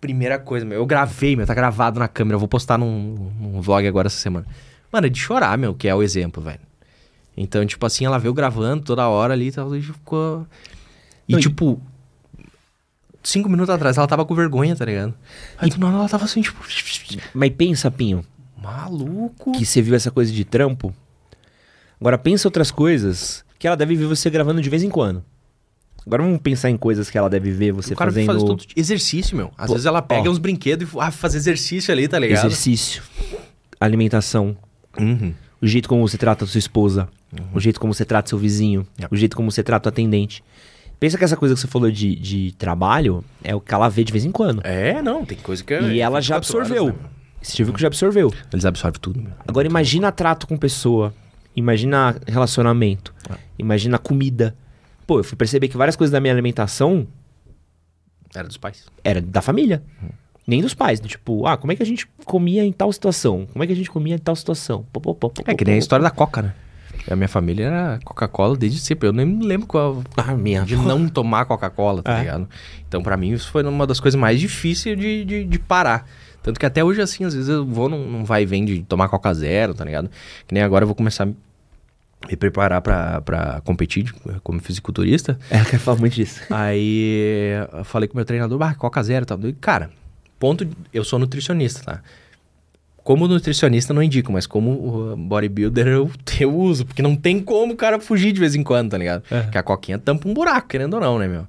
Primeira 0.00 0.38
coisa, 0.38 0.64
meu. 0.64 0.78
Eu 0.78 0.86
gravei, 0.86 1.36
meu, 1.36 1.46
tá 1.46 1.52
gravado 1.52 2.00
na 2.00 2.08
câmera. 2.08 2.36
Eu 2.36 2.40
vou 2.40 2.48
postar 2.48 2.78
num, 2.78 3.30
num 3.38 3.60
vlog 3.60 3.86
agora 3.86 4.06
essa 4.06 4.16
semana. 4.16 4.46
Mano, 4.90 5.06
é 5.06 5.10
de 5.10 5.18
chorar, 5.18 5.58
meu, 5.58 5.74
que 5.74 5.88
é 5.88 5.94
o 5.94 6.02
exemplo, 6.02 6.42
velho. 6.42 6.60
Então, 7.36 7.64
tipo 7.66 7.84
assim, 7.84 8.04
ela 8.06 8.18
veio 8.18 8.32
gravando 8.32 8.84
toda 8.84 9.08
hora 9.08 9.32
ali 9.34 9.48
e 9.48 9.52
tal, 9.52 9.74
e 9.74 9.82
ficou. 9.82 10.46
E, 11.28 11.32
Não, 11.32 11.38
e- 11.38 11.42
tipo. 11.42 11.80
Cinco 13.22 13.48
minutos 13.48 13.74
atrás 13.74 13.96
ela 13.96 14.06
tava 14.06 14.24
com 14.26 14.34
vergonha, 14.34 14.76
tá 14.76 14.84
ligado? 14.84 15.14
Aí 15.56 15.70
do 15.70 15.78
nada 15.78 15.96
ela 15.96 16.08
tava 16.08 16.24
assim, 16.26 16.42
tipo. 16.42 16.62
Mas 17.32 17.50
pensa, 17.56 17.90
Pinho, 17.90 18.22
Maluco. 18.62 19.52
que 19.52 19.64
você 19.64 19.80
viu 19.80 19.94
essa 19.94 20.10
coisa 20.10 20.30
de 20.30 20.44
trampo. 20.44 20.94
Agora 21.98 22.18
pensa 22.18 22.46
outras 22.46 22.70
coisas 22.70 23.42
que 23.58 23.66
ela 23.66 23.76
deve 23.78 23.96
ver 23.96 24.04
você 24.06 24.28
gravando 24.28 24.60
de 24.60 24.68
vez 24.68 24.82
em 24.82 24.90
quando. 24.90 25.24
Agora 26.06 26.22
vamos 26.22 26.38
pensar 26.42 26.68
em 26.68 26.76
coisas 26.76 27.08
que 27.08 27.16
ela 27.16 27.30
deve 27.30 27.50
ver 27.50 27.72
você 27.72 27.94
o 27.94 27.96
cara 27.96 28.10
fazendo 28.10 28.26
faz 28.26 28.42
todo 28.44 28.62
exercício, 28.76 29.34
meu. 29.34 29.50
Às 29.56 29.68
Pô, 29.68 29.72
vezes 29.72 29.86
ela 29.86 30.02
pega 30.02 30.28
ó. 30.28 30.32
uns 30.32 30.36
brinquedos 30.38 30.92
e 30.92 30.96
ah, 31.00 31.10
faz 31.10 31.34
exercício 31.34 31.90
ali, 31.90 32.06
tá 32.06 32.18
ligado? 32.18 32.44
exercício, 32.44 33.02
alimentação, 33.80 34.54
Uhum. 35.00 35.32
O 35.64 35.68
jeito 35.68 35.88
como 35.88 36.06
você 36.06 36.16
trata 36.18 36.44
a 36.44 36.48
sua 36.48 36.58
esposa, 36.58 37.08
o 37.52 37.58
jeito 37.60 37.80
como 37.80 37.92
você 37.94 38.04
trata 38.04 38.28
seu 38.28 38.38
vizinho, 38.38 38.86
Yep. 39.00 39.14
o 39.14 39.16
jeito 39.16 39.36
como 39.36 39.50
você 39.50 39.62
trata 39.62 39.88
o 39.88 39.90
atendente. 39.90 40.42
Pensa 41.00 41.18
que 41.18 41.24
essa 41.24 41.36
coisa 41.36 41.54
que 41.54 41.60
você 41.60 41.66
falou 41.66 41.90
de, 41.90 42.14
de 42.16 42.52
trabalho 42.52 43.24
é 43.42 43.54
o 43.54 43.60
que 43.60 43.74
ela 43.74 43.88
vê 43.88 44.04
de 44.04 44.12
vez 44.12 44.24
em 44.24 44.30
quando. 44.30 44.60
É, 44.64 45.02
não, 45.02 45.24
tem 45.24 45.36
coisa 45.38 45.62
que 45.64 45.74
é. 45.74 45.82
e 45.82 46.00
ela 46.00 46.20
já 46.20 46.36
24 46.38 46.56
horas, 46.58 46.70
absorveu. 46.70 47.02
né? 47.02 47.08
Você 47.42 47.62
viu 47.64 47.74
que 47.74 47.80
já 47.80 47.88
absorveu. 47.88 48.32
Eles 48.52 48.64
absorvem 48.64 49.00
tudo, 49.00 49.20
meu. 49.20 49.32
Agora 49.46 49.66
imagina 49.66 50.10
trato 50.12 50.46
com 50.46 50.56
pessoa, 50.56 51.12
imagina 51.54 52.16
relacionamento, 52.26 53.12
Ah. 53.28 53.36
imagina 53.58 53.98
comida. 53.98 54.56
Pô, 55.06 55.18
eu 55.20 55.24
fui 55.24 55.36
perceber 55.36 55.68
que 55.68 55.76
várias 55.76 55.96
coisas 55.96 56.10
da 56.12 56.20
minha 56.20 56.32
alimentação 56.32 57.06
Era 58.34 58.46
dos 58.48 58.56
pais. 58.56 58.84
era 59.02 59.20
da 59.20 59.42
família. 59.42 59.82
Nem 60.46 60.60
dos 60.60 60.74
pais, 60.74 61.00
né? 61.00 61.08
tipo, 61.08 61.46
ah, 61.46 61.56
como 61.56 61.72
é 61.72 61.76
que 61.76 61.82
a 61.82 61.86
gente 61.86 62.06
comia 62.24 62.64
em 62.64 62.72
tal 62.72 62.92
situação? 62.92 63.46
Como 63.52 63.62
é 63.62 63.66
que 63.66 63.72
a 63.72 63.76
gente 63.76 63.90
comia 63.90 64.14
em 64.14 64.18
tal 64.18 64.36
situação? 64.36 64.84
Pô, 64.92 65.00
pô, 65.00 65.14
pô, 65.14 65.32
É 65.46 65.54
que 65.54 65.64
nem 65.64 65.74
a 65.76 65.78
história 65.78 66.02
da 66.02 66.10
Coca, 66.10 66.42
né? 66.42 66.54
A 67.10 67.16
minha 67.16 67.28
família 67.28 67.66
era 67.66 67.98
Coca-Cola 68.04 68.56
desde 68.56 68.78
sempre. 68.78 69.08
Eu 69.08 69.12
nem 69.12 69.26
me 69.26 69.44
lembro 69.44 69.66
qual. 69.66 70.02
Ah, 70.16 70.34
minha 70.34 70.62
De 70.62 70.74
não 70.76 71.06
tomar 71.08 71.44
Coca-Cola, 71.44 72.02
tá 72.02 72.16
É. 72.16 72.20
ligado? 72.20 72.48
Então, 72.88 73.02
pra 73.02 73.16
mim, 73.16 73.32
isso 73.32 73.50
foi 73.50 73.62
uma 73.62 73.86
das 73.86 74.00
coisas 74.00 74.18
mais 74.18 74.40
difíceis 74.40 74.98
de, 74.98 75.24
de, 75.24 75.44
de 75.44 75.58
parar. 75.58 76.06
Tanto 76.42 76.58
que 76.60 76.64
até 76.64 76.82
hoje, 76.84 77.02
assim, 77.02 77.24
às 77.24 77.34
vezes 77.34 77.48
eu 77.48 77.64
vou 77.66 77.88
num, 77.88 78.06
num 78.10 78.24
vai 78.24 78.42
e 78.42 78.46
vem 78.46 78.64
de 78.64 78.82
tomar 78.84 79.08
Coca 79.08 79.32
Zero, 79.34 79.74
tá 79.74 79.84
ligado? 79.84 80.10
Que 80.46 80.54
nem 80.54 80.62
agora 80.62 80.84
eu 80.84 80.86
vou 80.86 80.94
começar 80.94 81.24
a 81.24 81.26
me 81.26 82.36
preparar 82.38 82.80
pra, 82.80 83.20
pra 83.20 83.60
competir 83.62 84.14
como 84.42 84.60
fisiculturista. 84.60 85.38
É, 85.50 85.60
eu 85.60 85.64
quero 85.64 85.80
falar 85.80 85.98
muito 85.98 86.14
disso. 86.14 86.40
Aí 86.50 87.54
eu 87.72 87.84
falei 87.84 88.08
com 88.08 88.14
o 88.14 88.16
meu 88.16 88.24
treinador, 88.24 88.60
ah, 88.62 88.74
Coca 88.74 89.02
Zero 89.02 89.24
e 89.24 89.26
tal. 89.26 89.38
E, 89.42 89.52
Cara, 89.54 89.90
ponto. 90.38 90.64
de- 90.64 90.76
Eu 90.92 91.04
sou 91.04 91.18
nutricionista, 91.18 91.82
tá? 91.84 92.02
Como 93.02 93.28
nutricionista 93.28 93.92
não 93.92 94.02
indico, 94.02 94.32
mas 94.32 94.46
como 94.46 95.14
bodybuilder 95.16 95.86
eu, 95.88 96.10
eu 96.40 96.56
uso, 96.56 96.86
porque 96.86 97.02
não 97.02 97.14
tem 97.14 97.38
como 97.38 97.74
o 97.74 97.76
cara 97.76 98.00
fugir 98.00 98.32
de 98.32 98.40
vez 98.40 98.54
em 98.54 98.62
quando, 98.62 98.92
tá 98.92 98.96
ligado? 98.98 99.22
É. 99.30 99.42
Porque 99.42 99.58
a 99.58 99.62
coquinha 99.62 99.98
tampa 99.98 100.26
um 100.26 100.32
buraco, 100.32 100.68
querendo 100.68 100.94
ou 100.94 101.00
não, 101.00 101.18
né, 101.18 101.28
meu? 101.28 101.46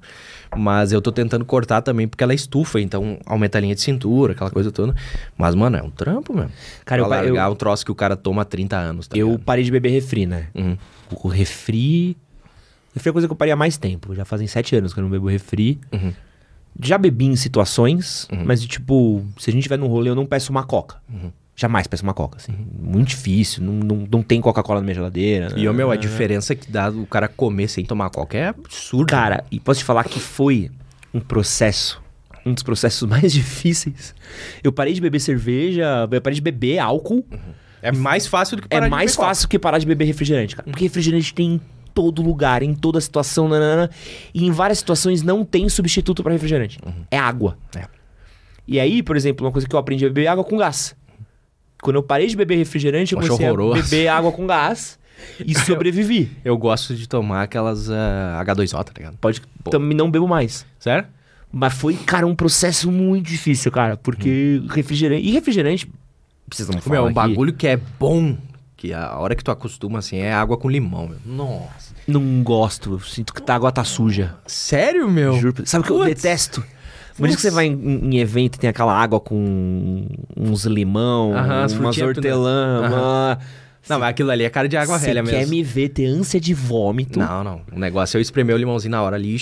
Mas 0.54 0.92
eu 0.92 1.00
tô 1.00 1.10
tentando 1.10 1.44
cortar 1.46 1.80
também 1.82 2.06
porque 2.06 2.22
ela 2.22 2.34
estufa, 2.34 2.78
então 2.80 3.18
aumenta 3.24 3.56
a 3.56 3.60
linha 3.60 3.74
de 3.74 3.80
cintura, 3.80 4.32
aquela 4.34 4.50
coisa 4.50 4.70
toda. 4.70 4.94
Mas, 5.36 5.54
mano, 5.54 5.76
é 5.78 5.82
um 5.82 5.90
trampo 5.90 6.34
mesmo. 6.34 6.52
Cara, 6.84 7.00
eu, 7.00 7.06
pra 7.08 7.16
largar 7.22 7.46
eu, 7.48 7.52
um 7.52 7.56
troço 7.56 7.84
que 7.86 7.90
o 7.90 7.94
cara 7.94 8.16
toma 8.16 8.42
há 8.42 8.44
30 8.44 8.76
anos, 8.76 9.08
tá 9.08 9.16
eu 9.16 9.28
ligado? 9.30 9.44
parei 9.44 9.64
de 9.64 9.70
beber 9.70 9.88
refri, 9.90 10.26
né? 10.26 10.48
Uhum. 10.54 10.76
O 11.22 11.28
refri. 11.28 12.16
Refri 12.94 13.08
é 13.10 13.12
coisa 13.12 13.26
que 13.28 13.32
eu 13.32 13.36
parei 13.36 13.52
há 13.52 13.56
mais 13.56 13.76
tempo. 13.78 14.14
Já 14.14 14.24
fazem 14.26 14.46
sete 14.46 14.76
anos 14.76 14.92
que 14.94 15.00
eu 15.00 15.02
não 15.02 15.10
bebo 15.10 15.26
refri. 15.26 15.78
Uhum. 15.92 16.12
Já 16.82 16.98
bebi 16.98 17.26
em 17.26 17.36
situações, 17.36 18.28
Uhum. 18.32 18.44
mas 18.44 18.64
tipo, 18.64 19.24
se 19.38 19.50
a 19.50 19.52
gente 19.52 19.68
vai 19.68 19.78
num 19.78 19.86
rolê, 19.86 20.10
eu 20.10 20.14
não 20.14 20.26
peço 20.26 20.50
uma 20.50 20.62
coca. 20.64 20.96
Uhum. 21.12 21.30
Jamais 21.58 21.86
peço 21.86 22.02
uma 22.02 22.12
coca, 22.12 22.36
assim. 22.36 22.52
Muito 22.78 23.08
difícil, 23.08 23.62
não, 23.64 23.72
não, 23.72 24.08
não 24.10 24.22
tem 24.22 24.40
Coca-Cola 24.42 24.80
na 24.80 24.84
minha 24.84 24.94
geladeira. 24.94 25.54
E, 25.56 25.66
ô, 25.66 25.72
meu, 25.72 25.90
a 25.90 25.94
Ah. 25.94 25.96
diferença 25.96 26.54
que 26.54 26.70
dá 26.70 26.90
o 26.90 27.06
cara 27.06 27.28
comer 27.28 27.68
sem 27.68 27.82
tomar 27.84 28.10
coca 28.10 28.36
é 28.36 28.48
absurda. 28.48 29.10
Cara, 29.10 29.44
e 29.50 29.58
posso 29.58 29.80
te 29.80 29.84
falar 29.84 30.04
que 30.04 30.20
foi 30.20 30.70
um 31.14 31.20
processo, 31.20 31.98
um 32.44 32.52
dos 32.52 32.62
processos 32.62 33.08
mais 33.08 33.32
difíceis. 33.32 34.14
Eu 34.62 34.70
parei 34.70 34.92
de 34.92 35.00
beber 35.00 35.18
cerveja, 35.20 36.06
eu 36.10 36.20
parei 36.20 36.34
de 36.34 36.42
beber 36.42 36.78
álcool. 36.78 37.24
É 37.80 37.90
mais 37.90 38.26
fácil 38.26 38.56
do 38.56 38.62
que 38.62 38.68
parar 38.68 38.84
É 38.86 38.88
de 38.88 38.90
mais 38.90 39.12
beber 39.12 39.16
coca. 39.16 39.28
fácil 39.28 39.48
que 39.48 39.58
parar 39.58 39.78
de 39.78 39.86
beber 39.86 40.04
refrigerante, 40.04 40.56
cara. 40.56 40.68
Porque 40.68 40.84
refrigerante 40.84 41.32
tem 41.32 41.52
em 41.54 41.60
todo 41.96 42.20
lugar, 42.20 42.62
em 42.62 42.74
toda 42.74 43.00
situação, 43.00 43.48
nanana, 43.48 43.90
e 44.34 44.44
em 44.44 44.50
várias 44.50 44.78
situações 44.78 45.22
não 45.22 45.46
tem 45.46 45.66
substituto 45.66 46.22
pra 46.22 46.30
refrigerante. 46.30 46.78
É 47.10 47.18
água. 47.18 47.56
É. 47.74 47.86
E 48.68 48.78
aí, 48.78 49.02
por 49.02 49.16
exemplo, 49.16 49.46
uma 49.46 49.50
coisa 49.50 49.66
que 49.66 49.74
eu 49.74 49.78
aprendi 49.78 50.04
a 50.04 50.08
beber 50.08 50.24
é 50.24 50.28
água 50.28 50.44
com 50.44 50.58
gás. 50.58 50.94
Quando 51.80 51.96
eu 51.96 52.02
parei 52.02 52.26
de 52.26 52.36
beber 52.36 52.56
refrigerante, 52.56 53.14
eu 53.14 53.18
comecei 53.18 53.46
horroroso. 53.46 53.80
a 53.80 53.82
beber 53.82 54.08
água 54.08 54.30
com 54.30 54.46
gás 54.46 54.98
e 55.40 55.54
sobrevivi. 55.58 56.30
Eu 56.44 56.58
gosto 56.58 56.94
de 56.94 57.08
tomar 57.08 57.42
aquelas 57.44 57.90
ah, 57.90 58.44
H2O, 58.44 58.84
tá 58.84 58.92
ligado? 58.94 59.16
Pode, 59.16 59.40
Pô. 59.64 59.70
também 59.70 59.96
não 59.96 60.10
bebo 60.10 60.28
mais. 60.28 60.66
Sério? 60.78 61.06
Mas 61.50 61.72
foi, 61.72 61.94
cara, 61.94 62.26
um 62.26 62.34
processo 62.34 62.92
muito 62.92 63.26
difícil, 63.26 63.72
cara. 63.72 63.96
Porque 63.96 64.62
refrigerante. 64.68 65.26
E 65.26 65.30
refrigerante. 65.32 65.90
Precisamos 66.46 66.84
Meu, 66.84 66.94
falar 66.94 67.02
um 67.02 67.06
aqui, 67.06 67.14
bagulho 67.14 67.52
que 67.54 67.66
é 67.66 67.78
bom, 67.98 68.36
que 68.76 68.92
a 68.92 69.16
hora 69.18 69.34
que 69.34 69.42
tu 69.42 69.50
acostuma, 69.50 70.00
assim, 70.00 70.18
é 70.18 70.32
água 70.32 70.56
com 70.56 70.68
limão, 70.68 71.08
meu. 71.08 71.18
Nossa. 71.24 71.94
Não 72.06 72.42
gosto. 72.42 72.92
Eu 72.92 73.00
sinto 73.00 73.32
que 73.32 73.50
a 73.50 73.54
água 73.54 73.72
tá 73.72 73.82
suja. 73.84 74.34
Sério, 74.46 75.08
meu? 75.10 75.34
Juro. 75.34 75.62
Sabe 75.66 75.82
o 75.82 75.86
que 75.86 75.92
eu 75.92 76.04
detesto? 76.04 76.62
Por 77.16 77.26
isso 77.28 77.36
que 77.38 77.42
você 77.42 77.50
vai 77.50 77.66
em, 77.66 77.72
em 78.14 78.18
evento 78.18 78.56
e 78.56 78.58
tem 78.58 78.68
aquela 78.68 78.92
água 78.94 79.18
com 79.18 80.06
uns 80.36 80.64
limão, 80.66 81.34
Aham, 81.34 81.66
umas 81.80 81.96
hortelã. 81.98 82.82
Aham. 82.84 82.88
uma- 82.92 83.38
Não, 83.88 83.98
mas 83.98 84.10
aquilo 84.10 84.30
ali 84.30 84.44
é 84.44 84.50
cara 84.50 84.68
de 84.68 84.76
água 84.76 84.98
Você 84.98 85.06
velha 85.06 85.22
quer 85.22 85.38
mesmo. 85.38 85.50
me 85.52 85.62
ver 85.62 85.88
ter 85.88 86.04
ânsia 86.04 86.38
de 86.38 86.52
vômito? 86.52 87.18
Não, 87.18 87.42
não. 87.42 87.62
O 87.72 87.78
negócio 87.78 88.16
é 88.16 88.18
eu 88.18 88.22
espremer 88.22 88.54
o 88.54 88.58
limãozinho 88.58 88.90
na 88.90 89.02
hora 89.02 89.16
ali, 89.16 89.38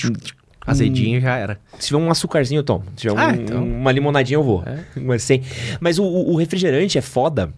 azedinho 0.64 1.20
já 1.20 1.36
era. 1.36 1.58
Se 1.80 1.88
tiver 1.88 1.98
um 1.98 2.10
açucarzinho, 2.10 2.60
eu 2.60 2.62
tomo. 2.64 2.84
Se 2.96 3.08
tiver 3.08 3.18
Ah, 3.20 3.28
um- 3.28 3.34
então. 3.34 3.64
uma 3.64 3.90
limonadinha, 3.90 4.36
eu 4.36 4.44
vou. 4.44 4.62
É. 4.64 4.78
Mas, 5.00 5.24
sem... 5.24 5.42
Mas 5.80 5.98
o- 5.98 6.04
o 6.04 6.36
refrigerante 6.36 6.96
é 6.96 7.00
foda 7.02 7.52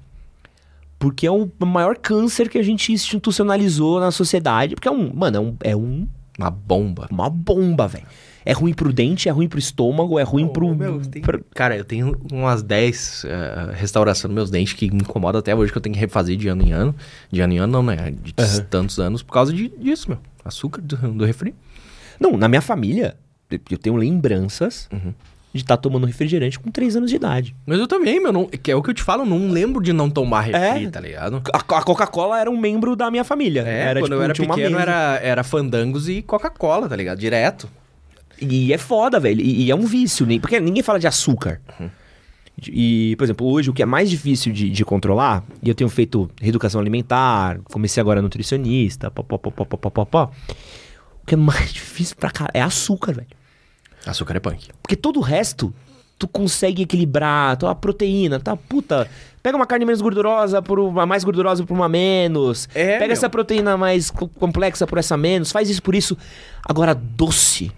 porque 0.98 1.26
é 1.26 1.30
o 1.30 1.50
maior 1.64 1.96
câncer 1.96 2.48
que 2.48 2.58
a 2.58 2.62
gente 2.62 2.92
institucionalizou 2.92 4.00
na 4.00 4.10
sociedade. 4.10 4.74
Porque 4.74 4.88
é 4.88 4.90
um. 4.90 5.12
Mano, 5.14 5.36
é 5.36 5.40
um. 5.40 5.56
É 5.72 5.76
um 5.76 6.08
Uma 6.38 6.50
bomba. 6.50 7.08
uma 7.10 7.28
bomba, 7.30 7.86
velho. 7.88 8.06
É 8.48 8.52
ruim 8.52 8.72
pro 8.72 8.92
dente, 8.92 9.28
é 9.28 9.32
ruim 9.32 9.48
pro 9.48 9.58
estômago, 9.58 10.18
é 10.20 10.22
ruim 10.22 10.46
pro. 10.46 10.72
Meu, 10.74 11.00
tem- 11.00 11.20
pra- 11.20 11.40
Cara, 11.52 11.76
eu 11.76 11.84
tenho 11.84 12.16
umas 12.30 12.62
10 12.62 13.24
uh, 13.24 13.72
restauração 13.72 14.28
nos 14.28 14.34
meus 14.36 14.50
dentes 14.50 14.72
que 14.72 14.88
me 14.88 15.00
incomoda 15.00 15.38
até 15.40 15.52
hoje, 15.54 15.72
que 15.72 15.78
eu 15.78 15.82
tenho 15.82 15.94
que 15.94 15.98
refazer 16.00 16.36
de 16.36 16.46
ano 16.46 16.62
em 16.62 16.70
ano. 16.72 16.94
De 17.30 17.40
ano 17.40 17.52
em 17.54 17.58
ano, 17.58 17.72
não, 17.72 17.82
né? 17.82 18.12
De 18.22 18.32
Aham. 18.38 18.66
tantos 18.70 19.00
anos, 19.00 19.20
por 19.22 19.32
causa 19.32 19.52
de- 19.52 19.68
disso, 19.76 20.08
meu. 20.10 20.18
Açúcar 20.44 20.80
do, 20.80 20.96
do 20.96 21.24
refri. 21.24 21.54
Não, 22.20 22.36
na 22.36 22.46
minha 22.48 22.60
família, 22.62 23.16
eu 23.50 23.78
tenho 23.78 23.96
lembranças 23.96 24.88
Uhum. 24.92 25.12
De 25.56 25.62
estar 25.62 25.76
tomando 25.76 26.06
refrigerante 26.06 26.58
com 26.58 26.70
3 26.70 26.96
anos 26.96 27.10
de 27.10 27.16
idade. 27.16 27.54
Mas 27.66 27.78
eu 27.78 27.86
também, 27.88 28.20
meu. 28.20 28.32
Não, 28.32 28.46
que 28.46 28.70
é 28.70 28.76
o 28.76 28.82
que 28.82 28.90
eu 28.90 28.94
te 28.94 29.02
falo, 29.02 29.24
não 29.24 29.48
lembro 29.50 29.82
de 29.82 29.92
não 29.92 30.08
tomar 30.08 30.42
refri, 30.42 30.84
É. 30.86 30.90
tá 30.90 31.00
ligado? 31.00 31.42
A, 31.52 31.58
a 31.58 31.82
Coca-Cola 31.82 32.40
era 32.40 32.50
um 32.50 32.56
membro 32.56 32.94
da 32.94 33.10
minha 33.10 33.24
família. 33.24 33.62
É, 33.66 33.80
era, 33.82 34.00
quando 34.00 34.10
tipo, 34.10 34.14
eu 34.14 34.22
era 34.22 34.34
pequeno 34.34 34.78
era, 34.78 35.18
era 35.22 35.42
fandangos 35.42 36.08
e 36.08 36.22
Coca-Cola, 36.22 36.88
tá 36.88 36.94
ligado? 36.96 37.18
Direto. 37.18 37.68
E 38.40 38.72
é 38.72 38.78
foda, 38.78 39.18
velho. 39.18 39.40
E, 39.40 39.64
e 39.64 39.70
é 39.70 39.74
um 39.74 39.86
vício, 39.86 40.26
nem- 40.26 40.38
porque 40.38 40.60
ninguém 40.60 40.82
fala 40.82 40.98
de 40.98 41.06
açúcar. 41.06 41.60
E, 42.68 43.14
por 43.18 43.24
exemplo, 43.24 43.46
hoje 43.46 43.68
o 43.68 43.72
que 43.74 43.82
é 43.82 43.86
mais 43.86 44.08
difícil 44.08 44.50
de, 44.52 44.70
de 44.70 44.84
controlar, 44.84 45.44
e 45.62 45.68
eu 45.68 45.74
tenho 45.74 45.90
feito 45.90 46.30
reeducação 46.40 46.80
alimentar, 46.80 47.58
comecei 47.64 48.00
agora 48.00 48.22
nutricionista, 48.22 49.10
pó, 49.10 49.22
pó, 49.22 49.36
pó, 49.36 49.50
pó, 49.50 49.64
pó, 49.66 49.76
pó, 49.76 49.90
pó, 49.90 50.04
pó. 50.06 50.30
O 51.22 51.26
que 51.26 51.34
é 51.34 51.36
mais 51.36 51.70
difícil 51.74 52.16
pra 52.16 52.30
caralho 52.30 52.52
é 52.54 52.62
açúcar, 52.62 53.12
velho. 53.12 53.26
Açúcar 54.06 54.36
é 54.36 54.40
punk. 54.40 54.68
Porque 54.80 54.96
todo 54.96 55.18
o 55.18 55.22
resto, 55.22 55.74
tu 56.18 56.26
consegue 56.28 56.82
equilibrar, 56.82 57.56
tua 57.56 57.74
proteína, 57.74 58.38
tá? 58.40 58.56
Puta, 58.56 59.08
pega 59.42 59.56
uma 59.56 59.66
carne 59.66 59.84
menos 59.84 60.00
gordurosa 60.00 60.62
por 60.62 60.78
uma 60.78 61.04
mais 61.04 61.24
gordurosa 61.24 61.64
por 61.64 61.74
uma 61.74 61.88
menos. 61.88 62.68
É, 62.74 62.92
pega 62.94 63.06
meu. 63.06 63.12
essa 63.12 63.28
proteína 63.28 63.76
mais 63.76 64.10
co- 64.10 64.28
complexa 64.28 64.86
por 64.86 64.98
essa 64.98 65.16
menos. 65.16 65.50
Faz 65.52 65.68
isso 65.68 65.82
por 65.82 65.94
isso. 65.94 66.16
Agora, 66.66 66.94
doce. 66.94 67.70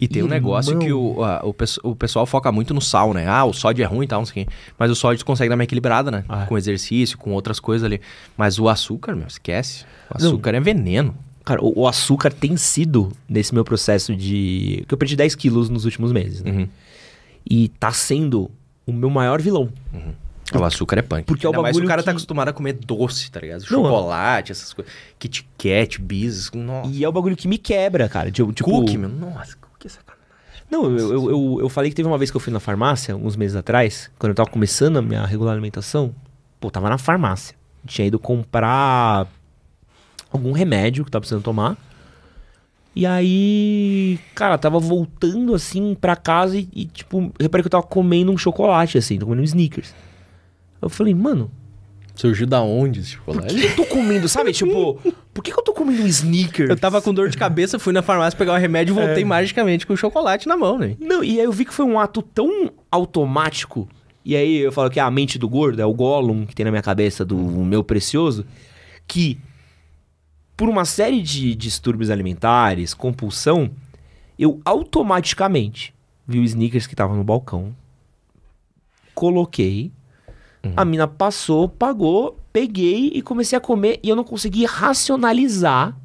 E 0.00 0.08
tem 0.08 0.20
um 0.20 0.24
Irmão. 0.26 0.34
negócio 0.36 0.76
que 0.80 0.92
o, 0.92 1.22
a- 1.22 1.42
o, 1.44 1.54
o 1.90 1.94
pessoal 1.94 2.26
foca 2.26 2.50
muito 2.50 2.74
no 2.74 2.80
sal, 2.80 3.14
né? 3.14 3.24
Ah, 3.28 3.44
o 3.44 3.52
sódio 3.52 3.84
é 3.84 3.86
ruim 3.86 4.04
e 4.04 4.08
tal, 4.08 4.20
não 4.20 4.26
sei. 4.26 4.48
Mas 4.76 4.90
o 4.90 4.96
sódio 4.96 5.20
tu 5.20 5.24
consegue 5.26 5.48
dar 5.48 5.54
uma 5.54 5.62
equilibrada, 5.62 6.10
né? 6.10 6.24
Ah. 6.28 6.44
Com 6.46 6.58
exercício, 6.58 7.16
com 7.16 7.30
outras 7.32 7.60
coisas 7.60 7.84
ali. 7.84 8.00
Mas 8.36 8.58
o 8.58 8.68
açúcar, 8.68 9.14
meu, 9.14 9.28
esquece. 9.28 9.84
O 10.10 10.20
Não. 10.20 10.26
açúcar 10.30 10.54
é 10.54 10.60
veneno. 10.60 11.14
Cara, 11.44 11.62
o, 11.62 11.80
o 11.80 11.88
açúcar 11.88 12.32
tem 12.32 12.56
sido, 12.56 13.10
nesse 13.28 13.52
meu 13.54 13.64
processo 13.64 14.14
de. 14.14 14.84
que 14.86 14.94
eu 14.94 14.98
perdi 14.98 15.16
10 15.16 15.34
quilos 15.34 15.68
nos 15.68 15.84
últimos 15.84 16.12
meses, 16.12 16.42
né? 16.42 16.50
Uhum. 16.50 16.68
E 17.48 17.68
tá 17.68 17.92
sendo 17.92 18.50
o 18.86 18.92
meu 18.92 19.10
maior 19.10 19.40
vilão. 19.42 19.68
O 20.54 20.64
açúcar 20.64 20.98
é 20.98 21.02
punk. 21.02 21.24
Porque 21.24 21.46
é 21.46 21.48
o 21.48 21.52
mais 21.52 21.64
bagulho 21.74 21.84
o 21.86 21.88
cara 21.88 22.02
tá 22.02 22.10
que- 22.10 22.16
acostumado 22.16 22.48
a 22.48 22.52
comer 22.52 22.74
doce, 22.74 23.30
tá 23.30 23.40
ligado? 23.40 23.60
Não, 23.62 23.66
Chocolate, 23.68 24.52
essas 24.52 24.72
coisas. 24.72 24.92
Kit 25.18 25.48
Kat, 25.56 26.00
bis. 26.00 26.50
Nossa. 26.52 26.90
E 26.90 27.02
é 27.02 27.08
o 27.08 27.12
bagulho 27.12 27.34
que 27.36 27.48
me 27.48 27.56
quebra, 27.58 28.08
cara. 28.08 28.28
Eu, 28.28 28.52
tipo, 28.52 28.70
Cookie, 28.70 28.98
meu. 28.98 29.08
Nossa, 29.08 29.56
cookie 29.56 29.86
é 29.86 29.90
sacanagem. 29.90 30.22
Não, 30.70 30.84
eu, 30.96 31.12
eu, 31.12 31.30
eu, 31.30 31.58
eu 31.62 31.68
falei 31.68 31.90
que 31.90 31.96
teve 31.96 32.06
uma 32.08 32.18
vez 32.18 32.30
que 32.30 32.36
eu 32.36 32.40
fui 32.40 32.52
na 32.52 32.60
farmácia, 32.60 33.16
uns 33.16 33.34
meses 33.34 33.56
atrás, 33.56 34.10
quando 34.18 34.30
eu 34.30 34.34
tava 34.34 34.50
começando 34.50 34.98
a 34.98 35.02
minha 35.02 35.24
regular 35.24 35.52
alimentação. 35.52 36.14
Pô, 36.60 36.70
tava 36.70 36.88
na 36.88 36.98
farmácia. 36.98 37.56
Tinha 37.86 38.06
ido 38.06 38.18
comprar 38.18 39.26
algum 40.32 40.52
remédio 40.52 41.04
que 41.04 41.10
tava 41.10 41.20
precisando 41.20 41.42
tomar. 41.44 41.76
E 42.94 43.06
aí, 43.06 44.18
cara, 44.34 44.58
tava 44.58 44.78
voltando 44.78 45.54
assim 45.54 45.96
pra 45.98 46.14
casa 46.14 46.58
e, 46.58 46.68
e, 46.74 46.84
tipo, 46.84 47.32
reparei 47.40 47.62
que 47.62 47.66
eu 47.68 47.70
tava 47.70 47.84
comendo 47.84 48.30
um 48.30 48.36
chocolate, 48.36 48.98
assim, 48.98 49.18
tô 49.18 49.24
comendo 49.24 49.40
um 49.42 49.44
Snickers. 49.44 49.94
Eu 50.80 50.88
falei, 50.90 51.14
mano, 51.14 51.50
Surgiu 52.14 52.46
da 52.46 52.60
onde 52.60 53.00
esse 53.00 53.16
por 53.16 53.34
chocolate? 53.34 53.54
que 53.54 53.60
que 53.62 53.66
eu 53.68 53.76
tô 53.76 53.86
comendo, 53.86 54.28
sabe? 54.28 54.52
tipo, 54.52 55.00
por 55.32 55.42
que, 55.42 55.50
que 55.50 55.58
eu 55.58 55.62
tô 55.64 55.72
comendo 55.72 56.02
um 56.02 56.06
Snickers? 56.06 56.68
Eu 56.68 56.76
tava 56.76 57.00
com 57.00 57.14
dor 57.14 57.30
de 57.30 57.38
cabeça, 57.38 57.78
fui 57.78 57.94
na 57.94 58.02
farmácia 58.02 58.36
pegar 58.38 58.52
o 58.52 58.58
remédio 58.58 58.94
e 58.94 58.98
É. 58.98 59.06
voltei 59.06 59.24
magicamente 59.24 59.86
com 59.86 59.94
o 59.94 59.96
chocolate 59.96 60.46
na 60.46 60.54
mão, 60.54 60.78
né? 60.78 60.94
Não, 61.00 61.24
e 61.24 61.40
aí 61.40 61.44
eu 61.46 61.50
vi 61.52 61.64
que 61.64 61.72
foi 61.72 61.86
um 61.86 61.98
ato 61.98 62.20
tão 62.20 62.70
automático. 62.90 63.88
E 64.22 64.36
aí 64.36 64.58
eu 64.58 64.70
falo 64.70 64.90
que 64.90 65.00
é 65.00 65.02
a 65.02 65.10
mente 65.10 65.38
do 65.38 65.48
gordo, 65.48 65.80
é 65.80 65.86
o 65.86 65.94
Gollum 65.94 66.44
que 66.44 66.54
tem 66.54 66.64
na 66.64 66.70
minha 66.70 66.82
cabeça 66.82 67.24
do 67.24 67.34
meu 67.38 67.82
precioso, 67.82 68.44
que 69.08 69.38
por 70.56 70.68
uma 70.68 70.84
série 70.84 71.20
de 71.22 71.54
distúrbios 71.54 72.10
alimentares, 72.10 72.94
compulsão, 72.94 73.70
eu 74.38 74.60
automaticamente 74.64 75.94
vi 76.26 76.38
o 76.38 76.44
sneakers 76.44 76.86
que 76.86 76.94
tava 76.96 77.14
no 77.14 77.24
balcão, 77.24 77.74
coloquei, 79.14 79.92
a 80.76 80.84
mina 80.84 81.08
passou, 81.08 81.68
pagou, 81.68 82.38
peguei 82.52 83.10
e 83.14 83.20
comecei 83.20 83.56
a 83.58 83.60
comer 83.60 83.98
e 84.02 84.08
eu 84.08 84.14
não 84.16 84.22
consegui 84.24 84.64
racionalizar 84.64 85.96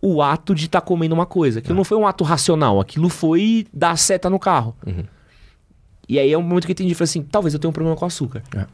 o 0.00 0.20
ato 0.20 0.54
de 0.54 0.66
estar 0.66 0.82
comendo 0.82 1.14
uma 1.14 1.24
coisa. 1.26 1.58
Aquilo 1.60 1.74
não 1.74 1.84
foi 1.84 1.96
um 1.96 2.06
ato 2.06 2.22
racional, 2.22 2.78
aquilo 2.80 3.08
foi 3.08 3.66
dar 3.72 3.96
seta 3.96 4.28
no 4.28 4.38
carro. 4.38 4.76
Uhum. 4.86 5.04
E 6.08 6.18
aí 6.18 6.32
é 6.32 6.38
um 6.38 6.42
momento 6.42 6.66
que 6.66 6.70
eu 6.72 6.74
entendi, 6.74 6.94
falei 6.94 7.04
assim, 7.08 7.22
talvez 7.22 7.54
eu 7.54 7.58
tenha 7.58 7.70
um 7.70 7.72
problema 7.72 7.96
com 7.96 8.04
açúcar. 8.04 8.42
É. 8.54 8.66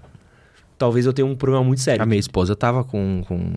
Talvez 0.77 1.07
eu 1.07 1.13
tenha 1.13 1.25
um 1.25 1.37
problema 1.37 1.65
muito 1.65 1.81
sério. 1.81 2.03
A 2.03 2.07
minha 2.07 2.19
esposa 2.19 2.57
tava 2.57 2.83
com. 2.83 3.23
com- 3.27 3.53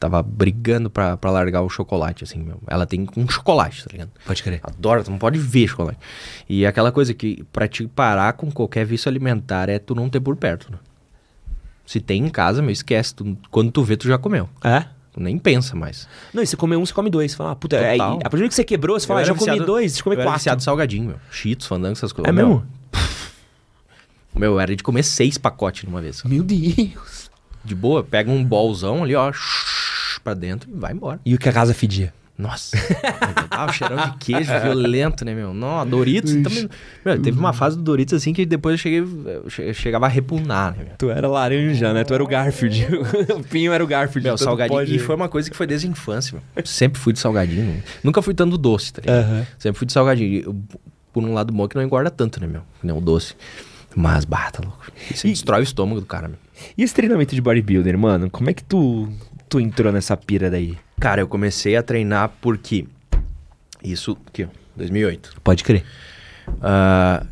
tava 0.00 0.22
brigando 0.22 0.88
pra, 0.90 1.16
pra 1.16 1.30
largar 1.30 1.60
o 1.60 1.68
chocolate, 1.68 2.24
assim, 2.24 2.38
meu. 2.42 2.58
Ela 2.66 2.86
tem 2.86 3.06
um 3.16 3.28
chocolate, 3.28 3.84
tá 3.84 3.90
ligado? 3.92 4.10
Pode 4.26 4.42
crer. 4.42 4.58
Adora, 4.62 5.04
tu 5.04 5.10
não 5.10 5.18
pode 5.18 5.38
ver 5.38 5.68
chocolate. 5.68 5.98
E 6.48 6.64
aquela 6.66 6.90
coisa 6.90 7.12
que 7.14 7.44
pra 7.52 7.68
te 7.68 7.86
parar 7.86 8.32
com 8.32 8.50
qualquer 8.50 8.84
vício 8.86 9.08
alimentar 9.08 9.68
é 9.68 9.78
tu 9.78 9.94
não 9.94 10.08
ter 10.08 10.18
por 10.20 10.34
perto, 10.36 10.72
né? 10.72 10.78
Se 11.86 12.00
tem 12.00 12.24
em 12.24 12.30
casa, 12.30 12.62
meu, 12.62 12.70
esquece. 12.70 13.14
Tu- 13.14 13.36
quando 13.50 13.70
tu 13.70 13.82
vê, 13.84 13.96
tu 13.96 14.08
já 14.08 14.16
comeu. 14.16 14.48
É? 14.64 14.86
Tu 15.12 15.20
nem 15.20 15.36
pensa 15.38 15.74
mais. 15.76 16.08
Não, 16.32 16.42
e 16.42 16.46
você 16.46 16.56
come 16.56 16.76
um, 16.76 16.86
você 16.86 16.92
come 16.94 17.10
dois. 17.10 17.32
Você 17.32 17.36
fala, 17.36 17.50
ah, 17.50 17.56
puta, 17.56 17.78
aí, 17.78 17.98
Total. 17.98 18.16
a 18.24 18.30
partir 18.30 18.42
do 18.44 18.48
que 18.48 18.54
você 18.54 18.64
quebrou, 18.64 18.98
você 18.98 19.06
fala, 19.06 19.20
Eu 19.20 19.22
ah, 19.22 19.26
já 19.26 19.32
era 19.32 19.38
comi 19.38 19.50
viciado- 19.50 19.66
dois, 19.66 19.92
deixa 19.92 20.00
eu 20.00 20.04
comer 20.04 20.16
eu 20.16 20.20
era 20.20 20.28
quatro. 20.30 20.38
viciado 20.38 20.60
em 20.60 20.64
salgadinho, 20.64 21.04
meu. 21.08 21.16
Cheetos, 21.30 21.66
fandango, 21.66 21.92
essas 21.92 22.12
coisas. 22.12 22.28
É 22.28 22.32
Meu, 22.32 22.48
mesmo? 22.48 22.66
Meu, 24.34 24.60
era 24.60 24.74
de 24.74 24.82
comer 24.82 25.02
seis 25.02 25.36
pacotes 25.36 25.84
numa 25.84 26.00
vez. 26.00 26.22
Meu 26.22 26.42
Deus. 26.44 27.28
De 27.64 27.74
boa, 27.74 28.02
pega 28.02 28.30
um 28.30 28.42
bolzão 28.44 29.02
ali, 29.02 29.14
ó, 29.14 29.30
pra 30.22 30.34
dentro 30.34 30.68
e 30.70 30.78
vai 30.78 30.92
embora. 30.92 31.20
E 31.24 31.34
o 31.34 31.38
que 31.38 31.48
a 31.48 31.52
casa 31.52 31.72
fedia? 31.74 32.12
Nossa, 32.38 32.74
ah, 33.50 33.66
o 33.66 33.72
cheirão 33.72 33.98
de 33.98 34.16
queijo 34.16 34.50
violento, 34.62 35.26
né, 35.26 35.34
meu? 35.34 35.52
Não, 35.52 35.86
Doritos 35.86 36.32
também. 36.36 36.70
Meu, 37.04 37.20
teve 37.20 37.38
uma 37.38 37.52
fase 37.52 37.76
do 37.76 37.82
Doritos 37.82 38.14
assim 38.14 38.32
que 38.32 38.46
depois 38.46 38.72
eu 38.72 38.78
cheguei, 38.78 39.00
eu 39.00 39.50
che- 39.50 39.60
eu 39.68 39.74
chegava 39.74 40.06
a 40.06 40.08
repugnar, 40.08 40.74
né, 40.74 40.84
meu? 40.84 40.94
Tu 40.96 41.10
era 41.10 41.28
laranja, 41.28 41.92
né? 41.92 42.02
Tu 42.02 42.14
era 42.14 42.24
o 42.24 42.26
Garfield. 42.26 42.86
o 43.36 43.42
Pinho 43.44 43.74
era 43.74 43.84
o 43.84 43.86
Garfield. 43.86 44.24
Meu, 44.26 44.36
tanto 44.36 44.44
salgadinho. 44.44 44.78
pode- 44.78 44.94
E 44.96 44.98
foi 44.98 45.16
uma 45.16 45.28
coisa 45.28 45.50
que 45.50 45.56
foi 45.56 45.66
desde 45.66 45.86
a 45.86 45.90
infância, 45.90 46.32
meu. 46.56 46.64
Sempre 46.64 46.98
fui 46.98 47.12
de 47.12 47.18
salgadinho. 47.18 47.62
meu. 47.66 47.82
Nunca 48.02 48.22
fui 48.22 48.32
tanto 48.32 48.56
doce, 48.56 48.90
tá 48.94 49.02
ligado? 49.02 49.18
Aham. 49.22 49.46
Sempre 49.58 49.78
fui 49.78 49.86
de 49.86 49.92
salgadinho. 49.92 50.42
Eu- 50.42 50.56
por 51.12 51.22
um 51.22 51.34
lado 51.34 51.52
bom 51.52 51.68
que 51.68 51.76
não 51.76 51.82
engorda 51.82 52.08
tanto, 52.10 52.40
né, 52.40 52.46
meu? 52.46 52.62
Nem 52.82 52.96
o 52.96 53.02
doce. 53.02 53.34
Mas, 53.94 54.24
bata, 54.24 54.62
louco. 54.64 54.80
Isso 55.10 55.26
E- 55.26 55.30
destrói 55.30 55.60
o 55.60 55.62
estômago 55.64 56.00
do 56.00 56.06
cara, 56.06 56.26
meu. 56.28 56.38
E 56.78 56.82
esse 56.82 56.94
treinamento 56.94 57.34
de 57.34 57.40
bodybuilder, 57.42 57.98
mano? 57.98 58.30
Como 58.30 58.48
é 58.48 58.54
que 58.54 58.62
tu, 58.64 59.08
tu 59.50 59.60
entrou 59.60 59.92
nessa 59.92 60.16
pira 60.16 60.48
daí? 60.50 60.78
Cara, 60.98 61.20
eu 61.20 61.28
comecei 61.28 61.76
a 61.76 61.82
treinar 61.82 62.30
porque. 62.40 62.86
Isso 63.84 64.16
aqui, 64.26 64.44
ó, 64.44 64.48
2008. 64.76 65.34
Pode 65.44 65.62
crer. 65.64 65.84
Ah, 66.62 67.24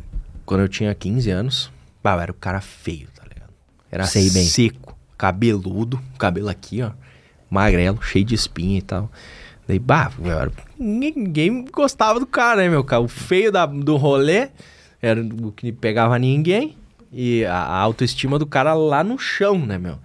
quando 0.45 0.61
eu 0.61 0.67
tinha 0.69 0.93
15 0.93 1.29
anos, 1.31 1.71
bah, 2.03 2.13
eu 2.15 2.19
era 2.21 2.31
o 2.31 2.35
cara 2.35 2.61
feio, 2.61 3.07
tá 3.15 3.23
ligado? 3.27 3.49
Era 3.91 4.05
Sei 4.05 4.29
bem. 4.29 4.43
seco, 4.45 4.97
cabeludo, 5.17 5.99
cabelo 6.17 6.49
aqui, 6.49 6.81
ó, 6.81 6.91
magrelo, 7.49 8.01
cheio 8.01 8.25
de 8.25 8.35
espinha 8.35 8.77
e 8.79 8.81
tal. 8.81 9.11
Daí, 9.67 9.77
bah, 9.79 10.11
era- 10.25 10.51
ninguém 10.79 11.65
gostava 11.71 12.19
do 12.19 12.25
cara, 12.25 12.61
né, 12.61 12.69
meu? 12.69 12.83
cara? 12.83 13.01
O 13.01 13.07
feio 13.07 13.51
da, 13.51 13.65
do 13.67 13.95
rolê 13.97 14.49
era 15.01 15.21
o 15.21 15.51
que 15.51 15.71
pegava 15.71 16.17
ninguém 16.17 16.75
e 17.13 17.45
a, 17.45 17.53
a 17.55 17.77
autoestima 17.77 18.39
do 18.39 18.45
cara 18.47 18.73
lá 18.73 19.03
no 19.03 19.17
chão, 19.19 19.63
né, 19.65 19.77
meu? 19.77 19.99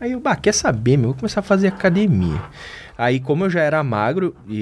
Aí 0.00 0.12
eu, 0.12 0.20
bah, 0.20 0.36
quer 0.36 0.52
saber, 0.52 0.96
meu? 0.96 1.10
Vou 1.10 1.18
começar 1.18 1.40
a 1.40 1.42
fazer 1.42 1.68
academia. 1.68 2.40
Aí, 2.96 3.20
como 3.20 3.44
eu 3.44 3.50
já 3.50 3.60
era 3.60 3.82
magro 3.82 4.34
e, 4.46 4.56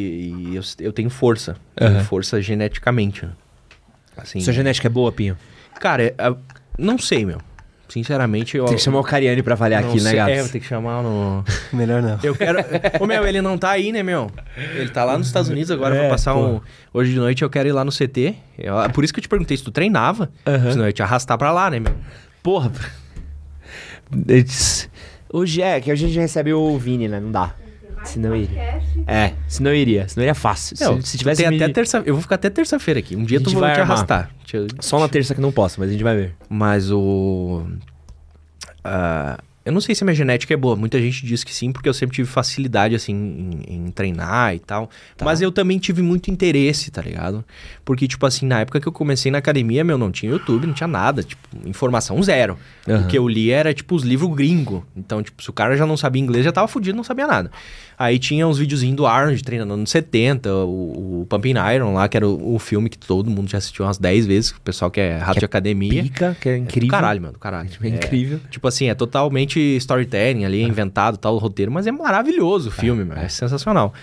e 0.50 0.56
eu, 0.56 0.62
eu 0.80 0.92
tenho 0.92 1.08
força, 1.10 1.56
tenho 1.74 1.90
Aham. 1.92 2.04
força 2.04 2.40
geneticamente, 2.40 3.24
né? 3.24 3.32
Assim, 4.16 4.40
Sua 4.40 4.52
genética 4.52 4.88
é 4.88 4.90
boa, 4.90 5.12
Pinho? 5.12 5.36
Cara, 5.80 6.02
é- 6.04 6.14
é- 6.18 6.34
não 6.78 6.98
sei, 6.98 7.24
meu. 7.26 7.38
Sinceramente, 7.88 8.56
eu. 8.56 8.64
Tem 8.64 8.76
que 8.76 8.82
chamar 8.82 8.98
o 8.98 9.04
Cariani 9.04 9.42
pra 9.42 9.54
avaliar 9.54 9.84
aqui, 9.84 9.96
né, 10.00 10.10
sei- 10.10 10.16
gato? 10.16 10.28
É, 10.30 10.40
vou 10.42 10.48
ter 10.50 10.58
que 10.60 10.66
chamar 10.66 11.02
no. 11.02 11.44
Melhor 11.72 12.02
não. 12.02 12.18
Eu 12.22 12.34
quero. 12.34 12.58
Ô, 12.98 13.06
meu, 13.06 13.24
ele 13.26 13.40
não 13.40 13.56
tá 13.56 13.70
aí, 13.70 13.92
né, 13.92 14.02
meu? 14.02 14.28
Ele 14.56 14.88
tá 14.88 15.04
lá 15.04 15.16
nos 15.16 15.28
Estados 15.28 15.48
Unidos 15.48 15.70
agora, 15.70 15.94
eu 15.94 15.98
É, 15.98 16.02
vou 16.02 16.10
passar 16.10 16.34
pô. 16.34 16.40
um. 16.46 16.60
Hoje 16.92 17.12
de 17.12 17.18
noite 17.18 17.42
eu 17.42 17.48
quero 17.50 17.68
ir 17.68 17.72
lá 17.72 17.84
no 17.84 17.92
CT. 17.92 18.34
Eu- 18.58 18.82
é 18.82 18.88
por 18.88 19.04
isso 19.04 19.12
que 19.14 19.20
eu 19.20 19.22
te 19.22 19.28
perguntei 19.28 19.56
se 19.56 19.62
tu 19.62 19.70
treinava. 19.70 20.30
Aham. 20.44 20.72
Senão 20.72 20.84
eu 20.84 20.88
ia 20.88 20.92
te 20.92 21.02
arrastar 21.02 21.38
pra 21.38 21.52
lá, 21.52 21.70
né, 21.70 21.78
meu? 21.78 21.94
Porra. 22.42 22.72
It's- 24.28 24.88
Hoje 25.32 25.60
é, 25.62 25.80
que 25.80 25.90
a 25.90 25.94
gente 25.94 26.18
recebe 26.18 26.52
o 26.52 26.76
Vini, 26.78 27.08
né? 27.08 27.20
Não 27.20 27.30
dá. 27.32 27.54
Senão 28.04 28.30
eu 28.36 28.42
iria. 28.42 28.60
É, 29.06 29.32
senão 29.48 29.70
eu 29.72 29.76
iria. 29.76 30.06
Senão 30.08 30.22
iria 30.24 30.34
fácil. 30.34 30.76
Não, 30.80 31.00
se, 31.00 31.08
se 31.08 31.18
tivesse. 31.18 31.42
tem 31.42 31.50
me- 31.50 31.56
até 31.62 31.72
terça... 31.72 32.02
Eu 32.06 32.14
vou 32.14 32.22
ficar 32.22 32.36
até 32.36 32.48
terça-feira 32.48 33.00
aqui. 33.00 33.16
Um 33.16 33.24
dia 33.24 33.40
tu 33.40 33.50
vai 33.58 33.74
te 33.74 33.80
arrastar. 33.80 34.30
Só 34.80 35.00
na 35.00 35.08
terça 35.08 35.34
que 35.34 35.40
não 35.40 35.50
posso, 35.50 35.80
mas 35.80 35.88
a 35.88 35.92
gente 35.92 36.04
vai 36.04 36.14
ver. 36.14 36.34
Mas 36.48 36.90
o. 36.92 37.66
ah, 38.84 39.38
eu 39.66 39.72
não 39.72 39.80
sei 39.80 39.96
se 39.96 40.04
a 40.04 40.06
minha 40.06 40.14
genética 40.14 40.54
é 40.54 40.56
boa. 40.56 40.76
Muita 40.76 41.00
gente 41.00 41.26
diz 41.26 41.42
que 41.42 41.52
sim, 41.52 41.72
porque 41.72 41.88
eu 41.88 41.92
sempre 41.92 42.14
tive 42.14 42.28
facilidade, 42.28 42.94
assim, 42.94 43.12
em, 43.12 43.74
em 43.74 43.90
treinar 43.90 44.54
e 44.54 44.60
tal. 44.60 44.88
Tá. 45.16 45.24
Mas 45.24 45.42
eu 45.42 45.50
também 45.50 45.76
tive 45.76 46.02
muito 46.02 46.30
interesse, 46.30 46.88
tá 46.88 47.02
ligado? 47.02 47.44
Porque, 47.84 48.06
tipo 48.06 48.24
assim, 48.24 48.46
na 48.46 48.60
época 48.60 48.80
que 48.80 48.86
eu 48.86 48.92
comecei 48.92 49.32
na 49.32 49.38
academia, 49.38 49.82
meu, 49.82 49.98
não 49.98 50.12
tinha 50.12 50.30
YouTube, 50.30 50.68
não 50.68 50.72
tinha 50.72 50.86
nada. 50.86 51.24
Tipo, 51.24 51.48
informação 51.64 52.22
zero. 52.22 52.56
Aham. 52.88 53.02
O 53.02 53.08
que 53.08 53.18
eu 53.18 53.28
li 53.28 53.50
era, 53.50 53.74
tipo, 53.74 53.96
os 53.96 54.04
livros 54.04 54.32
gringo. 54.36 54.86
Então, 54.96 55.20
tipo, 55.20 55.42
se 55.42 55.50
o 55.50 55.52
cara 55.52 55.76
já 55.76 55.84
não 55.84 55.96
sabia 55.96 56.22
inglês, 56.22 56.44
já 56.44 56.52
tava 56.52 56.68
fudido, 56.68 56.96
não 56.96 57.02
sabia 57.02 57.26
nada. 57.26 57.50
Aí 57.98 58.18
tinha 58.18 58.46
uns 58.46 58.58
videozinhos 58.58 58.94
do 58.96 59.06
Arnold 59.06 59.42
treinando 59.42 59.74
nos 59.76 59.88
70, 59.90 60.52
o, 60.54 61.22
o 61.22 61.26
Pumping 61.30 61.54
Iron 61.74 61.94
lá, 61.94 62.06
que 62.08 62.16
era 62.16 62.28
o, 62.28 62.54
o 62.56 62.58
filme 62.58 62.90
que 62.90 62.98
todo 62.98 63.30
mundo 63.30 63.48
já 63.48 63.56
assistiu 63.58 63.86
umas 63.86 63.96
10 63.96 64.26
vezes, 64.26 64.50
o 64.50 64.60
pessoal 64.60 64.90
que 64.90 65.00
é 65.00 65.16
rato 65.16 65.34
Que 65.34 65.38
de 65.40 65.44
é 65.44 65.46
academia. 65.46 66.02
Pica, 66.02 66.36
que 66.38 66.48
é 66.48 66.52
É 66.52 66.58
do 66.58 66.64
incrível. 66.64 66.90
caralho, 66.90 67.22
mano, 67.22 67.38
caralho. 67.38 67.70
É 67.82 67.88
incrível. 67.88 68.38
Tipo 68.50 68.68
assim, 68.68 68.88
é 68.88 68.94
totalmente 68.94 69.58
storytelling 69.78 70.44
ali, 70.44 70.62
inventado 70.62 71.16
tal, 71.16 71.34
o 71.34 71.38
roteiro, 71.38 71.72
mas 71.72 71.86
é 71.86 71.92
maravilhoso 71.92 72.68
o 72.68 72.72
filme, 72.72 73.02
meu, 73.02 73.16
é, 73.16 73.28
sensacional. 73.30 73.94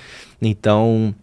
Então, 0.42 1.14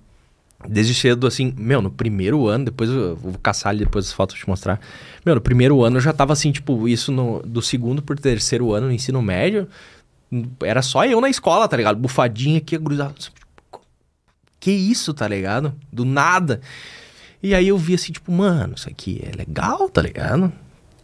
desde 0.69 0.95
cedo, 0.95 1.27
assim, 1.27 1.53
meu, 1.57 1.83
no 1.83 1.91
primeiro 1.91 2.47
ano, 2.47 2.67
depois 2.67 2.89
eu 2.91 3.17
vou 3.17 3.35
caçar 3.43 3.71
ali 3.71 3.81
depois 3.81 4.07
as 4.07 4.13
fotos 4.13 4.37
pra 4.37 4.45
te 4.45 4.49
mostrar. 4.49 4.81
Meu, 5.27 5.35
no 5.35 5.41
primeiro 5.41 5.83
ano 5.83 5.97
eu 5.97 6.01
já 6.01 6.13
tava 6.13 6.33
assim, 6.33 6.53
tipo, 6.53 6.87
isso 6.87 7.11
no, 7.11 7.43
do 7.43 7.61
segundo 7.61 8.01
pro 8.01 8.15
terceiro 8.15 8.73
ano 8.73 8.87
no 8.87 8.93
ensino 8.93 9.21
médio, 9.21 9.67
era 10.63 10.83
só 10.83 11.05
eu 11.05 11.21
na 11.21 11.29
escola, 11.29 11.67
tá 11.69 11.77
ligado? 11.77 11.99
Bufadinha 11.99 12.59
aqui, 12.59 12.77
grudado. 12.79 13.15
Que 14.59 14.71
isso, 14.71 15.15
tá 15.15 15.27
ligado? 15.27 15.75
Do 15.93 16.05
nada. 16.05 16.61
E 17.43 17.55
aí 17.55 17.69
eu 17.69 17.79
vi 17.79 17.95
assim, 17.95 18.13
tipo, 18.13 18.31
mano, 18.31 18.75
isso 18.77 18.89
aqui 18.89 19.23
é 19.25 19.35
legal, 19.35 19.89
tá 19.89 20.03
ligado? 20.03 20.53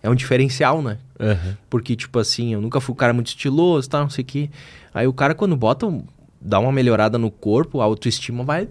É 0.02 0.10
um 0.10 0.14
diferencial, 0.14 0.82
né? 0.82 0.98
Aham. 1.18 1.56
Porque, 1.70 1.96
tipo 1.96 2.18
assim, 2.18 2.52
eu 2.52 2.60
nunca 2.60 2.80
fui 2.80 2.92
um 2.92 2.96
cara 2.96 3.12
muito 3.14 3.28
estiloso, 3.28 3.88
tal, 3.88 4.02
não 4.02 4.10
sei 4.10 4.22
o 4.22 4.26
quê. 4.26 4.50
Aí 4.92 5.06
o 5.06 5.12
cara, 5.12 5.34
quando 5.34 5.56
bota, 5.56 5.86
dá 6.40 6.58
uma 6.60 6.70
melhorada 6.70 7.16
no 7.16 7.30
corpo, 7.30 7.80
a 7.80 7.84
autoestima 7.84 8.44
vai. 8.44 8.68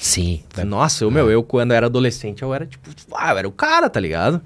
Sim. 0.00 0.42
Nossa, 0.66 1.04
eu, 1.04 1.10
meu, 1.10 1.30
eu 1.30 1.42
quando 1.44 1.72
era 1.72 1.86
adolescente, 1.86 2.42
eu 2.42 2.52
era 2.52 2.66
tipo, 2.66 2.90
ah, 3.14 3.30
eu 3.32 3.38
era 3.38 3.48
o 3.48 3.52
cara, 3.52 3.88
tá 3.88 4.00
ligado? 4.00 4.42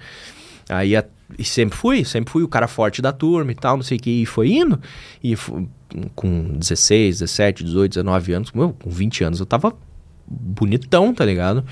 Aí, 0.68 0.94
a- 0.94 1.05
e 1.39 1.45
sempre 1.45 1.76
fui, 1.76 2.05
sempre 2.05 2.31
fui 2.33 2.43
o 2.43 2.49
cara 2.49 2.66
forte 2.68 3.01
da 3.03 3.12
turma 3.12 3.53
e 3.53 3.55
tal, 3.55 3.76
não 3.76 3.83
sei 3.83 3.97
o 3.97 4.01
que, 4.01 4.11
e 4.22 4.26
foi 4.26 4.53
indo. 4.53 4.81
E 5.22 5.35
fu- 5.37 5.68
com 6.14 6.57
16, 6.59 7.18
17, 7.20 7.64
18, 7.64 7.93
19 7.95 8.33
anos, 8.33 8.53
meu, 8.53 8.70
com 8.72 8.91
20 8.91 9.24
anos, 9.24 9.41
eu 9.41 9.47
tava 9.47 9.74
bonitão, 10.26 11.12
tá 11.12 11.24
ligado? 11.24 11.64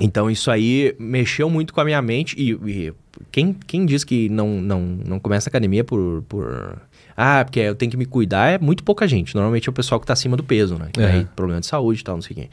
Então 0.00 0.30
isso 0.30 0.50
aí 0.50 0.94
mexeu 0.98 1.48
muito 1.48 1.72
com 1.72 1.80
a 1.80 1.84
minha 1.84 2.00
mente. 2.02 2.34
E, 2.38 2.52
e 2.52 2.92
quem, 3.32 3.54
quem 3.66 3.86
diz 3.86 4.04
que 4.04 4.28
não, 4.28 4.60
não, 4.60 4.80
não 4.82 5.18
começa 5.18 5.48
a 5.48 5.50
academia 5.50 5.82
por, 5.82 6.22
por. 6.28 6.80
Ah, 7.16 7.42
porque 7.42 7.60
eu 7.60 7.74
tenho 7.74 7.90
que 7.90 7.96
me 7.96 8.04
cuidar 8.04 8.50
é 8.52 8.58
muito 8.58 8.84
pouca 8.84 9.08
gente. 9.08 9.34
Normalmente 9.34 9.66
é 9.68 9.70
o 9.70 9.72
pessoal 9.72 9.98
que 9.98 10.06
tá 10.06 10.12
acima 10.12 10.36
do 10.36 10.44
peso, 10.44 10.76
né? 10.76 10.88
Que 10.92 11.00
Aham. 11.00 11.12
aí, 11.20 11.24
problema 11.34 11.60
de 11.60 11.66
saúde 11.66 12.00
e 12.00 12.04
tal, 12.04 12.16
não 12.16 12.22
sei 12.22 12.32
o 12.36 12.40
quê. 12.40 12.48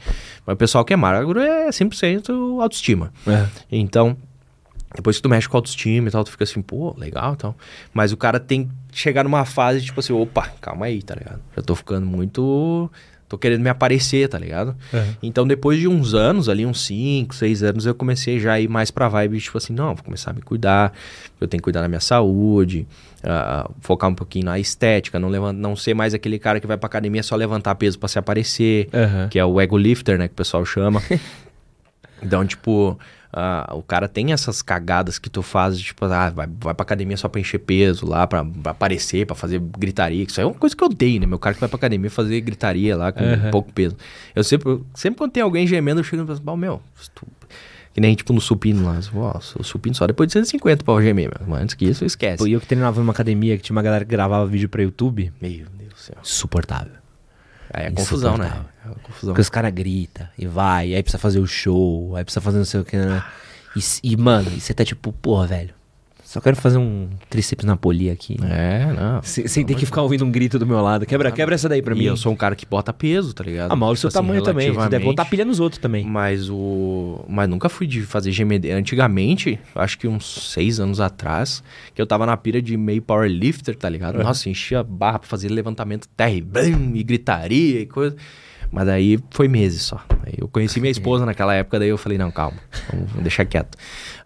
Mas 0.46 0.54
o 0.54 0.56
pessoal 0.56 0.84
que 0.86 0.94
é 0.94 0.96
magro 0.96 1.38
é 1.38 1.68
100% 1.68 2.62
autoestima. 2.62 3.12
É. 3.26 3.46
Então, 3.70 4.16
depois 4.94 5.16
que 5.16 5.22
tu 5.22 5.28
mexe 5.28 5.48
com 5.48 5.56
a 5.56 5.58
autoestima 5.58 6.08
e 6.08 6.10
tal, 6.10 6.22
tu 6.24 6.30
fica 6.30 6.44
assim, 6.44 6.62
pô, 6.62 6.94
legal 6.96 7.34
e 7.34 7.36
tal. 7.36 7.56
Mas 7.92 8.12
o 8.12 8.16
cara 8.16 8.38
tem 8.38 8.70
que 8.90 8.98
chegar 8.98 9.24
numa 9.24 9.44
fase, 9.44 9.80
tipo 9.84 9.98
assim, 10.00 10.12
opa, 10.12 10.48
calma 10.60 10.86
aí, 10.86 11.02
tá 11.02 11.14
ligado? 11.14 11.40
Já 11.56 11.62
tô 11.62 11.74
ficando 11.74 12.06
muito. 12.06 12.90
Tô 13.26 13.38
querendo 13.38 13.62
me 13.62 13.70
aparecer, 13.70 14.28
tá 14.28 14.38
ligado? 14.38 14.76
Aham. 14.92 15.16
Então, 15.22 15.46
depois 15.46 15.80
de 15.80 15.88
uns 15.88 16.12
anos, 16.14 16.48
ali, 16.48 16.64
uns 16.64 16.84
5, 16.86 17.34
6 17.34 17.62
anos, 17.62 17.86
eu 17.86 17.94
comecei 17.94 18.38
já 18.38 18.52
a 18.52 18.60
ir 18.60 18.68
mais 18.68 18.90
pra 18.92 19.08
vibe, 19.08 19.40
tipo 19.40 19.56
assim, 19.58 19.72
não, 19.72 19.94
vou 19.94 20.04
começar 20.04 20.30
a 20.30 20.34
me 20.34 20.42
cuidar, 20.42 20.92
eu 21.40 21.48
tenho 21.48 21.58
que 21.60 21.64
cuidar 21.64 21.80
da 21.80 21.88
minha 21.88 22.00
saúde, 22.00 22.86
ah, 23.24 23.68
focar 23.80 24.10
um 24.10 24.14
pouquinho 24.14 24.44
na 24.44 24.58
estética, 24.60 25.18
não, 25.18 25.30
levan- 25.30 25.54
não 25.54 25.74
ser 25.74 25.94
mais 25.94 26.12
aquele 26.14 26.38
cara 26.38 26.60
que 26.60 26.66
vai 26.66 26.76
pra 26.76 26.86
academia 26.86 27.22
só 27.22 27.34
levantar 27.34 27.74
peso 27.76 27.98
pra 27.98 28.08
se 28.08 28.18
aparecer, 28.18 28.88
Aham. 28.94 29.28
que 29.30 29.38
é 29.38 29.44
o 29.44 29.58
ego 29.60 29.78
lifter, 29.78 30.18
né, 30.18 30.28
que 30.28 30.34
o 30.34 30.36
pessoal 30.36 30.64
chama. 30.64 31.02
então, 32.22 32.44
tipo, 32.46 32.98
ah, 33.36 33.72
o 33.74 33.82
cara 33.82 34.06
tem 34.08 34.32
essas 34.32 34.62
cagadas 34.62 35.18
que 35.18 35.28
tu 35.28 35.42
faz, 35.42 35.78
tipo, 35.78 36.04
ah, 36.04 36.30
vai, 36.30 36.46
vai 36.46 36.72
pra 36.74 36.82
academia 36.82 37.16
só 37.16 37.28
pra 37.28 37.40
encher 37.40 37.58
peso 37.58 38.06
lá, 38.06 38.26
pra, 38.26 38.44
pra 38.44 38.72
aparecer, 38.72 39.26
pra 39.26 39.34
fazer 39.34 39.58
gritaria. 39.78 40.22
Isso 40.22 40.40
aí 40.40 40.44
é 40.44 40.46
uma 40.46 40.54
coisa 40.54 40.76
que 40.76 40.82
eu 40.82 40.86
odeio, 40.88 41.20
né? 41.20 41.26
Meu 41.26 41.38
cara 41.38 41.54
que 41.54 41.60
vai 41.60 41.68
pra 41.68 41.76
academia 41.76 42.10
fazer 42.10 42.40
gritaria 42.40 42.96
lá 42.96 43.10
com 43.12 43.24
Aham. 43.24 43.50
pouco 43.50 43.72
peso. 43.72 43.96
Eu 44.34 44.44
sempre, 44.44 44.68
eu- 44.70 44.86
sempre 44.94 45.18
quando 45.18 45.32
tem 45.32 45.42
alguém 45.42 45.66
gemendo, 45.66 46.00
eu 46.00 46.04
chego 46.04 46.22
e 46.22 46.26
penso, 46.26 46.40
"Bom, 46.42 46.56
meu, 46.56 46.80
tu- 47.14 47.26
que 47.92 48.00
nem 48.00 48.14
tipo 48.14 48.32
no 48.32 48.40
supino 48.40 48.84
lá. 48.84 48.98
Ó, 49.14 49.38
o 49.58 49.62
supino 49.62 49.94
só 49.94 50.06
depois 50.06 50.26
de 50.26 50.32
150 50.32 50.82
pra 50.84 51.00
gemer, 51.00 51.30
meu. 51.38 51.46
Mas 51.48 51.62
antes 51.62 51.74
que 51.76 51.84
isso, 51.84 52.04
esquece. 52.04 52.48
E 52.48 52.52
eu 52.52 52.60
que 52.60 52.66
treinava 52.66 52.98
numa 53.00 53.12
academia 53.12 53.56
que 53.56 53.62
tinha 53.62 53.74
uma 53.76 53.82
galera 53.82 54.04
que 54.04 54.10
gravava 54.10 54.44
vídeo 54.46 54.68
pra 54.68 54.82
YouTube. 54.82 55.32
Meu 55.40 55.50
Deus 55.50 55.92
do 55.92 55.98
céu. 55.98 56.16
Suportável. 56.22 57.03
Aí 57.74 57.86
é 57.86 57.90
confusão, 57.90 58.38
né? 58.38 58.64
É 58.86 58.88
confusão. 59.02 59.32
Porque 59.34 59.40
os 59.40 59.50
caras 59.50 59.72
gritam 59.72 60.28
e 60.38 60.46
vai, 60.46 60.94
aí 60.94 61.02
precisa 61.02 61.18
fazer 61.18 61.40
o 61.40 61.46
show, 61.46 62.14
aí 62.14 62.22
precisa 62.22 62.40
fazer 62.40 62.58
não 62.58 62.64
sei 62.64 62.80
o 62.80 62.84
que. 62.84 62.96
Né? 62.96 63.22
E, 63.74 64.12
e, 64.12 64.16
mano, 64.16 64.48
e 64.56 64.60
você 64.60 64.72
tá 64.72 64.84
tipo, 64.84 65.12
porra, 65.12 65.48
velho. 65.48 65.74
Só 66.34 66.40
quero 66.40 66.56
fazer 66.56 66.78
um 66.78 67.08
tríceps 67.30 67.64
na 67.64 67.76
polia 67.76 68.12
aqui. 68.12 68.36
É, 68.42 68.92
não. 68.92 69.22
Se- 69.22 69.46
Sem 69.46 69.64
ter 69.64 69.76
que 69.76 69.86
ficar 69.86 70.02
ouvindo 70.02 70.24
um 70.24 70.30
grito 70.32 70.58
do 70.58 70.66
meu 70.66 70.80
lado. 70.80 71.06
Quebra, 71.06 71.30
quebra 71.30 71.54
essa 71.54 71.68
daí 71.68 71.80
pra 71.80 71.94
E 71.94 71.98
mim. 71.98 72.04
eu 72.06 72.16
sou 72.16 72.32
um 72.32 72.34
cara 72.34 72.56
que 72.56 72.66
bota 72.66 72.92
peso, 72.92 73.32
tá 73.32 73.44
ligado? 73.44 73.70
Ah, 73.70 73.76
mal 73.76 73.92
o 73.92 73.96
seu 73.96 74.10
Tipo 74.10 74.18
assim, 74.18 74.26
tamanho 74.26 74.42
também. 74.42 74.72
Você 74.72 74.88
deve 74.88 75.04
botar 75.04 75.26
pilha 75.26 75.44
nos 75.44 75.60
outros 75.60 75.80
também. 75.80 76.04
Mas 76.04 76.50
o. 76.50 77.24
Mas 77.28 77.48
nunca 77.48 77.68
fui 77.68 77.86
de 77.86 78.02
fazer 78.02 78.32
GMD. 78.32 78.72
Antigamente, 78.72 79.60
acho 79.76 79.96
que 79.96 80.08
uns 80.08 80.50
seis 80.52 80.80
anos 80.80 80.98
atrás, 81.00 81.62
que 81.94 82.02
eu 82.02 82.06
tava 82.06 82.26
na 82.26 82.36
pira 82.36 82.60
de 82.60 82.76
meio 82.76 83.00
powerlifter, 83.00 83.76
tá 83.76 83.88
ligado? 83.88 84.18
Nossa, 84.20 84.50
enchia 84.50 84.82
barra 84.82 85.20
pra 85.20 85.28
fazer 85.28 85.48
levantamento 85.50 86.08
terra 86.16 86.30
e, 86.32 86.44
e 86.94 87.02
gritaria 87.04 87.80
e 87.82 87.86
coisa. 87.86 88.16
Mas 88.70 88.86
daí 88.86 89.18
foi 89.30 89.46
meses 89.48 89.82
só. 89.82 90.00
Eu 90.36 90.48
conheci 90.48 90.80
minha 90.80 90.90
esposa 90.90 91.24
naquela 91.24 91.54
época, 91.54 91.78
daí 91.78 91.88
eu 91.88 91.98
falei, 91.98 92.18
não, 92.18 92.30
calma, 92.30 92.56
vamos 92.92 93.22
deixar 93.22 93.44
quieto. 93.44 93.76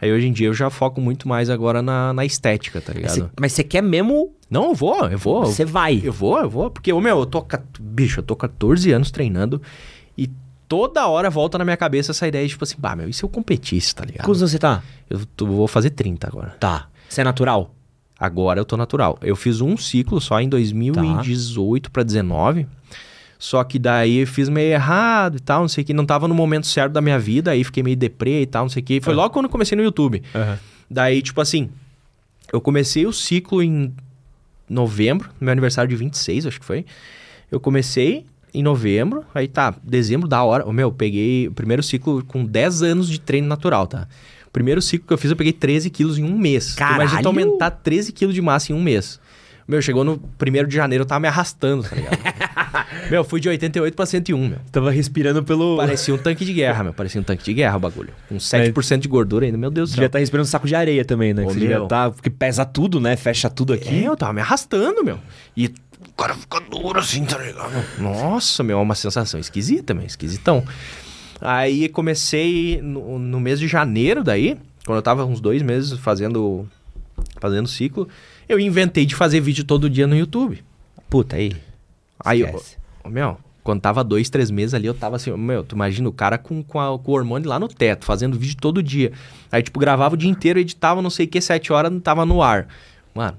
Aí 0.01 0.11
hoje 0.13 0.27
em 0.27 0.33
dia 0.33 0.47
eu 0.47 0.55
já 0.55 0.71
foco 0.71 1.01
muito 1.01 1.29
mais 1.29 1.51
agora 1.51 1.83
na, 1.83 2.13
na 2.13 2.25
estética, 2.25 2.81
tá 2.81 2.93
ligado? 2.93 3.13
Mas 3.41 3.53
você 3.53 3.63
quer 3.65 3.83
mesmo. 3.83 4.33
Não, 4.51 4.69
eu 4.71 4.75
vou, 4.75 5.05
eu 5.09 5.19
vou. 5.19 5.45
Você 5.45 5.65
vai. 5.65 6.01
Eu 6.03 6.13
vou, 6.13 6.39
eu 6.41 6.49
vou, 6.49 6.71
porque, 6.71 6.93
meu, 6.93 7.19
eu 7.21 7.27
tô. 7.27 7.45
Bicho, 7.81 8.21
eu 8.21 8.25
tô 8.25 8.35
14 8.35 8.91
anos 8.93 9.11
treinando 9.11 9.61
e 10.17 10.31
toda 10.67 11.07
hora 11.07 11.29
volta 11.29 11.59
na 11.59 11.65
minha 11.65 11.77
cabeça 11.77 12.13
essa 12.13 12.27
ideia 12.27 12.45
de, 12.47 12.51
tipo 12.53 12.65
assim, 12.65 12.77
bah, 12.79 12.97
meu, 12.97 13.09
e 13.09 13.13
se 13.13 13.23
eu 13.25 13.29
competisse, 13.29 13.95
tá 13.95 14.05
ligado? 14.05 14.25
Quantos 14.25 14.41
você 14.41 14.59
tá? 14.59 14.83
Eu 15.11 15.25
tô- 15.37 15.47
vou 15.47 15.69
fazer 15.69 15.91
30 15.91 16.27
agora. 16.29 16.57
Tá. 16.61 16.89
Você 17.09 17.21
é 17.21 17.25
natural? 17.25 17.75
Agora 18.19 18.59
eu 18.59 18.65
tô 18.65 18.77
natural. 18.77 19.17
Eu 19.23 19.37
fiz 19.37 19.61
um 19.61 19.77
ciclo 19.77 20.21
só 20.21 20.41
em 20.41 20.49
2018 20.49 21.91
pra 21.91 22.03
19. 22.03 22.67
Só 23.39 23.63
que 23.63 23.79
daí 23.79 24.19
eu 24.19 24.27
fiz 24.27 24.49
meio 24.49 24.73
errado 24.73 25.37
e 25.37 25.41
tal, 25.41 25.61
não 25.61 25.69
sei 25.69 25.85
o 25.85 25.87
que. 25.87 25.95
Não 25.95 26.05
tava 26.05 26.27
no 26.27 26.35
momento 26.35 26.67
certo 26.67 26.93
da 26.93 27.01
minha 27.01 27.19
vida, 27.19 27.53
aí 27.53 27.63
fiquei 27.63 27.83
meio 27.83 27.97
deprê 27.97 28.43
e 28.43 28.47
tal, 28.47 28.65
não 28.65 28.69
sei 28.69 28.83
o 28.83 28.85
que. 28.85 29.01
Foi 29.01 29.15
logo 29.15 29.31
quando 29.31 29.45
eu 29.45 29.51
comecei 29.51 29.77
no 29.77 29.83
YouTube. 29.85 30.23
Daí, 30.91 31.23
tipo 31.23 31.41
assim, 31.41 31.71
eu 32.53 32.61
comecei 32.61 33.07
o 33.07 33.13
ciclo 33.13 33.63
em 33.63 33.95
novembro, 34.69 35.29
no 35.41 35.45
meu 35.45 35.53
aniversário 35.53 35.89
de 35.89 35.97
26, 35.97 36.47
acho 36.47 36.59
que 36.59 36.67
foi. 36.67 36.85
Eu 37.51 37.61
comecei 37.61 38.25
em 38.53 38.63
novembro, 38.63 39.25
aí 39.35 39.47
tá, 39.47 39.75
dezembro 39.83 40.27
da 40.27 40.43
hora. 40.43 40.71
Meu, 40.73 40.89
eu 40.89 40.93
peguei 40.93 41.47
o 41.47 41.53
primeiro 41.53 41.83
ciclo 41.83 42.25
com 42.25 42.45
10 42.45 42.83
anos 42.83 43.09
de 43.09 43.21
treino 43.21 43.47
natural, 43.47 43.87
tá? 43.87 44.09
Primeiro 44.53 44.83
ciclo 44.83 45.07
que 45.07 45.13
eu 45.13 45.19
fiz, 45.19 45.31
eu 45.31 45.37
peguei 45.37 45.53
13 45.53 45.91
quilos 45.91 46.19
em 46.19 46.25
um 46.25 46.37
mês. 46.37 46.75
Tu 46.75 46.83
Imagina 46.83 47.23
Caralho! 47.23 47.29
aumentar 47.29 47.71
13 47.71 48.13
quilos 48.13 48.35
de 48.35 48.43
massa 48.43 48.73
em 48.73 48.75
um 48.75 48.83
mês. 48.83 49.21
Meu, 49.69 49.83
chegou 49.83 50.03
no 50.03 50.17
primeiro 50.39 50.67
de 50.67 50.75
janeiro, 50.75 51.03
eu 51.03 51.07
tava 51.07 51.21
me 51.21 51.29
arrastando, 51.29 51.83
tá 51.83 51.95
ligado? 51.95 52.19
meu, 53.11 53.23
fui 53.23 53.39
de 53.39 53.51
88 53.51 53.95
pra 53.95 54.07
101, 54.07 54.49
meu. 54.49 54.59
Tava 54.73 54.91
respirando 54.91 55.43
pelo. 55.45 55.77
Parecia 55.77 56.15
um 56.15 56.19
tanque 56.19 56.43
de 56.45 56.55
guerra, 56.55 56.85
meu. 56.85 56.95
Parecia 56.95 57.21
um 57.21 57.25
tanque 57.25 57.45
de 57.45 57.53
guerra 57.53 57.77
o 57.77 57.81
bagulho. 57.81 58.09
Com 58.31 58.37
7% 58.37 58.99
de 59.01 59.09
gordura 59.09 59.45
ainda, 59.45 59.59
meu 59.59 59.71
Deus 59.71 59.91
do 59.91 59.97
céu. 59.97 60.07
estar 60.07 60.19
respirando 60.21 60.47
um 60.47 60.51
saco 60.51 60.67
de 60.67 60.75
areia 60.75 61.05
também, 61.05 61.35
né? 61.35 61.45
Ô, 61.45 61.49
Que 61.49 61.69
meu. 61.69 61.87
tá, 61.87 62.11
porque 62.11 62.31
pesa 62.31 62.65
tudo, 62.65 62.99
né? 62.99 63.15
Fecha 63.15 63.51
tudo 63.51 63.75
É, 63.75 63.77
aqui. 63.77 64.03
eu 64.05 64.17
tava 64.17 64.33
me 64.33 64.41
arrastando, 64.41 65.05
meu. 65.05 65.19
E 65.55 65.67
o 65.67 66.13
cara 66.17 66.35
fica 66.35 66.61
duro 66.61 66.99
assim, 66.99 67.27
tá 67.27 67.37
ligado? 67.37 67.71
Nossa, 67.99 68.63
meu, 68.63 68.79
é 68.79 68.81
uma 68.83 68.95
sensação 68.95 69.39
esquisita, 69.39 69.93
meu, 69.93 70.07
esquisitão. 70.07 70.65
Aí 71.43 71.89
comecei 71.91 72.81
no, 72.83 73.19
no 73.19 73.39
mês 73.39 73.61
de 73.61 73.69
janeiro 73.69 74.25
daí, 74.25 74.57
quando 74.87 74.97
eu 74.97 75.03
tava 75.03 75.25
uns 75.27 75.41
dois 75.43 75.61
meses 75.63 75.99
fazendo 75.99 76.67
fazendo 77.41 77.69
ciclo, 77.69 78.09
eu 78.49 78.59
inventei 78.59 79.05
de 79.07 79.15
fazer 79.15 79.41
vídeo 79.41 79.65
todo 79.65 79.89
dia 79.91 80.07
no 80.07 80.17
YouTube. 80.17 80.63
Puta, 81.11 81.37
aí. 81.37 81.57
Aí, 82.25 82.43
ô, 83.05 83.09
meu, 83.09 83.39
quando 83.63 83.81
tava 83.81 84.03
dois, 84.03 84.29
três 84.31 84.51
meses 84.51 84.75
ali, 84.75 84.87
eu 84.87 84.95
tava 84.95 85.17
assim, 85.17 85.31
meu, 85.37 85.63
tu 85.63 85.75
imagina 85.75 86.09
o 86.09 86.13
cara 86.13 86.37
com, 86.39 86.63
com, 86.63 86.81
a- 86.81 86.99
com 86.99 87.13
o 87.13 87.15
hormônio 87.15 87.49
lá 87.49 87.59
no 87.59 87.69
teto, 87.69 88.05
fazendo 88.05 88.39
vídeo 88.39 88.57
todo 88.61 88.83
dia. 88.83 89.13
Aí, 89.53 89.63
tipo, 89.63 89.79
gravava 89.79 90.15
o 90.15 90.19
dia 90.19 90.31
inteiro, 90.31 90.59
editava 90.59 91.01
não 91.03 91.11
sei 91.11 91.27
o 91.27 91.29
que, 91.29 91.41
sete 91.41 91.73
horas, 91.73 91.93
não 91.93 92.01
tava 92.01 92.25
no 92.27 92.43
ar. 92.43 92.67
Mano, 93.15 93.37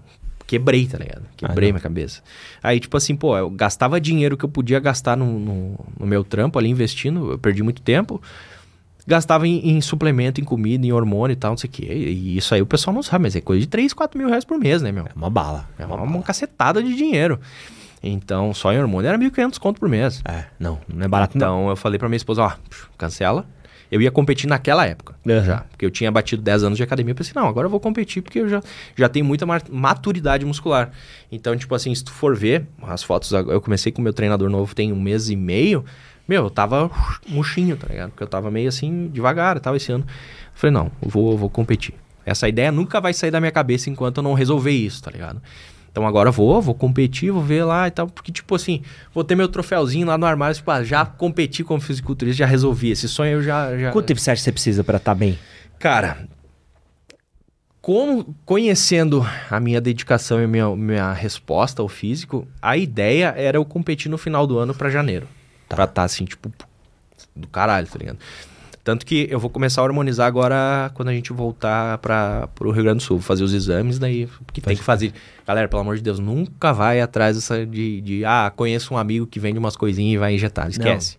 quebrei, 0.47 0.87
tá 0.87 0.97
ligado? 0.97 1.23
Quebrei 1.35 1.69
Ah, 1.69 1.73
minha 1.73 1.81
cabeça. 1.81 2.21
Aí, 2.63 2.79
tipo 2.79 2.95
assim, 2.95 3.15
pô, 3.15 3.37
eu 3.37 3.49
gastava 3.49 3.99
dinheiro 3.99 4.37
que 4.37 4.45
eu 4.45 4.49
podia 4.49 4.79
gastar 4.79 5.15
no, 5.17 5.39
no, 5.39 5.79
no 5.99 6.05
meu 6.05 6.23
trampo 6.23 6.57
ali, 6.57 6.69
investindo, 6.69 7.31
eu 7.31 7.37
perdi 7.39 7.61
muito 7.63 7.81
tempo. 7.81 8.21
Gastava 9.07 9.47
em, 9.47 9.69
em 9.71 9.81
suplemento, 9.81 10.39
em 10.39 10.43
comida, 10.43 10.85
em 10.85 10.91
hormônio 10.91 11.33
e 11.33 11.35
tal, 11.37 11.51
não 11.51 11.57
sei 11.57 11.69
o 11.69 11.73
quê. 11.73 11.85
E 11.91 12.37
isso 12.37 12.53
aí 12.53 12.61
o 12.61 12.65
pessoal 12.65 12.93
não 12.93 13.01
sabe, 13.03 13.23
mas 13.23 13.35
é 13.35 13.41
coisa 13.41 13.61
de 13.61 13.67
3, 13.67 13.93
4 13.93 14.17
mil 14.17 14.27
reais 14.27 14.45
por 14.45 14.57
mês, 14.59 14.81
né, 14.81 14.91
meu? 14.91 15.05
É 15.05 15.11
uma 15.15 15.29
bala. 15.29 15.67
É 15.77 15.85
uma, 15.85 15.95
uma 16.01 16.21
cacetada 16.21 16.81
de 16.83 16.95
dinheiro. 16.95 17.39
Então, 18.01 18.53
só 18.53 18.71
em 18.71 18.79
hormônio 18.79 19.09
era 19.09 19.17
1.500 19.17 19.57
conto 19.59 19.79
por 19.79 19.89
mês. 19.89 20.21
É, 20.25 20.45
não, 20.59 20.79
não 20.87 21.05
é 21.05 21.07
barato 21.07 21.37
não. 21.37 21.61
Então, 21.61 21.69
eu 21.69 21.75
falei 21.75 21.99
pra 21.99 22.07
minha 22.07 22.17
esposa, 22.17 22.43
ó, 22.43 22.51
cancela. 22.97 23.45
Eu 23.91 23.99
ia 23.99 24.11
competir 24.11 24.47
naquela 24.47 24.85
época, 24.85 25.15
Aham. 25.27 25.43
já. 25.43 25.57
Porque 25.71 25.83
eu 25.83 25.89
tinha 25.89 26.11
batido 26.11 26.43
10 26.43 26.63
anos 26.63 26.77
de 26.77 26.83
academia. 26.83 27.11
Eu 27.11 27.15
pensei, 27.15 27.33
não, 27.35 27.47
agora 27.47 27.65
eu 27.65 27.71
vou 27.71 27.79
competir 27.79 28.21
porque 28.21 28.37
eu 28.39 28.47
já, 28.47 28.61
já 28.95 29.09
tenho 29.09 29.25
muita 29.25 29.47
ma- 29.47 29.59
maturidade 29.67 30.45
muscular. 30.45 30.91
Então, 31.31 31.57
tipo 31.57 31.73
assim, 31.73 31.93
se 31.95 32.03
tu 32.03 32.11
for 32.11 32.35
ver 32.37 32.67
as 32.83 33.01
fotos... 33.01 33.31
Eu 33.31 33.59
comecei 33.59 33.91
com 33.91 33.99
o 33.99 34.03
meu 34.03 34.13
treinador 34.13 34.47
novo 34.47 34.75
tem 34.75 34.93
um 34.93 35.01
mês 35.01 35.31
e 35.31 35.35
meio. 35.35 35.83
Meu, 36.29 36.43
eu 36.43 36.49
tava 36.51 36.91
murchinho, 37.27 37.75
tá 37.75 37.87
ligado? 37.87 38.11
Porque 38.11 38.21
eu 38.21 38.27
tava 38.27 38.51
meio 38.51 38.69
assim, 38.69 39.07
devagar 39.11 39.57
e 39.57 39.59
tal, 39.59 39.75
esse 39.75 39.91
ano. 39.91 40.05
Eu 40.07 40.51
falei, 40.53 40.71
não, 40.71 40.91
eu 41.01 41.09
vou, 41.09 41.31
eu 41.31 41.37
vou 41.39 41.49
competir. 41.49 41.95
Essa 42.23 42.47
ideia 42.47 42.71
nunca 42.71 43.01
vai 43.01 43.15
sair 43.15 43.31
da 43.31 43.39
minha 43.39 43.51
cabeça 43.51 43.89
enquanto 43.89 44.17
eu 44.17 44.23
não 44.23 44.35
resolver 44.35 44.69
isso, 44.69 45.01
tá 45.01 45.09
ligado? 45.09 45.41
Então 45.91 46.05
agora 46.05 46.29
vou, 46.29 46.61
vou 46.61 46.75
competir, 46.75 47.31
vou 47.31 47.41
ver 47.41 47.63
lá 47.63 47.87
e 47.87 47.91
tal. 47.91 48.05
Porque, 48.05 48.31
tipo 48.31 48.53
assim, 48.53 48.83
vou 49.11 49.23
ter 49.23 49.33
meu 49.33 49.47
troféuzinho 49.47 50.05
lá 50.05 50.19
no 50.19 50.25
armário, 50.27 50.55
tipo, 50.55 50.69
ah, 50.69 50.83
já 50.83 51.03
competi 51.03 51.63
como 51.63 51.81
fisiculturista, 51.81 52.37
já 52.37 52.45
resolvi. 52.45 52.91
Esse 52.91 53.09
sonho 53.09 53.31
eu 53.31 53.41
já. 53.41 53.75
já... 53.75 53.91
Quanto 53.91 54.05
tempo 54.05 54.19
você 54.19 54.29
acha 54.29 54.39
que 54.39 54.43
você 54.43 54.51
precisa 54.51 54.83
pra 54.83 54.97
estar 54.97 55.15
bem? 55.15 55.35
Cara, 55.79 56.27
como 57.81 58.35
conhecendo 58.45 59.25
a 59.49 59.59
minha 59.59 59.81
dedicação 59.81 60.39
e 60.39 60.45
minha, 60.45 60.75
minha 60.75 61.11
resposta 61.11 61.81
ao 61.81 61.87
físico, 61.87 62.47
a 62.61 62.77
ideia 62.77 63.33
era 63.35 63.57
eu 63.57 63.65
competir 63.65 64.11
no 64.11 64.17
final 64.19 64.45
do 64.45 64.59
ano 64.59 64.75
pra 64.75 64.91
janeiro. 64.91 65.27
Pra 65.69 65.83
estar 65.85 66.03
assim, 66.03 66.25
tipo, 66.25 66.51
do 67.35 67.47
caralho, 67.47 67.87
tá 67.87 67.97
ligado? 67.97 68.17
Tanto 68.83 69.05
que 69.05 69.27
eu 69.29 69.39
vou 69.39 69.49
começar 69.49 69.81
a 69.81 69.83
hormonizar 69.83 70.25
agora 70.25 70.89
quando 70.95 71.09
a 71.09 71.13
gente 71.13 71.31
voltar 71.31 71.99
para 71.99 72.47
pro 72.55 72.71
Rio 72.71 72.83
Grande 72.83 72.97
do 72.97 73.03
Sul, 73.03 73.17
vou 73.17 73.23
fazer 73.25 73.43
os 73.43 73.53
exames, 73.53 73.99
daí 73.99 74.27
que 74.51 74.61
tem 74.61 74.75
que 74.75 74.81
fazer. 74.83 75.13
Galera, 75.45 75.67
pelo 75.67 75.81
amor 75.81 75.95
de 75.95 76.01
Deus, 76.01 76.17
nunca 76.17 76.73
vai 76.73 76.99
atrás 76.99 77.35
dessa 77.35 77.65
de, 77.65 78.01
de 78.01 78.25
ah, 78.25 78.51
conheço 78.55 78.93
um 78.93 78.97
amigo 78.97 79.27
que 79.27 79.39
vende 79.39 79.59
umas 79.59 79.75
coisinhas 79.75 80.15
e 80.15 80.17
vai 80.17 80.33
injetar. 80.33 80.69
Esquece. 80.69 81.17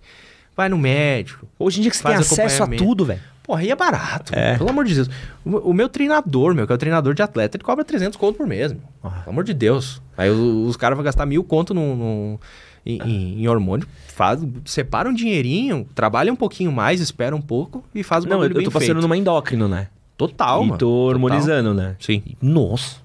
Vai 0.57 0.69
no 0.69 0.77
médico, 0.77 1.47
Hoje 1.59 1.79
em 1.79 1.83
dia 1.83 1.91
que 1.91 1.97
você 1.97 2.03
tem 2.03 2.13
acesso 2.43 2.63
a 2.63 2.67
tudo, 2.79 3.05
velho. 3.05 3.21
Porra, 3.43 3.61
aí 3.61 3.71
é 3.71 3.77
barato. 3.77 4.35
Pelo 4.59 4.71
amor 4.71 4.85
de 4.85 4.95
Deus. 4.95 5.11
O, 5.45 5.71
o 5.71 5.75
meu 5.75 5.89
treinador, 5.89 6.55
meu, 6.55 6.67
que 6.67 6.73
é 6.73 6.75
o 6.75 6.79
treinador 6.79 7.15
de 7.15 7.23
atleta, 7.23 7.57
ele 7.57 7.65
cobra 7.65 7.85
300 7.85 8.17
conto 8.19 8.37
por 8.37 8.47
mês, 8.47 8.73
meu. 8.73 8.83
Ah. 9.03 9.11
Pelo 9.11 9.31
amor 9.31 9.45
de 9.45 9.55
Deus. 9.55 10.03
Aí 10.17 10.29
o- 10.31 10.67
os 10.67 10.77
caras 10.77 10.97
vão 10.97 11.05
gastar 11.05 11.25
mil 11.25 11.43
conto 11.45 11.73
no- 11.73 12.41
em, 12.85 12.99
em- 13.05 13.43
em 13.43 13.49
hormônio. 13.49 13.87
Faz, 14.15 14.41
separa 14.65 15.09
um 15.09 15.15
dinheirinho, 15.15 15.87
trabalha 15.95 16.33
um 16.33 16.37
pouquinho 16.37 16.71
mais, 16.73 17.01
espera 17.01 17.35
um 17.35 17.41
pouco 17.41 17.83
e 17.95 18.03
faz 18.03 18.25
o 18.25 18.29
Não, 18.29 18.43
eu, 18.45 18.51
eu 18.51 18.65
tô 18.65 18.71
passando 18.71 18.87
feito. 18.95 19.01
numa 19.03 19.17
endócrino, 19.17 19.67
né? 19.69 19.89
Total, 20.17 20.63
e 20.63 20.67
mano. 20.67 20.79
tô 20.79 20.87
Total. 20.87 21.09
hormonizando, 21.15 21.73
né? 21.73 21.97
Sim. 21.99 22.23
Nossa, 22.43 22.97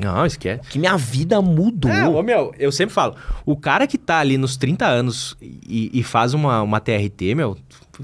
Não, 0.00 0.24
esquece. 0.24 0.68
que 0.70 0.78
minha 0.78 0.96
vida 0.96 1.40
mudou. 1.42 1.90
É, 1.90 2.08
ô, 2.08 2.22
meu, 2.22 2.54
eu 2.58 2.72
sempre 2.72 2.94
falo, 2.94 3.14
o 3.44 3.54
cara 3.54 3.86
que 3.86 3.98
tá 3.98 4.18
ali 4.18 4.38
nos 4.38 4.56
30 4.56 4.86
anos 4.86 5.36
e, 5.42 5.90
e 5.92 6.02
faz 6.02 6.32
uma, 6.32 6.62
uma 6.62 6.80
TRT, 6.80 7.34
meu, 7.34 7.56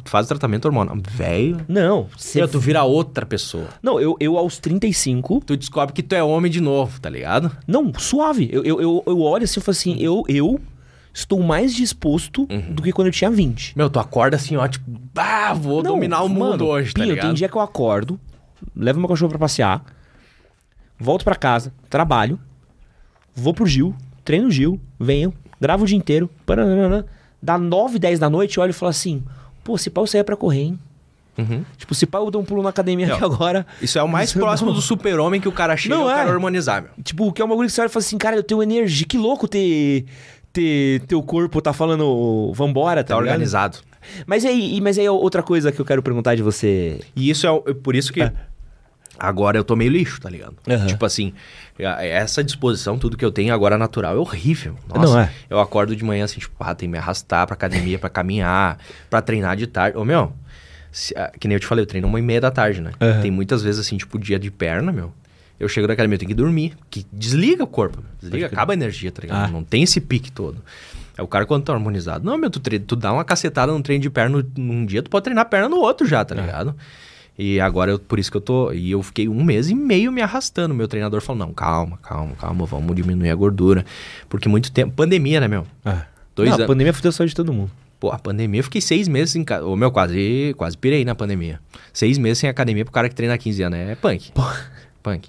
faz 0.05 0.27
o 0.27 0.29
tratamento 0.29 0.67
hormonal, 0.67 0.97
velho, 1.11 1.65
Não, 1.67 2.07
meu, 2.35 2.47
tu 2.49 2.61
vira 2.61 2.85
outra 2.85 3.25
pessoa. 3.27 3.67
Não, 3.83 3.99
eu, 3.99 4.15
eu 4.21 4.37
aos 4.37 4.59
35... 4.59 5.43
Tu 5.47 5.57
descobre 5.57 5.95
que 5.95 6.03
tu 6.03 6.15
é 6.15 6.23
homem 6.23 6.51
de 6.51 6.61
novo, 6.61 7.01
tá 7.01 7.09
ligado? 7.09 7.51
Não, 7.67 7.91
suave. 7.99 8.49
Eu, 8.53 8.63
eu, 8.63 8.81
eu, 8.81 9.03
eu 9.07 9.21
olho 9.23 9.45
assim 9.45 9.59
e 9.59 9.63
falo 9.63 9.73
assim, 9.73 9.97
eu, 9.99 10.23
eu 10.29 10.61
estou 11.13 11.43
mais 11.43 11.75
disposto 11.75 12.47
Uhum. 12.51 12.73
do 12.75 12.83
que 12.83 12.93
quando 12.93 13.09
eu 13.09 13.13
tinha 13.13 13.31
20. 13.31 13.77
Meu, 13.77 13.91
tu 13.91 13.99
acorda 13.99 14.37
assim, 14.37 14.57
ó, 14.57 14.67
tipo, 14.69 14.85
bah, 15.13 15.53
vou 15.53 15.83
Não, 15.83 15.93
dominar 15.95 16.23
o 16.23 16.29
mundo 16.29 16.41
mano, 16.41 16.67
hoje, 16.67 16.93
tá 16.95 17.01
Pinho, 17.03 17.15
ligado? 17.15 17.27
tem 17.27 17.35
dia 17.35 17.49
que 17.49 17.57
eu 17.57 17.61
acordo, 17.61 18.19
levo 18.77 18.99
meu 19.01 19.09
cachorro 19.09 19.31
pra 19.31 19.39
passear, 19.39 19.83
volto 20.99 21.25
pra 21.25 21.35
casa, 21.35 21.73
trabalho, 21.89 22.39
vou 23.35 23.55
pro 23.55 23.67
Gil, 23.67 23.95
treino 24.25 24.49
o 24.49 24.51
Gil, 24.51 24.81
venho, 24.99 25.33
gravo 25.61 25.85
o 25.85 25.87
dia 25.87 25.97
inteiro, 25.97 26.29
paranana, 26.47 27.07
dá 27.43 27.59
9, 27.59 27.99
10 27.99 28.19
da 28.19 28.29
noite, 28.31 28.57
eu 28.59 28.63
olho 28.63 28.71
e 28.71 28.75
falo 28.75 28.91
assim, 28.91 29.23
pô, 29.65 29.77
se 29.79 29.91
pau 29.91 30.05
eu 30.05 30.09
saia 30.09 30.25
pra 30.25 30.37
correr, 30.37 30.63
hein? 30.63 30.79
Uhum. 31.39 31.65
Tipo, 31.79 31.95
se 31.95 32.05
pau 32.07 32.27
eu 32.27 32.31
dou 32.31 32.43
um 32.43 32.45
pulo 32.45 32.63
na 32.63 32.69
academia 32.69 33.07
Não. 33.07 33.15
aqui 33.15 33.25
agora. 33.25 33.67
Isso 33.81 33.99
é 33.99 34.03
o 34.03 34.09
mais 34.09 34.31
próximo 34.35 34.69
não. 34.71 34.77
do 34.77 34.83
super-homem 34.83 35.41
que 35.41 35.49
o 35.49 35.53
cara 35.53 35.75
chega 35.75 35.95
Não 35.95 36.07
e 36.11 36.13
é. 36.13 36.17
quero 36.17 36.33
harmonizar, 36.33 36.83
meu. 36.83 36.91
Tipo, 37.03 37.33
que 37.33 37.41
é 37.41 37.45
um 37.45 37.49
bagulho 37.49 37.67
que 37.67 37.73
você 37.73 37.81
olha 37.81 37.87
e 37.89 37.91
fala 37.91 38.05
assim, 38.05 38.19
cara, 38.19 38.37
eu 38.37 38.43
tenho 38.43 38.63
energia, 38.63 39.07
que 39.07 39.17
louco 39.17 39.49
ter... 39.49 40.05
Ter 40.53 41.01
teu 41.07 41.23
corpo 41.23 41.61
tá 41.63 41.73
falando 41.73 42.53
vambora, 42.55 43.05
tá, 43.05 43.15
Tá 43.15 43.21
ligado? 43.21 43.33
organizado. 43.35 43.79
Mas 44.27 44.45
aí, 44.45 44.81
mas 44.81 44.99
aí 44.99 45.09
outra 45.09 45.43
coisa 45.43 45.71
que 45.71 45.81
eu 45.81 45.85
quero 45.85 46.03
perguntar 46.03 46.35
de 46.35 46.43
você. 46.43 47.01
E 47.15 47.31
isso 47.31 47.47
é 47.47 47.51
o- 47.51 47.61
por 47.75 47.95
isso 47.95 48.13
que 48.13 48.21
agora 49.19 49.59
eu 49.59 49.63
tô 49.65 49.77
meio 49.77 49.91
lixo, 49.91 50.21
tá 50.21 50.29
ligado? 50.31 50.57
Aham. 50.69 50.87
Tipo 50.87 51.05
assim, 51.05 51.33
a- 51.79 52.03
essa 52.05 52.43
disposição, 52.43 52.99
tudo 52.99 53.17
que 53.17 53.25
eu 53.25 53.31
tenho 53.31 53.53
agora 53.55 53.77
natural 53.79 54.17
é 54.17 54.19
horrível. 54.19 54.75
Nossa, 54.89 55.13
Não 55.15 55.21
é? 55.21 55.31
eu 55.49 55.61
acordo 55.61 55.95
de 55.95 56.03
manhã 56.03 56.25
assim, 56.25 56.41
tipo, 56.41 56.55
ah, 56.59 56.75
tem 56.75 56.89
que 56.89 56.93
me 56.93 56.99
arrastar 56.99 57.47
pra 57.47 57.55
academia, 57.55 57.99
pra 57.99 58.09
caminhar, 58.11 58.79
pra 59.09 59.21
treinar 59.21 59.57
de 59.57 59.67
tarde. 59.67 59.97
Ô, 59.99 60.05
meu, 60.05 60.33
se- 60.91 61.15
ah, 61.17 61.31
que 61.39 61.47
nem 61.47 61.55
eu 61.57 61.61
te 61.61 61.67
falei, 61.67 61.83
eu 61.83 61.87
treino 61.87 62.09
uma 62.09 62.19
e 62.19 62.23
meia 62.23 62.41
da 62.41 62.51
tarde, 62.51 62.81
né? 62.81 62.93
Aham. 63.01 63.21
Tem 63.21 63.31
muitas 63.31 63.63
vezes 63.63 63.81
assim, 63.87 63.97
tipo, 63.99 64.19
dia 64.19 64.39
de 64.39 64.51
perna, 64.51 64.91
meu. 64.91 65.13
Eu 65.61 65.69
chego 65.69 65.87
da 65.87 65.93
academia, 65.93 66.15
eu 66.15 66.19
tenho 66.19 66.31
que 66.31 66.35
dormir. 66.35 66.75
Que 66.89 67.07
desliga 67.13 67.63
o 67.63 67.67
corpo. 67.67 68.03
Desliga, 68.19 68.47
acaba 68.47 68.73
a 68.73 68.75
energia, 68.75 69.13
tá 69.13 69.21
ligado? 69.21 69.45
Ah. 69.45 69.49
Não 69.49 69.63
tem 69.63 69.83
esse 69.83 70.01
pique 70.01 70.33
todo. 70.33 70.57
É 71.19 71.23
o 71.23 71.27
cara 71.29 71.45
quando 71.45 71.65
tá 71.65 71.75
harmonizado. 71.75 72.25
Não, 72.25 72.39
meu, 72.39 72.49
tu, 72.49 72.59
tu 72.61 72.97
dá 72.97 73.13
uma 73.13 73.25
cacetada 73.25 73.71
num 73.71 73.83
treino 73.83 74.01
de 74.01 74.09
perna 74.09 74.43
num 74.57 74.87
dia, 74.87 75.03
tu 75.03 75.11
pode 75.11 75.25
treinar 75.25 75.45
perna 75.51 75.69
no 75.69 75.77
outro 75.77 76.07
já, 76.07 76.25
tá 76.25 76.35
ligado? 76.35 76.75
E 77.39 77.61
agora, 77.61 77.91
eu, 77.93 77.99
por 77.99 78.19
isso 78.19 78.31
que 78.31 78.37
eu 78.37 78.41
tô... 78.41 78.73
E 78.73 78.91
eu 78.91 79.03
fiquei 79.03 79.29
um 79.29 79.45
mês 79.45 79.69
e 79.71 79.75
meio 79.75 80.11
me 80.11 80.21
arrastando. 80.23 80.75
Meu 80.75 80.89
treinador 80.89 81.21
falou, 81.21 81.47
não, 81.47 81.55
calma, 81.55 81.99
calma, 82.03 82.35
calma, 82.37 82.67
vamos 82.67 82.97
diminuir 82.97 83.31
a 83.31 83.35
gordura. 83.35 83.85
Porque 84.29 84.49
muito 84.49 84.73
tempo... 84.73 84.93
Pandemia, 84.95 85.41
né, 85.41 85.49
meu? 85.49 85.67
Dois 86.35 86.49
Não, 86.49 86.57
anos. 86.57 86.65
a 86.65 86.67
pandemia 86.67 86.93
fudeu 86.93 87.11
a 87.11 87.13
saúde 87.13 87.31
de 87.31 87.37
todo 87.37 87.53
mundo. 87.53 87.71
Pô, 87.99 88.11
a 88.11 88.19
pandemia, 88.19 88.61
eu 88.61 88.65
fiquei 88.65 88.81
seis 88.81 89.09
meses 89.09 89.37
em 89.37 89.45
casa. 89.45 89.65
Ô, 89.67 89.77
meu, 89.77 89.91
quase, 89.91 90.55
quase 90.57 90.77
pirei 90.77 91.05
na 91.05 91.15
pandemia. 91.15 91.61
Seis 91.93 92.17
meses 92.17 92.39
sem 92.39 92.49
academia 92.49 92.85
pro 92.85 92.93
cara 92.93 93.09
que 93.11 93.15
treina 93.15 93.35
há 93.35 93.39
15 93.39 93.63
anos. 93.63 93.79
É 93.79 93.95
punk. 93.95 94.33
Punk. 95.03 95.29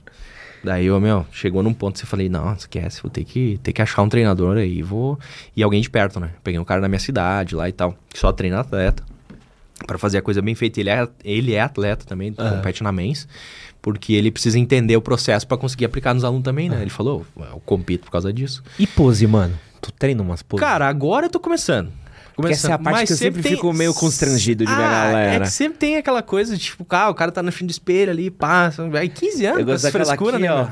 Daí, 0.64 0.92
ô, 0.92 1.00
meu, 1.00 1.26
chegou 1.32 1.64
num 1.64 1.74
ponto 1.74 1.98
que 1.98 2.04
eu 2.04 2.08
falei, 2.08 2.30
não, 2.30 2.54
esquece, 2.54 3.02
vou 3.02 3.10
ter 3.10 3.24
que, 3.24 3.60
ter 3.64 3.74
que 3.74 3.82
achar 3.82 4.02
um 4.04 4.10
treinador 4.10 4.58
aí, 4.58 4.84
vou... 4.84 5.20
E 5.56 5.64
alguém 5.64 5.82
de 5.82 5.90
perto, 5.90 6.20
né? 6.20 6.32
Peguei 6.44 6.60
um 6.60 6.64
cara 6.64 6.80
da 6.82 6.88
minha 6.88 7.00
cidade 7.00 7.56
lá 7.56 7.68
e 7.68 7.72
tal, 7.72 7.98
que 8.10 8.20
só 8.20 8.32
treina 8.32 8.60
atleta. 8.60 9.04
Pra 9.88 9.98
fazer 9.98 10.20
a 10.20 10.22
coisa 10.22 10.42
bem 10.42 10.54
feita. 10.54 10.80
Ele 10.80 10.92
é, 10.92 11.08
ele 11.24 11.54
é 11.54 11.62
atleta 11.62 12.06
também, 12.06 12.32
compete 12.34 12.84
na 12.84 12.92
mens. 12.92 13.28
Porque 13.82 14.14
ele 14.14 14.30
precisa 14.30 14.60
entender 14.60 14.96
o 14.96 15.02
processo 15.02 15.48
pra 15.48 15.58
conseguir 15.58 15.86
aplicar 15.86 16.14
nos 16.14 16.24
alunos 16.24 16.44
também, 16.44 16.70
né? 16.70 16.80
Ele 16.80 16.92
falou, 16.92 17.26
eu 17.36 17.60
compito 17.66 18.06
por 18.06 18.12
causa 18.12 18.32
disso. 18.32 18.64
E 18.78 18.86
pose, 18.86 19.26
mano? 19.26 19.58
Tu 19.82 19.92
treina 19.92 20.22
umas 20.22 20.44
poses? 20.44 20.64
Cara, 20.64 20.88
agora 20.88 21.26
eu 21.26 21.30
tô 21.32 21.40
começando. 21.40 21.92
Porque 22.42 22.54
essa 22.54 22.70
é 22.70 22.74
a 22.74 22.78
parte 22.78 23.00
Mas 23.00 23.08
que 23.10 23.14
eu 23.14 23.18
sempre 23.18 23.42
tem- 23.42 23.54
fico 23.54 23.72
meio 23.74 23.94
constrangido 23.94 24.66
de 24.66 24.72
ver 24.74 24.82
a 24.82 24.86
Ah, 24.88 25.06
galera. 25.12 25.36
É 25.36 25.40
que 25.42 25.52
sempre 25.52 25.78
tem 25.78 25.98
aquela 25.98 26.22
coisa 26.22 26.56
de 26.58 26.64
tipo, 26.64 26.84
cara, 26.86 27.10
o 27.10 27.16
cara 27.16 27.32
tá 27.32 27.42
no 27.44 27.52
fim 27.52 27.66
do 27.66 27.72
espelho 27.72 28.12
ali, 28.12 28.30
passa. 28.30 28.84
Aí 28.94 29.10
15 29.10 29.46
anos, 29.46 29.60
Eu 29.60 29.66
gosto 29.66 29.88
essa 29.88 29.92
frescura, 29.92 30.38
aqui, 30.38 30.46
né? 30.46 30.52
ó. 30.54 30.68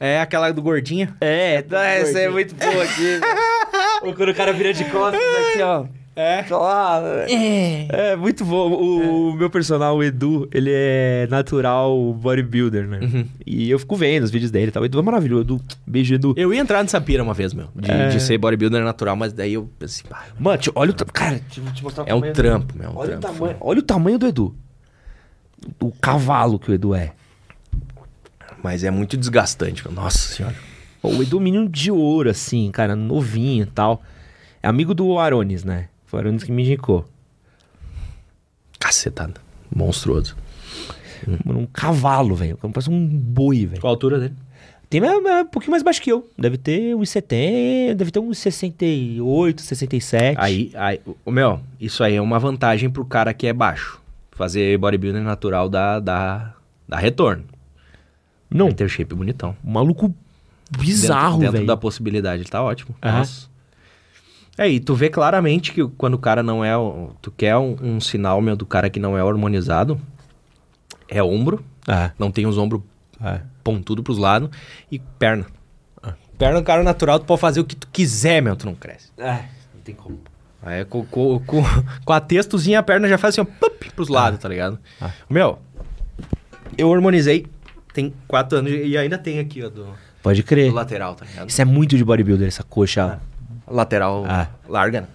É 0.00 0.20
aquela 0.20 0.50
do 0.52 0.60
gordinho. 0.60 1.14
É, 1.20 1.62
tá, 1.62 1.82
essa 1.84 2.18
é 2.18 2.28
muito 2.28 2.54
boa 2.54 2.82
aqui. 2.84 3.20
Ou 4.02 4.12
quando 4.14 4.30
o 4.30 4.34
cara 4.34 4.52
vira 4.52 4.72
de 4.74 4.84
costas 4.86 5.20
aqui, 5.50 5.62
ó. 5.62 5.86
É. 6.16 6.44
Ah, 6.52 7.02
é. 7.28 8.12
é 8.12 8.16
muito 8.16 8.44
bom. 8.44 8.70
O, 8.70 9.30
o 9.30 9.34
meu 9.34 9.50
personal, 9.50 9.96
o 9.96 10.02
Edu, 10.04 10.48
ele 10.52 10.70
é 10.72 11.26
natural 11.28 12.14
bodybuilder, 12.14 12.86
né? 12.86 13.00
Uhum. 13.02 13.26
E 13.44 13.68
eu 13.68 13.78
fico 13.80 13.96
vendo 13.96 14.22
os 14.22 14.30
vídeos 14.30 14.50
dele 14.52 14.68
e 14.68 14.70
tal. 14.70 14.82
O 14.82 14.86
Edu 14.86 14.98
é 14.98 15.02
maravilhoso. 15.02 15.42
Edu, 15.42 15.60
beijo, 15.84 16.14
Edu. 16.14 16.32
Eu 16.36 16.54
ia 16.54 16.60
entrar 16.60 16.82
nessa 16.82 17.00
pira 17.00 17.22
uma 17.22 17.34
vez, 17.34 17.52
meu. 17.52 17.68
De, 17.74 17.90
É. 17.90 18.08
de 18.08 18.20
ser 18.20 18.38
bodybuilder 18.38 18.84
natural, 18.84 19.16
mas 19.16 19.32
daí 19.32 19.54
eu 19.54 19.68
pensei, 19.78 20.04
pá, 20.08 20.24
Mano, 20.38 20.58
tio, 20.58 20.72
olha 20.76 20.92
o... 20.92 20.94
Cara, 21.12 21.34
eu 21.56 21.72
te 21.72 21.82
mostrar 21.82 22.04
o 22.04 22.08
é 22.08 22.14
um 22.14 22.32
trampo, 22.32 22.78
meu. 22.78 22.90
É 22.90 22.92
um 22.92 22.96
Olha 22.96 23.16
o, 23.16 23.20
trampo. 23.20 23.38
tamanho, 23.38 23.56
olha 23.60 23.78
o 23.80 23.82
tamanho 23.82 24.18
do 24.18 24.26
Edu. 24.28 24.54
O 25.80 25.90
cavalo 25.90 26.58
que 26.60 26.70
o 26.70 26.74
Edu 26.74 26.94
é. 26.94 27.12
Mas 28.62 28.84
é 28.84 28.90
muito 28.90 29.16
desgastante, 29.16 29.82
meu. 29.84 29.92
Nossa 29.92 30.18
senhora. 30.18 30.54
O 31.02 31.20
Edu 31.22 31.38
é 31.38 31.42
menino 31.42 31.68
de 31.68 31.90
ouro, 31.90 32.30
assim, 32.30 32.70
cara, 32.70 32.94
novinho 32.94 33.64
e 33.64 33.66
tal. 33.66 34.00
É 34.62 34.68
amigo 34.68 34.94
do 34.94 35.18
Arones, 35.18 35.64
né? 35.64 35.88
Foi 36.06 36.18
o 36.18 36.22
Arones 36.22 36.44
que 36.44 36.52
me 36.52 36.62
indicou. 36.62 37.04
Cacetada. 38.78 39.40
Monstruoso. 39.74 40.36
Mano, 41.44 41.60
um 41.60 41.66
cavalo, 41.66 42.34
velho. 42.34 42.56
Parece 42.56 42.90
um 42.90 43.06
boi, 43.06 43.66
velho. 43.66 43.80
Qual 43.80 43.90
a 43.90 43.94
altura 43.94 44.18
dele? 44.18 44.34
Tem 44.90 45.02
é, 45.02 45.06
é 45.06 45.42
um 45.42 45.46
pouquinho 45.46 45.72
mais 45.72 45.82
baixo 45.82 46.00
que 46.00 46.12
eu. 46.12 46.28
Deve 46.38 46.56
ter 46.58 46.94
uns 46.94 47.08
70, 47.10 47.94
deve 47.96 48.10
ter 48.10 48.20
uns 48.20 48.38
68, 48.38 49.62
67. 49.62 50.36
Aí, 50.38 50.70
aí, 50.74 51.00
o 51.24 51.30
meu, 51.30 51.60
isso 51.80 52.04
aí 52.04 52.14
é 52.14 52.20
uma 52.20 52.38
vantagem 52.38 52.90
pro 52.90 53.04
cara 53.04 53.32
que 53.34 53.46
é 53.46 53.52
baixo. 53.52 54.00
Fazer 54.32 54.78
bodybuilding 54.78 55.20
natural 55.20 55.68
dá, 55.68 55.98
dá, 55.98 56.54
dá 56.88 56.96
retorno. 56.98 57.44
Não, 58.50 58.66
Vai 58.66 58.74
ter 58.74 58.84
o 58.84 58.88
shape 58.88 59.14
bonitão. 59.14 59.56
um 59.64 59.72
maluco 59.72 60.14
bizarro, 60.78 61.38
dentro, 61.38 61.40
dentro 61.40 61.52
velho. 61.52 61.66
da 61.66 61.76
possibilidade, 61.76 62.42
ele 62.42 62.48
tá 62.48 62.62
ótimo. 62.62 62.94
Aham. 63.02 63.18
Nossa. 63.18 63.53
É, 64.56 64.68
e 64.68 64.78
tu 64.78 64.94
vê 64.94 65.08
claramente 65.08 65.72
que 65.72 65.86
quando 65.96 66.14
o 66.14 66.18
cara 66.18 66.42
não 66.42 66.64
é. 66.64 66.76
o- 66.76 67.10
Tu 67.20 67.30
quer 67.30 67.56
um, 67.56 67.76
um 67.82 68.00
sinal, 68.00 68.40
meu, 68.40 68.54
do 68.56 68.64
cara 68.66 68.88
que 68.88 69.00
não 69.00 69.16
é 69.18 69.20
harmonizado, 69.20 70.00
é 71.08 71.22
ombro, 71.22 71.64
É. 71.88 72.10
não 72.18 72.30
tem 72.30 72.46
os 72.46 72.56
ombros 72.56 72.80
É. 73.22 73.40
pontudo 73.64 74.02
pros 74.02 74.18
lados, 74.18 74.50
e 74.90 74.98
perna. 74.98 75.46
Perna, 76.38 76.60
cara 76.62 76.82
natural, 76.82 77.18
tu 77.20 77.26
pode 77.26 77.40
fazer 77.40 77.60
o 77.60 77.64
que 77.64 77.76
tu 77.76 77.86
quiser, 77.92 78.42
meu, 78.42 78.56
tu 78.56 78.66
não 78.66 78.74
cresce. 78.74 79.08
É. 79.16 79.44
Não 79.74 79.80
tem 79.84 79.94
como. 79.94 80.18
Aí 80.62 80.84
com, 80.84 81.04
com, 81.06 81.38
com, 81.40 81.62
com 82.04 82.12
a 82.12 82.20
textozinha 82.20 82.78
a 82.80 82.82
perna 82.82 83.08
já 83.08 83.16
faz 83.18 83.38
assim, 83.38 83.40
ó, 83.40 83.44
pup, 83.60 83.90
pros 83.94 84.08
lados, 84.08 84.38
tá 84.40 84.48
ligado? 84.48 84.78
Ah. 85.00 85.10
Meu, 85.30 85.58
eu 86.76 86.92
harmonizei, 86.92 87.46
tem 87.92 88.12
quatro 88.26 88.58
anos 88.58 88.72
e 88.72 88.96
ainda 88.98 89.16
tem 89.18 89.38
aqui, 89.38 89.62
ó, 89.62 89.68
do, 89.68 89.86
Pode 90.22 90.42
do 90.42 90.46
crer. 90.46 90.72
lateral, 90.72 91.14
tá 91.14 91.24
ligado? 91.24 91.48
Isso 91.50 91.60
é 91.62 91.64
muito 91.64 91.96
de 91.96 92.04
bodybuilder, 92.04 92.48
essa 92.48 92.62
coxa. 92.64 93.20
Lateral 93.66 94.24
Ah. 94.28 94.48
larga, 94.68 95.02
né? 95.02 95.06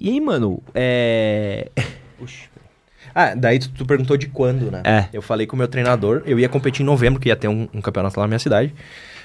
E 0.00 0.08
aí, 0.10 0.20
mano, 0.20 0.62
é. 0.74 1.68
Ah, 3.14 3.34
daí 3.34 3.58
tu, 3.58 3.68
tu 3.70 3.84
perguntou 3.84 4.16
de 4.16 4.26
quando, 4.28 4.70
né? 4.70 4.80
É. 4.84 5.08
Eu 5.12 5.20
falei 5.20 5.46
com 5.46 5.54
o 5.54 5.58
meu 5.58 5.68
treinador, 5.68 6.22
eu 6.24 6.38
ia 6.40 6.48
competir 6.48 6.82
em 6.82 6.86
novembro, 6.86 7.20
que 7.20 7.28
ia 7.28 7.36
ter 7.36 7.48
um, 7.48 7.68
um 7.74 7.80
campeonato 7.80 8.18
lá 8.18 8.24
na 8.24 8.28
minha 8.28 8.38
cidade. 8.38 8.74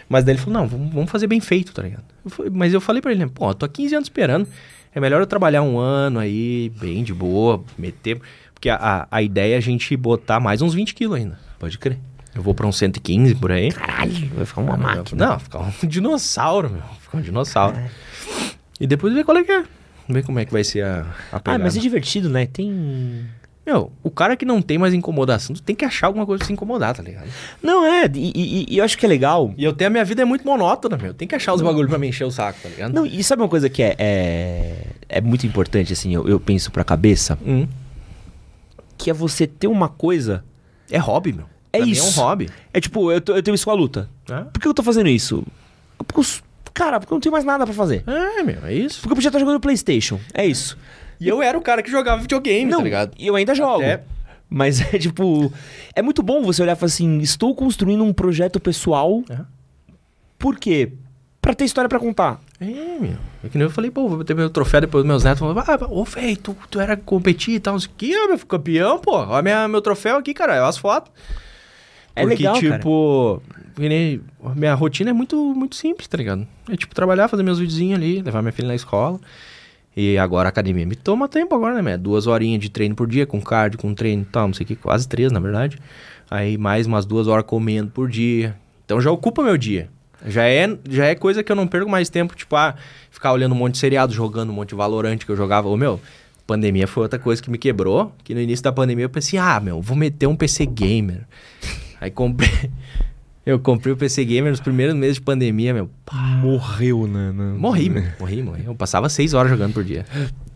Mas 0.10 0.24
daí 0.24 0.34
ele 0.36 0.41
falou, 0.41 0.60
não, 0.62 0.68
vamos, 0.68 0.94
vamos 0.94 1.12
fazer 1.12 1.28
bem 1.28 1.40
feito, 1.40 1.74
tá 1.74 1.82
ligado? 1.84 2.04
Eu 2.26 2.32
falei- 2.32 2.52
mas 2.54 2.74
eu 2.74 2.82
falei 2.82 3.02
pra 3.02 3.12
ele, 3.12 3.26
pô, 3.28 3.49
eu 3.49 3.54
tô 3.54 3.66
há 3.66 3.70
15 3.70 3.95
anos 3.95 4.06
esperando. 4.08 4.48
É 4.94 4.99
melhor 4.99 5.22
eu 5.22 5.28
trabalhar 5.28 5.62
um 5.62 5.78
ano 5.78 6.20
aí, 6.20 6.72
bem 6.80 7.04
de 7.04 7.14
boa, 7.14 7.64
meter... 7.78 8.20
Porque 8.54 8.70
a, 8.70 8.76
a, 8.76 9.08
a 9.12 9.22
ideia 9.22 9.54
é 9.54 9.58
a 9.58 9.62
gente 9.62 9.95
botar 9.95 10.40
mais 10.40 10.64
uns 10.64 10.74
20 10.74 10.95
quilos 10.95 11.16
ainda. 11.18 11.38
Pode 11.60 11.78
crer. 11.78 11.99
Eu 12.38 12.43
vou 12.43 12.53
pra 12.53 12.68
uns 12.68 12.77
115 12.77 13.34
por 13.35 13.51
aí. 13.51 13.72
Caralho, 13.72 14.30
vai 14.35 14.45
ficar 14.45 14.61
uma 14.61 14.77
máquina. 14.77 15.27
Não, 15.27 15.39
ficar 15.41 15.59
um 15.59 15.88
dinossauro, 15.88 16.69
meu. 16.69 16.84
Ficar 17.01 17.18
um 17.18 17.22
dinossauro. 17.22 17.76
E 18.80 18.85
depois 18.85 19.11
ver 19.14 19.23
qual 19.26 19.35
é 19.38 19.43
que 19.43 19.51
é. 19.51 19.64
Ver 20.07 20.23
como 20.23 20.39
é 20.39 20.45
que 20.45 20.51
vai 20.53 20.64
ser 20.64 20.84
a, 20.85 21.01
a 21.31 21.38
Ah, 21.38 21.39
pegada. 21.39 21.64
mas 21.64 21.76
é 21.76 21.80
divertido, 21.80 22.30
né? 22.30 22.45
Tem. 22.45 23.26
Meu, 23.65 23.91
o 24.01 24.09
cara 24.09 24.38
que 24.38 24.45
não 24.45 24.61
tem 24.61 24.77
mais 24.77 24.93
incomodação, 24.93 25.53
tu 25.53 25.61
tem 25.61 25.76
que 25.76 25.84
achar 25.84 26.07
alguma 26.07 26.26
coisa 26.26 26.38
pra 26.39 26.47
se 26.47 26.53
incomodar, 26.53 26.95
tá 26.95 27.03
ligado? 27.03 27.27
Não, 27.61 27.84
é. 27.85 28.05
E, 28.14 28.31
e- 28.34 28.65
e 28.69 28.77
eu 28.77 28.84
acho 28.85 28.97
que 28.97 29.05
é 29.05 29.09
legal. 29.09 29.53
E 29.57 29.64
eu 29.65 29.73
tenho 29.73 29.89
a 29.89 29.91
minha 29.91 30.05
vida 30.05 30.22
é 30.22 30.26
muito 30.26 30.45
monótona, 30.45 30.95
meu. 30.95 31.14
Tem 31.14 31.27
que 31.27 31.35
achar 31.35 31.53
os 31.53 31.61
bagulho 31.61 31.89
pra 31.89 31.97
me 31.97 32.07
encher 32.07 32.23
o 32.23 32.31
saco, 32.31 32.59
tá 32.64 32.69
ligado? 32.69 32.93
Não, 32.93 33.05
e 33.05 33.22
sabe 33.23 33.41
uma 33.41 33.49
coisa 33.49 33.68
que 33.69 33.84
é, 33.84 33.93
é, 33.99 34.85
é 35.09 35.19
muito 35.19 35.45
importante, 35.45 35.91
assim, 35.91 36.14
eu, 36.15 36.26
eu 36.30 36.39
penso 36.39 36.72
pra 36.72 36.84
cabeça? 36.85 37.38
Hum. 37.45 37.68
Que 38.97 39.09
é 39.09 39.14
você 39.14 39.45
ter 39.45 39.68
uma 39.68 39.89
coisa. 39.89 40.45
É 40.89 40.97
hobby, 40.97 41.34
meu. 41.34 41.45
É 41.78 41.82
Pra 41.82 41.88
isso. 41.88 42.20
é 42.20 42.24
um 42.24 42.26
hobby. 42.26 42.49
É 42.74 42.80
tipo, 42.80 43.12
eu, 43.12 43.20
tô- 43.22 43.36
eu 43.36 43.44
tenho 43.44 43.56
isso 43.56 43.66
com 43.66 43.72
a 43.72 43.76
luta. 43.76 44.10
É? 44.30 44.41
Por 44.41 44.60
que 44.62 44.68
eu 44.68 44.74
tô 44.74 44.84
fazendo 44.84 45.10
isso? 45.10 45.44
Porque 45.98 46.20
eu, 46.20 46.26
cara, 46.74 46.99
porque 46.99 47.14
eu 47.14 47.16
não 47.16 47.22
tenho 47.22 47.34
mais 47.34 47.44
nada 47.45 47.66
pra 47.66 47.74
fazer. 47.74 48.04
É, 48.08 48.44
meu, 48.44 48.66
é 48.66 48.74
isso. 48.74 48.99
Porque 49.02 49.12
eu 49.14 49.16
podia 49.16 49.30
estar 49.30 49.40
jogando 49.40 49.60
Playstation. 49.60 50.20
É 50.34 50.45
isso. 50.45 50.78
E 51.20 51.28
eu 51.28 51.41
era 51.41 51.58
o 51.58 51.62
cara 51.62 51.82
que 51.82 51.90
jogava 51.90 52.22
videogame, 52.22 52.70
não, 52.70 52.78
tá 52.80 52.84
ligado? 52.84 53.12
e 53.18 53.26
eu 53.28 53.36
ainda 53.36 53.56
jogo. 53.56 53.82
Até- 53.82 54.04
Mas 54.49 54.80
é 54.82 54.98
tipo. 54.99 55.52
É 55.95 56.02
muito 56.02 56.22
bom 56.24 56.41
você 56.44 56.62
olhar 56.62 56.74
e 56.74 56.76
falar 56.76 56.88
assim: 56.88 57.20
estou 57.20 57.54
construindo 57.56 58.04
um 58.04 58.14
projeto 58.14 58.60
pessoal. 58.60 59.24
É. 59.30 59.40
Por 60.38 60.58
quê? 60.58 60.94
Pra 61.41 61.54
ter 61.54 61.66
história 61.66 61.88
pra 61.90 61.99
contar. 61.99 62.40
É, 62.60 62.66
meu. 62.99 63.16
É 63.44 63.49
que 63.49 63.58
nem 63.58 63.66
eu 63.66 63.70
falei, 63.72 63.90
pô, 63.90 64.08
vou 64.08 64.24
ter 64.24 64.36
meu 64.36 64.49
troféu 64.49 64.82
depois 64.82 65.04
dos 65.04 65.08
meus 65.08 65.24
netos. 65.24 65.40
Falaram, 65.40 65.64
ah, 65.86 65.88
ô, 65.90 66.04
velho, 66.04 66.38
tu, 66.38 66.58
tu 66.70 66.80
era 66.80 66.98
competir 66.98 67.56
e 67.56 67.60
tal, 67.60 67.74
não 67.74 67.80
sei 67.80 67.90
o 67.90 67.94
que, 67.98 68.18
ó, 68.18 68.28
meu, 68.28 68.38
fui 68.38 68.48
campeão, 68.48 68.99
pô. 68.99 69.16
Olha 69.16 69.41
minha, 69.41 69.68
meu 69.68 69.82
troféu 69.82 70.18
aqui, 70.18 70.34
cara, 70.34 70.54
olha 70.54 70.66
as 70.68 70.78
fotos. 70.78 71.12
É 72.22 72.26
legal, 72.26 72.53
cara. 72.61 72.77
tipo, 72.77 73.41
nem- 73.77 74.22
minha 74.56 74.73
rotina 74.73 75.10
é 75.10 75.14
muito, 75.14 75.35
muito 75.56 75.76
simples, 75.76 76.07
tá 76.07 76.18
ligado? 76.18 76.48
É 76.69 76.76
tipo 76.76 76.94
trabalhar, 76.95 77.27
fazer 77.27 77.44
meus 77.44 77.60
videozinhos 77.60 77.98
ali, 77.99 78.22
levar 78.22 78.41
minha 78.41 78.52
filha 78.52 78.68
na 78.68 78.76
escola. 78.76 79.19
E 79.95 80.18
agora 80.18 80.48
a 80.48 80.52
academia 80.52 80.85
me 80.85 80.95
toma 80.95 81.27
tempo 81.27 81.56
agora, 81.56 81.73
né, 81.73 81.81
meu? 81.81 81.98
Duas 81.98 82.27
horinhas 82.27 82.61
de 82.61 82.69
treino 82.69 82.94
por 82.95 83.07
dia, 83.07 83.26
com 83.26 83.41
cardio, 83.41 83.80
com 83.80 83.94
treino 83.95 84.22
e 84.22 84.26
tal, 84.26 84.48
não 84.48 84.53
sei 84.53 84.64
o 84.64 84.68
que, 84.68 84.76
quase 84.76 85.07
três, 85.07 85.31
na 85.31 85.39
verdade. 85.39 85.80
Aí 86.30 86.57
mais 86.57 86.85
umas 86.85 87.06
duas 87.06 87.27
horas 87.27 87.45
comendo 87.45 87.89
por 87.89 88.07
dia. 88.10 88.56
Então 88.85 89.02
já 89.02 89.10
ocupa 89.11 89.41
meu 89.44 89.57
dia. 89.57 89.89
Já 90.26 90.44
é, 90.45 90.77
já 90.89 91.06
é 91.06 91.15
coisa 91.15 91.41
que 91.44 91.52
eu 91.52 91.56
não 91.56 91.68
perco 91.68 91.89
mais 91.89 92.10
tempo, 92.10 92.35
tipo, 92.35 92.56
ah, 92.56 92.76
ficar 93.10 93.31
olhando 93.34 93.53
um 93.53 93.57
monte 93.57 93.73
de 93.73 93.77
seriado, 93.80 94.14
jogando 94.14 94.49
um 94.49 94.53
monte 94.53 94.69
de 94.69 94.76
Valorante 94.76 95.26
que 95.26 95.31
eu 95.31 95.35
jogava. 95.35 95.68
Ô, 95.68 95.76
meu, 95.77 95.99
pandemia 96.45 96.88
foi 96.88 97.03
outra 97.03 97.18
coisa 97.19 97.41
que 97.41 97.49
me 97.49 97.57
quebrou, 97.57 98.11
que 98.23 98.34
no 98.35 98.41
início 98.41 98.64
da 98.64 98.72
pandemia 98.72 99.06
eu 99.06 99.10
pensei, 99.10 99.38
ah, 99.39 99.60
meu, 99.60 99.81
vou 99.81 99.95
meter 99.98 100.27
um 100.27 100.35
PC 100.35 100.65
gamer. 100.65 101.22
Aí 101.99 102.11
comprei... 102.11 102.49
Eu 103.45 103.57
comprei 103.57 103.94
o 103.94 103.95
PC 103.95 104.26
Gamer 104.26 104.52
nos 104.52 104.60
primeiros 104.60 104.94
meses 104.94 105.15
de 105.15 105.22
pandemia, 105.22 105.74
meu. 105.74 105.90
Morreu, 106.41 107.07
né? 107.07 107.32
Morri, 107.32 107.90
meu. 107.90 108.03
Morri, 108.19 108.44
morri. 108.44 108.65
Eu 108.65 108.76
passava 108.76 109.07
seis 109.07 109.34
horas 109.34 109.49
jogando 109.49 109.72
por 109.74 109.86
dia. 109.86 110.06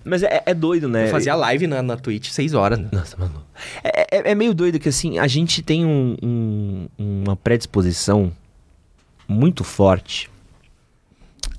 Mas 0.03 0.23
é, 0.23 0.43
é 0.45 0.53
doido, 0.53 0.89
né? 0.89 1.05
Eu 1.05 1.07
fazia 1.07 1.33
live 1.35 1.67
na, 1.67 1.81
na 1.81 1.95
Twitch 1.95 2.27
seis 2.31 2.53
horas. 2.53 2.77
Né? 2.77 2.89
Nossa, 2.91 3.15
mano. 3.15 3.45
É, 3.81 4.17
é- 4.17 4.31
é 4.31 4.35
meio 4.35 4.53
doido 4.53 4.77
que, 4.77 4.89
assim, 4.89 5.17
a 5.19 5.25
gente 5.25 5.61
tem 5.61 5.85
um- 5.85 6.17
um- 6.21 6.87
uma 6.99 7.33
predisposição 7.37 8.29
muito 9.25 9.63
forte 9.63 10.29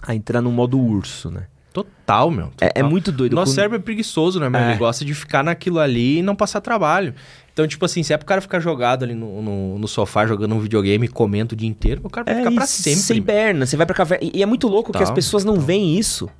a 0.02 0.14
entrar 0.14 0.42
no 0.42 0.52
modo 0.52 0.78
urso, 0.78 1.30
né? 1.30 1.46
Total, 1.72 2.30
meu. 2.30 2.52
É, 2.60 2.66
é 2.66 2.68
total. 2.74 2.90
muito 2.90 3.10
doido. 3.10 3.34
Nosso 3.34 3.52
Quando- 3.52 3.54
cérebro 3.54 3.76
é 3.78 3.80
preguiçoso, 3.80 4.38
né, 4.38 4.50
meu? 4.50 4.60
É. 4.60 4.70
Ele 4.72 4.78
gosta 4.78 5.02
de 5.02 5.14
ficar 5.14 5.42
naquilo 5.42 5.78
ali 5.78 6.18
e 6.18 6.22
não 6.22 6.36
passar 6.36 6.60
trabalho. 6.60 7.14
Então, 7.52 7.66
tipo 7.68 7.84
assim, 7.84 8.02
se 8.02 8.12
é 8.12 8.16
pro 8.16 8.26
cara 8.26 8.40
ficar 8.40 8.60
jogado 8.60 9.04
ali 9.04 9.14
no, 9.14 9.42
no, 9.42 9.78
no 9.78 9.88
sofá, 9.88 10.26
jogando 10.26 10.54
um 10.54 10.60
videogame, 10.60 11.06
comendo 11.06 11.52
o 11.52 11.56
dia 11.56 11.68
inteiro, 11.68 12.00
o 12.02 12.08
cara 12.08 12.24
vai 12.24 12.36
ficar 12.36 12.50
É, 12.50 12.54
pra 12.54 12.64
e 12.64 12.68
sempre. 12.68 13.00
Sem 13.00 13.22
perna, 13.22 13.66
você 13.66 13.76
vai 13.76 13.84
pra 13.84 13.94
caverna. 13.94 14.24
E, 14.24 14.38
e 14.38 14.42
é 14.42 14.46
muito 14.46 14.68
louco 14.68 14.90
que 14.92 15.02
as 15.02 15.10
pessoas 15.10 15.44
não 15.44 15.60
veem 15.60 15.98
isso. 15.98 16.30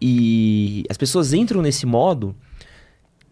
E 0.00 0.84
as 0.88 0.96
pessoas 0.96 1.32
entram 1.32 1.60
nesse 1.60 1.86
modo 1.86 2.34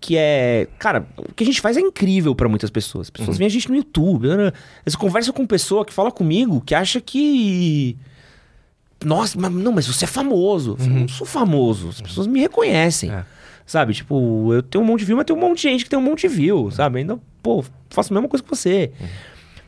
que 0.00 0.16
é. 0.16 0.68
Cara, 0.78 1.06
o 1.16 1.32
que 1.34 1.42
a 1.42 1.46
gente 1.46 1.60
faz 1.60 1.76
é 1.76 1.80
incrível 1.80 2.34
pra 2.34 2.48
muitas 2.48 2.70
pessoas. 2.70 3.06
As 3.06 3.10
pessoas 3.10 3.36
veem 3.38 3.46
a 3.46 3.50
gente 3.50 3.68
no 3.68 3.76
YouTube. 3.76 4.28
Eles 4.28 4.96
conversam 4.96 5.32
com 5.32 5.46
pessoa 5.46 5.84
que 5.84 5.92
fala 5.92 6.10
comigo 6.10 6.60
que 6.60 6.74
acha 6.74 7.00
que. 7.00 7.96
Nossa, 9.04 9.38
mas, 9.40 9.50
não, 9.50 9.72
mas 9.72 9.86
você 9.86 10.04
é 10.04 10.08
famoso. 10.08 10.72
Eu 10.72 10.76
falo, 10.76 10.90
não 11.00 11.08
sou 11.08 11.26
famoso. 11.26 11.88
As 11.88 12.00
pessoas 12.00 12.26
me 12.26 12.40
reconhecem. 12.40 13.10
É. 13.10 13.24
Sabe? 13.70 13.94
Tipo, 13.94 14.52
eu 14.52 14.64
tenho 14.64 14.82
um 14.82 14.86
monte 14.86 14.98
de 15.00 15.06
view, 15.06 15.16
mas 15.16 15.24
tem 15.24 15.36
um 15.36 15.38
monte 15.38 15.58
de 15.58 15.62
gente 15.68 15.84
que 15.84 15.90
tem 15.90 15.96
um 15.96 16.02
monte 16.02 16.22
de 16.22 16.34
view, 16.34 16.72
sabe? 16.72 16.98
Ainda, 16.98 17.16
pô, 17.40 17.64
faço 17.88 18.12
a 18.12 18.14
mesma 18.14 18.28
coisa 18.28 18.42
que 18.42 18.50
você. 18.50 18.90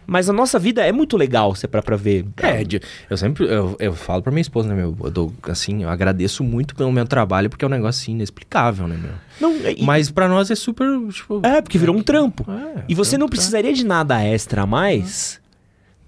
Mas 0.05 0.29
a 0.29 0.33
nossa 0.33 0.59
vida 0.59 0.85
é 0.85 0.91
muito 0.91 1.17
legal, 1.17 1.55
você 1.55 1.69
para 1.69 1.81
pra 1.81 1.95
ver. 1.95 2.27
É, 2.43 2.65
eu 3.09 3.17
sempre 3.17 3.45
eu, 3.47 3.77
eu 3.79 3.93
falo 3.93 4.21
pra 4.21 4.33
minha 4.33 4.41
esposa, 4.43 4.69
né, 4.69 4.75
meu? 4.75 4.97
Eu 5.05 5.09
dou, 5.13 5.33
assim, 5.45 5.85
eu 5.85 5.89
agradeço 5.89 6.43
muito 6.43 6.75
pelo 6.75 6.91
meu 6.91 7.07
trabalho, 7.07 7.49
porque 7.49 7.65
é 7.65 7.69
um 7.69 7.71
negócio 7.71 8.03
assim, 8.03 8.11
inexplicável, 8.11 8.89
né, 8.89 8.99
meu? 9.01 9.13
Não, 9.41 9.57
e- 9.71 9.85
Mas 9.85 10.11
pra 10.11 10.27
nós 10.27 10.51
é 10.51 10.57
super, 10.57 10.85
tipo... 11.13 11.41
É, 11.45 11.63
porque 11.63 11.79
virou 11.79 11.95
um 11.97 12.03
trampo. 12.03 12.45
É, 12.51 12.83
E 12.89 12.97
você 12.97 13.13
não 13.17 13.27
trampo, 13.29 13.37
precisaria 13.37 13.73
de 13.73 13.87
nada 13.87 14.21
extra 14.21 14.63
a 14.63 14.67
mais, 14.67 15.41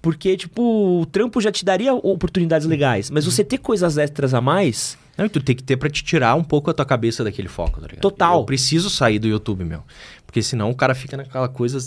porque, 0.01 0.35
tipo, 0.35 0.99
o 1.01 1.05
trampo 1.05 1.39
já 1.39 1.49
te 1.49 1.63
daria 1.63 1.93
oportunidades 1.93 2.67
legais. 2.67 3.09
Mas 3.09 3.23
você 3.23 3.41
ter 3.41 3.59
coisas 3.59 3.97
extras 3.97 4.33
a 4.33 4.41
mais. 4.41 4.97
Não, 5.17 5.25
e 5.25 5.29
tu 5.29 5.41
tem 5.41 5.55
que 5.55 5.63
ter 5.63 5.77
pra 5.77 5.89
te 5.89 6.03
tirar 6.03 6.35
um 6.35 6.43
pouco 6.43 6.69
a 6.69 6.73
tua 6.73 6.85
cabeça 6.85 7.23
daquele 7.23 7.47
foco, 7.47 7.79
tá 7.79 7.87
ligado? 7.87 8.01
Total. 8.01 8.39
Eu 8.39 8.45
preciso 8.45 8.89
sair 8.89 9.17
do 9.19 9.27
YouTube, 9.27 9.63
meu. 9.63 9.81
Porque 10.25 10.41
senão 10.43 10.69
o 10.69 10.75
cara 10.75 10.93
fica 10.93 11.15
naquela 11.15 11.47
coisa 11.47 11.79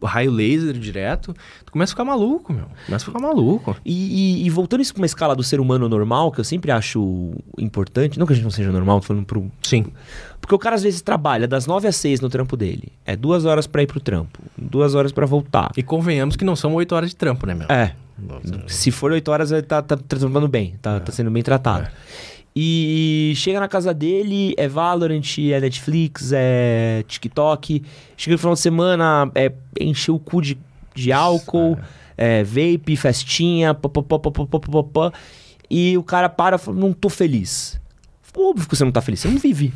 raio 0.00 0.30
laser 0.30 0.74
direto, 0.74 1.34
tu 1.66 1.72
começa 1.72 1.90
a 1.90 1.94
ficar 1.94 2.04
maluco, 2.04 2.52
meu. 2.52 2.66
Começa 2.86 3.04
a 3.04 3.06
ficar 3.06 3.18
maluco. 3.18 3.76
E, 3.84 4.42
e- 4.42 4.46
e 4.46 4.50
voltando 4.50 4.80
isso 4.80 4.94
pra 4.94 5.00
uma 5.00 5.06
escala 5.06 5.34
do 5.34 5.42
ser 5.42 5.58
humano 5.58 5.88
normal, 5.88 6.30
que 6.30 6.38
eu 6.38 6.44
sempre 6.44 6.70
acho 6.70 7.32
importante, 7.58 8.16
não 8.16 8.24
que 8.24 8.32
a 8.32 8.36
gente 8.36 8.44
não 8.44 8.50
seja 8.52 8.70
normal, 8.70 9.00
tô 9.00 9.06
falando 9.08 9.24
pro. 9.26 9.50
Sim. 9.60 9.86
Porque 10.40 10.54
o 10.54 10.58
cara 10.58 10.76
às 10.76 10.84
vezes 10.84 11.02
trabalha 11.02 11.48
das 11.48 11.66
9 11.66 11.88
às 11.88 11.96
6 11.96 12.20
no 12.20 12.28
trampo 12.30 12.56
dele. 12.56 12.92
É 13.04 13.16
duas 13.16 13.44
horas 13.44 13.66
pra 13.66 13.82
ir 13.82 13.88
pro 13.88 13.98
trampo, 13.98 14.38
duas 14.56 14.94
horas 14.94 15.10
pra 15.10 15.26
voltar. 15.26 15.72
E 15.76 15.82
convenhamos 15.82 16.36
que 16.36 16.44
não 16.44 16.54
são 16.54 16.72
oito 16.74 16.94
horas 16.94 17.10
de 17.10 17.16
trampo, 17.16 17.44
né, 17.44 17.54
meu? 17.54 17.66
É. 17.68 17.94
Se 18.68 18.90
for 18.92 19.10
8 19.12 19.28
horas, 19.30 19.50
ele 19.52 19.62
tá, 19.62 19.82
tá, 19.82 19.96
tá 19.96 20.02
trabalhando 20.16 20.48
bem, 20.48 20.74
tá, 20.80 20.98
tá 21.00 21.10
sendo 21.12 21.30
bem 21.30 21.42
tratado. 21.42 21.88
E 22.60 23.34
chega 23.36 23.60
na 23.60 23.68
casa 23.68 23.94
dele, 23.94 24.52
é 24.56 24.66
Valorant, 24.66 25.38
é 25.38 25.60
Netflix, 25.60 26.32
é 26.34 27.04
TikTok. 27.06 27.84
Chega 28.16 28.34
no 28.34 28.38
final 28.38 28.54
de 28.54 28.60
semana, 28.60 29.30
é 29.32 29.52
encher 29.80 30.10
o 30.10 30.18
cu 30.18 30.42
de, 30.42 30.58
de 30.92 31.12
álcool, 31.12 31.78
é 32.16 32.42
vape, 32.42 32.96
festinha, 32.96 33.74
papapá. 33.74 35.12
E 35.70 35.96
o 35.96 36.02
cara 36.02 36.28
para 36.28 36.56
e 36.56 36.58
fala, 36.58 36.76
não 36.76 36.92
tô 36.92 37.08
feliz. 37.08 37.80
Óbvio 38.36 38.68
que 38.68 38.76
você 38.76 38.84
não 38.84 38.90
tá 38.90 39.00
feliz, 39.02 39.20
você 39.20 39.28
não 39.28 39.38
vive. 39.38 39.72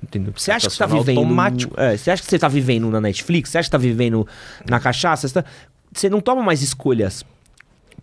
Entendeu? 0.00 0.32
Você 0.36 0.52
acha 0.52 0.68
que 0.68 0.72
você 0.72 0.78
tá 0.78 0.86
vivendo. 0.86 1.18
automático. 1.18 1.74
É, 1.76 1.96
você 1.96 2.12
acha 2.12 2.22
que 2.22 2.30
você 2.30 2.38
tá 2.38 2.46
vivendo 2.46 2.88
na 2.88 3.00
Netflix? 3.00 3.50
Você 3.50 3.58
acha 3.58 3.66
que 3.66 3.72
tá 3.72 3.78
vivendo 3.78 4.24
na 4.68 4.78
cachaça? 4.78 5.26
Você, 5.26 5.34
tá- 5.34 5.44
você 5.92 6.08
não 6.08 6.20
toma 6.20 6.40
mais 6.40 6.62
escolhas 6.62 7.24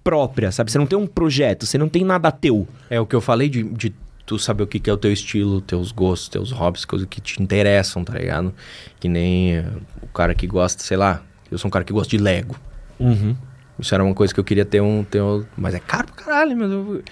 próprias, 0.07 0.55
sabe? 0.55 0.71
Você 0.71 0.77
não 0.77 0.85
tem 0.85 0.97
um 0.97 1.05
projeto, 1.05 1.65
você 1.65 1.77
não 1.77 1.89
tem 1.89 2.05
nada 2.05 2.31
teu. 2.31 2.65
É 2.89 2.97
o 2.97 3.05
que 3.05 3.13
eu 3.13 3.19
falei 3.19 3.49
de, 3.49 3.61
de 3.63 3.93
tu 4.25 4.39
saber 4.39 4.63
o 4.63 4.67
que, 4.67 4.79
que 4.79 4.89
é 4.89 4.93
o 4.93 4.95
teu 4.95 5.11
estilo, 5.11 5.59
teus 5.59 5.91
gostos, 5.91 6.29
teus 6.29 6.49
hobbies, 6.49 6.85
coisas 6.85 7.05
que 7.09 7.19
te 7.19 7.43
interessam, 7.43 8.05
tá 8.05 8.13
ligado? 8.13 8.53
Que 9.01 9.09
nem 9.09 9.57
eh, 9.57 9.65
o 10.01 10.07
cara 10.07 10.34
que 10.34 10.47
gosta, 10.47 10.81
sei 10.81 10.95
lá, 10.95 11.21
eu 11.51 11.57
sou 11.57 11.67
um 11.67 11.71
cara 11.71 11.84
que 11.84 11.91
gosta 11.91 12.09
de 12.09 12.23
Lego. 12.23 12.55
Uhum. 12.97 13.35
Isso 13.77 13.93
era 13.93 14.01
uma 14.01 14.13
coisa 14.13 14.34
que 14.34 14.39
eu 14.39 14.45
queria 14.45 14.63
ter 14.63 14.81
um. 14.81 15.03
Ter 15.03 15.21
um... 15.21 15.43
Mas 15.57 15.75
é 15.75 15.79
caro 15.79 16.07
pra 16.07 16.23
caralho, 16.23 16.55
mas 16.55 16.71
eu... 16.71 17.03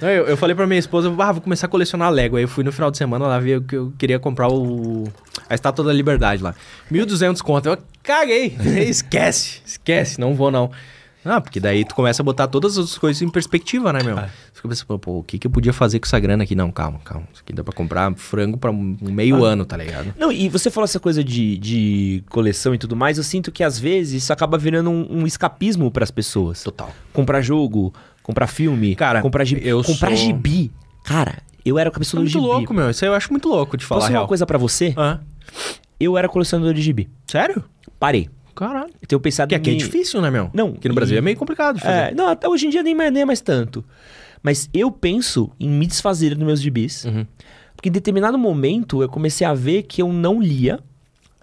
Eu. 0.00 0.26
Eu 0.28 0.36
falei 0.38 0.56
pra 0.56 0.66
minha 0.66 0.80
esposa, 0.80 1.14
ah, 1.18 1.32
vou 1.32 1.42
começar 1.42 1.66
a 1.66 1.70
colecionar 1.70 2.10
Lego. 2.10 2.38
Aí 2.38 2.44
eu 2.44 2.48
fui 2.48 2.64
no 2.64 2.72
final 2.72 2.90
de 2.90 2.96
semana 2.96 3.26
lá 3.26 3.38
ver 3.38 3.62
que 3.64 3.76
eu 3.76 3.92
queria 3.98 4.18
comprar 4.18 4.48
o. 4.48 5.04
A 5.46 5.54
Estátua 5.54 5.84
da 5.84 5.92
Liberdade 5.92 6.42
lá. 6.42 6.54
1.200 6.90 7.42
conto. 7.42 7.68
Eu 7.68 7.78
caguei. 8.02 8.56
esquece, 8.88 9.60
esquece, 9.66 10.18
não 10.18 10.34
vou 10.34 10.50
não. 10.50 10.70
Ah, 11.24 11.40
porque 11.40 11.60
daí 11.60 11.84
tu 11.84 11.94
começa 11.94 12.22
a 12.22 12.24
botar 12.24 12.48
todas 12.48 12.72
as 12.72 12.78
outras 12.78 12.96
coisas 12.98 13.20
em 13.20 13.28
perspectiva, 13.28 13.92
né, 13.92 14.02
meu? 14.02 14.18
É. 14.18 14.22
Você 14.26 14.54
fica 14.54 14.68
pensando, 14.68 14.98
pô, 14.98 15.18
o 15.18 15.22
que, 15.22 15.38
que 15.38 15.46
eu 15.46 15.50
podia 15.50 15.72
fazer 15.72 15.98
com 16.00 16.06
essa 16.06 16.18
grana 16.18 16.44
aqui? 16.44 16.54
Não, 16.54 16.70
calma, 16.72 16.98
calma. 17.04 17.26
Isso 17.32 17.42
aqui 17.42 17.52
dá 17.52 17.62
pra 17.62 17.74
comprar 17.74 18.14
frango 18.14 18.56
pra 18.56 18.70
um 18.70 18.96
meio 19.00 19.44
ano, 19.44 19.64
tá 19.66 19.76
ligado? 19.76 20.14
Não, 20.18 20.32
e 20.32 20.48
você 20.48 20.70
falou 20.70 20.84
essa 20.86 20.98
coisa 20.98 21.22
de, 21.22 21.58
de 21.58 22.24
coleção 22.30 22.74
e 22.74 22.78
tudo 22.78 22.96
mais, 22.96 23.18
eu 23.18 23.24
sinto 23.24 23.52
que 23.52 23.62
às 23.62 23.78
vezes 23.78 24.22
isso 24.22 24.32
acaba 24.32 24.56
virando 24.56 24.88
um, 24.90 25.20
um 25.20 25.26
escapismo 25.26 25.90
pras 25.90 26.10
pessoas. 26.10 26.62
Total. 26.62 26.90
Comprar 27.12 27.42
jogo, 27.42 27.92
comprar 28.22 28.46
filme, 28.46 28.94
Cara, 28.94 29.20
comprar 29.20 29.44
gibi. 29.44 29.66
eu 29.66 29.84
comprar 29.84 30.08
sou- 30.16 30.16
gibi. 30.16 30.70
Cara, 31.04 31.38
eu 31.64 31.78
era 31.78 31.88
Isso 31.90 31.92
é 31.92 31.94
colecionador 31.96 32.28
de 32.30 32.36
muito 32.38 32.46
gibi. 32.48 32.58
louco, 32.58 32.74
meu. 32.74 32.90
Isso 32.90 33.04
aí 33.04 33.10
eu 33.10 33.14
acho 33.14 33.30
muito 33.30 33.48
louco 33.48 33.76
de 33.76 33.84
falar 33.84 34.00
Posso 34.00 34.10
falar 34.12 34.22
uma 34.22 34.28
coisa 34.28 34.46
pra 34.46 34.56
você? 34.56 34.94
Ah, 34.96 35.18
Eu 35.98 36.16
era 36.16 36.28
colecionador 36.28 36.72
de 36.72 36.80
gibi. 36.80 37.10
sério? 37.26 37.62
Parei. 37.98 38.30
Caralho. 38.60 38.90
Eu 39.00 39.08
tenho 39.08 39.18
pensado 39.20 39.48
Que 39.48 39.54
aqui 39.54 39.70
é 39.70 39.72
em- 39.72 39.76
difícil, 39.78 40.20
né, 40.20 40.30
meu? 40.30 40.50
Não, 40.52 40.68
Aqui 40.76 40.86
no 40.86 40.94
Brasil 40.94 41.14
e- 41.14 41.18
é 41.18 41.20
meio 41.22 41.36
complicado. 41.36 41.80
É, 41.82 42.12
não, 42.14 42.28
até 42.28 42.46
hoje 42.46 42.66
em 42.66 42.70
dia 42.70 42.82
nem, 42.82 42.94
mais- 42.94 43.10
nem 43.10 43.22
é 43.22 43.24
mais 43.24 43.40
tanto. 43.40 43.82
Mas 44.42 44.68
eu 44.74 44.90
penso 44.90 45.50
em 45.58 45.68
me 45.68 45.86
desfazer 45.86 46.34
dos 46.34 46.44
meus 46.46 46.60
gibis. 46.60 47.04
Uhum. 47.06 47.26
Porque 47.74 47.88
em 47.88 47.92
determinado 47.92 48.36
momento 48.38 49.02
eu 49.02 49.08
comecei 49.08 49.46
a 49.46 49.54
ver 49.54 49.84
que 49.84 50.02
eu 50.02 50.12
não 50.12 50.42
lia. 50.42 50.78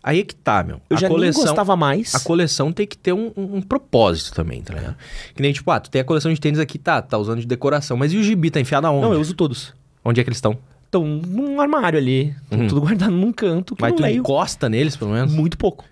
Aí 0.03 0.19
é 0.19 0.23
que 0.23 0.35
tá, 0.35 0.63
meu. 0.63 0.79
Eu 0.89 0.95
a 0.95 0.99
já 0.99 1.07
coleção, 1.09 1.41
nem 1.41 1.47
gostava 1.47 1.75
mais. 1.75 2.13
A 2.13 2.19
coleção 2.19 2.71
tem 2.71 2.85
que 2.85 2.95
ter 2.97 3.13
um, 3.13 3.31
um- 3.35 3.55
um 3.57 3.61
propósito 3.61 4.33
também, 4.35 4.61
tá 4.61 4.73
ligado? 4.75 4.95
Que 5.35 5.41
nem, 5.41 5.51
tipo, 5.51 5.69
ah, 5.71 5.79
tu 5.79 5.89
tem 5.89 5.99
a 6.01 6.03
coleção 6.05 6.31
de 6.31 6.39
tênis 6.39 6.59
aqui, 6.59 6.77
tá, 6.77 7.01
tá 7.01 7.17
usando 7.17 7.39
de 7.39 7.47
decoração. 7.47 7.97
Mas 7.97 8.13
e 8.13 8.17
o 8.17 8.23
gibi, 8.23 8.51
tá 8.51 8.59
enfiado 8.59 8.85
aonde? 8.85 9.01
Não, 9.07 9.13
eu 9.13 9.19
uso 9.19 9.33
todos. 9.33 9.73
Onde 10.05 10.21
é 10.21 10.23
que 10.23 10.29
eles 10.29 10.37
estão? 10.37 10.55
Estão 10.85 11.03
num 11.03 11.59
armário 11.59 11.99
ali. 11.99 12.33
Uhum. 12.49 12.67
Tudo 12.67 12.79
guardado 12.81 13.11
num 13.11 13.33
canto 13.33 13.75
que 13.75 13.81
Mas 13.81 13.93
tu 13.95 14.01
leio. 14.03 14.19
encosta 14.19 14.69
neles, 14.69 14.95
pelo 14.95 15.11
menos? 15.11 15.33
Muito 15.33 15.57
pouco. 15.57 15.83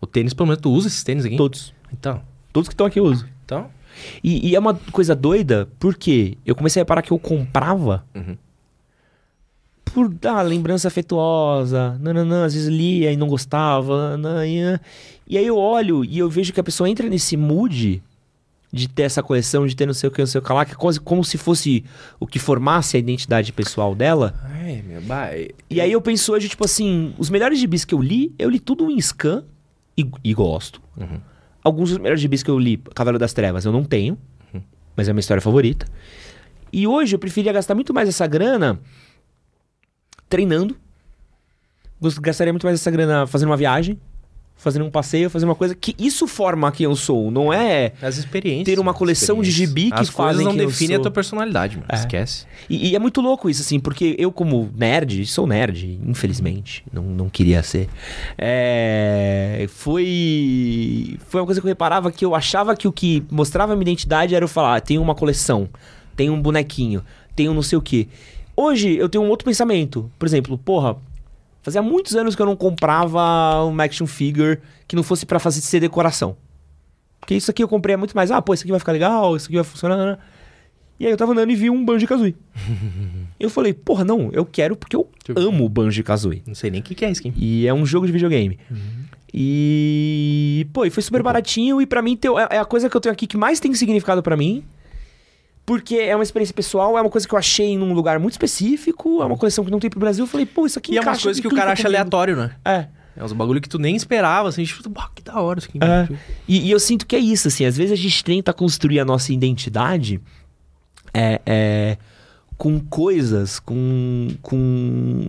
O 0.00 0.06
tênis, 0.06 0.34
pelo 0.34 0.48
menos, 0.48 0.60
tu 0.62 0.70
usa 0.70 0.88
esses 0.88 1.02
tênis 1.02 1.24
aqui? 1.24 1.36
Todos. 1.36 1.72
Então, 1.92 2.20
Todos 2.52 2.68
que 2.68 2.74
estão 2.74 2.86
aqui 2.86 2.98
eu 3.00 3.04
uso. 3.04 3.26
então... 3.44 3.70
E, 4.22 4.50
e 4.50 4.54
é 4.54 4.58
uma 4.58 4.74
coisa 4.92 5.14
doida, 5.14 5.66
porque 5.80 6.36
eu 6.44 6.54
comecei 6.54 6.80
a 6.80 6.84
reparar 6.84 7.00
que 7.00 7.12
eu 7.12 7.18
comprava 7.18 8.04
Uhum. 8.14 8.36
por 9.86 10.08
dar 10.10 10.42
lembrança 10.42 10.88
afetuosa, 10.88 11.96
nananã, 11.98 12.44
às 12.44 12.52
vezes 12.52 12.68
lia 12.68 13.10
e 13.10 13.16
não 13.16 13.26
gostava, 13.26 14.18
nananã. 14.18 14.78
e 15.26 15.38
aí 15.38 15.46
eu 15.46 15.56
olho 15.56 16.04
e 16.04 16.18
eu 16.18 16.28
vejo 16.28 16.52
que 16.52 16.60
a 16.60 16.64
pessoa 16.64 16.90
entra 16.90 17.08
nesse 17.08 17.38
mood 17.38 18.02
de 18.70 18.86
ter 18.88 19.04
essa 19.04 19.22
coleção, 19.22 19.66
de 19.66 19.74
ter 19.74 19.86
não 19.86 19.94
sei 19.94 20.08
o 20.08 20.12
que, 20.12 20.20
não 20.20 20.26
sei 20.26 20.40
o 20.40 20.44
que 20.44 20.52
lá, 20.52 20.66
que 20.66 20.72
é 20.72 20.76
quase 20.76 21.00
como 21.00 21.24
se 21.24 21.38
fosse 21.38 21.82
o 22.20 22.26
que 22.26 22.38
formasse 22.38 22.98
a 22.98 23.00
identidade 23.00 23.50
pessoal 23.50 23.94
dela. 23.94 24.34
Ai, 24.44 24.82
meu, 24.86 25.00
bah, 25.00 25.30
E 25.70 25.80
aí 25.80 25.90
eu 25.90 26.02
penso 26.02 26.34
hoje, 26.34 26.50
tipo 26.50 26.66
assim, 26.66 27.14
os 27.16 27.30
melhores 27.30 27.58
gibis 27.58 27.86
que 27.86 27.94
eu 27.94 28.02
li, 28.02 28.34
eu 28.38 28.50
li 28.50 28.60
tudo 28.60 28.90
em 28.90 29.00
scan 29.00 29.42
e, 29.96 30.08
e 30.22 30.34
gosto. 30.34 30.80
Uhum. 30.96 31.20
Alguns 31.62 31.90
dos 31.90 31.98
melhores 31.98 32.20
gibis 32.20 32.42
que 32.42 32.50
eu 32.50 32.58
li, 32.58 32.76
Cavaleiro 32.76 33.18
das 33.18 33.32
Trevas, 33.32 33.64
eu 33.64 33.72
não 33.72 33.84
tenho, 33.84 34.16
mas 34.96 35.08
é 35.08 35.12
minha 35.12 35.20
história 35.20 35.40
favorita. 35.40 35.86
E 36.72 36.86
hoje 36.86 37.14
eu 37.14 37.18
preferia 37.18 37.52
gastar 37.52 37.74
muito 37.74 37.92
mais 37.92 38.08
essa 38.08 38.26
grana 38.26 38.80
treinando. 40.28 40.76
Gastaria 42.20 42.52
muito 42.52 42.66
mais 42.66 42.80
essa 42.80 42.90
grana 42.90 43.26
fazendo 43.26 43.48
uma 43.48 43.56
viagem, 43.56 43.98
fazendo 44.56 44.84
um 44.84 44.90
passeio, 44.90 45.28
fazendo 45.28 45.50
uma 45.50 45.54
coisa 45.54 45.74
que 45.74 45.94
isso 45.98 46.26
forma 46.26 46.72
quem 46.72 46.84
eu 46.84 46.96
sou, 46.96 47.30
não 47.30 47.52
é 47.52 47.92
As 48.00 48.16
experiências. 48.16 48.64
ter 48.64 48.80
uma 48.80 48.94
coleção 48.94 49.42
de 49.42 49.50
gibi 49.50 49.90
que 49.90 50.00
As 50.00 50.08
fazem 50.08 50.44
não 50.44 50.56
quem 50.56 50.66
definem 50.66 50.94
a 50.94 50.98
sou. 50.98 51.02
tua 51.04 51.10
personalidade, 51.12 51.76
mano. 51.76 51.86
É. 51.90 51.94
Esquece. 51.94 52.46
E, 52.68 52.88
e 52.88 52.96
é 52.96 52.98
muito 52.98 53.20
louco 53.20 53.50
isso, 53.50 53.62
assim, 53.62 53.78
porque 53.78 54.16
eu, 54.18 54.32
como 54.32 54.70
nerd, 54.74 55.24
sou 55.26 55.46
nerd, 55.46 56.00
infelizmente. 56.04 56.82
Não, 56.92 57.02
não 57.02 57.28
queria 57.28 57.62
ser. 57.62 57.88
É, 58.38 59.66
foi. 59.68 61.18
Foi 61.28 61.40
uma 61.40 61.46
coisa 61.46 61.60
que 61.60 61.66
eu 61.66 61.70
reparava 61.70 62.10
que 62.10 62.24
eu 62.24 62.34
achava 62.34 62.74
que 62.74 62.88
o 62.88 62.92
que 62.92 63.22
mostrava 63.30 63.74
a 63.74 63.76
minha 63.76 63.84
identidade 63.84 64.34
era 64.34 64.44
eu 64.44 64.48
falar: 64.48 64.76
ah, 64.76 64.80
tem 64.80 64.98
uma 64.98 65.14
coleção, 65.14 65.68
tem 66.16 66.30
um 66.30 66.40
bonequinho, 66.40 67.04
um 67.40 67.54
não 67.54 67.62
sei 67.62 67.78
o 67.78 67.82
quê. 67.82 68.08
Hoje 68.56 68.96
eu 68.96 69.08
tenho 69.08 69.22
um 69.22 69.28
outro 69.28 69.44
pensamento. 69.44 70.10
Por 70.18 70.26
exemplo, 70.26 70.56
porra, 70.56 70.96
fazia 71.66 71.82
muitos 71.82 72.14
anos 72.14 72.36
que 72.36 72.40
eu 72.40 72.46
não 72.46 72.54
comprava 72.54 73.64
uma 73.64 73.82
action 73.82 74.06
figure 74.06 74.60
que 74.86 74.94
não 74.94 75.02
fosse 75.02 75.26
pra 75.26 75.40
fazer 75.40 75.60
ser 75.60 75.80
decoração. 75.80 76.36
Porque 77.18 77.34
isso 77.34 77.50
aqui 77.50 77.60
eu 77.60 77.66
comprei 77.66 77.94
é 77.94 77.96
muito 77.96 78.14
mais, 78.14 78.30
ah, 78.30 78.40
pô, 78.40 78.54
isso 78.54 78.62
aqui 78.62 78.70
vai 78.70 78.78
ficar 78.78 78.92
legal, 78.92 79.34
isso 79.34 79.46
aqui 79.46 79.56
vai 79.56 79.64
funcionar. 79.64 80.16
E 81.00 81.04
aí 81.04 81.10
eu 81.10 81.16
tava 81.16 81.32
andando 81.32 81.50
e 81.50 81.56
vi 81.56 81.68
um 81.68 81.84
Banjo-Kazooie. 81.84 82.36
eu 83.40 83.50
falei, 83.50 83.72
porra, 83.74 84.04
não, 84.04 84.30
eu 84.32 84.46
quero 84.46 84.76
porque 84.76 84.94
eu 84.94 85.10
amo 85.34 85.68
Banjo-Kazooie. 85.68 86.44
Não 86.46 86.54
sei 86.54 86.70
nem 86.70 86.80
o 86.80 86.84
que, 86.84 86.94
que 86.94 87.04
é 87.04 87.10
isso 87.10 87.20
aqui. 87.20 87.32
E 87.36 87.66
é 87.66 87.74
um 87.74 87.84
jogo 87.84 88.06
de 88.06 88.12
videogame. 88.12 88.60
E, 89.34 90.68
pô, 90.72 90.84
e 90.84 90.90
foi 90.90 91.02
super 91.02 91.20
baratinho 91.20 91.82
e 91.82 91.86
pra 91.86 92.00
mim 92.00 92.16
é 92.22 92.56
é 92.56 92.58
a 92.60 92.64
coisa 92.64 92.88
que 92.88 92.96
eu 92.96 93.00
tenho 93.00 93.12
aqui 93.12 93.26
que 93.26 93.36
mais 93.36 93.58
tem 93.58 93.74
significado 93.74 94.22
pra 94.22 94.36
mim. 94.36 94.62
Porque 95.66 95.96
é 95.96 96.14
uma 96.14 96.22
experiência 96.22 96.54
pessoal, 96.54 96.96
é 96.96 97.00
uma 97.00 97.10
coisa 97.10 97.26
que 97.26 97.34
eu 97.34 97.38
achei 97.38 97.76
num 97.76 97.92
lugar 97.92 98.18
muito 98.20 98.32
específico, 98.34 99.20
é 99.20 99.24
uma 99.26 99.36
coleção 99.36 99.64
que 99.64 99.70
não 99.70 99.80
tem 99.80 99.90
pro 99.90 99.98
Brasil. 99.98 100.22
Eu 100.24 100.28
falei, 100.28 100.46
pô, 100.46 100.64
isso 100.64 100.78
aqui 100.78 100.94
E 100.94 100.96
é 100.98 101.00
umas 101.00 101.20
coisas 101.20 101.38
em 101.38 101.42
que 101.42 101.48
o 101.48 101.56
cara 101.56 101.72
acha 101.72 101.82
comigo. 101.82 101.96
aleatório, 101.98 102.36
né? 102.36 102.52
É. 102.64 102.86
É 103.16 103.24
uns 103.24 103.32
bagulho 103.32 103.60
que 103.60 103.68
tu 103.68 103.78
nem 103.78 103.96
esperava, 103.96 104.48
assim, 104.48 104.62
tipo, 104.62 104.88
"Bah, 104.90 105.10
que 105.14 105.22
da 105.22 105.40
hora 105.40 105.58
isso 105.58 105.68
aqui. 105.68 105.78
É. 105.82 106.02
Tipo, 106.06 106.18
E, 106.46 106.66
e 106.68 106.70
eu 106.70 106.78
sinto 106.78 107.04
que 107.06 107.16
é 107.16 107.18
isso, 107.18 107.48
assim, 107.48 107.64
às 107.64 107.76
vezes 107.76 107.90
a 107.92 107.96
gente 107.96 108.22
tenta 108.22 108.52
construir 108.52 109.00
a 109.00 109.04
nossa 109.04 109.32
identidade 109.32 110.20
é, 111.12 111.40
é, 111.46 111.96
com 112.58 112.80
coisas, 112.80 113.58
com. 113.58 114.28
com. 114.42 115.26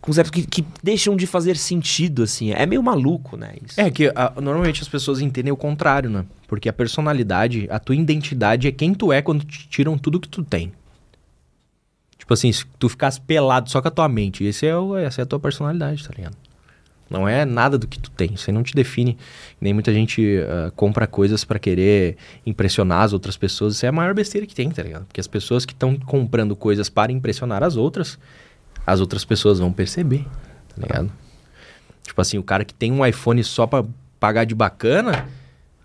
com 0.00 0.12
certo, 0.12 0.32
que, 0.32 0.44
que 0.46 0.64
deixam 0.82 1.16
de 1.16 1.26
fazer 1.26 1.56
sentido, 1.56 2.22
assim. 2.24 2.50
É 2.52 2.66
meio 2.66 2.82
maluco, 2.82 3.36
né? 3.36 3.54
Isso. 3.64 3.80
É 3.80 3.90
que 3.90 4.12
a- 4.14 4.32
normalmente 4.40 4.82
as 4.82 4.88
pessoas 4.88 5.20
entendem 5.20 5.52
o 5.52 5.56
contrário, 5.56 6.10
né? 6.10 6.24
Porque 6.48 6.68
a 6.68 6.72
personalidade, 6.72 7.66
a 7.70 7.78
tua 7.78 7.94
identidade 7.94 8.66
é 8.68 8.72
quem 8.72 8.92
tu 8.94 9.12
é 9.12 9.22
quando 9.22 9.44
te 9.44 9.68
tiram 9.68 9.96
tudo 9.96 10.18
que 10.20 10.28
tu 10.28 10.42
tem. 10.42 10.72
Tipo 12.18 12.32
assim, 12.34 12.50
se 12.50 12.64
tu 12.78 12.88
ficasse 12.88 13.20
pelado 13.20 13.70
só 13.70 13.80
com 13.82 13.88
a 13.88 13.90
tua 13.90 14.08
mente, 14.08 14.44
esse 14.44 14.66
é 14.66 14.76
o, 14.76 14.96
essa 14.96 15.20
é 15.20 15.24
a 15.24 15.26
tua 15.26 15.38
personalidade, 15.38 16.06
tá 16.06 16.14
ligado? 16.16 16.36
Não 17.08 17.28
é 17.28 17.44
nada 17.44 17.78
do 17.78 17.86
que 17.86 17.98
tu 17.98 18.10
tem, 18.10 18.34
isso 18.34 18.48
aí 18.48 18.54
não 18.54 18.62
te 18.62 18.74
define. 18.74 19.16
Nem 19.60 19.72
muita 19.72 19.92
gente 19.92 20.38
ah, 20.48 20.72
compra 20.74 21.06
coisas 21.06 21.44
pra 21.44 21.58
querer 21.58 22.16
impressionar 22.46 23.02
as 23.02 23.12
outras 23.12 23.36
pessoas, 23.36 23.74
isso 23.74 23.86
é 23.86 23.88
a 23.88 23.92
maior 23.92 24.14
besteira 24.14 24.46
que 24.46 24.54
tem, 24.54 24.70
tá 24.70 24.82
ligado? 24.82 25.04
Porque 25.04 25.20
as 25.20 25.26
pessoas 25.26 25.64
que 25.64 25.72
estão 25.72 25.96
comprando 25.96 26.56
coisas 26.56 26.88
para 26.88 27.12
impressionar 27.12 27.62
as 27.62 27.76
outras, 27.76 28.18
as 28.86 29.00
outras 29.00 29.24
pessoas 29.24 29.58
vão 29.58 29.72
perceber, 29.72 30.24
tá 30.68 30.80
ligado? 30.80 31.12
Tipo 32.02 32.20
assim, 32.20 32.38
o 32.38 32.42
cara 32.42 32.64
que 32.64 32.74
tem 32.74 32.92
um 32.92 33.04
iPhone 33.04 33.42
só 33.44 33.66
pra 33.66 33.84
pagar 34.18 34.44
de 34.44 34.54
bacana, 34.54 35.28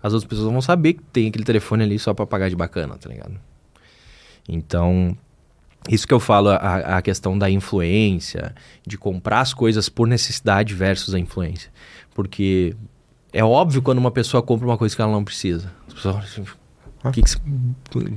as 0.02 0.12
outras 0.12 0.28
pessoas 0.28 0.50
vão 0.50 0.62
saber 0.62 0.94
que 0.94 1.02
tem 1.12 1.28
aquele 1.28 1.44
telefone 1.44 1.82
ali 1.82 1.98
só 1.98 2.14
pra 2.14 2.26
pagar 2.26 2.48
de 2.48 2.56
bacana, 2.56 2.96
tá 2.96 3.08
ligado? 3.08 3.34
Então, 4.48 5.16
isso 5.88 6.06
que 6.06 6.14
eu 6.14 6.20
falo, 6.20 6.50
a, 6.50 6.98
a 6.98 7.02
questão 7.02 7.36
da 7.38 7.50
influência, 7.50 8.54
de 8.86 8.98
comprar 8.98 9.40
as 9.40 9.54
coisas 9.54 9.88
por 9.88 10.06
necessidade 10.06 10.74
versus 10.74 11.14
a 11.14 11.18
influência. 11.18 11.70
Porque 12.14 12.74
é 13.32 13.42
óbvio 13.42 13.80
quando 13.82 13.98
uma 13.98 14.10
pessoa 14.10 14.42
compra 14.42 14.66
uma 14.66 14.76
coisa 14.78 14.94
que 14.94 15.00
ela 15.02 15.12
não 15.12 15.24
precisa. 15.24 15.72
As 15.88 15.94
pessoas 15.94 16.16
assim, 16.24 16.44
"O 17.04 17.10
que 17.10 17.22
que 17.22 17.30
você-" 17.30 17.40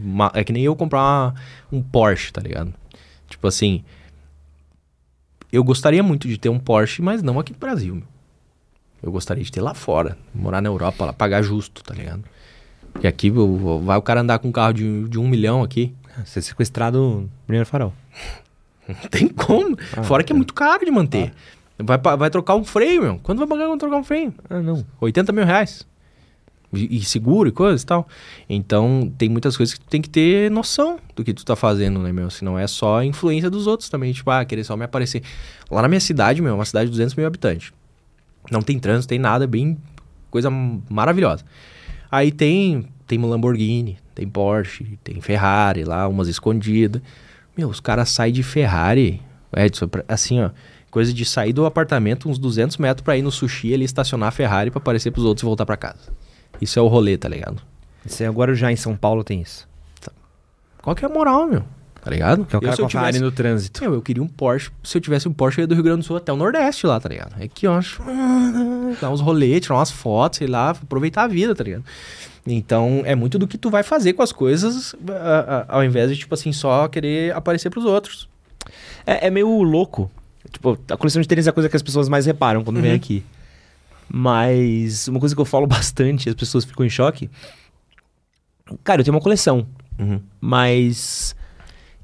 Ma- 0.04 0.32
É 0.34 0.44
que 0.44 0.52
nem 0.52 0.64
eu 0.64 0.76
comprar 0.76 1.00
uma- 1.00 1.36
um 1.72 1.82
Porsche, 1.82 2.32
tá 2.34 2.42
ligado? 2.42 2.74
Tipo 3.30 3.48
assim, 3.48 3.84
eu 5.52 5.64
gostaria 5.64 6.02
muito 6.04 6.28
de 6.28 6.38
ter 6.38 6.50
um 6.50 6.60
Porsche, 6.60 7.02
mas 7.02 7.22
não 7.24 7.40
aqui 7.40 7.54
no 7.54 7.60
Brasil, 7.60 7.96
meu. 7.96 8.08
Eu 9.02 9.12
gostaria 9.12 9.44
de 9.44 9.52
ter 9.52 9.62
lá 9.62 9.74
fora, 9.74 10.18
morar 10.34 10.62
na 10.62 10.70
Europa, 10.70 11.06
lá, 11.06 11.14
pagar 11.14 11.42
justo, 11.42 11.84
tá 11.84 11.94
ligado? 11.94 12.24
Porque 12.94 13.06
aqui 13.08 13.30
vai 13.30 13.98
o 13.98 14.02
cara 14.02 14.22
andar 14.22 14.40
com 14.40 14.48
um 14.48 14.52
carro 14.52 14.74
de, 14.74 15.08
de 15.10 15.20
um 15.20 15.28
milhão 15.28 15.62
aqui. 15.62 15.94
Ser 16.26 16.42
sequestrado 16.42 16.98
no 17.00 17.32
primeiro 17.46 17.66
farol. 17.66 17.94
Não 18.88 18.96
tem 19.10 19.28
como. 19.28 19.78
Ah, 19.96 20.04
Fora 20.04 20.24
que 20.24 20.32
é 20.32 20.36
tá. 20.36 20.38
muito 20.38 20.54
caro 20.54 20.86
de 20.86 20.92
manter. 20.92 21.34
Vai, 21.80 21.98
pa- 21.98 22.16
vai 22.16 22.30
trocar 22.30 22.56
um 22.56 22.64
freio, 22.64 23.02
meu. 23.02 23.20
Quanto 23.20 23.40
vai 23.40 23.48
pagar 23.48 23.68
pra 23.68 23.78
trocar 23.78 23.98
um 23.98 24.04
freio? 24.04 24.34
Ah, 24.50 24.62
não. 24.62 24.86
80 25.02 25.32
mil 25.32 25.46
reais. 25.46 25.88
E, 26.72 26.98
e 26.98 27.04
seguro 27.04 27.50
e 27.50 27.52
coisa 27.52 27.82
e 27.84 27.86
tal. 27.86 28.08
Então, 28.50 29.12
tem 29.18 29.30
muitas 29.30 29.56
coisas 29.58 29.74
que 29.76 29.80
tu 29.80 29.88
tem 29.88 30.02
que 30.02 30.10
ter 30.10 30.50
noção 30.52 31.00
do 31.16 31.24
que 31.24 31.34
tu 31.34 31.44
tá 31.46 31.56
fazendo, 31.56 32.00
né, 32.00 32.12
meu? 32.12 32.30
Senão 32.30 32.58
é 32.58 32.66
só 32.68 33.00
a 33.00 33.06
influência 33.06 33.50
dos 33.50 33.68
outros 33.68 33.90
também. 33.90 34.12
Tipo, 34.14 34.32
ah, 34.32 34.44
querer 34.46 34.64
só 34.64 34.76
me 34.78 34.84
aparecer. 34.86 35.22
Lá 35.70 35.82
na 35.82 35.88
minha 35.88 36.00
cidade, 36.00 36.42
meu, 36.42 36.52
é 36.52 36.56
uma 36.56 36.66
cidade 36.66 36.86
de 36.86 36.92
200 36.92 37.16
mil 37.16 37.26
habitantes. 37.28 37.72
Não 38.52 38.62
tem 38.62 38.78
trânsito, 38.80 39.10
tem 39.10 39.20
nada, 39.20 39.44
é 39.46 39.48
bem 39.48 39.78
coisa 40.30 40.50
maravilhosa. 40.90 41.44
Aí 42.12 42.32
tem, 42.32 42.88
tem 43.08 43.18
uma 43.20 43.28
Lamborghini, 43.28 43.98
tem 44.16 44.28
Porsche, 44.28 44.98
tem 45.04 45.20
Ferrari 45.22 45.84
lá, 45.84 46.08
umas 46.08 46.28
escondidas. 46.28 47.02
Meu, 47.58 47.70
os 47.70 47.80
caras 47.80 48.10
saem 48.10 48.34
de 48.34 48.44
Ferrari, 48.44 49.22
Edson, 49.56 49.88
assim, 50.08 50.42
ó, 50.42 50.50
coisa 50.90 51.14
de 51.14 51.26
sair 51.26 51.54
do 51.54 51.66
apartamento 51.66 52.30
uns 52.30 52.38
200 52.40 52.78
metros 52.78 53.04
pra 53.04 53.18
ir 53.18 53.22
no 53.22 53.32
sushi 53.32 53.74
ali 53.74 53.84
estacionar 53.86 54.30
a 54.30 54.32
Ferrari 54.32 54.72
pra 54.72 54.80
aparecer 54.80 55.12
pros 55.12 55.26
outros 55.26 55.44
e 55.44 55.46
voltar 55.46 55.66
pra 55.66 55.78
casa. 55.78 56.12
Isso 56.62 56.78
é 56.80 56.82
o 56.82 56.88
rolê, 56.88 57.18
tá 57.18 57.28
ligado? 57.30 57.62
Isso 58.06 58.22
aí 58.24 58.28
agora 58.30 58.54
já 58.56 58.72
em 58.72 58.76
São 58.76 58.96
Paulo 58.96 59.24
tem 59.24 59.42
isso. 59.42 59.68
Qual 60.82 60.96
que 60.96 61.06
é 61.06 61.08
a 61.08 61.12
moral, 61.12 61.48
meu? 61.48 61.64
Tá 62.04 62.12
ligado? 62.12 62.44
Que 62.46 62.54
é 62.56 62.58
o 62.58 62.60
Eu, 62.60 62.62
cara 62.64 62.74
se 62.76 62.78
com 62.78 62.84
eu 62.84 62.88
a 62.88 62.90
Ferrari 62.90 63.14
tivesse- 63.14 63.24
no 63.24 63.32
trânsito. 63.32 63.82
Meu, 63.82 63.94
eu 63.94 64.02
queria 64.02 64.22
um 64.22 64.28
Porsche. 64.28 64.70
Se 64.84 64.98
eu 64.98 65.02
tivesse 65.02 65.28
um 65.30 65.32
Porsche, 65.34 65.60
eu 65.60 65.64
ia 65.64 65.68
do 65.68 65.74
Rio 65.74 65.84
Grande 65.86 66.00
do 66.02 66.04
Sul 66.06 66.18
até 66.18 66.34
o 66.34 66.36
Nordeste 66.36 66.86
lá, 66.86 67.00
tá 67.00 67.08
ligado? 67.08 67.34
É 67.42 67.48
que 67.48 67.66
eu 67.66 67.74
acho. 67.74 68.04
Dar 69.00 69.10
uns 69.10 69.22
rolês, 69.22 69.62
tirar 69.62 69.76
umas 69.76 69.90
fotos, 69.92 70.40
sei 70.40 70.48
lá, 70.48 70.72
aproveitar 70.72 71.24
a 71.24 71.28
vida, 71.28 71.56
tá 71.56 71.64
ligado? 71.64 71.86
Então, 72.46 73.02
é 73.06 73.16
muito 73.16 73.40
do 73.40 73.48
que 73.48 73.58
tu 73.58 73.70
vai 73.70 73.84
fazer 73.84 74.14
com 74.14 74.22
as 74.22 74.32
coisas, 74.34 74.94
a- 75.10 75.66
a- 75.70 75.76
ao 75.78 75.84
invés 75.84 76.10
de, 76.12 76.18
tipo 76.18 76.34
assim, 76.34 76.52
só 76.52 76.88
querer 76.90 77.34
aparecer 77.34 77.70
pros 77.70 77.86
outros. 77.86 78.28
É, 79.06 79.28
é 79.28 79.30
meio 79.30 79.62
louco. 79.64 80.12
Tipo, 80.52 80.78
a 80.90 80.98
coleção 80.98 81.22
de 81.22 81.28
tênis 81.28 81.48
é 81.48 81.50
a 81.50 81.54
coisa 81.54 81.70
que 81.70 81.76
as 81.76 81.82
pessoas 81.82 82.10
mais 82.10 82.26
reparam 82.26 82.64
quando 82.64 82.82
vem 82.82 82.92
Uhum. 82.92 82.98
aqui. 82.98 83.24
Mas 84.10 85.08
uma 85.08 85.20
coisa 85.20 85.34
que 85.34 85.40
eu 85.42 85.46
falo 85.46 85.66
bastante, 85.68 86.28
as 86.30 86.36
pessoas 86.36 86.66
ficam 86.66 86.86
em 86.86 86.90
choque. 86.90 87.30
Cara, 88.84 89.02
eu 89.02 89.06
tenho 89.06 89.16
uma 89.16 89.22
coleção, 89.22 89.66
Uhum. 89.98 90.22
mas 90.42 91.36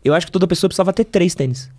eu 0.04 0.14
acho 0.14 0.26
que 0.26 0.32
toda 0.32 0.48
pessoa 0.48 0.70
precisava 0.70 0.94
ter 0.94 1.04
três 1.06 1.36
tênis. 1.36 1.70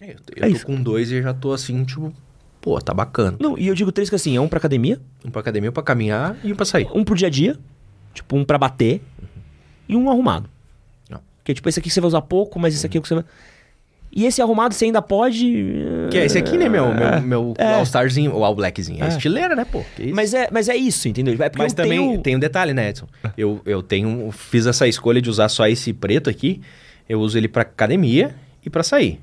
Eu, 0.00 0.08
eu 0.08 0.16
É 0.36 0.40
tô 0.40 0.46
isso. 0.56 0.66
com 0.66 0.80
dois 0.82 1.10
e 1.10 1.22
já 1.22 1.32
tô 1.34 1.52
assim, 1.52 1.84
tipo, 1.84 2.12
pô, 2.60 2.80
tá 2.80 2.92
bacana. 2.94 3.36
Não, 3.40 3.56
e 3.58 3.66
eu 3.68 3.74
digo 3.74 3.90
três 3.92 4.08
que 4.08 4.16
assim, 4.16 4.36
é 4.36 4.40
um 4.40 4.48
pra 4.48 4.58
academia, 4.58 5.00
Um 5.24 5.30
pra 5.30 5.40
academia, 5.40 5.70
um 5.70 5.72
pra 5.72 5.82
caminhar 5.82 6.36
e 6.44 6.52
um 6.52 6.56
pra 6.56 6.64
sair. 6.64 6.88
um 6.94 7.04
pro 7.04 7.14
dia 7.14 7.28
a 7.28 7.30
dia, 7.30 7.56
tipo 8.14 8.36
um 8.36 8.44
pra 8.44 8.58
bater, 8.58 9.02
e 9.88 9.96
um 9.96 10.10
arrumado. 10.10 10.48
Não. 11.10 11.20
Que 11.44 11.52
é 11.52 11.54
tipo, 11.54 11.68
esse 11.68 11.78
aqui 11.78 11.88
você 11.90 12.00
vai 12.00 12.08
usar 12.08 12.22
pouco, 12.22 12.58
mas 12.58 12.74
esse 12.74 12.84
aqui 12.86 12.96
é 12.96 13.00
o 13.00 13.02
que 13.02 13.08
você 13.08 13.14
vai. 13.14 13.24
E 14.10 14.24
esse 14.24 14.40
arrumado 14.40 14.72
você 14.74 14.86
ainda 14.86 15.02
pode. 15.02 15.46
Que 16.10 16.16
é 16.18 16.24
esse 16.24 16.38
aqui, 16.38 16.56
né, 16.56 16.66
meu, 16.68 16.94
meu, 16.94 17.20
meu 17.20 17.54
É. 17.58 17.74
All-Starzinho, 17.74 18.32
ou 18.34 18.42
All-Blackzinho. 18.42 19.04
É, 19.04 19.06
É. 19.06 19.08
estileira, 19.10 19.54
né, 19.54 19.66
pô? 19.66 19.84
Que? 19.94 20.10
Mas 20.12 20.32
é, 20.32 20.48
mas 20.50 20.68
é 20.70 20.74
isso, 20.74 21.08
entendeu? 21.08 21.34
É 21.34 21.48
porque 21.50 21.62
Mas 21.62 21.72
eu 21.72 21.76
também 21.76 21.98
tenho- 22.08 22.22
tem 22.22 22.36
um 22.36 22.38
detalhe, 22.38 22.72
né, 22.72 22.88
Edson? 22.88 23.06
Eu, 23.36 23.60
eu 23.66 23.82
tenho, 23.82 24.30
fiz 24.32 24.66
essa 24.66 24.88
escolha 24.88 25.20
de 25.20 25.28
usar 25.28 25.48
só 25.50 25.66
esse 25.68 25.92
preto 25.92 26.30
aqui. 26.30 26.60
Eu 27.06 27.20
uso 27.20 27.36
ele 27.36 27.48
pra 27.48 27.62
academia 27.62 28.34
e 28.64 28.70
pra 28.70 28.82
sair. 28.82 29.20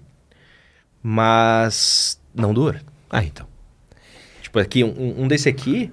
Mas 1.02 2.20
não 2.34 2.54
dura. 2.54 2.82
Ah, 3.10 3.24
então. 3.24 3.48
Tipo, 4.42 4.60
aqui, 4.60 4.84
um, 4.84 5.24
um 5.24 5.28
desse 5.28 5.50
aqui, 5.50 5.92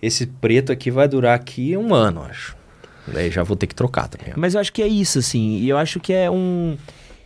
esse 0.00 0.26
preto 0.26 0.72
aqui 0.72 0.90
vai 0.90 1.06
durar 1.06 1.34
aqui 1.34 1.76
um 1.76 1.94
ano, 1.94 2.22
acho. 2.22 2.56
Daí 3.06 3.30
já 3.30 3.42
vou 3.42 3.56
ter 3.56 3.66
que 3.66 3.74
trocar 3.74 4.08
também. 4.08 4.32
Mas 4.36 4.54
eu 4.54 4.60
acho 4.60 4.72
que 4.72 4.82
é 4.82 4.86
isso, 4.86 5.18
assim. 5.18 5.58
E 5.58 5.68
eu 5.68 5.76
acho 5.76 5.98
que 6.00 6.12
é 6.12 6.30
um. 6.30 6.76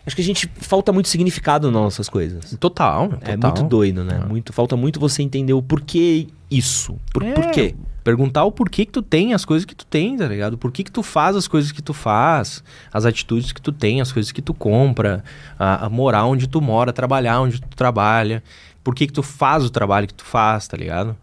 Acho 0.07 0.15
que 0.15 0.23
a 0.23 0.25
gente 0.25 0.49
falta 0.61 0.93
muito 0.93 1.09
significado 1.09 1.71
nas 1.71 1.83
nossas 1.83 2.09
coisas. 2.09 2.57
Total, 2.61 3.09
total. 3.09 3.33
É 3.33 3.37
muito 3.37 3.63
doido, 3.65 4.05
né? 4.05 4.21
Ah. 4.23 4.27
Muito, 4.27 4.53
falta 4.53 4.77
muito 4.77 5.01
você 5.01 5.23
entender 5.23 5.53
o 5.53 5.61
porquê 5.61 6.29
isso. 6.51 6.97
Por, 7.13 7.25
É, 7.25 7.33
por 7.33 7.51
quê? 7.51 7.75
Perguntar 8.05 8.45
o 8.45 8.53
porquê 8.53 8.87
que 8.87 8.93
tu 8.93 9.03
tem 9.03 9.35
as 9.35 9.45
coisas 9.45 9.65
que 9.65 9.75
tu 9.75 9.85
tem, 9.85 10.17
tá 10.17 10.29
ligado? 10.29 10.57
Por 10.57 10.71
que 10.71 10.85
que 10.85 10.93
tu 10.93 11.03
faz 11.03 11.35
as 11.35 11.49
coisas 11.49 11.73
que 11.73 11.83
tu 11.83 11.93
faz, 11.93 12.63
as 12.93 13.05
atitudes 13.05 13.51
que 13.51 13.61
tu 13.61 13.73
tem, 13.73 14.01
as 14.01 14.13
coisas 14.13 14.31
que 14.31 14.41
tu 14.41 14.55
compra, 14.55 15.25
a, 15.59 15.87
a 15.87 15.91
morar 15.91 16.25
onde 16.25 16.47
tu 16.47 16.61
mora, 16.61 16.93
trabalhar 16.93 17.41
onde 17.41 17.61
tu 17.61 17.77
trabalha, 17.77 18.45
por 18.87 18.95
que 18.95 19.09
que 19.09 19.13
tu 19.13 19.23
faz 19.25 19.65
o 19.65 19.69
trabalho 19.69 20.07
que 20.07 20.15
tu 20.15 20.25
faz, 20.25 20.69
tá 20.69 20.77
ligado? 20.77 21.17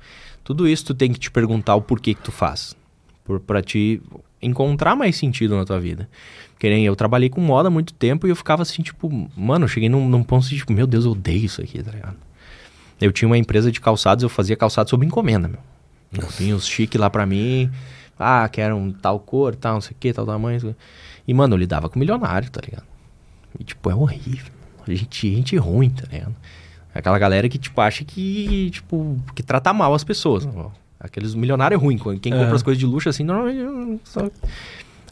Tudo 0.44 0.68
isso 0.68 0.84
tu 0.88 0.94
tem 0.94 1.14
que 1.14 1.18
te 1.18 1.31
perguntar 1.31 1.76
o 1.76 1.81
porquê 1.81 2.14
que 2.14 2.22
tu 2.22 2.30
faz, 2.30 2.76
por, 3.23 3.40
pra 3.40 3.61
te 3.61 4.02
encontrar 4.41 4.98
mais 4.98 5.15
sentido 5.15 5.56
na 5.56 5.64
tua 5.64 5.80
vida. 5.80 6.10
Que 6.60 6.69
nem 6.69 6.85
eu 6.85 6.94
trabalhei 6.94 7.30
com 7.30 7.40
moda 7.40 7.69
há 7.69 7.72
muito 7.72 7.94
tempo 7.94 8.27
e 8.27 8.30
eu 8.30 8.35
ficava 8.35 8.64
assim, 8.64 8.81
tipo, 8.81 9.10
mano, 9.38 9.64
eu 9.64 9.69
cheguei 9.69 9.88
num, 9.88 10.10
num 10.10 10.22
ponto 10.26 10.45
de, 10.45 10.57
tipo, 10.57 10.73
meu 10.73 10.85
Deus, 10.85 11.06
eu 11.06 11.11
odeio 11.11 11.45
isso 11.45 11.61
aqui, 11.61 11.81
tá 11.81 11.91
ligado? 11.91 12.18
Eu 12.99 13.14
tinha 13.14 13.30
uma 13.30 13.38
empresa 13.38 13.72
de 13.72 13.80
calçados, 13.80 14.23
eu 14.23 14.30
fazia 14.30 14.57
calçados 14.57 14.90
sob 14.90 15.06
encomenda, 15.06 15.48
meu. 15.48 15.61
Vinha 16.38 16.57
os 16.57 16.68
chique 16.68 16.98
lá 16.98 17.10
pra 17.10 17.26
mim. 17.26 17.72
Ah, 18.19 18.49
quero 18.49 18.76
um 18.76 18.91
tal 18.91 19.22
cor, 19.22 19.56
tal, 19.56 19.76
não 19.76 19.81
sei 19.81 19.94
o 19.94 19.95
que, 19.98 20.11
tal 20.11 20.26
tamanho. 20.26 20.76
E, 21.26 21.34
mano, 21.34 21.56
eu 21.56 21.60
lidava 21.60 21.88
com 21.88 21.98
milionário, 21.98 22.52
tá 22.52 22.60
ligado? 22.60 22.88
E, 23.57 23.64
tipo, 23.64 23.90
é 23.90 23.95
horrível. 23.95 24.52
Gente, 24.85 25.34
gente 25.34 25.56
ruim, 25.56 25.90
tá 25.90 26.03
ligado? 26.11 26.35
Aquela 26.93 27.17
galera 27.17 27.49
que, 27.49 27.57
tipo, 27.57 27.79
acha 27.81 28.03
que, 28.03 28.69
tipo, 28.71 29.17
que 29.35 29.41
trata 29.41 29.73
mal 29.73 29.93
as 29.93 30.03
pessoas. 30.03 30.47
ó. 30.55 30.69
Aqueles 30.99 31.33
milionários 31.35 31.81
ruins. 31.81 32.01
Quem 32.21 32.31
compra 32.31 32.47
Aham. 32.47 32.55
as 32.55 32.63
coisas 32.63 32.79
de 32.79 32.85
luxo 32.85 33.09
assim, 33.09 33.23
normalmente... 33.23 33.99
só- 34.05 34.29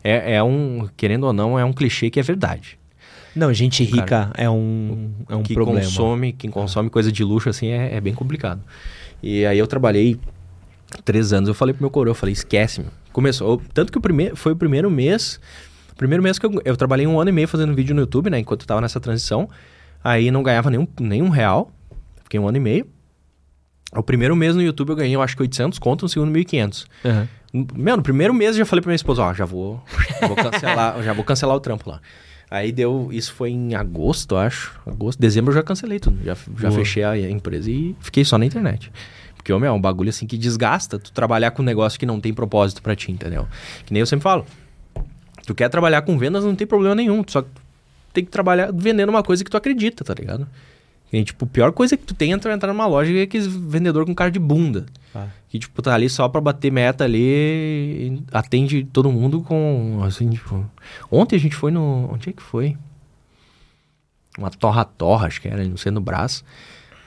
É, 0.03 0.35
é 0.35 0.43
um, 0.43 0.87
querendo 0.95 1.25
ou 1.25 1.33
não, 1.33 1.57
é 1.59 1.65
um 1.65 1.73
clichê 1.73 2.09
que 2.09 2.19
é 2.19 2.23
verdade. 2.23 2.77
Não, 3.35 3.53
gente 3.53 3.83
rica 3.83 4.05
Cara, 4.05 4.31
é 4.35 4.49
um, 4.49 5.09
é 5.29 5.35
um 5.35 5.43
que 5.43 5.53
problema. 5.53 5.79
consome, 5.81 6.33
quem 6.33 6.49
consome 6.49 6.89
coisa 6.89 7.11
de 7.11 7.23
luxo 7.23 7.49
assim 7.49 7.67
é, 7.67 7.95
é 7.95 8.01
bem 8.01 8.13
complicado. 8.13 8.61
E 9.23 9.45
aí 9.45 9.57
eu 9.57 9.67
trabalhei 9.67 10.19
três 11.05 11.31
anos, 11.31 11.47
eu 11.47 11.53
falei 11.53 11.73
pro 11.73 11.81
meu 11.83 11.89
coroa, 11.89 12.11
eu 12.11 12.15
falei, 12.15 12.33
esquece, 12.33 12.81
meu. 12.81 12.89
Começou, 13.13 13.51
eu- 13.53 13.61
tanto 13.73 13.91
que 13.91 13.97
o 13.97 14.01
primeiro, 14.01 14.35
foi 14.35 14.51
o 14.51 14.55
primeiro 14.55 14.89
mês, 14.91 15.39
primeiro 15.95 16.21
mês 16.23 16.37
que 16.39 16.45
eu, 16.45 16.61
eu 16.65 16.75
trabalhei 16.75 17.07
um 17.07 17.19
ano 17.19 17.29
e 17.29 17.33
meio 17.33 17.47
fazendo 17.47 17.73
vídeo 17.73 17.93
no 17.95 18.01
YouTube, 18.01 18.29
né, 18.29 18.39
enquanto 18.39 18.61
eu 18.61 18.67
tava 18.67 18.81
nessa 18.81 18.99
transição, 18.99 19.47
aí 20.03 20.31
não 20.31 20.43
ganhava 20.43 20.69
nenhum, 20.69 20.87
nenhum 20.99 21.29
real, 21.29 21.71
fiquei 22.23 22.39
um 22.39 22.47
ano 22.47 22.57
e 22.57 22.61
meio. 22.61 22.87
O 23.93 24.01
primeiro 24.01 24.35
mês 24.35 24.55
no 24.55 24.61
YouTube 24.61 24.89
eu 24.89 24.95
ganhei, 24.95 25.15
eu 25.15 25.21
acho 25.21 25.35
que 25.35 25.41
800 25.41 25.77
conto, 25.77 26.03
no 26.03 26.09
segundo 26.09 26.31
1.500. 26.31 26.85
Aham. 27.05 27.27
Meu, 27.75 27.97
no 27.97 28.03
primeiro 28.03 28.33
mês 28.33 28.51
eu 28.51 28.59
já 28.59 28.65
falei 28.65 28.81
pra 28.81 28.89
minha 28.89 28.95
esposa, 28.95 29.23
ó, 29.23 29.33
já 29.33 29.43
vou, 29.43 29.83
vou 30.25 30.35
cancelar, 30.37 31.03
já 31.03 31.11
vou 31.11 31.23
cancelar 31.25 31.55
o 31.55 31.59
trampo 31.59 31.89
lá. 31.89 31.99
Aí 32.49 32.71
deu, 32.71 33.09
isso 33.11 33.33
foi 33.33 33.51
em 33.51 33.75
agosto, 33.75 34.35
acho. 34.35 34.79
Agosto, 34.85 35.19
dezembro 35.19 35.51
eu 35.51 35.55
já 35.55 35.63
cancelei 35.63 35.99
tudo. 35.99 36.17
Já, 36.23 36.33
já 36.33 36.69
Boa. 36.69 36.71
fechei 36.71 37.03
a 37.03 37.29
empresa 37.29 37.69
e 37.69 37.95
fiquei 37.99 38.23
só 38.25 38.37
na 38.37 38.45
internet. 38.45 38.91
Porque, 39.35 39.53
meu, 39.57 39.69
é 39.69 39.71
um 39.71 39.81
bagulho 39.81 40.09
assim 40.09 40.27
que 40.27 40.37
desgasta 40.37 40.99
tu 40.99 41.11
trabalhar 41.11 41.51
com 41.51 41.61
um 41.61 41.65
negócio 41.65 41.99
que 41.99 42.05
não 42.05 42.19
tem 42.19 42.33
propósito 42.33 42.81
pra 42.81 42.95
ti, 42.95 43.11
entendeu? 43.11 43.47
Que 43.85 43.93
nem 43.93 44.01
eu 44.01 44.05
sempre 44.05 44.23
falo. 44.23 44.45
Tu 45.45 45.55
quer 45.55 45.69
trabalhar 45.69 46.01
com 46.03 46.17
vendas, 46.17 46.43
não 46.43 46.55
tem 46.55 46.67
problema 46.67 46.93
nenhum. 46.93 47.23
Tu 47.23 47.31
só 47.31 47.45
tem 48.13 48.25
que 48.25 48.31
trabalhar 48.31 48.71
vendendo 48.73 49.09
uma 49.09 49.23
coisa 49.23 49.43
que 49.43 49.49
tu 49.49 49.57
acredita, 49.57 50.03
tá 50.03 50.13
ligado? 50.13 50.47
E, 51.11 51.23
tipo, 51.25 51.43
a 51.43 51.47
pior 51.47 51.71
coisa 51.73 51.97
que 51.97 52.05
tu 52.05 52.13
tem 52.13 52.31
é 52.31 52.35
entrar 52.35 52.67
numa 52.67 52.87
loja 52.87 53.11
e 53.11 53.19
é 53.19 53.23
aqueles 53.23 53.45
vendedor 53.45 54.05
com 54.05 54.15
cara 54.15 54.31
de 54.31 54.39
bunda. 54.39 54.85
Ah. 55.13 55.27
Que, 55.49 55.59
tipo, 55.59 55.81
tá 55.81 55.93
ali 55.93 56.09
só 56.09 56.29
pra 56.29 56.39
bater 56.39 56.71
meta 56.71 57.03
ali 57.03 57.19
e 57.19 58.23
atende 58.31 58.85
todo 58.85 59.11
mundo 59.11 59.41
com, 59.41 60.01
assim, 60.05 60.29
tipo... 60.29 60.65
Ontem 61.11 61.35
a 61.35 61.39
gente 61.39 61.55
foi 61.55 61.69
no... 61.69 62.09
Onde 62.13 62.29
é 62.29 62.33
que 62.33 62.41
foi? 62.41 62.77
Uma 64.37 64.49
torra-torra, 64.49 65.27
acho 65.27 65.41
que 65.41 65.49
era, 65.49 65.59
ali 65.59 65.69
no 65.69 65.77
centro 65.77 65.99
do 65.99 66.05
braço. 66.05 66.45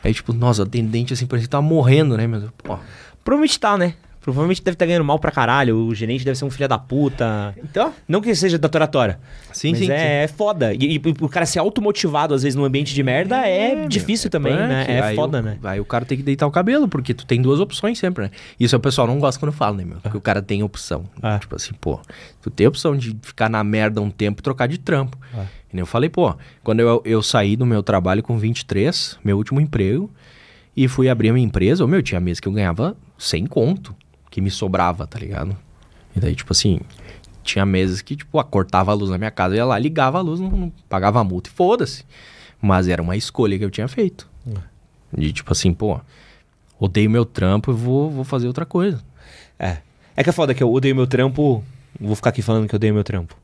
Aí, 0.03 0.13
tipo, 0.13 0.35
nossa, 0.35 0.63
o 0.63 0.67
atendente, 0.67 1.15
assim, 1.15 1.27
parecia 1.27 1.47
que 1.47 1.51
tava 1.51 1.67
morrendo, 1.67 2.15
né, 2.15 2.27
meu? 2.27 2.53
Pô. 2.59 2.79
Provavelmente 3.25 3.59
tá, 3.59 3.79
né? 3.79 3.95
Provavelmente 4.25 4.63
deve 4.65 4.75
estar 4.75 4.87
ganhando 4.87 5.05
mal 5.05 5.19
pra 5.19 5.31
caralho. 5.31 5.77
O 5.77 5.95
gerente 5.95 6.25
deve 6.25 6.39
ser 6.39 6.47
um 6.47 6.51
filho 6.51 6.67
da 6.67 6.79
puta. 6.79 7.55
Então? 7.63 7.93
Não 8.09 8.23
que 8.23 8.35
seja 8.35 8.59
da 8.59 8.71
toratora. 8.71 9.21
Sim, 9.53 9.73
mas 9.73 9.79
sim, 9.81 9.91
é, 9.91 10.25
é 10.25 10.29
foda. 10.29 10.73
E, 10.73 10.97
e 10.97 11.03
o 11.21 11.29
cara 11.29 11.45
ser 11.45 11.59
automotivado, 11.59 12.33
às 12.33 12.43
vezes, 12.43 12.57
num 12.57 12.65
ambiente 12.65 12.95
de 12.95 13.03
merda 13.03 13.47
é, 13.47 13.75
meu, 13.75 13.89
difícil 13.89 14.31
também, 14.31 14.55
punk. 14.57 14.67
né? 14.67 14.87
É 14.89 15.01
Aí 15.03 15.15
foda, 15.15 15.41
o- 15.41 15.43
né? 15.43 15.59
Aí 15.63 15.79
o 15.79 15.85
cara 15.85 16.07
tem 16.07 16.17
que 16.17 16.25
deitar 16.25 16.47
o 16.47 16.51
cabelo, 16.51 16.89
porque 16.89 17.13
tu 17.13 17.27
tem 17.27 17.43
duas 17.43 17.61
opções 17.61 17.99
sempre, 17.99 18.25
né? 18.25 18.31
Isso 18.59 18.75
o 18.75 18.81
pessoal 18.81 19.07
não 19.07 19.19
gosta 19.19 19.39
quando 19.39 19.53
eu 19.53 19.57
falo, 19.59 19.77
né, 19.77 19.85
meu? 19.85 19.99
Porque 20.01 20.17
o 20.17 20.21
cara 20.23 20.41
tem 20.41 20.63
opção. 20.63 21.05
Ah. 21.23 21.39
Tipo 21.39 21.57
assim, 21.57 21.73
pô, 21.79 22.01
tu 22.41 22.49
tem 22.49 22.65
a 22.65 22.71
opção 22.71 22.97
de 22.97 23.15
ficar 23.21 23.51
na 23.51 23.63
merda 23.63 24.01
um 24.01 24.09
tempo 24.09 24.41
e 24.41 24.43
trocar 24.43 24.67
de 24.67 24.79
trampo. 24.79 25.19
Ah. 25.35 25.45
E 25.71 25.77
nem 25.77 25.81
eu 25.81 25.87
falei, 25.87 26.09
pô, 26.09 26.35
quando 26.63 26.81
eu, 26.81 27.03
eu 27.05 27.23
saí 27.23 27.57
do 27.57 27.67
meu 27.67 27.83
trabalho 27.83 28.23
com 28.23 28.39
23, 28.39 29.19
meu 29.23 29.37
último 29.37 29.61
emprego, 29.61 30.11
e 30.75 30.89
fui 30.89 31.11
abrir 31.11 31.29
a 31.29 31.33
minha 31.35 31.45
empresa, 31.45 31.85
ô, 31.85 31.87
meu, 31.87 32.03
tinha 32.03 32.19
mês 32.19 32.41
que 32.41 32.49
eu 32.49 32.53
ganhava 32.53 32.97
100 33.19 33.47
conto, 33.47 33.95
que 34.35 34.41
me 34.41 34.51
sobrava, 34.51 35.07
tá 35.07 35.17
ligado? 35.17 35.57
E 36.17 36.19
daí, 36.19 36.35
tipo 36.35 36.51
assim, 36.53 36.81
tinha 37.45 37.65
meses 37.65 38.03
que, 38.03 38.17
tipo, 38.17 38.37
ah, 38.41 38.43
cortava 38.43 38.91
a 38.91 38.95
luz 38.95 39.09
na 39.11 39.17
minha 39.17 39.31
casa, 39.31 39.55
eu 39.55 39.59
ia 39.59 39.65
lá, 39.65 39.79
ligava 39.79 40.19
a 40.19 40.21
luz, 40.21 40.41
não, 40.41 40.51
não 40.51 40.73
pagava 40.89 41.21
a 41.21 41.25
multa 41.25 41.49
e 41.49 41.53
foda-se. 41.53 42.05
Mas 42.61 42.89
era 42.89 43.01
uma 43.01 43.17
escolha 43.17 43.57
que 43.57 43.65
eu 43.65 43.71
tinha 43.71 43.87
feito. 43.87 44.29
De 45.17 45.33
tipo 45.33 45.53
assim, 45.53 45.73
pô, 45.73 46.01
odeio 46.81 47.09
meu 47.09 47.25
trampo 47.25 47.71
e 47.71 47.75
vou, 47.75 48.11
vou 48.11 48.25
fazer 48.25 48.49
outra 48.49 48.67
coisa. 48.67 49.01
É. 49.57 49.77
É 50.17 50.25
que 50.25 50.31
é 50.31 50.33
foda 50.33 50.53
que 50.53 50.63
eu 50.65 50.73
odeio 50.73 50.97
meu 50.97 51.07
trampo. 51.07 51.63
Vou 52.01 52.17
ficar 52.17 52.31
aqui 52.31 52.43
falando 52.43 52.67
que 52.67 52.75
eu 52.75 52.77
odeio 52.79 52.93
meu 52.93 53.05
trampo. 53.05 53.37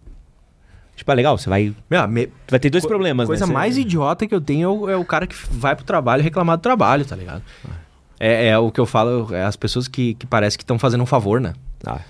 Tipo, 0.97 1.13
é 1.13 1.15
legal, 1.15 1.39
você 1.39 1.49
vai. 1.49 1.73
Meu, 1.89 2.09
me- 2.09 2.29
vai 2.49 2.59
ter 2.59 2.69
dois 2.69 2.83
co- 2.83 2.89
problemas, 2.89 3.29
coisa 3.29 3.45
né? 3.45 3.47
Você- 3.47 3.53
mais 3.53 3.79
idiota 3.79 4.27
que 4.27 4.35
eu 4.35 4.41
tenho 4.41 4.69
é 4.69 4.73
o, 4.73 4.91
é 4.91 4.97
o 4.97 5.05
cara 5.05 5.25
que 5.29 5.37
vai 5.53 5.77
pro 5.77 5.85
trabalho 5.85 6.23
reclamar 6.23 6.57
do 6.57 6.61
trabalho, 6.61 7.05
tá 7.05 7.15
ligado? 7.15 7.43
É, 7.65 7.73
é 8.21 8.59
o 8.59 8.71
que 8.71 8.79
eu 8.81 8.87
falo, 8.87 9.35
é 9.35 9.45
as 9.45 9.57
pessoas 9.57 9.89
que, 9.89 10.15
que 10.15 10.27
parece 10.27 10.57
que 10.59 10.63
estão 10.63 10.79
fazendo 10.79 11.03
um 11.03 11.07
favor, 11.07 11.41
né? 11.41 11.55
Ah, 11.87 12.01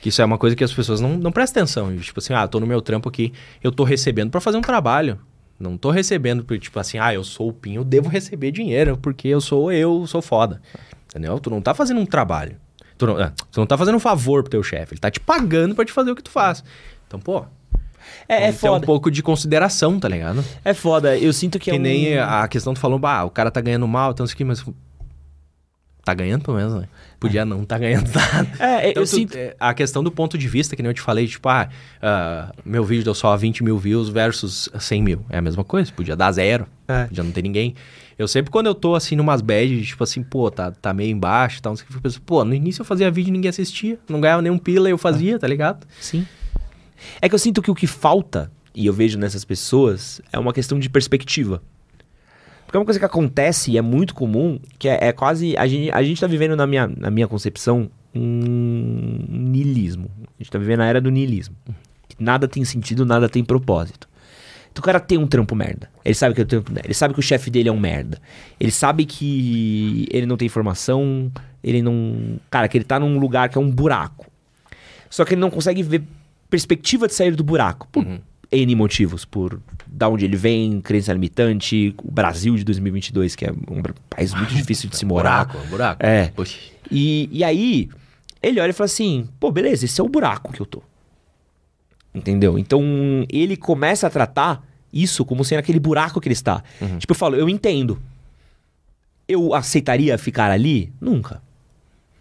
Que 0.00 0.08
isso 0.08 0.22
é 0.22 0.24
uma 0.24 0.38
coisa 0.38 0.56
que 0.56 0.64
as 0.64 0.72
pessoas 0.72 1.00
não, 1.00 1.10
não 1.18 1.30
prestam 1.30 1.62
atenção. 1.62 1.96
Tipo 1.98 2.18
assim, 2.20 2.32
ah, 2.32 2.48
tô 2.48 2.58
no 2.58 2.66
meu 2.66 2.80
trampo 2.80 3.08
aqui, 3.08 3.32
eu 3.62 3.70
tô 3.70 3.84
recebendo 3.84 4.30
pra 4.30 4.40
fazer 4.40 4.56
um 4.56 4.62
trabalho. 4.62 5.18
Não 5.60 5.76
tô 5.76 5.90
recebendo 5.90 6.42
por, 6.42 6.58
tipo 6.58 6.80
assim, 6.80 6.98
ah, 6.98 7.14
eu 7.14 7.22
sou 7.22 7.50
o 7.50 7.52
Pinho, 7.52 7.80
eu 7.82 7.84
devo 7.84 8.08
receber 8.08 8.50
dinheiro, 8.50 8.96
porque 8.96 9.28
eu 9.28 9.40
sou 9.40 9.70
eu, 9.70 10.06
sou 10.06 10.20
foda. 10.22 10.60
Entendeu? 11.08 11.38
Tu 11.38 11.50
não 11.50 11.60
tá 11.60 11.72
fazendo 11.74 12.00
um 12.00 12.06
trabalho. 12.06 12.56
Tu 12.98 13.06
não, 13.06 13.16
ah, 13.18 13.32
tu 13.50 13.60
não 13.60 13.66
tá 13.66 13.76
fazendo 13.78 13.94
um 13.96 14.00
favor 14.00 14.42
pro 14.42 14.50
teu 14.50 14.62
chefe. 14.62 14.94
Ele 14.94 15.00
tá 15.00 15.10
te 15.10 15.20
pagando 15.20 15.74
pra 15.74 15.84
te 15.84 15.92
fazer 15.92 16.10
o 16.10 16.16
que 16.16 16.22
tu 16.22 16.30
faz. 16.30 16.64
Então, 17.06 17.20
pô, 17.20 17.44
É, 18.28 18.44
é 18.48 18.52
ter 18.52 18.68
um 18.68 18.72
foda. 18.72 18.86
pouco 18.86 19.10
de 19.10 19.22
consideração, 19.22 20.00
tá 20.00 20.08
ligado? 20.08 20.42
É 20.64 20.74
foda. 20.74 21.16
Eu 21.16 21.32
sinto 21.32 21.58
que, 21.58 21.66
Que 21.70 21.76
é 21.76 21.78
um... 21.78 21.82
nem 21.82 22.18
a 22.18 22.48
questão 22.48 22.74
tu 22.74 22.80
falou, 22.80 22.98
bah, 22.98 23.22
o 23.24 23.30
cara 23.30 23.50
tá 23.50 23.60
ganhando 23.60 23.86
mal, 23.86 24.10
então 24.12 24.24
isso 24.24 24.34
aqui, 24.34 24.44
mas. 24.44 24.64
Tá 26.04 26.12
ganhando 26.14 26.42
pelo 26.44 26.56
menos, 26.56 26.74
né? 26.74 26.88
Podia 27.20 27.44
não 27.44 27.64
tá 27.64 27.78
ganhando 27.78 28.10
nada. 28.14 28.48
É, 28.58 28.90
Então, 28.90 29.02
eu 29.02 29.06
tu- 29.08 29.14
sinto. 29.16 29.36
é, 29.36 29.54
a 29.60 29.72
questão 29.72 30.02
do 30.02 30.10
ponto 30.10 30.36
de 30.36 30.48
vista, 30.48 30.74
que 30.74 30.82
nem 30.82 30.90
eu 30.90 30.94
te 30.94 31.00
falei, 31.00 31.26
tipo, 31.28 31.48
ah, 31.48 31.68
ah, 32.02 32.52
meu 32.64 32.82
vídeo 32.84 33.04
deu 33.04 33.14
só 33.14 33.36
20 33.36 33.62
mil 33.62 33.78
views 33.78 34.08
versus 34.08 34.68
100 34.78 35.02
mil. 35.02 35.24
É 35.30 35.38
a 35.38 35.42
mesma 35.42 35.62
coisa, 35.64 35.92
podia 35.92 36.16
dar 36.16 36.32
zero, 36.32 36.66
É. 36.88 37.04
podia 37.04 37.22
não 37.22 37.30
ter 37.30 37.42
ninguém. 37.42 37.74
Eu 38.18 38.28
sempre, 38.28 38.50
quando 38.50 38.66
eu 38.66 38.74
tô, 38.74 38.94
assim, 38.94 39.16
numas 39.16 39.40
bad, 39.40 39.84
tipo 39.84 40.02
assim, 40.04 40.22
pô, 40.22 40.50
tá, 40.50 40.70
tá 40.70 40.92
meio 40.92 41.10
embaixo 41.10 41.58
e 41.58 41.62
tal, 41.62 41.70
não 41.72 41.76
sei 41.76 41.84
o 41.84 41.88
que, 41.88 41.96
eu 41.96 42.00
penso, 42.00 42.20
pô, 42.22 42.44
no 42.44 42.54
início 42.54 42.82
eu 42.82 42.84
fazia 42.84 43.10
vídeo 43.10 43.30
e 43.30 43.32
ninguém 43.32 43.48
assistia, 43.48 43.98
não 44.08 44.20
ganhava 44.20 44.42
nenhum 44.42 44.58
pila, 44.58 44.88
eu 44.88 44.98
fazia, 44.98 45.38
tá 45.38 45.46
ligado? 45.46 45.86
Sim. 46.00 46.26
É 47.20 47.28
que 47.28 47.34
eu 47.34 47.38
sinto 47.38 47.62
que 47.62 47.70
o 47.70 47.74
que 47.74 47.86
falta, 47.86 48.50
e 48.74 48.86
eu 48.86 48.92
vejo 48.92 49.18
nessas 49.18 49.44
pessoas, 49.44 50.20
é 50.32 50.38
uma 50.38 50.52
questão 50.52 50.78
de 50.78 50.88
perspectiva. 50.90 51.62
Porque 52.72 52.78
é 52.78 52.80
uma 52.80 52.86
coisa 52.86 52.98
que 52.98 53.04
acontece 53.04 53.70
e 53.70 53.76
é 53.76 53.82
muito 53.82 54.14
comum, 54.14 54.58
que 54.78 54.88
é, 54.88 55.08
é 55.08 55.12
quase. 55.12 55.54
A 55.58 55.66
gente, 55.66 55.90
a 55.90 56.02
gente 56.02 56.18
tá 56.18 56.26
vivendo, 56.26 56.56
na 56.56 56.66
minha, 56.66 56.86
na 56.86 57.10
minha 57.10 57.28
concepção, 57.28 57.90
um 58.14 59.26
niilismo. 59.28 60.10
A 60.22 60.42
gente 60.42 60.50
tá 60.50 60.58
vivendo 60.58 60.80
a 60.80 60.86
era 60.86 60.98
do 60.98 61.10
niilismo. 61.10 61.54
Nada 62.18 62.48
tem 62.48 62.64
sentido, 62.64 63.04
nada 63.04 63.28
tem 63.28 63.44
propósito. 63.44 64.08
Então 64.70 64.80
o 64.80 64.84
cara 64.86 64.98
tem 64.98 65.18
um 65.18 65.26
trampo 65.26 65.54
merda. 65.54 65.90
Ele 66.02 66.14
sabe 66.14 66.34
que 66.34 66.40
ele, 66.40 66.48
tem 66.48 66.58
um- 66.60 66.62
ele 66.82 66.94
sabe 66.94 67.12
que 67.12 67.20
o 67.20 67.22
chefe 67.22 67.50
dele 67.50 67.68
é 67.68 67.72
um 67.72 67.78
merda. 67.78 68.18
Ele 68.58 68.70
sabe 68.70 69.04
que 69.04 70.08
ele 70.10 70.24
não 70.24 70.38
tem 70.38 70.46
informação, 70.46 71.30
ele 71.62 71.82
não. 71.82 72.40
Cara, 72.50 72.68
que 72.68 72.78
ele 72.78 72.86
tá 72.86 72.98
num 72.98 73.18
lugar 73.18 73.50
que 73.50 73.58
é 73.58 73.60
um 73.60 73.70
buraco. 73.70 74.26
Só 75.10 75.26
que 75.26 75.34
ele 75.34 75.42
não 75.42 75.50
consegue 75.50 75.82
ver 75.82 76.04
perspectiva 76.48 77.06
de 77.06 77.12
sair 77.12 77.36
do 77.36 77.44
buraco. 77.44 77.86
Por 77.92 78.02
N 78.52 78.74
motivos. 78.76 79.24
Por 79.24 79.60
da 79.86 80.08
onde 80.08 80.24
ele 80.24 80.36
vem, 80.36 80.80
crença 80.80 81.12
limitante, 81.12 81.94
o 82.02 82.10
Brasil 82.10 82.54
de 82.56 82.64
2022, 82.64 83.34
que 83.34 83.46
é 83.46 83.50
um 83.50 83.82
país 84.08 84.32
muito 84.34 84.54
difícil 84.54 84.88
de 84.88 84.96
se 84.96 85.04
morar. 85.04 85.46
Buraco, 85.46 85.68
buraco. 85.68 86.04
É. 86.04 86.28
Poxa. 86.28 86.58
E, 86.90 87.28
e 87.32 87.42
aí, 87.42 87.88
ele 88.42 88.60
olha 88.60 88.70
e 88.70 88.74
fala 88.74 88.86
assim: 88.86 89.28
pô, 89.40 89.50
beleza, 89.50 89.84
esse 89.84 90.00
é 90.00 90.04
o 90.04 90.08
buraco 90.08 90.52
que 90.52 90.60
eu 90.60 90.66
tô. 90.66 90.82
Entendeu? 92.14 92.58
Então, 92.58 92.82
ele 93.30 93.56
começa 93.56 94.06
a 94.06 94.10
tratar 94.10 94.62
isso 94.92 95.24
como 95.24 95.44
sendo 95.44 95.60
aquele 95.60 95.80
buraco 95.80 96.20
que 96.20 96.28
ele 96.28 96.34
está. 96.34 96.62
Tipo, 96.98 97.12
eu 97.12 97.16
falo, 97.16 97.36
eu 97.36 97.48
entendo. 97.48 97.98
Eu 99.26 99.54
aceitaria 99.54 100.18
ficar 100.18 100.50
ali? 100.50 100.92
Nunca. 101.00 101.40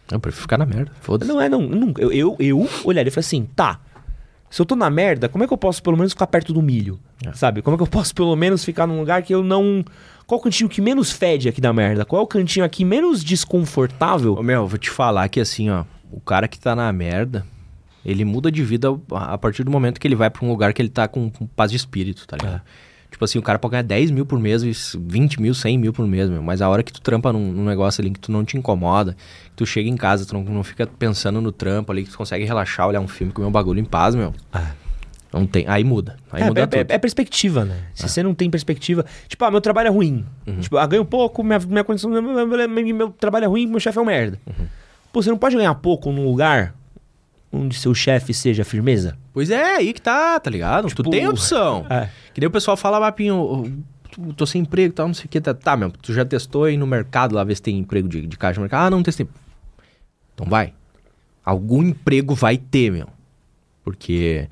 Eu 0.09 0.19
prefiro 0.19 0.41
ficar 0.41 0.57
na 0.57 0.65
merda, 0.65 0.91
foda-se. 1.01 1.29
Não 1.29 1.41
é, 1.41 1.49
não, 1.49 1.61
nunca. 1.61 2.01
Eu, 2.01 2.11
eu, 2.11 2.35
eu 2.39 2.69
olharia 2.83 3.09
e 3.09 3.11
falei 3.11 3.25
assim, 3.25 3.45
tá. 3.55 3.79
Se 4.51 4.61
eu 4.61 4.65
tô 4.65 4.75
na 4.75 4.89
merda, 4.89 5.29
como 5.29 5.45
é 5.45 5.47
que 5.47 5.53
eu 5.53 5.57
posso 5.57 5.81
pelo 5.81 5.95
menos 5.95 6.11
ficar 6.11 6.27
perto 6.27 6.51
do 6.51 6.61
milho? 6.61 6.99
É. 7.25 7.31
Sabe? 7.31 7.61
Como 7.61 7.73
é 7.73 7.77
que 7.77 7.83
eu 7.83 7.87
posso 7.87 8.13
pelo 8.13 8.35
menos 8.35 8.65
ficar 8.65 8.85
num 8.85 8.99
lugar 8.99 9.23
que 9.23 9.33
eu 9.33 9.41
não. 9.41 9.83
Qual 10.27 10.39
o 10.39 10.43
cantinho 10.43 10.69
que 10.69 10.81
menos 10.81 11.09
fede 11.09 11.47
aqui 11.47 11.61
da 11.61 11.71
merda? 11.71 12.03
Qual 12.03 12.21
é 12.21 12.23
o 12.23 12.27
cantinho 12.27 12.65
aqui 12.65 12.83
menos 12.83 13.23
desconfortável? 13.23 14.35
Ô, 14.35 14.43
meu, 14.43 14.67
vou 14.67 14.77
te 14.77 14.89
falar 14.89 15.29
que 15.29 15.39
assim, 15.39 15.69
ó, 15.69 15.85
o 16.11 16.19
cara 16.19 16.49
que 16.49 16.59
tá 16.59 16.75
na 16.75 16.91
merda, 16.91 17.45
ele 18.05 18.25
muda 18.25 18.51
de 18.51 18.61
vida 18.61 18.89
a 19.11 19.37
partir 19.37 19.63
do 19.63 19.71
momento 19.71 19.99
que 19.99 20.07
ele 20.07 20.15
vai 20.15 20.29
pra 20.29 20.45
um 20.45 20.49
lugar 20.49 20.73
que 20.73 20.81
ele 20.81 20.89
tá 20.89 21.07
com, 21.07 21.29
com 21.29 21.47
paz 21.47 21.71
de 21.71 21.77
espírito, 21.77 22.27
tá 22.27 22.35
ligado? 22.35 22.61
Tipo 23.11 23.25
assim, 23.25 23.37
o 23.37 23.41
cara 23.41 23.59
pode 23.59 23.71
ganhar 23.73 23.83
10 23.83 24.09
mil 24.09 24.25
por 24.25 24.39
mês, 24.39 24.63
e 24.63 24.71
20 24.97 25.41
mil, 25.41 25.53
100 25.53 25.77
mil 25.77 25.91
por 25.93 26.07
mês, 26.07 26.29
meu. 26.29 26.41
Mas 26.41 26.61
a 26.61 26.69
hora 26.69 26.81
que 26.81 26.91
tu 26.93 27.01
trampa 27.01 27.31
num, 27.33 27.51
num 27.51 27.65
negócio 27.65 28.01
ali 28.01 28.09
que 28.09 28.19
tu 28.19 28.31
não 28.31 28.43
te 28.45 28.57
incomoda, 28.57 29.13
que 29.45 29.51
tu 29.57 29.65
chega 29.65 29.89
em 29.89 29.97
casa, 29.97 30.25
tu 30.25 30.33
não, 30.33 30.43
não 30.45 30.63
fica 30.63 30.87
pensando 30.87 31.41
no 31.41 31.51
trampo 31.51 31.91
ali, 31.91 32.03
que 32.05 32.09
tu 32.09 32.17
consegue 32.17 32.45
relaxar, 32.45 32.87
olhar 32.87 33.01
um 33.01 33.07
filme, 33.07 33.31
comer 33.33 33.45
um 33.47 33.51
bagulho 33.51 33.79
em 33.79 33.85
paz, 33.85 34.15
meu. 34.15 34.33
Não 35.33 35.45
tem. 35.45 35.65
Aí 35.67 35.83
muda. 35.83 36.17
Aí 36.31 36.41
é, 36.41 36.45
muda 36.45 36.61
é- 36.61 36.65
tudo. 36.67 36.91
é- 36.91 36.95
é 36.95 36.97
perspectiva, 36.97 37.63
né? 37.63 37.75
Se 37.93 38.07
você 38.07 38.21
não 38.23 38.33
tem 38.33 38.49
perspectiva. 38.49 39.05
Tipo, 39.27 39.45
ah, 39.45 39.51
meu 39.51 39.61
trabalho 39.61 39.87
é 39.87 39.91
ruim. 39.91 40.25
Tipo, 40.59 40.77
ah, 40.77 40.85
ganho 40.87 41.05
pouco, 41.05 41.43
minha, 41.43 41.59
minha 41.59 41.83
condição. 41.83 42.09
Meu, 42.09 42.21
meu- 42.21 42.47
meu- 42.47 42.69
meu 42.95 43.09
trabalho 43.11 43.45
é 43.45 43.47
ruim, 43.47 43.65
meu 43.67 43.79
chefe 43.79 43.97
é 43.97 44.01
um 44.01 44.05
merda. 44.05 44.39
Pô, 45.13 45.21
você 45.21 45.29
não 45.29 45.37
pode 45.37 45.55
ganhar 45.55 45.73
pouco 45.75 46.11
num 46.11 46.23
lugar 46.25 46.73
onde 47.51 47.75
seu 47.75 47.93
chefe 47.93 48.33
seja 48.33 48.63
firmeza? 48.63 49.17
Pois 49.33 49.49
é, 49.49 49.75
aí 49.77 49.93
que 49.93 50.01
tá, 50.01 50.39
tá 50.39 50.49
ligado? 50.49 50.87
Tipo, 50.87 51.03
tu 51.03 51.09
tem 51.09 51.27
opção. 51.27 51.85
é. 51.89 52.09
Que 52.33 52.39
daí 52.39 52.47
o 52.47 52.51
pessoal 52.51 52.77
fala, 52.77 52.99
Mapinho, 52.99 53.73
eu 54.17 54.33
tô- 54.33 54.45
sem 54.45 54.61
emprego 54.61 54.93
e 54.93 54.95
tal, 54.95 55.07
não 55.07 55.13
sei 55.13 55.25
o 55.25 55.27
que. 55.29 55.41
Tá, 55.41 55.53
tá, 55.53 55.75
meu, 55.75 55.91
tu 55.91 56.13
já 56.13 56.23
testou 56.23 56.63
aí 56.65 56.77
no 56.77 56.87
mercado 56.87 57.35
lá, 57.35 57.43
ver 57.43 57.55
se 57.55 57.61
tem 57.61 57.77
emprego 57.77 58.07
de, 58.07 58.25
de 58.25 58.37
caixa 58.37 58.59
no 58.59 58.63
mercado? 58.63 58.87
Ah, 58.87 58.89
não 58.89 59.03
testei. 59.03 59.27
Então 60.33 60.47
vai. 60.47 60.73
Algum 61.43 61.83
emprego 61.83 62.33
vai 62.35 62.57
ter, 62.57 62.91
meu. 62.91 63.07
Porque. 63.83 64.47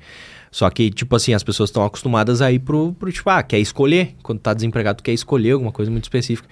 Só 0.50 0.68
que, 0.68 0.90
tipo 0.90 1.14
assim, 1.14 1.32
as 1.32 1.44
pessoas 1.44 1.70
estão 1.70 1.84
acostumadas 1.84 2.42
a 2.42 2.50
ir 2.50 2.58
pro, 2.58 2.92
pro, 2.94 3.12
tipo, 3.12 3.30
ah, 3.30 3.40
quer 3.42 3.60
escolher. 3.60 4.16
Quando 4.22 4.40
tá 4.40 4.52
desempregado, 4.52 4.96
tu 4.98 5.04
quer 5.04 5.12
escolher 5.12 5.52
alguma 5.52 5.70
coisa 5.70 5.90
muito 5.90 6.04
específica. 6.04 6.48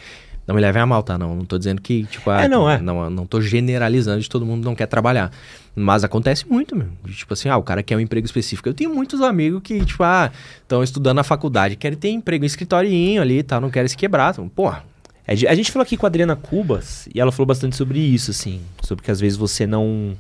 Não 0.49 0.55
me 0.55 0.61
levem 0.63 0.81
a 0.81 0.87
mal, 0.87 1.03
tá? 1.03 1.19
Não, 1.19 1.37
não 1.37 1.45
tô 1.45 1.59
dizendo 1.59 1.81
que, 1.83 2.05
tipo, 2.07 2.31
ah, 2.31 2.43
É, 2.45 2.49
não, 2.49 2.69
é. 2.69 2.81
Não, 2.81 3.11
não 3.11 3.27
tô 3.27 3.39
generalizando 3.41 4.19
de 4.19 4.29
todo 4.31 4.47
mundo 4.47 4.65
não 4.65 4.75
quer 4.75 4.87
trabalhar. 4.87 5.31
Mas 5.77 6.03
acontece 6.05 6.49
muito, 6.49 6.75
meu. 6.75 6.89
Tipo 7.07 7.35
assim, 7.35 7.51
ah, 7.51 7.59
o 7.59 7.63
cara 7.63 7.83
quer 7.83 7.97
um 7.97 8.01
emprego 8.01 8.25
específico. 8.25 8.67
Eu 8.67 8.73
tenho 8.75 8.93
muitos 8.95 9.21
amigos 9.21 9.61
que, 9.63 9.85
tipo, 9.85 10.03
ah, 10.03 10.33
estão 10.63 10.83
estudando 10.83 11.17
na 11.17 11.23
faculdade, 11.23 11.77
querem 11.77 11.99
ter 11.99 12.09
emprego 12.09 12.45
em 12.45 12.47
escritorinho 12.47 13.21
ali 13.21 13.41
e 13.41 13.43
tal, 13.43 13.61
não 13.61 13.71
querem 13.71 13.89
se 13.89 13.97
quebrar. 13.97 14.33
Então, 14.33 14.49
Porra, 14.49 14.83
É, 15.27 15.33
a 15.47 15.55
gente 15.55 15.71
falou 15.71 15.83
aqui 15.83 15.95
com 15.99 16.07
a 16.07 16.09
Adriana 16.09 16.35
Cubas 16.35 17.07
e 17.15 17.21
ela 17.21 17.31
falou 17.31 17.47
bastante 17.47 17.77
sobre 17.77 17.99
isso, 18.01 18.31
assim. 18.31 18.63
Sobre 18.83 19.05
que 19.05 19.11
às 19.11 19.21
vezes 19.21 19.37
você 19.37 19.67
não. 19.67 20.17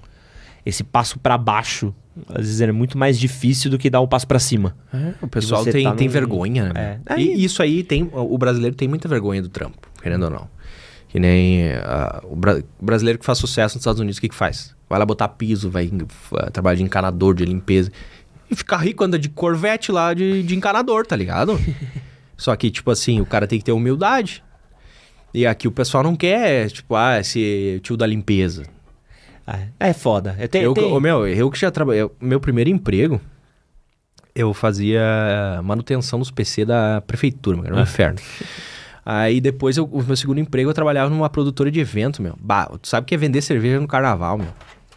Esse 0.66 0.84
passo 0.84 1.18
pra 1.18 1.38
baixo, 1.38 1.94
às 2.28 2.44
vezes 2.44 2.60
é 2.60 2.70
muito 2.70 2.98
mais 2.98 3.18
difícil 3.18 3.70
do 3.70 3.78
que 3.78 3.88
dar 3.88 4.00
o 4.00 4.08
passo 4.08 4.26
pra 4.28 4.38
cima. 4.38 4.76
o 5.22 5.26
pessoal 5.26 5.64
tem, 5.64 5.84
tá 5.84 5.94
tem 5.94 6.08
num- 6.08 6.12
vergonha, 6.12 6.70
né? 6.74 7.00
É. 7.06 7.16
meu? 7.16 7.24
E 7.24 7.42
isso 7.42 7.62
aí 7.62 7.82
tem. 7.82 8.10
O 8.12 8.36
brasileiro 8.36 8.76
tem 8.76 8.86
muita 8.86 9.08
vergonha 9.08 9.40
do 9.40 9.48
trampo, 9.48 9.87
querendo 10.02 10.24
ou 10.24 10.30
não. 10.30 10.48
Que 11.08 11.18
nem 11.18 11.72
ah, 11.84 12.20
o, 12.24 12.36
bra- 12.36 12.62
o 12.80 12.84
brasileiro 12.84 13.18
que 13.18 13.24
faz 13.24 13.38
sucesso 13.38 13.76
nos 13.76 13.82
Estados 13.82 14.00
Unidos, 14.00 14.18
o 14.18 14.20
que, 14.20 14.28
que 14.28 14.34
faz? 14.34 14.74
Vai 14.88 14.98
lá 14.98 15.06
botar 15.06 15.28
piso, 15.28 15.70
vai 15.70 15.90
ah, 16.36 16.50
trabalhar 16.50 16.76
de 16.76 16.82
encanador, 16.82 17.34
de 17.34 17.44
limpeza. 17.44 17.90
E 18.50 18.54
fica 18.56 18.76
rico, 18.76 19.04
anda 19.04 19.18
de 19.18 19.28
corvette 19.28 19.90
lá 19.92 20.12
de, 20.14 20.42
de 20.42 20.54
encanador, 20.56 21.06
tá 21.06 21.14
ligado? 21.16 21.58
Só 22.36 22.54
que, 22.56 22.70
tipo 22.70 22.90
assim, 22.90 23.20
o 23.20 23.26
cara 23.26 23.46
tem 23.46 23.58
que 23.58 23.64
ter 23.64 23.72
humildade. 23.72 24.42
E 25.34 25.46
aqui 25.46 25.66
o 25.68 25.72
pessoal 25.72 26.02
não 26.02 26.14
quer, 26.16 26.70
tipo, 26.70 26.94
ah, 26.94 27.18
esse 27.20 27.80
tio 27.82 27.96
da 27.96 28.06
limpeza. 28.06 28.64
É, 29.46 29.88
é 29.88 29.92
foda. 29.92 30.36
Eu 30.38 30.48
tenho, 30.48 30.64
Eu, 30.64 30.74
tenho- 30.74 31.00
meu, 31.00 31.26
eu 31.26 31.50
que 31.50 31.58
já 31.58 31.70
trabalhei. 31.70 32.02
eu- 32.02 32.14
Meu 32.20 32.38
primeiro 32.40 32.68
emprego, 32.70 33.20
eu 34.34 34.52
fazia 34.54 35.02
manutenção 35.64 36.18
nos 36.18 36.30
PC 36.30 36.64
da 36.64 37.00
prefeitura, 37.06 37.56
meu, 37.56 37.66
era 37.66 37.76
um 37.76 37.80
inferno. 37.82 38.18
Aí 39.10 39.40
depois, 39.40 39.78
eu- 39.78 39.86
o 39.86 40.02
meu 40.02 40.16
segundo 40.16 40.38
emprego, 40.38 40.68
eu 40.68 40.74
trabalhava 40.74 41.08
numa 41.08 41.30
produtora 41.30 41.70
de 41.70 41.80
evento, 41.80 42.20
meu. 42.20 42.34
Bah, 42.38 42.66
tu 42.82 42.86
sabe 42.88 43.04
o 43.04 43.06
que 43.06 43.14
é 43.14 43.18
vender 43.18 43.40
cerveja 43.40 43.80
no 43.80 43.88
carnaval, 43.88 44.36
meu. 44.36 44.48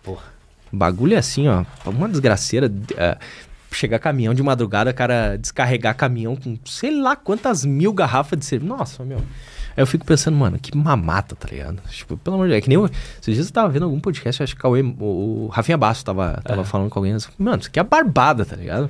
Porra. 0.03 0.23
Bagulho 0.69 1.13
é 1.13 1.17
assim, 1.17 1.47
ó. 1.47 1.63
Uma 1.85 2.09
desgraceira. 2.09 2.69
é, 2.97 3.17
chegar 3.71 3.99
caminhão 3.99 4.33
de 4.33 4.43
madrugada, 4.43 4.91
cara, 4.91 5.37
descarregar 5.37 5.95
caminhão 5.95 6.35
com 6.35 6.57
sei 6.65 6.91
lá 6.99 7.15
quantas 7.15 7.63
mil 7.63 7.93
garrafas 7.93 8.37
de 8.37 8.43
cerveja. 8.43 8.73
Nossa, 8.75 9.01
meu. 9.05 9.19
Aí 9.19 9.23
eu 9.81 9.87
fico 9.87 10.05
pensando, 10.05 10.35
mano, 10.35 10.59
que 10.59 10.75
mamata, 10.77 11.33
tá 11.37 11.47
ligado? 11.47 11.81
Tipo, 11.89 12.17
pelo 12.17 12.35
amor 12.35 12.47
de 12.47 12.51
Deus. 12.51 12.57
É 12.57 12.61
que 12.61 12.67
nem 12.67 12.75
eu. 12.75 12.85
Esses 13.21 13.33
dias 13.35 13.47
eu 13.47 13.53
tava 13.53 13.69
vendo 13.69 13.83
algum 13.85 13.97
podcast, 14.01 14.43
acho 14.43 14.57
que 14.57 14.67
o, 14.67 14.75
o 14.99 15.47
Rafinha 15.47 15.77
Basso 15.77 16.03
tava, 16.03 16.41
tava 16.43 16.65
falando 16.65 16.89
com 16.89 16.99
alguém. 16.99 17.15
Mano, 17.37 17.59
isso 17.59 17.69
aqui 17.69 17.79
é 17.79 17.83
barbada, 17.83 18.43
tá 18.43 18.57
ligado? 18.57 18.89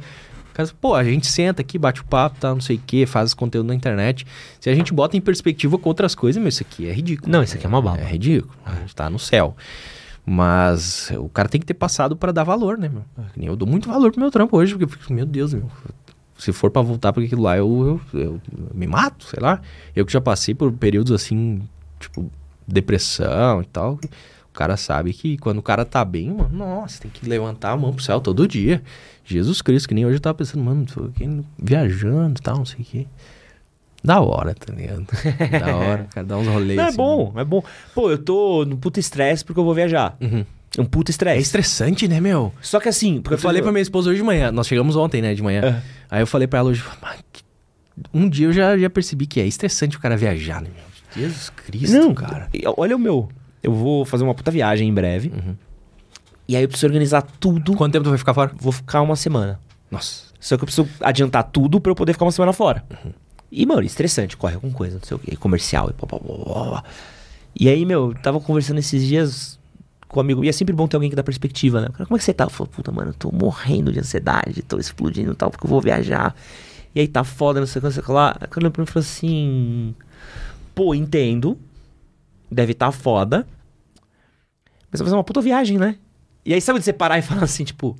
O 0.51 0.53
cara, 0.53 0.69
pô, 0.79 0.93
a 0.93 1.03
gente 1.03 1.27
senta 1.27 1.61
aqui, 1.61 1.79
bate 1.79 2.01
o 2.01 2.05
papo, 2.05 2.37
tá, 2.39 2.53
não 2.53 2.61
sei 2.61 2.75
o 2.75 2.81
que, 2.85 3.05
faz 3.05 3.33
conteúdo 3.33 3.67
na 3.67 3.75
internet. 3.75 4.25
Se 4.59 4.69
a 4.69 4.75
gente 4.75 4.93
bota 4.93 5.15
em 5.15 5.21
perspectiva 5.21 5.77
com 5.77 5.89
outras 5.89 6.13
coisas, 6.13 6.41
meu, 6.41 6.49
isso 6.49 6.61
aqui 6.61 6.87
é 6.87 6.93
ridículo. 6.93 7.31
Não, 7.31 7.41
isso 7.41 7.55
aqui 7.55 7.65
é 7.65 7.69
uma 7.69 7.81
bala. 7.81 7.99
É 7.99 8.05
ridículo. 8.05 8.53
A 8.65 8.75
gente 8.75 8.93
tá 8.93 9.09
no 9.09 9.17
céu. 9.17 9.55
Mas 10.25 11.11
o 11.17 11.29
cara 11.29 11.49
tem 11.49 11.59
que 11.59 11.65
ter 11.65 11.73
passado 11.73 12.15
pra 12.15 12.31
dar 12.31 12.43
valor, 12.43 12.77
né, 12.77 12.89
meu? 12.89 13.03
Eu 13.37 13.55
dou 13.55 13.67
muito 13.67 13.89
valor 13.89 14.11
pro 14.11 14.19
meu 14.19 14.29
trampo 14.29 14.55
hoje, 14.57 14.73
porque 14.73 14.83
eu 14.83 14.89
fico, 14.89 15.13
meu 15.13 15.25
Deus, 15.25 15.53
meu. 15.53 15.69
Se 16.37 16.51
for 16.51 16.69
pra 16.69 16.81
voltar 16.81 17.13
pra 17.13 17.23
aquilo 17.23 17.43
lá, 17.43 17.57
eu, 17.57 18.01
eu, 18.13 18.19
eu 18.19 18.41
me 18.73 18.87
mato, 18.87 19.25
sei 19.25 19.39
lá. 19.41 19.61
Eu 19.95 20.05
que 20.05 20.11
já 20.11 20.21
passei 20.21 20.53
por 20.53 20.71
períodos 20.71 21.11
assim, 21.11 21.61
tipo, 21.99 22.29
depressão 22.67 23.61
e 23.61 23.65
tal. 23.65 23.99
O 24.51 24.53
cara 24.53 24.75
sabe 24.75 25.13
que 25.13 25.37
quando 25.37 25.59
o 25.59 25.61
cara 25.63 25.85
tá 25.85 26.03
bem, 26.03 26.29
mano, 26.29 26.49
nossa, 26.51 27.01
tem 27.01 27.09
que 27.11 27.27
levantar 27.27 27.71
a 27.71 27.77
mão 27.77 27.93
pro 27.93 28.03
céu 28.03 28.19
todo 28.19 28.45
dia. 28.47 28.83
Jesus 29.23 29.61
Cristo, 29.61 29.87
que 29.87 29.95
nem 29.95 30.05
hoje 30.05 30.17
eu 30.17 30.19
tava 30.21 30.35
pensando, 30.35 30.61
mano, 30.63 30.85
tô 30.85 31.05
aqui 31.05 31.41
viajando 31.57 32.37
e 32.39 32.43
tal, 32.43 32.57
não 32.57 32.65
sei 32.65 32.81
o 32.81 32.83
quê. 32.83 33.07
Da 34.03 34.19
hora, 34.19 34.53
tá 34.53 34.73
ligado? 34.73 35.05
Da 35.59 35.75
hora, 35.75 36.07
cara, 36.11 36.25
dá 36.27 36.35
uns 36.37 36.47
rolês. 36.47 36.75
Não, 36.75 36.83
é 36.85 36.87
assim. 36.87 36.97
bom, 36.97 37.33
é 37.37 37.43
bom. 37.45 37.63
Pô, 37.95 38.11
eu 38.11 38.17
tô 38.17 38.65
no 38.65 38.75
puta 38.77 38.99
estresse 38.99 39.45
porque 39.45 39.59
eu 39.59 39.63
vou 39.63 39.73
viajar. 39.75 40.17
Uhum. 40.19 40.43
É 40.77 40.81
um 40.81 40.85
puta 40.85 41.11
É 41.11 41.13
estresse. 41.13 41.41
estressante, 41.41 42.07
né, 42.07 42.19
meu? 42.19 42.51
Só 42.61 42.79
que 42.79 42.89
assim, 42.89 43.21
porque 43.21 43.35
Eu 43.35 43.37
falei 43.37 43.61
pra 43.61 43.71
minha 43.71 43.81
esposa 43.81 44.09
hoje 44.09 44.19
de 44.19 44.25
manhã, 44.25 44.51
nós 44.51 44.67
chegamos 44.67 44.95
ontem, 44.95 45.21
né, 45.21 45.33
de 45.33 45.41
manhã. 45.43 45.61
É. 45.61 45.81
Aí 46.09 46.21
eu 46.21 46.27
falei 46.27 46.47
pra 46.47 46.59
ela 46.59 46.69
hoje, 46.71 46.83
"Mas 47.01 47.19
que- 47.31 47.43
um 48.13 48.27
dia 48.27 48.47
eu 48.47 48.53
já, 48.53 48.77
já 48.77 48.89
percebi 48.89 49.25
que 49.27 49.39
é 49.39 49.45
estressante 49.45 49.95
o 49.95 49.99
cara 49.99 50.17
viajar, 50.17 50.61
né, 50.61 50.69
meu? 50.73 50.83
Jesus 51.23 51.49
Cristo, 51.49 51.95
Não, 51.95 52.13
cara. 52.13 52.49
Olha 52.77 52.95
o 52.95 52.99
meu. 52.99 53.29
Eu 53.63 53.73
vou 53.73 54.05
fazer 54.05 54.23
uma 54.23 54.33
puta 54.33 54.51
viagem 54.51 54.87
em 54.87 54.93
breve. 54.93 55.31
E 56.47 56.55
aí 56.55 56.63
eu 56.63 56.67
preciso 56.67 56.87
organizar 56.87 57.21
tudo. 57.21 57.75
Quanto 57.75 57.93
tempo 57.93 58.03
tu 58.03 58.09
vai 58.09 58.17
ficar 58.17 58.33
fora? 58.33 58.51
Vou 58.55 58.71
ficar 58.71 59.01
uma 59.01 59.15
semana. 59.15 59.59
Nossa. 59.89 60.31
Só 60.39 60.57
que 60.57 60.63
eu 60.63 60.65
preciso 60.65 60.89
adiantar 60.99 61.43
tudo 61.43 61.79
pra 61.79 61.91
eu 61.91 61.95
poder 61.95 62.13
ficar 62.13 62.25
uma 62.25 62.31
semana 62.31 62.51
fora. 62.53 62.83
E, 63.51 63.65
mano, 63.65 63.83
estressante, 63.83 64.35
corre 64.35 64.55
alguma 64.55 64.73
coisa, 64.73 64.97
não 64.97 65.03
sei 65.03 65.15
o 65.15 65.19
quê, 65.19 65.35
comercial 65.35 65.89
e 65.89 65.93
pá, 65.93 66.07
pá, 66.07 66.17
pá, 66.17 66.27
pá, 66.27 66.71
pá. 66.71 66.83
E 67.57 67.69
aí, 67.69 67.85
meu, 67.85 68.13
tava 68.23 68.39
conversando 68.39 68.79
esses 68.79 69.05
dias 69.05 69.59
com 70.07 70.19
um 70.19 70.21
amigo. 70.21 70.43
E 70.43 70.49
é 70.49 70.51
sempre 70.51 70.73
bom 70.73 70.87
ter 70.87 70.95
alguém 70.95 71.09
que 71.09 71.15
dá 71.15 71.23
perspectiva, 71.23 71.81
né? 71.81 71.87
Cara, 71.89 72.05
Como 72.05 72.15
é 72.15 72.19
que 72.19 72.23
você 72.23 72.33
tá? 72.33 72.45
Eu 72.45 72.49
falo, 72.49 72.69
puta, 72.69 72.91
mano, 72.91 73.11
eu 73.11 73.13
tô 73.13 73.31
morrendo 73.31 73.91
de 73.91 73.99
ansiedade, 73.99 74.61
tô 74.63 74.77
explodindo 74.77 75.33
e 75.33 75.35
tal, 75.35 75.51
porque 75.51 75.65
eu 75.65 75.69
vou 75.69 75.81
viajar. 75.81 76.35
E 76.95 76.99
aí 76.99 77.07
tá 77.07 77.23
foda, 77.23 77.59
não 77.59 77.67
sei 77.67 77.79
o 77.79 77.81
que, 77.81 77.85
não 77.85 77.91
sei 77.91 78.01
o 78.01 78.05
que 78.05 78.11
lá. 78.11 78.35
Aí 78.39 78.47
eu 78.49 78.71
pra 78.71 78.81
mim 78.81 78.87
e 78.87 78.91
falou 78.91 79.05
assim. 79.05 79.95
Pô, 80.73 80.95
entendo. 80.95 81.57
Deve 82.51 82.73
tá 82.73 82.91
foda. 82.91 83.47
Mas 84.91 84.99
vai 84.99 85.05
fazer 85.05 85.15
uma 85.15 85.23
puta 85.23 85.41
viagem, 85.41 85.77
né? 85.77 85.95
E 86.45 86.53
aí 86.53 86.59
sabe 86.61 86.79
de 86.79 86.85
você 86.85 86.91
parar 86.91 87.17
e 87.17 87.21
falar 87.21 87.43
assim, 87.43 87.63
tipo. 87.63 87.95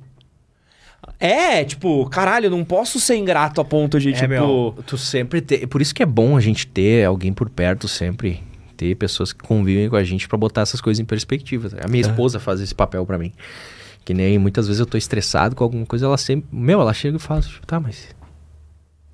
É, 1.18 1.64
tipo, 1.64 2.08
caralho, 2.10 2.46
eu 2.46 2.50
não 2.50 2.64
posso 2.64 3.00
ser 3.00 3.16
ingrato 3.16 3.60
a 3.60 3.64
ponto 3.64 3.98
de, 3.98 4.10
É, 4.10 4.12
tipo. 4.12 4.28
meu, 4.28 4.74
tu 4.86 4.98
sempre 4.98 5.40
ter. 5.40 5.66
Por 5.66 5.80
isso 5.80 5.94
que 5.94 6.02
é 6.02 6.06
bom 6.06 6.36
a 6.36 6.40
gente 6.40 6.66
ter 6.66 7.04
alguém 7.06 7.32
por 7.32 7.48
perto 7.48 7.88
sempre. 7.88 8.42
Ter 8.76 8.94
pessoas 8.96 9.32
que 9.32 9.40
convivem 9.42 9.88
com 9.88 9.96
a 9.96 10.04
gente 10.04 10.28
pra 10.28 10.36
botar 10.36 10.62
essas 10.62 10.80
coisas 10.80 11.00
em 11.00 11.04
perspectiva. 11.04 11.70
tá? 11.70 11.78
A 11.84 11.88
minha 11.88 12.00
esposa 12.02 12.38
faz 12.38 12.60
esse 12.60 12.74
papel 12.74 13.04
pra 13.06 13.16
mim. 13.18 13.32
Que 14.04 14.12
nem 14.12 14.38
muitas 14.38 14.66
vezes 14.66 14.80
eu 14.80 14.86
tô 14.86 14.96
estressado 14.98 15.54
com 15.54 15.62
alguma 15.64 15.86
coisa, 15.86 16.06
ela 16.06 16.18
sempre. 16.18 16.48
Meu, 16.52 16.80
ela 16.80 16.92
chega 16.92 17.16
e 17.16 17.20
fala, 17.20 17.40
tipo, 17.40 17.66
tá, 17.66 17.78
mas. 17.80 18.08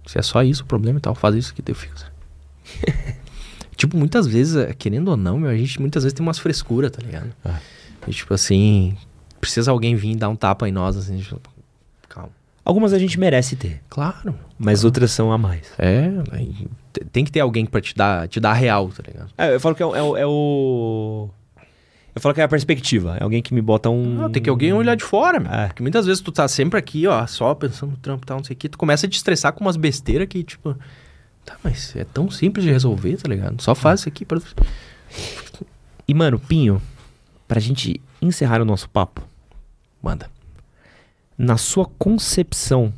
Se 0.06 0.19
é 0.19 0.23
só 0.23 0.43
isso 0.43 0.62
o 0.62 0.66
problema 0.66 0.98
e 0.98 1.02
tal, 1.02 1.15
faz 1.15 1.35
isso 1.36 1.55
que 1.55 1.62
eu 1.70 1.74
fico. 1.74 1.94
tipo, 3.78 3.96
muitas 3.96 4.26
vezes, 4.26 4.56
eh, 4.56 4.74
querendo 4.78 5.09
ou 5.09 5.16
não, 5.16 5.38
meu, 5.38 5.48
a 5.50 5.56
gente 5.56 5.80
muitas 5.80 6.02
vezes 6.02 6.12
tem 6.14 6.26
umas 6.26 6.38
frescuras, 6.38 6.90
tá 6.90 7.00
ligado? 7.02 7.32
Ah. 7.42 7.59
E, 8.06 8.10
tipo 8.10 8.34
assim, 8.34 8.94
precisa 9.40 9.70
alguém 9.70 9.94
vir 9.96 10.14
dar 10.16 10.28
um 10.28 10.36
tapa 10.36 10.68
em 10.68 10.72
nós, 10.72 10.96
assim, 10.98 11.16
tipo, 11.18 11.40
calma. 12.09 12.28
Algumas 12.64 12.92
a 12.92 12.98
gente 12.98 13.18
merece 13.18 13.56
ter, 13.56 13.80
Claro. 13.88 14.34
mas 14.59 14.84
outras 14.84 15.10
são 15.12 15.32
a 15.32 15.38
mais. 15.38 15.62
É, 15.78 16.10
tem 17.10 17.24
que 17.24 17.32
ter 17.32 17.40
alguém 17.40 17.64
pra 17.64 17.80
te 17.80 17.94
dar, 17.94 18.28
te 18.28 18.38
dar 18.40 18.50
a 18.50 18.55
real, 18.55 18.88
tá 18.90 19.02
ligado? 19.06 19.30
É, 19.38 19.55
eu 19.55 19.60
falo 19.60 19.74
que 19.74 19.82
é, 19.82 19.86
o- 19.86 20.16
é 20.16 20.20
é 20.20 20.26
o. 20.26 21.30
Eu 22.14 22.20
falo 22.20 22.34
que 22.34 22.40
é 22.40 22.44
a 22.44 22.48
perspectiva. 22.48 23.16
É 23.20 23.22
alguém 23.22 23.40
que 23.40 23.55
me 23.55 23.62
bota 23.62 23.88
um. 23.88 24.02
Não, 24.16 24.30
tem 24.30 24.42
que 24.42 24.50
alguém 24.50 24.72
olhar 24.72 24.96
de 24.96 25.05
fora, 25.05 25.38
meu. 25.38 25.50
É. 25.52 25.68
Porque 25.68 25.82
muitas 25.82 26.05
vezes 26.05 26.20
tu 26.20 26.32
tá 26.32 26.48
sempre 26.48 26.76
aqui, 26.78 27.06
ó, 27.06 27.24
só 27.28 27.55
pensando 27.55 27.90
no 27.92 27.96
trampo 27.96 28.24
e 28.24 28.26
tal, 28.26 28.38
não 28.38 28.44
sei 28.44 28.55
o 28.55 28.59
que, 28.59 28.68
tu 28.68 28.76
começa 28.76 29.06
a 29.06 29.09
te 29.09 29.14
estressar 29.16 29.52
com 29.52 29.60
umas 29.64 29.76
besteiras 29.76 30.26
que, 30.26 30.42
tipo, 30.42 30.76
tá, 31.48 31.58
mas 31.64 31.96
é 31.96 32.04
tão 32.04 32.30
simples 32.30 32.64
de 32.64 32.70
resolver, 32.70 33.16
tá 33.16 33.28
ligado? 33.28 33.62
Só 33.62 33.74
faz 33.74 34.00
isso 34.00 34.08
aqui 34.08 34.24
pra... 34.24 34.38
E, 36.06 36.12
mano, 36.12 36.38
Pinho, 36.38 36.80
pra 37.46 37.58
gente 37.58 38.00
encerrar 38.20 38.60
o 38.60 38.64
nosso 38.64 38.88
papo, 38.90 39.22
Manda. 40.02 40.30
na 41.36 41.56
sua 41.56 41.86
concepção, 41.98 42.92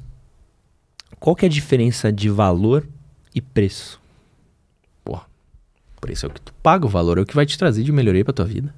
qual 1.21 1.37
que 1.37 1.45
é 1.45 1.49
a 1.49 1.51
diferença 1.51 2.13
de 2.13 2.29
valor 2.29 2.87
e 3.35 3.41
preço? 3.41 4.01
Porra, 5.05 5.27
por 6.01 6.11
isso 6.11 6.27
é 6.27 6.29
o 6.29 6.33
que 6.33 6.41
tu 6.41 6.53
paga, 6.55 6.87
o 6.87 6.89
valor 6.89 7.19
é 7.19 7.21
o 7.21 7.27
que 7.27 7.35
vai 7.35 7.47
te 7.47 7.57
trazer 7.57 7.85
de 7.85 7.93
melhoria 7.93 8.25
pra 8.25 8.35
tua 8.35 8.45
vida. 8.47 8.75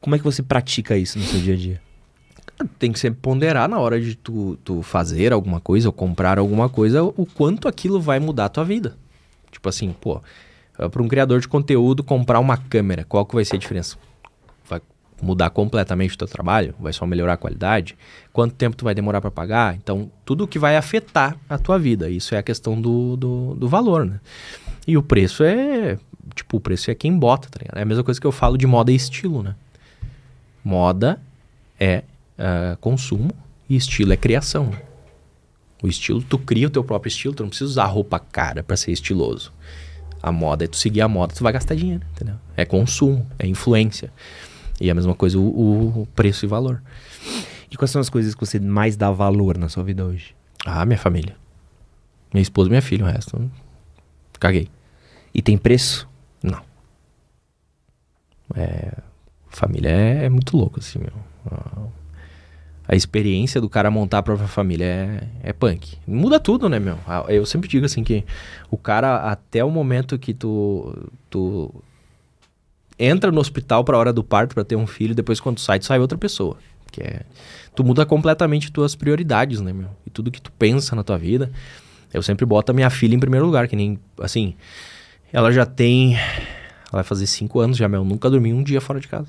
Como 0.00 0.14
é 0.14 0.18
que 0.18 0.24
você 0.24 0.42
pratica 0.42 0.96
isso 0.96 1.18
no 1.18 1.24
seu 1.24 1.40
dia 1.40 1.54
a 1.54 1.56
dia? 1.56 1.82
Tem 2.78 2.92
que 2.92 2.98
sempre 2.98 3.20
ponderar 3.20 3.68
na 3.68 3.78
hora 3.78 4.00
de 4.00 4.14
tu, 4.14 4.58
tu 4.64 4.82
fazer 4.82 5.32
alguma 5.32 5.60
coisa 5.60 5.88
ou 5.88 5.92
comprar 5.92 6.38
alguma 6.38 6.68
coisa, 6.68 7.02
o 7.02 7.26
quanto 7.26 7.68
aquilo 7.68 8.00
vai 8.00 8.18
mudar 8.18 8.46
a 8.46 8.48
tua 8.48 8.64
vida. 8.64 8.96
Tipo 9.50 9.68
assim, 9.68 9.94
pô, 10.00 10.20
para 10.88 11.02
um 11.02 11.08
criador 11.08 11.40
de 11.40 11.48
conteúdo 11.48 12.02
comprar 12.02 12.38
uma 12.38 12.56
câmera, 12.56 13.04
qual 13.04 13.26
que 13.26 13.34
vai 13.34 13.44
ser 13.44 13.56
a 13.56 13.58
diferença? 13.58 13.96
Vai 14.68 14.80
mudar 15.20 15.50
completamente 15.50 16.14
o 16.14 16.18
teu 16.18 16.28
trabalho? 16.28 16.74
Vai 16.78 16.92
só 16.92 17.06
melhorar 17.06 17.34
a 17.34 17.36
qualidade? 17.36 17.96
Quanto 18.32 18.54
tempo 18.54 18.76
tu 18.76 18.84
vai 18.84 18.94
demorar 18.94 19.20
para 19.20 19.30
pagar? 19.30 19.74
Então, 19.74 20.10
tudo 20.24 20.46
que 20.46 20.58
vai 20.58 20.76
afetar 20.76 21.36
a 21.48 21.58
tua 21.58 21.78
vida. 21.78 22.08
Isso 22.08 22.34
é 22.34 22.38
a 22.38 22.42
questão 22.42 22.80
do, 22.80 23.16
do, 23.16 23.54
do 23.54 23.68
valor, 23.68 24.06
né? 24.06 24.20
E 24.86 24.96
o 24.96 25.02
preço 25.02 25.44
é... 25.44 25.98
Tipo, 26.34 26.58
o 26.58 26.60
preço 26.60 26.90
é 26.90 26.94
quem 26.94 27.18
bota, 27.18 27.48
tá 27.50 27.58
ligado? 27.60 27.78
É 27.78 27.82
a 27.82 27.84
mesma 27.84 28.04
coisa 28.04 28.20
que 28.20 28.26
eu 28.26 28.32
falo 28.32 28.56
de 28.56 28.66
moda 28.66 28.92
e 28.92 28.94
estilo, 28.94 29.42
né? 29.42 29.56
Moda 30.64 31.20
é 31.78 32.04
ah, 32.40 32.76
consumo 32.80 33.30
e 33.68 33.76
estilo 33.76 34.12
é 34.12 34.16
criação. 34.16 34.72
O 35.82 35.88
estilo, 35.88 36.22
tu 36.22 36.38
cria 36.38 36.66
o 36.66 36.70
teu 36.70 36.82
próprio 36.82 37.08
estilo, 37.08 37.34
tu 37.34 37.42
não 37.42 37.50
precisa 37.50 37.70
usar 37.70 37.86
roupa 37.86 38.18
cara 38.18 38.62
pra 38.62 38.76
ser 38.76 38.92
estiloso. 38.92 39.52
A 40.22 40.32
moda 40.32 40.64
é 40.64 40.68
tu 40.68 40.76
seguir 40.76 41.00
a 41.00 41.08
moda, 41.08 41.34
tu 41.34 41.42
vai 41.42 41.52
gastar 41.52 41.74
dinheiro, 41.74 42.02
entendeu? 42.14 42.34
É 42.56 42.64
consumo, 42.64 43.26
é 43.38 43.46
influência. 43.46 44.12
E 44.80 44.90
a 44.90 44.94
mesma 44.94 45.14
coisa 45.14 45.38
o, 45.38 46.02
o 46.02 46.06
preço 46.14 46.44
e 46.44 46.48
valor. 46.48 46.82
E 47.70 47.76
quais 47.76 47.90
são 47.90 48.00
as 48.00 48.10
coisas 48.10 48.34
que 48.34 48.40
você 48.40 48.58
mais 48.58 48.96
dá 48.96 49.10
valor 49.10 49.56
na 49.56 49.68
sua 49.68 49.84
vida 49.84 50.04
hoje? 50.04 50.34
Ah, 50.66 50.84
minha 50.84 50.98
família. 50.98 51.36
Minha 52.32 52.42
esposa 52.42 52.68
e 52.68 52.70
minha 52.70 52.82
filha, 52.82 53.04
o 53.04 53.08
resto. 53.08 53.50
Caguei. 54.38 54.68
E 55.34 55.40
tem 55.40 55.56
preço? 55.56 56.08
Não. 56.42 56.62
É, 58.54 58.92
família 59.48 59.90
é, 59.90 60.24
é 60.24 60.28
muito 60.28 60.56
louco, 60.56 60.80
assim, 60.80 60.98
meu. 60.98 61.12
A, 62.92 62.96
experiência 62.96 63.60
do 63.60 63.68
cara 63.68 63.90
montar 63.90 64.18
a 64.18 64.22
própria 64.22 64.48
família 64.48 64.84
é, 64.84 65.50
é 65.50 65.52
punk. 65.52 65.96
Muda 66.06 66.40
tudo, 66.40 66.68
né, 66.68 66.78
meu? 66.78 66.98
A- 67.06 67.24
Eu 67.28 67.46
sempre 67.46 67.68
digo 67.68 67.86
assim 67.86 68.02
que 68.02 68.24
o 68.70 68.76
cara, 68.76 69.30
até 69.30 69.64
o 69.64 69.70
momento 69.70 70.18
que 70.18 70.34
tu, 70.34 71.08
tu 71.28 71.72
entra 72.98 73.30
no 73.30 73.40
hospital 73.40 73.84
pra 73.84 73.96
hora 73.98 74.12
do 74.12 74.22
parto 74.24 74.54
pra 74.54 74.64
ter 74.64 74.76
um 74.76 74.86
filho, 74.86 75.14
depois 75.14 75.40
quando 75.40 75.58
sai, 75.60 75.78
tu 75.78 75.86
sai 75.86 75.98
outra 76.00 76.18
pessoa. 76.18 76.56
Que 76.90 77.02
é, 77.02 77.22
tu 77.74 77.84
muda 77.84 78.04
completamente 78.04 78.72
tuas 78.72 78.94
prioridades, 78.96 79.60
né, 79.60 79.72
meu? 79.72 79.88
E 80.06 80.10
tudo 80.10 80.30
que 80.30 80.40
tu 80.42 80.50
pensa 80.52 80.96
na 80.96 81.04
tua 81.04 81.16
vida. 81.16 81.50
Eu 82.12 82.22
sempre 82.22 82.44
boto 82.44 82.72
a 82.72 82.74
minha 82.74 82.90
filha 82.90 83.14
em 83.14 83.20
primeiro 83.20 83.46
lugar, 83.46 83.68
que 83.68 83.76
nem, 83.76 83.98
assim, 84.20 84.54
ela 85.32 85.52
já 85.52 85.64
tem. 85.64 86.14
Ela 86.16 86.94
vai 86.94 87.04
fazer 87.04 87.26
cinco 87.28 87.60
anos 87.60 87.76
já, 87.76 87.88
meu. 87.88 88.00
Eu 88.00 88.04
nunca 88.04 88.28
dormi 88.28 88.52
um 88.52 88.64
dia 88.64 88.80
fora 88.80 88.98
de 88.98 89.06
casa. 89.06 89.28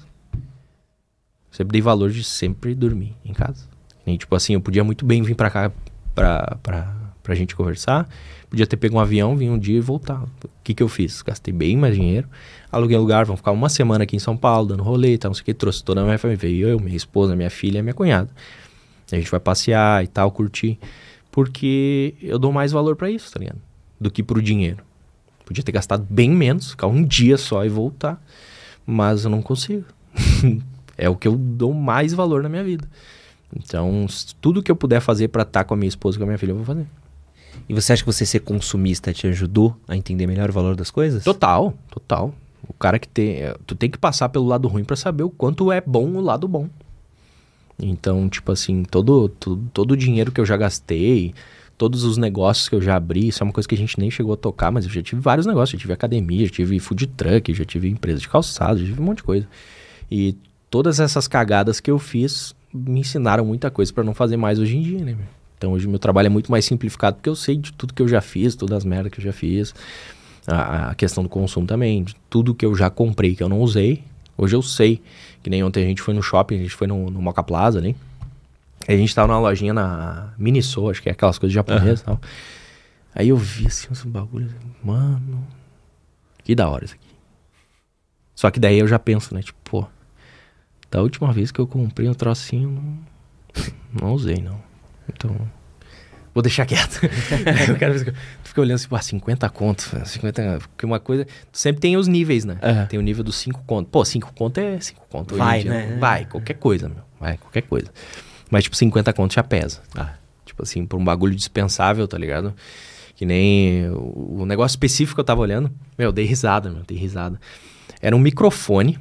Sempre 1.52 1.74
dei 1.74 1.82
valor 1.82 2.10
de 2.10 2.24
sempre 2.24 2.74
dormir 2.74 3.14
em 3.26 3.34
casa. 3.34 3.68
E, 4.08 4.18
tipo 4.18 4.34
assim, 4.36 4.54
eu 4.54 4.62
podia 4.62 4.84
muito 4.84 5.06
bem 5.06 5.22
vir 5.22 5.36
pra 5.36 5.50
cá 5.50 5.72
pra, 6.16 6.58
pra, 6.64 6.96
pra 7.22 7.36
gente 7.36 7.56
conversar. 7.56 8.10
Podia 8.50 8.66
ter 8.66 8.78
pego 8.78 8.96
um 8.96 9.00
avião, 9.00 9.36
vir 9.36 9.50
um 9.50 9.60
dia 9.60 9.78
e 9.78 9.82
voltar. 9.82 10.24
O 10.24 10.50
que 10.64 10.74
que 10.74 10.82
eu 10.82 10.88
fiz? 10.88 11.22
Gastei 11.22 11.54
bem 11.54 11.78
mais 11.78 11.96
dinheiro. 11.96 12.28
Aluguei 12.72 12.98
um 12.98 13.02
lugar, 13.02 13.26
vamos 13.26 13.40
ficar 13.40 13.52
uma 13.52 13.70
semana 13.70 14.04
aqui 14.04 14.16
em 14.16 14.20
São 14.20 14.36
Paulo, 14.36 14.70
dando 14.70 14.84
rolê 14.84 15.14
e 15.14 15.18
tal, 15.18 15.30
não 15.30 15.36
sei 15.36 15.42
o 15.42 15.46
que. 15.46 15.54
Trouxe 15.54 15.84
toda 15.84 16.02
a 16.02 16.04
minha 16.04 16.18
família. 16.18 16.38
Veio 16.38 16.68
eu, 16.68 16.80
minha 16.80 16.98
esposa, 16.98 17.36
minha 17.36 17.50
filha 17.50 17.84
minha 17.84 17.94
cunhada. 17.94 18.30
A 19.12 19.16
gente 19.16 19.30
vai 19.30 19.40
passear 19.40 20.04
e 20.04 20.08
tal, 20.08 20.32
curtir. 20.32 20.80
Porque 21.32 22.16
eu 22.22 22.40
dou 22.40 22.52
mais 22.52 22.72
valor 22.72 22.96
pra 22.96 23.10
isso, 23.10 23.32
tá 23.32 23.40
ligado? 23.40 23.60
Do 24.00 24.10
que 24.10 24.24
pro 24.24 24.42
dinheiro. 24.42 24.84
Podia 25.46 25.64
ter 25.64 25.72
gastado 25.72 26.06
bem 26.10 26.30
menos, 26.30 26.72
ficar 26.72 26.88
um 26.88 27.04
dia 27.04 27.38
só 27.38 27.66
e 27.66 27.70
voltar. 27.70 28.22
Mas 28.86 29.26
eu 29.26 29.30
não 29.30 29.42
consigo. 29.42 29.86
é 31.02 31.10
o 31.10 31.16
que 31.16 31.28
eu 31.28 31.36
dou 31.36 31.74
mais 31.74 32.14
valor 32.14 32.44
na 32.44 32.48
minha 32.48 32.64
vida. 32.64 32.88
Então, 33.56 34.06
tudo 34.40 34.62
que 34.62 34.72
eu 34.72 34.76
puder 34.76 35.02
fazer 35.02 35.28
pra 35.30 35.42
estar 35.42 35.64
com 35.64 35.74
a 35.74 35.78
minha 35.78 35.90
esposa 35.90 36.16
e 36.16 36.20
com 36.20 36.24
a 36.24 36.28
minha 36.28 36.38
filha, 36.38 36.52
eu 36.52 36.56
vou 36.56 36.64
fazer. 36.64 36.86
E 37.68 37.74
você 37.74 37.92
acha 37.92 38.04
que 38.04 38.12
você 38.12 38.26
ser 38.26 38.42
consumista 38.42 39.12
te 39.12 39.26
ajudou 39.28 39.76
a 39.88 39.98
entender 39.98 40.28
melhor 40.28 40.50
o 40.50 40.54
valor 40.54 40.76
das 40.76 40.92
coisas? 40.92 41.24
Total, 41.24 41.74
total. 41.90 42.34
O 42.68 42.74
cara 42.74 43.00
que 43.00 43.08
tem. 43.08 43.38
é, 43.42 43.56
Tu 43.66 43.76
tem 43.76 43.90
que 43.90 43.98
passar 43.98 44.30
pelo 44.30 44.46
lado 44.46 44.68
ruim 44.68 44.84
pra 44.84 44.96
saber 44.96 45.24
o 45.24 45.30
quanto 45.30 45.72
é 45.72 45.82
bom 45.82 46.08
o 46.12 46.22
lado 46.22 46.48
bom. 46.48 46.70
Então, 47.80 48.30
tipo 48.30 48.52
assim, 48.52 48.84
todo, 48.84 49.28
todo, 49.28 49.70
todo 49.74 49.92
o 49.92 49.98
dinheiro 49.98 50.32
que 50.32 50.40
eu 50.40 50.46
já 50.46 50.56
gastei, 50.56 51.34
todos 51.78 52.04
os 52.04 52.16
negócios 52.16 52.70
que 52.70 52.76
eu 52.76 52.82
já 52.82 52.96
abri, 52.96 53.28
isso 53.30 53.42
é 53.42 53.44
uma 53.44 53.52
coisa 53.52 53.68
que 53.68 53.74
a 53.74 53.78
gente 53.78 54.00
nem 54.00 54.12
chegou 54.12 54.34
a 54.34 54.38
tocar, 54.38 54.72
mas 54.72 54.86
eu 54.86 54.92
já 54.92 55.02
tive 55.02 55.20
vários 55.20 55.48
negócios. 55.48 55.72
Já 55.72 55.82
tive 55.82 55.94
academia, 55.94 56.46
já 56.46 56.52
tive 56.52 56.80
food 56.80 57.08
truck, 57.08 57.52
já 57.54 57.66
tive 57.66 57.90
empresa 57.90 58.20
de 58.20 58.30
calçado, 58.30 58.80
já 58.80 58.86
tive 58.86 59.02
um 59.02 59.06
monte 59.06 59.18
de 59.18 59.24
coisa. 59.24 59.48
E 60.10 60.38
todas 60.72 61.00
essas 61.00 61.28
cagadas 61.28 61.80
que 61.80 61.92
eu 61.92 62.00
fiz 62.00 62.56
me 62.74 63.02
ensinaram 63.02 63.46
muita 63.46 63.70
coisa 63.70 63.94
pra 63.94 64.04
não 64.04 64.14
fazer 64.14 64.38
mais 64.38 64.58
hoje 64.58 64.78
em 64.78 64.82
dia, 64.82 65.04
né? 65.04 65.18
Então 65.58 65.74
hoje 65.74 65.88
meu 65.88 66.00
trabalho 66.00 66.28
é 66.28 66.30
muito 66.30 66.50
mais 66.50 66.66
simplificado 66.66 67.18
porque 67.18 67.30
eu 67.30 67.36
sei 67.36 67.58
de 67.58 67.74
tudo 67.74 67.94
que 67.94 68.02
eu 68.02 68.08
já 68.08 68.22
fiz, 68.22 68.56
todas 68.56 68.78
as 68.78 68.86
merdas 68.86 69.12
que 69.12 69.20
eu 69.20 69.24
já 69.24 69.34
fiz. 69.34 69.76
A, 70.48 70.90
a 70.90 70.96
questão 70.96 71.22
do 71.22 71.30
consumo 71.30 71.68
também, 71.68 72.04
de 72.04 72.16
tudo 72.28 72.56
que 72.56 72.66
eu 72.66 72.74
já 72.74 72.90
comprei 72.90 73.36
que 73.36 73.44
eu 73.44 73.50
não 73.50 73.60
usei. 73.60 74.02
Hoje 74.36 74.56
eu 74.56 74.62
sei. 74.64 75.02
Que 75.44 75.50
nem 75.50 75.64
ontem 75.64 75.84
a 75.84 75.88
gente 75.88 76.02
foi 76.02 76.14
no 76.16 76.24
shopping, 76.24 76.56
a 76.56 76.60
gente 76.60 76.74
foi 76.74 76.88
no, 76.88 77.12
no 77.12 77.22
Moca 77.22 77.44
Plaza 77.44 77.78
ali. 77.78 77.96
Aí 78.88 78.96
a 78.96 78.98
gente 78.98 79.14
tava 79.14 79.28
numa 79.28 79.40
lojinha 79.40 79.74
na 79.74 80.34
Miniso, 80.38 80.90
acho 80.90 81.02
que 81.02 81.10
é 81.10 81.12
aquelas 81.12 81.38
coisas 81.38 81.54
japonesas 81.54 82.00
e 82.00 82.04
tal. 82.06 82.20
Aí 83.14 83.30
eu 83.30 83.38
vi 83.38 83.68
assim 83.68 83.88
uns 83.92 84.04
bagulhos, 84.04 84.52
mano, 84.82 85.46
que 86.44 86.56
da 86.56 86.68
hora 86.70 86.86
isso 86.86 86.96
aqui. 86.96 87.12
Só 88.34 88.50
que 88.50 88.60
daí 88.60 88.80
eu 88.80 88.88
já 88.88 88.98
penso, 88.98 89.36
né, 89.36 89.44
tipo, 89.44 89.60
pô, 89.64 89.86
da 90.92 91.02
última 91.02 91.32
vez 91.32 91.52
que 91.52 91.60
eu 91.60 91.66
comprei 91.66 92.10
um 92.10 92.14
trocinho, 92.14 92.70
não, 92.70 94.02
não 94.02 94.14
usei, 94.14 94.42
não. 94.42 94.60
Então, 95.08 95.36
vou 96.34 96.44
deixar 96.44 96.66
quieto. 96.66 97.00
O 97.74 97.80
cara 97.80 97.98
fica, 97.98 98.12
tu 98.44 98.50
fica 98.50 98.62
olhando 98.62 98.76
assim, 98.76 98.88
pô, 98.90 99.02
50 99.02 99.50
conto, 99.50 100.06
50, 100.06 100.60
porque 100.60 100.86
uma 100.86 101.00
coisa, 101.00 101.26
sempre 101.52 101.82
tem 101.82 101.96
os 101.96 102.08
níveis, 102.08 102.44
né? 102.44 102.58
Aham. 102.62 102.86
Tem 102.88 103.00
o 103.00 103.02
nível 103.02 103.24
dos 103.24 103.38
5 103.38 103.64
conto. 103.66 103.90
Pô, 103.90 104.04
5 104.04 104.34
conto 104.34 104.60
é 104.60 104.80
5 104.80 105.02
conto. 105.10 105.36
Vai, 105.36 105.62
dia, 105.62 105.72
né? 105.72 105.98
Vai, 105.98 106.26
qualquer 106.26 106.56
coisa, 106.56 106.90
meu. 106.90 107.04
Vai, 107.20 107.38
qualquer 107.38 107.62
coisa. 107.62 107.88
Mas, 108.50 108.66
tipo, 108.66 108.76
50 108.76 109.14
conto 109.14 109.34
já 109.34 109.44
pesa. 109.44 109.82
Ah. 109.96 110.16
Tipo 110.46 110.64
assim, 110.64 110.86
por 110.86 110.98
um 110.98 111.04
bagulho 111.06 111.34
dispensável, 111.34 112.06
tá 112.06 112.18
ligado? 112.18 112.54
Que 113.16 113.26
nem 113.26 113.90
o, 113.92 114.46
negócio 114.46 114.76
específico 114.76 115.16
que 115.16 115.22
eu 115.22 115.26
tava 115.26 115.40
olhando. 115.40 115.72
Meu, 115.98 116.10
eu 116.10 116.12
dei 116.12 116.26
risada, 116.26 116.70
meu, 116.70 116.84
dei 116.84 116.98
risada. 116.98 117.40
Era 118.02 118.16
um 118.16 118.20
microfone, 118.20 119.00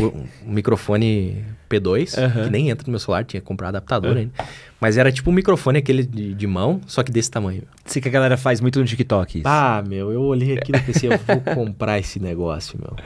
um 0.00 0.52
microfone 0.52 1.44
P2, 1.68 2.16
Aham. 2.18 2.44
que 2.44 2.50
nem 2.50 2.70
entra 2.70 2.86
no 2.86 2.90
meu 2.92 2.98
celular, 3.00 3.24
tinha 3.24 3.40
comprado 3.40 3.76
adaptador 3.76 4.16
ainda. 4.16 4.32
Mas 4.80 4.96
era 4.96 5.12
tipo 5.12 5.30
um 5.30 5.32
microfone 5.32 5.78
aquele 5.78 6.04
de, 6.04 6.34
de 6.34 6.46
mão, 6.46 6.80
só 6.86 7.02
que 7.02 7.12
desse 7.12 7.30
tamanho. 7.30 7.62
Sei 7.84 8.00
que 8.02 8.08
a 8.08 8.10
galera 8.10 8.36
faz 8.36 8.60
muito 8.60 8.78
no 8.78 8.84
TikTok. 8.84 9.38
isso. 9.38 9.48
Ah, 9.48 9.82
meu, 9.86 10.10
eu 10.12 10.22
olhei 10.22 10.56
aquilo 10.58 10.78
e 10.78 10.82
pensei, 10.82 11.12
eu 11.12 11.18
vou 11.18 11.40
comprar 11.54 11.98
esse 11.98 12.18
negócio, 12.18 12.78
meu. 12.80 12.96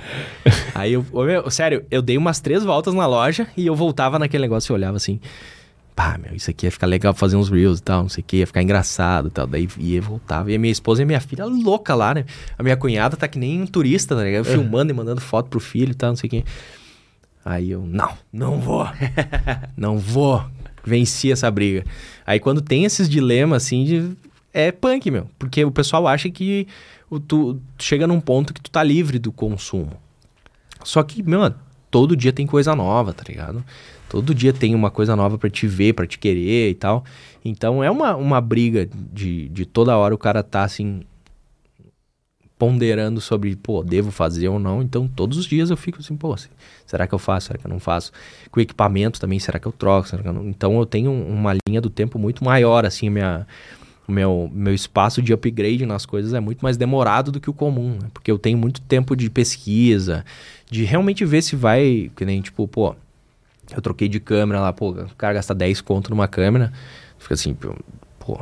Aí 0.75 0.93
eu, 0.95 1.05
ô, 1.13 1.23
meu, 1.25 1.51
sério, 1.51 1.85
eu 1.91 2.01
dei 2.03 2.17
umas 2.17 2.41
três 2.41 2.65
voltas 2.65 2.95
na 2.95 3.07
loja 3.07 3.47
e 3.57 3.67
eu 3.67 3.75
voltava 3.75 4.19
naquele 4.19 4.43
negócio 4.43 4.73
e 4.73 4.75
olhava 4.75 4.97
assim. 4.97 5.21
Pá, 5.97 6.19
meu, 6.23 6.37
isso 6.37 6.51
aqui 6.51 6.67
ia 6.67 6.71
ficar 6.71 6.87
legal 6.87 7.15
fazer 7.15 7.37
uns 7.37 7.49
reels 7.49 7.79
e 7.79 7.83
tal, 7.83 8.03
não 8.03 8.09
sei 8.11 8.23
o 8.23 8.25
que, 8.25 8.37
ia 8.37 8.47
ficar 8.47 8.63
engraçado 8.63 9.29
e 9.29 9.31
tal. 9.31 9.47
Daí 9.47 9.67
ia 9.79 9.97
e 9.97 10.01
voltava. 10.01 10.53
E 10.53 10.55
a 10.55 10.59
minha 10.59 10.71
esposa 10.71 11.01
e 11.01 11.05
a 11.05 11.07
minha 11.07 11.21
filha 11.21 11.47
louca 11.47 11.95
lá, 11.95 12.13
né? 12.13 12.27
A 12.59 12.63
minha 12.63 12.77
cunhada 12.77 13.17
tá 13.17 13.27
que 13.27 13.39
nem 13.39 13.63
um 13.63 13.67
turista, 13.67 14.15
tá 14.15 14.23
ligado? 14.23 14.45
Filmando 14.45 14.93
e 14.93 14.95
mandando 14.95 15.23
foto 15.23 15.49
pro 15.49 15.59
filho 15.59 15.93
e 15.93 15.95
tal, 15.95 16.11
não 16.11 16.17
sei 16.17 16.29
o 16.29 16.31
que. 16.31 16.45
Aí 17.43 17.71
eu, 17.71 17.81
não, 17.87 18.13
não 18.31 18.61
vou. 18.61 18.87
não 19.75 19.97
vou. 19.97 20.45
Venci 20.85 21.33
essa 21.33 21.51
briga. 21.51 21.83
Aí 22.27 22.39
quando 22.39 22.61
tem 22.61 22.85
esses 22.85 23.09
dilemas, 23.09 23.65
assim, 23.65 23.85
de... 23.85 24.17
é 24.53 24.71
punk, 24.71 25.11
meu. 25.11 25.31
Porque 25.39 25.65
o 25.65 25.71
pessoal 25.71 26.07
acha 26.07 26.29
que 26.29 26.69
tu, 27.09 27.21
tu 27.21 27.61
chega 27.79 28.07
num 28.07 28.21
ponto 28.21 28.53
que 28.53 28.61
tu 28.61 28.71
tá 28.71 28.83
livre 28.83 29.19
do 29.19 29.33
consumo. 29.33 29.93
Só 30.85 31.03
que, 31.03 31.23
meu, 31.23 31.55
todo 31.97 32.15
dia 32.15 32.31
tem 32.31 32.47
coisa 32.47 32.77
nova, 32.77 33.15
tá 33.15 33.25
ligado? 33.27 33.65
Todo 34.07 34.35
dia 34.35 34.53
tem 34.53 34.75
uma 34.75 34.91
coisa 34.91 35.17
nova 35.17 35.39
pra 35.39 35.49
te 35.49 35.67
ver, 35.67 35.95
pra 35.95 36.07
te 36.07 36.19
querer 36.19 36.69
e 36.69 36.75
tal. 36.75 37.03
Então 37.43 37.83
é 37.83 37.91
uma, 37.91 38.15
uma 38.15 38.39
briga 38.39 38.87
de, 39.15 39.49
de 39.49 39.65
toda 39.65 39.97
hora 39.97 40.15
o 40.15 40.19
cara 40.19 40.43
tá 40.43 40.63
assim. 40.63 41.01
Ponderando 42.59 43.21
sobre, 43.21 43.55
pô, 43.57 43.83
devo 43.83 44.11
fazer 44.11 44.49
ou 44.49 44.59
não. 44.59 44.83
Então 44.83 45.07
todos 45.09 45.39
os 45.39 45.47
dias 45.47 45.71
eu 45.71 45.77
fico 45.77 46.01
assim, 46.01 46.17
pô, 46.17 46.37
se- 46.37 46.49
será 46.87 47.07
que 47.07 47.15
eu 47.15 47.19
faço? 47.19 47.47
Será 47.49 47.59
que 47.59 47.67
eu 47.67 47.71
não 47.71 47.79
faço? 47.81 48.13
Com 48.51 48.61
equipamento 48.61 49.19
também, 49.19 49.39
será 49.39 49.59
que 49.59 49.67
eu 49.67 49.73
troco? 49.73 50.09
Que 50.09 50.29
eu? 50.29 50.49
Então 50.49 50.79
eu 50.79 50.85
tenho 50.87 51.11
uma 51.13 51.55
linha 51.69 51.81
do 51.81 51.89
tempo 51.91 52.19
muito 52.19 52.43
maior, 52.45 52.87
assim, 52.87 53.11
minha, 53.11 53.47
meu, 54.09 54.51
meu 54.55 54.73
espaço 54.73 55.21
de 55.21 55.35
upgrade 55.35 55.85
nas 55.85 56.07
coisas 56.07 56.33
é 56.33 56.41
muito 56.41 56.61
mais 56.63 56.77
demorado 56.79 57.31
do 57.33 57.41
que 57.41 57.51
o 57.51 57.53
comum, 57.53 57.99
né? 58.01 58.09
Porque 58.15 58.31
eu 58.31 58.39
tenho 58.39 58.57
muito 58.57 58.81
tempo 58.81 59.15
de 59.17 59.29
pesquisa, 59.29 60.25
de 60.71 60.85
realmente 60.85 61.25
ver 61.25 61.43
se 61.43 61.55
vai, 61.57 62.11
que 62.17 62.25
nem, 62.25 62.41
tipo, 62.41 62.67
pô, 62.67 62.95
eu 63.75 63.81
troquei 63.83 64.09
de 64.09 64.21
câmera 64.21 64.61
lá, 64.61 64.73
pô, 64.73 64.91
o 64.91 65.15
cara 65.17 65.35
gasta 65.35 65.55
10 65.55 65.81
conto 65.81 66.11
numa 66.11 66.29
câmera, 66.29 66.73
fica 67.19 67.35
assim, 67.35 67.57
pô, 68.19 68.39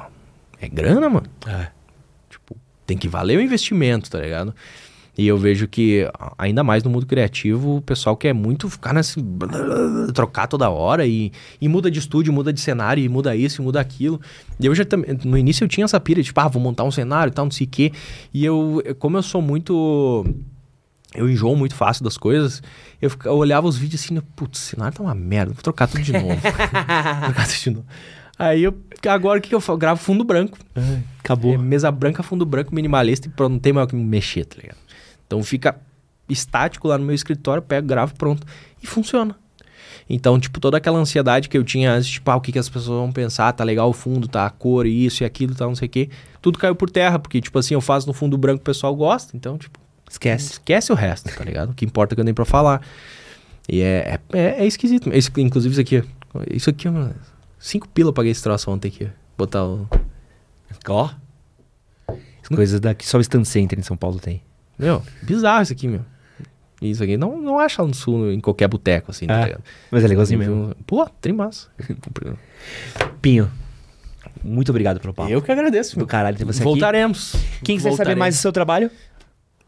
é 0.60 0.68
grana, 0.68 1.09
mano. 1.09 1.26
Tipo, 2.30 2.56
tem 2.86 2.96
que 2.96 3.09
valer 3.09 3.38
o 3.38 3.42
investimento, 3.42 4.10
tá 4.10 4.18
ligado? 4.20 4.55
E 5.16 5.28
eu 5.28 5.38
vejo 5.38 5.68
que, 5.68 6.10
ainda 6.36 6.64
mais 6.64 6.82
no 6.82 6.90
mundo 6.90 7.06
criativo, 7.06 7.76
o 7.76 7.80
pessoal 7.80 8.16
quer 8.16 8.32
muito 8.32 8.68
ficar 8.68 8.92
nesse. 8.92 9.22
trocar 10.12 10.48
toda 10.48 10.68
hora 10.68 11.06
e, 11.06 11.30
e 11.60 11.68
muda 11.68 11.88
de 11.88 12.01
estúdio, 12.01 12.32
muda 12.32 12.52
de 12.52 12.60
cenário, 12.60 13.02
e 13.05 13.09
muda 13.09 13.36
isso, 13.36 13.62
e 13.62 13.64
muda 13.64 13.80
aquilo. 13.80 14.20
E 14.59 14.66
eu 14.66 14.74
já 14.74 14.84
também. 14.84 15.16
No 15.24 15.38
início 15.38 15.62
eu 15.64 15.68
tinha 15.68 15.84
essa 15.84 16.01
pira, 16.01 16.20
tipo, 16.20 16.40
ah, 16.40 16.48
vou 16.48 16.60
montar 16.60 16.82
um 16.82 16.90
cenário 16.90 17.30
e 17.30 17.32
tal, 17.34 17.44
não 17.44 17.52
sei 17.52 17.64
o 17.64 17.70
quê. 17.70 17.92
E 18.32 18.44
eu- 18.44 18.82
como 18.98 19.16
eu 19.16 19.22
sou 19.22 19.40
muito. 19.40 20.24
Eu 21.15 21.28
enjoo 21.31 21.55
muito 21.57 21.74
fácil 21.74 22.03
das 22.05 22.16
coisas. 22.19 22.62
Eu, 23.01 23.09
fica- 23.11 23.28
eu 23.28 23.36
olhava 23.36 23.66
os 23.69 23.77
vídeos 23.77 24.03
assim, 24.05 24.20
putz, 24.35 24.59
o 24.61 24.62
cenário 24.62 24.97
tá 24.97 25.03
uma 25.03 25.15
merda, 25.15 25.53
vou 25.53 25.62
trocar 25.62 25.86
tudo 25.86 26.03
de 26.03 26.12
novo. 26.19 26.41
trocar 26.41 27.47
tudo 27.47 27.61
de 27.62 27.70
novo. 27.70 27.86
Aí 28.39 28.65
eu. 28.65 28.74
Agora 29.09 29.39
o 29.39 29.43
que, 29.43 29.51
que 29.51 29.55
eu 29.55 29.61
faço? 29.61 29.78
Gravo 29.78 30.01
fundo 30.01 30.24
branco. 30.24 30.59
Acabou. 31.20 31.55
É 31.55 31.59
mesa 31.59 31.91
branca, 31.93 32.23
fundo 32.23 32.45
branco, 32.45 32.74
minimalista 32.74 33.28
e 33.28 33.31
pronto, 33.31 33.53
não 33.53 33.59
tem 33.61 33.73
mais 33.73 33.86
o 33.86 33.91
que 33.91 33.97
mexer, 33.97 34.45
tá 34.45 34.57
ligado? 34.61 34.78
Então 35.27 35.43
fica 35.45 35.77
estático 36.28 36.89
lá 36.89 36.99
no 36.99 37.05
meu 37.05 37.15
escritório, 37.15 37.62
pego, 37.62 37.86
gravo, 37.86 38.15
pronto. 38.15 38.45
E 38.82 38.86
funciona. 38.86 39.36
Então, 40.11 40.39
tipo, 40.39 40.59
toda 40.61 40.77
aquela 40.77 40.99
ansiedade 40.99 41.49
que 41.49 41.57
eu 41.57 41.65
tinha 41.65 41.93
antes, 41.93 42.09
tipo, 42.11 42.31
ah, 42.31 42.36
o 42.36 42.41
que, 42.41 42.53
que 42.53 42.59
as 42.59 42.69
pessoas 42.69 42.99
vão 42.99 43.11
pensar, 43.12 43.53
tá 43.53 43.65
legal 43.65 43.89
o 43.89 43.93
fundo, 43.93 44.27
tá 44.28 44.45
a 44.45 44.51
cor, 44.51 44.86
e 44.86 45.07
isso 45.07 45.23
e 45.23 45.24
aquilo, 45.24 45.55
tá 45.55 45.65
não 45.66 45.74
sei 45.74 45.86
o 45.86 45.91
quê. 45.91 46.11
Tudo 46.43 46.59
caiu 46.59 46.74
por 46.74 46.91
terra, 46.91 47.19
porque, 47.19 47.41
tipo 47.41 47.59
assim, 47.59 47.73
eu 47.74 47.81
faço 47.81 48.07
no 48.07 48.12
fundo 48.12 48.36
branco, 48.36 48.61
o 48.61 48.65
pessoal 48.65 48.95
gosta, 48.95 49.35
então, 49.35 49.57
tipo, 49.57 49.78
Esquece. 50.15 50.53
esquece 50.53 50.93
o 50.93 50.95
resto, 50.95 51.31
tá 51.36 51.45
ligado? 51.45 51.70
O 51.70 51.74
que 51.74 51.85
importa 51.85 52.12
é 52.12 52.16
que 52.16 52.20
eu 52.20 52.24
tenho 52.24 52.35
pra 52.35 52.45
falar. 52.45 52.81
E 53.69 53.81
é, 53.81 54.19
é, 54.32 54.39
é, 54.39 54.62
é 54.62 54.66
esquisito. 54.66 55.11
Esse- 55.12 55.31
inclusive 55.39 55.73
isso 55.73 55.81
aqui, 55.81 56.05
ó. 56.35 56.41
Isso 56.51 56.70
aqui, 56.70 56.89
mano. 56.89 57.15
Cinco 57.59 57.89
pila 57.89 58.11
eu 58.11 58.12
paguei 58.12 58.31
esse 58.32 58.43
troço 58.43 58.70
ontem 58.70 58.89
aqui, 58.89 59.05
ó. 59.05 59.09
Botar 59.36 59.65
o... 59.65 59.89
Ó. 60.89 61.11
As 62.43 62.49
coisas 62.49 62.78
daqui 62.81 63.07
só 63.07 63.16
o 63.19 63.20
Stand 63.20 63.45
Center 63.45 63.78
em 63.78 63.82
São 63.82 63.97
Paulo 63.97 64.19
tem. 64.20 64.43
Meu, 64.78 65.03
bizarro 65.23 65.62
isso 65.62 65.73
aqui, 65.73 65.89
meu. 65.89 66.03
Isso 66.82 67.03
aqui 67.03 67.16
não, 67.16 67.41
não 67.41 67.59
acha 67.59 67.82
no 67.82 67.95
sul, 67.95 68.31
em 68.31 68.41
qualquer 68.41 68.69
boteco, 68.69 69.11
assim, 69.11 69.27
tá 69.27 69.41
Ah, 69.41 69.45
ligado? 69.47 69.62
Mas 69.91 70.05
é 70.05 70.09
legalzinho 70.09 70.39
mesmo. 70.39 70.77
Pô, 70.86 71.07
trimassa. 71.20 71.69
Pinho, 73.23 73.51
muito 74.43 74.69
obrigado 74.70 75.01
pelo 75.01 75.15
papo. 75.15 75.31
Eu 75.31 75.41
que 75.41 75.51
agradeço, 75.51 75.95
Do 75.95 75.99
meu. 75.99 76.07
caralho 76.07 76.36
ter 76.36 76.45
você 76.45 76.59
aqui. 76.59 76.65
Voltaremos. 76.65 77.35
Quem 77.62 77.77
quiser 77.77 77.93
saber 77.93 78.15
mais 78.16 78.35
do 78.36 78.39
seu 78.41 78.53
trabalho, 78.53 78.91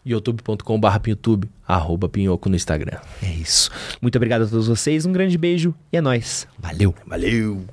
youtube.com.br 0.06 0.98
pinhoutube, 1.02 1.50
arroba 1.66 2.08
pinhoco 2.08 2.48
no 2.48 2.56
Instagram. 2.56 2.98
é 3.22 3.30
isso. 3.30 3.70
Muito 4.00 4.16
obrigado 4.16 4.42
a 4.42 4.46
todos 4.46 4.68
vocês, 4.68 5.04
um 5.04 5.12
grande 5.12 5.36
beijo 5.36 5.74
e 5.92 5.96
é 5.96 6.00
nóis. 6.00 6.46
Valeu. 6.58 6.94
Valeu! 7.06 7.64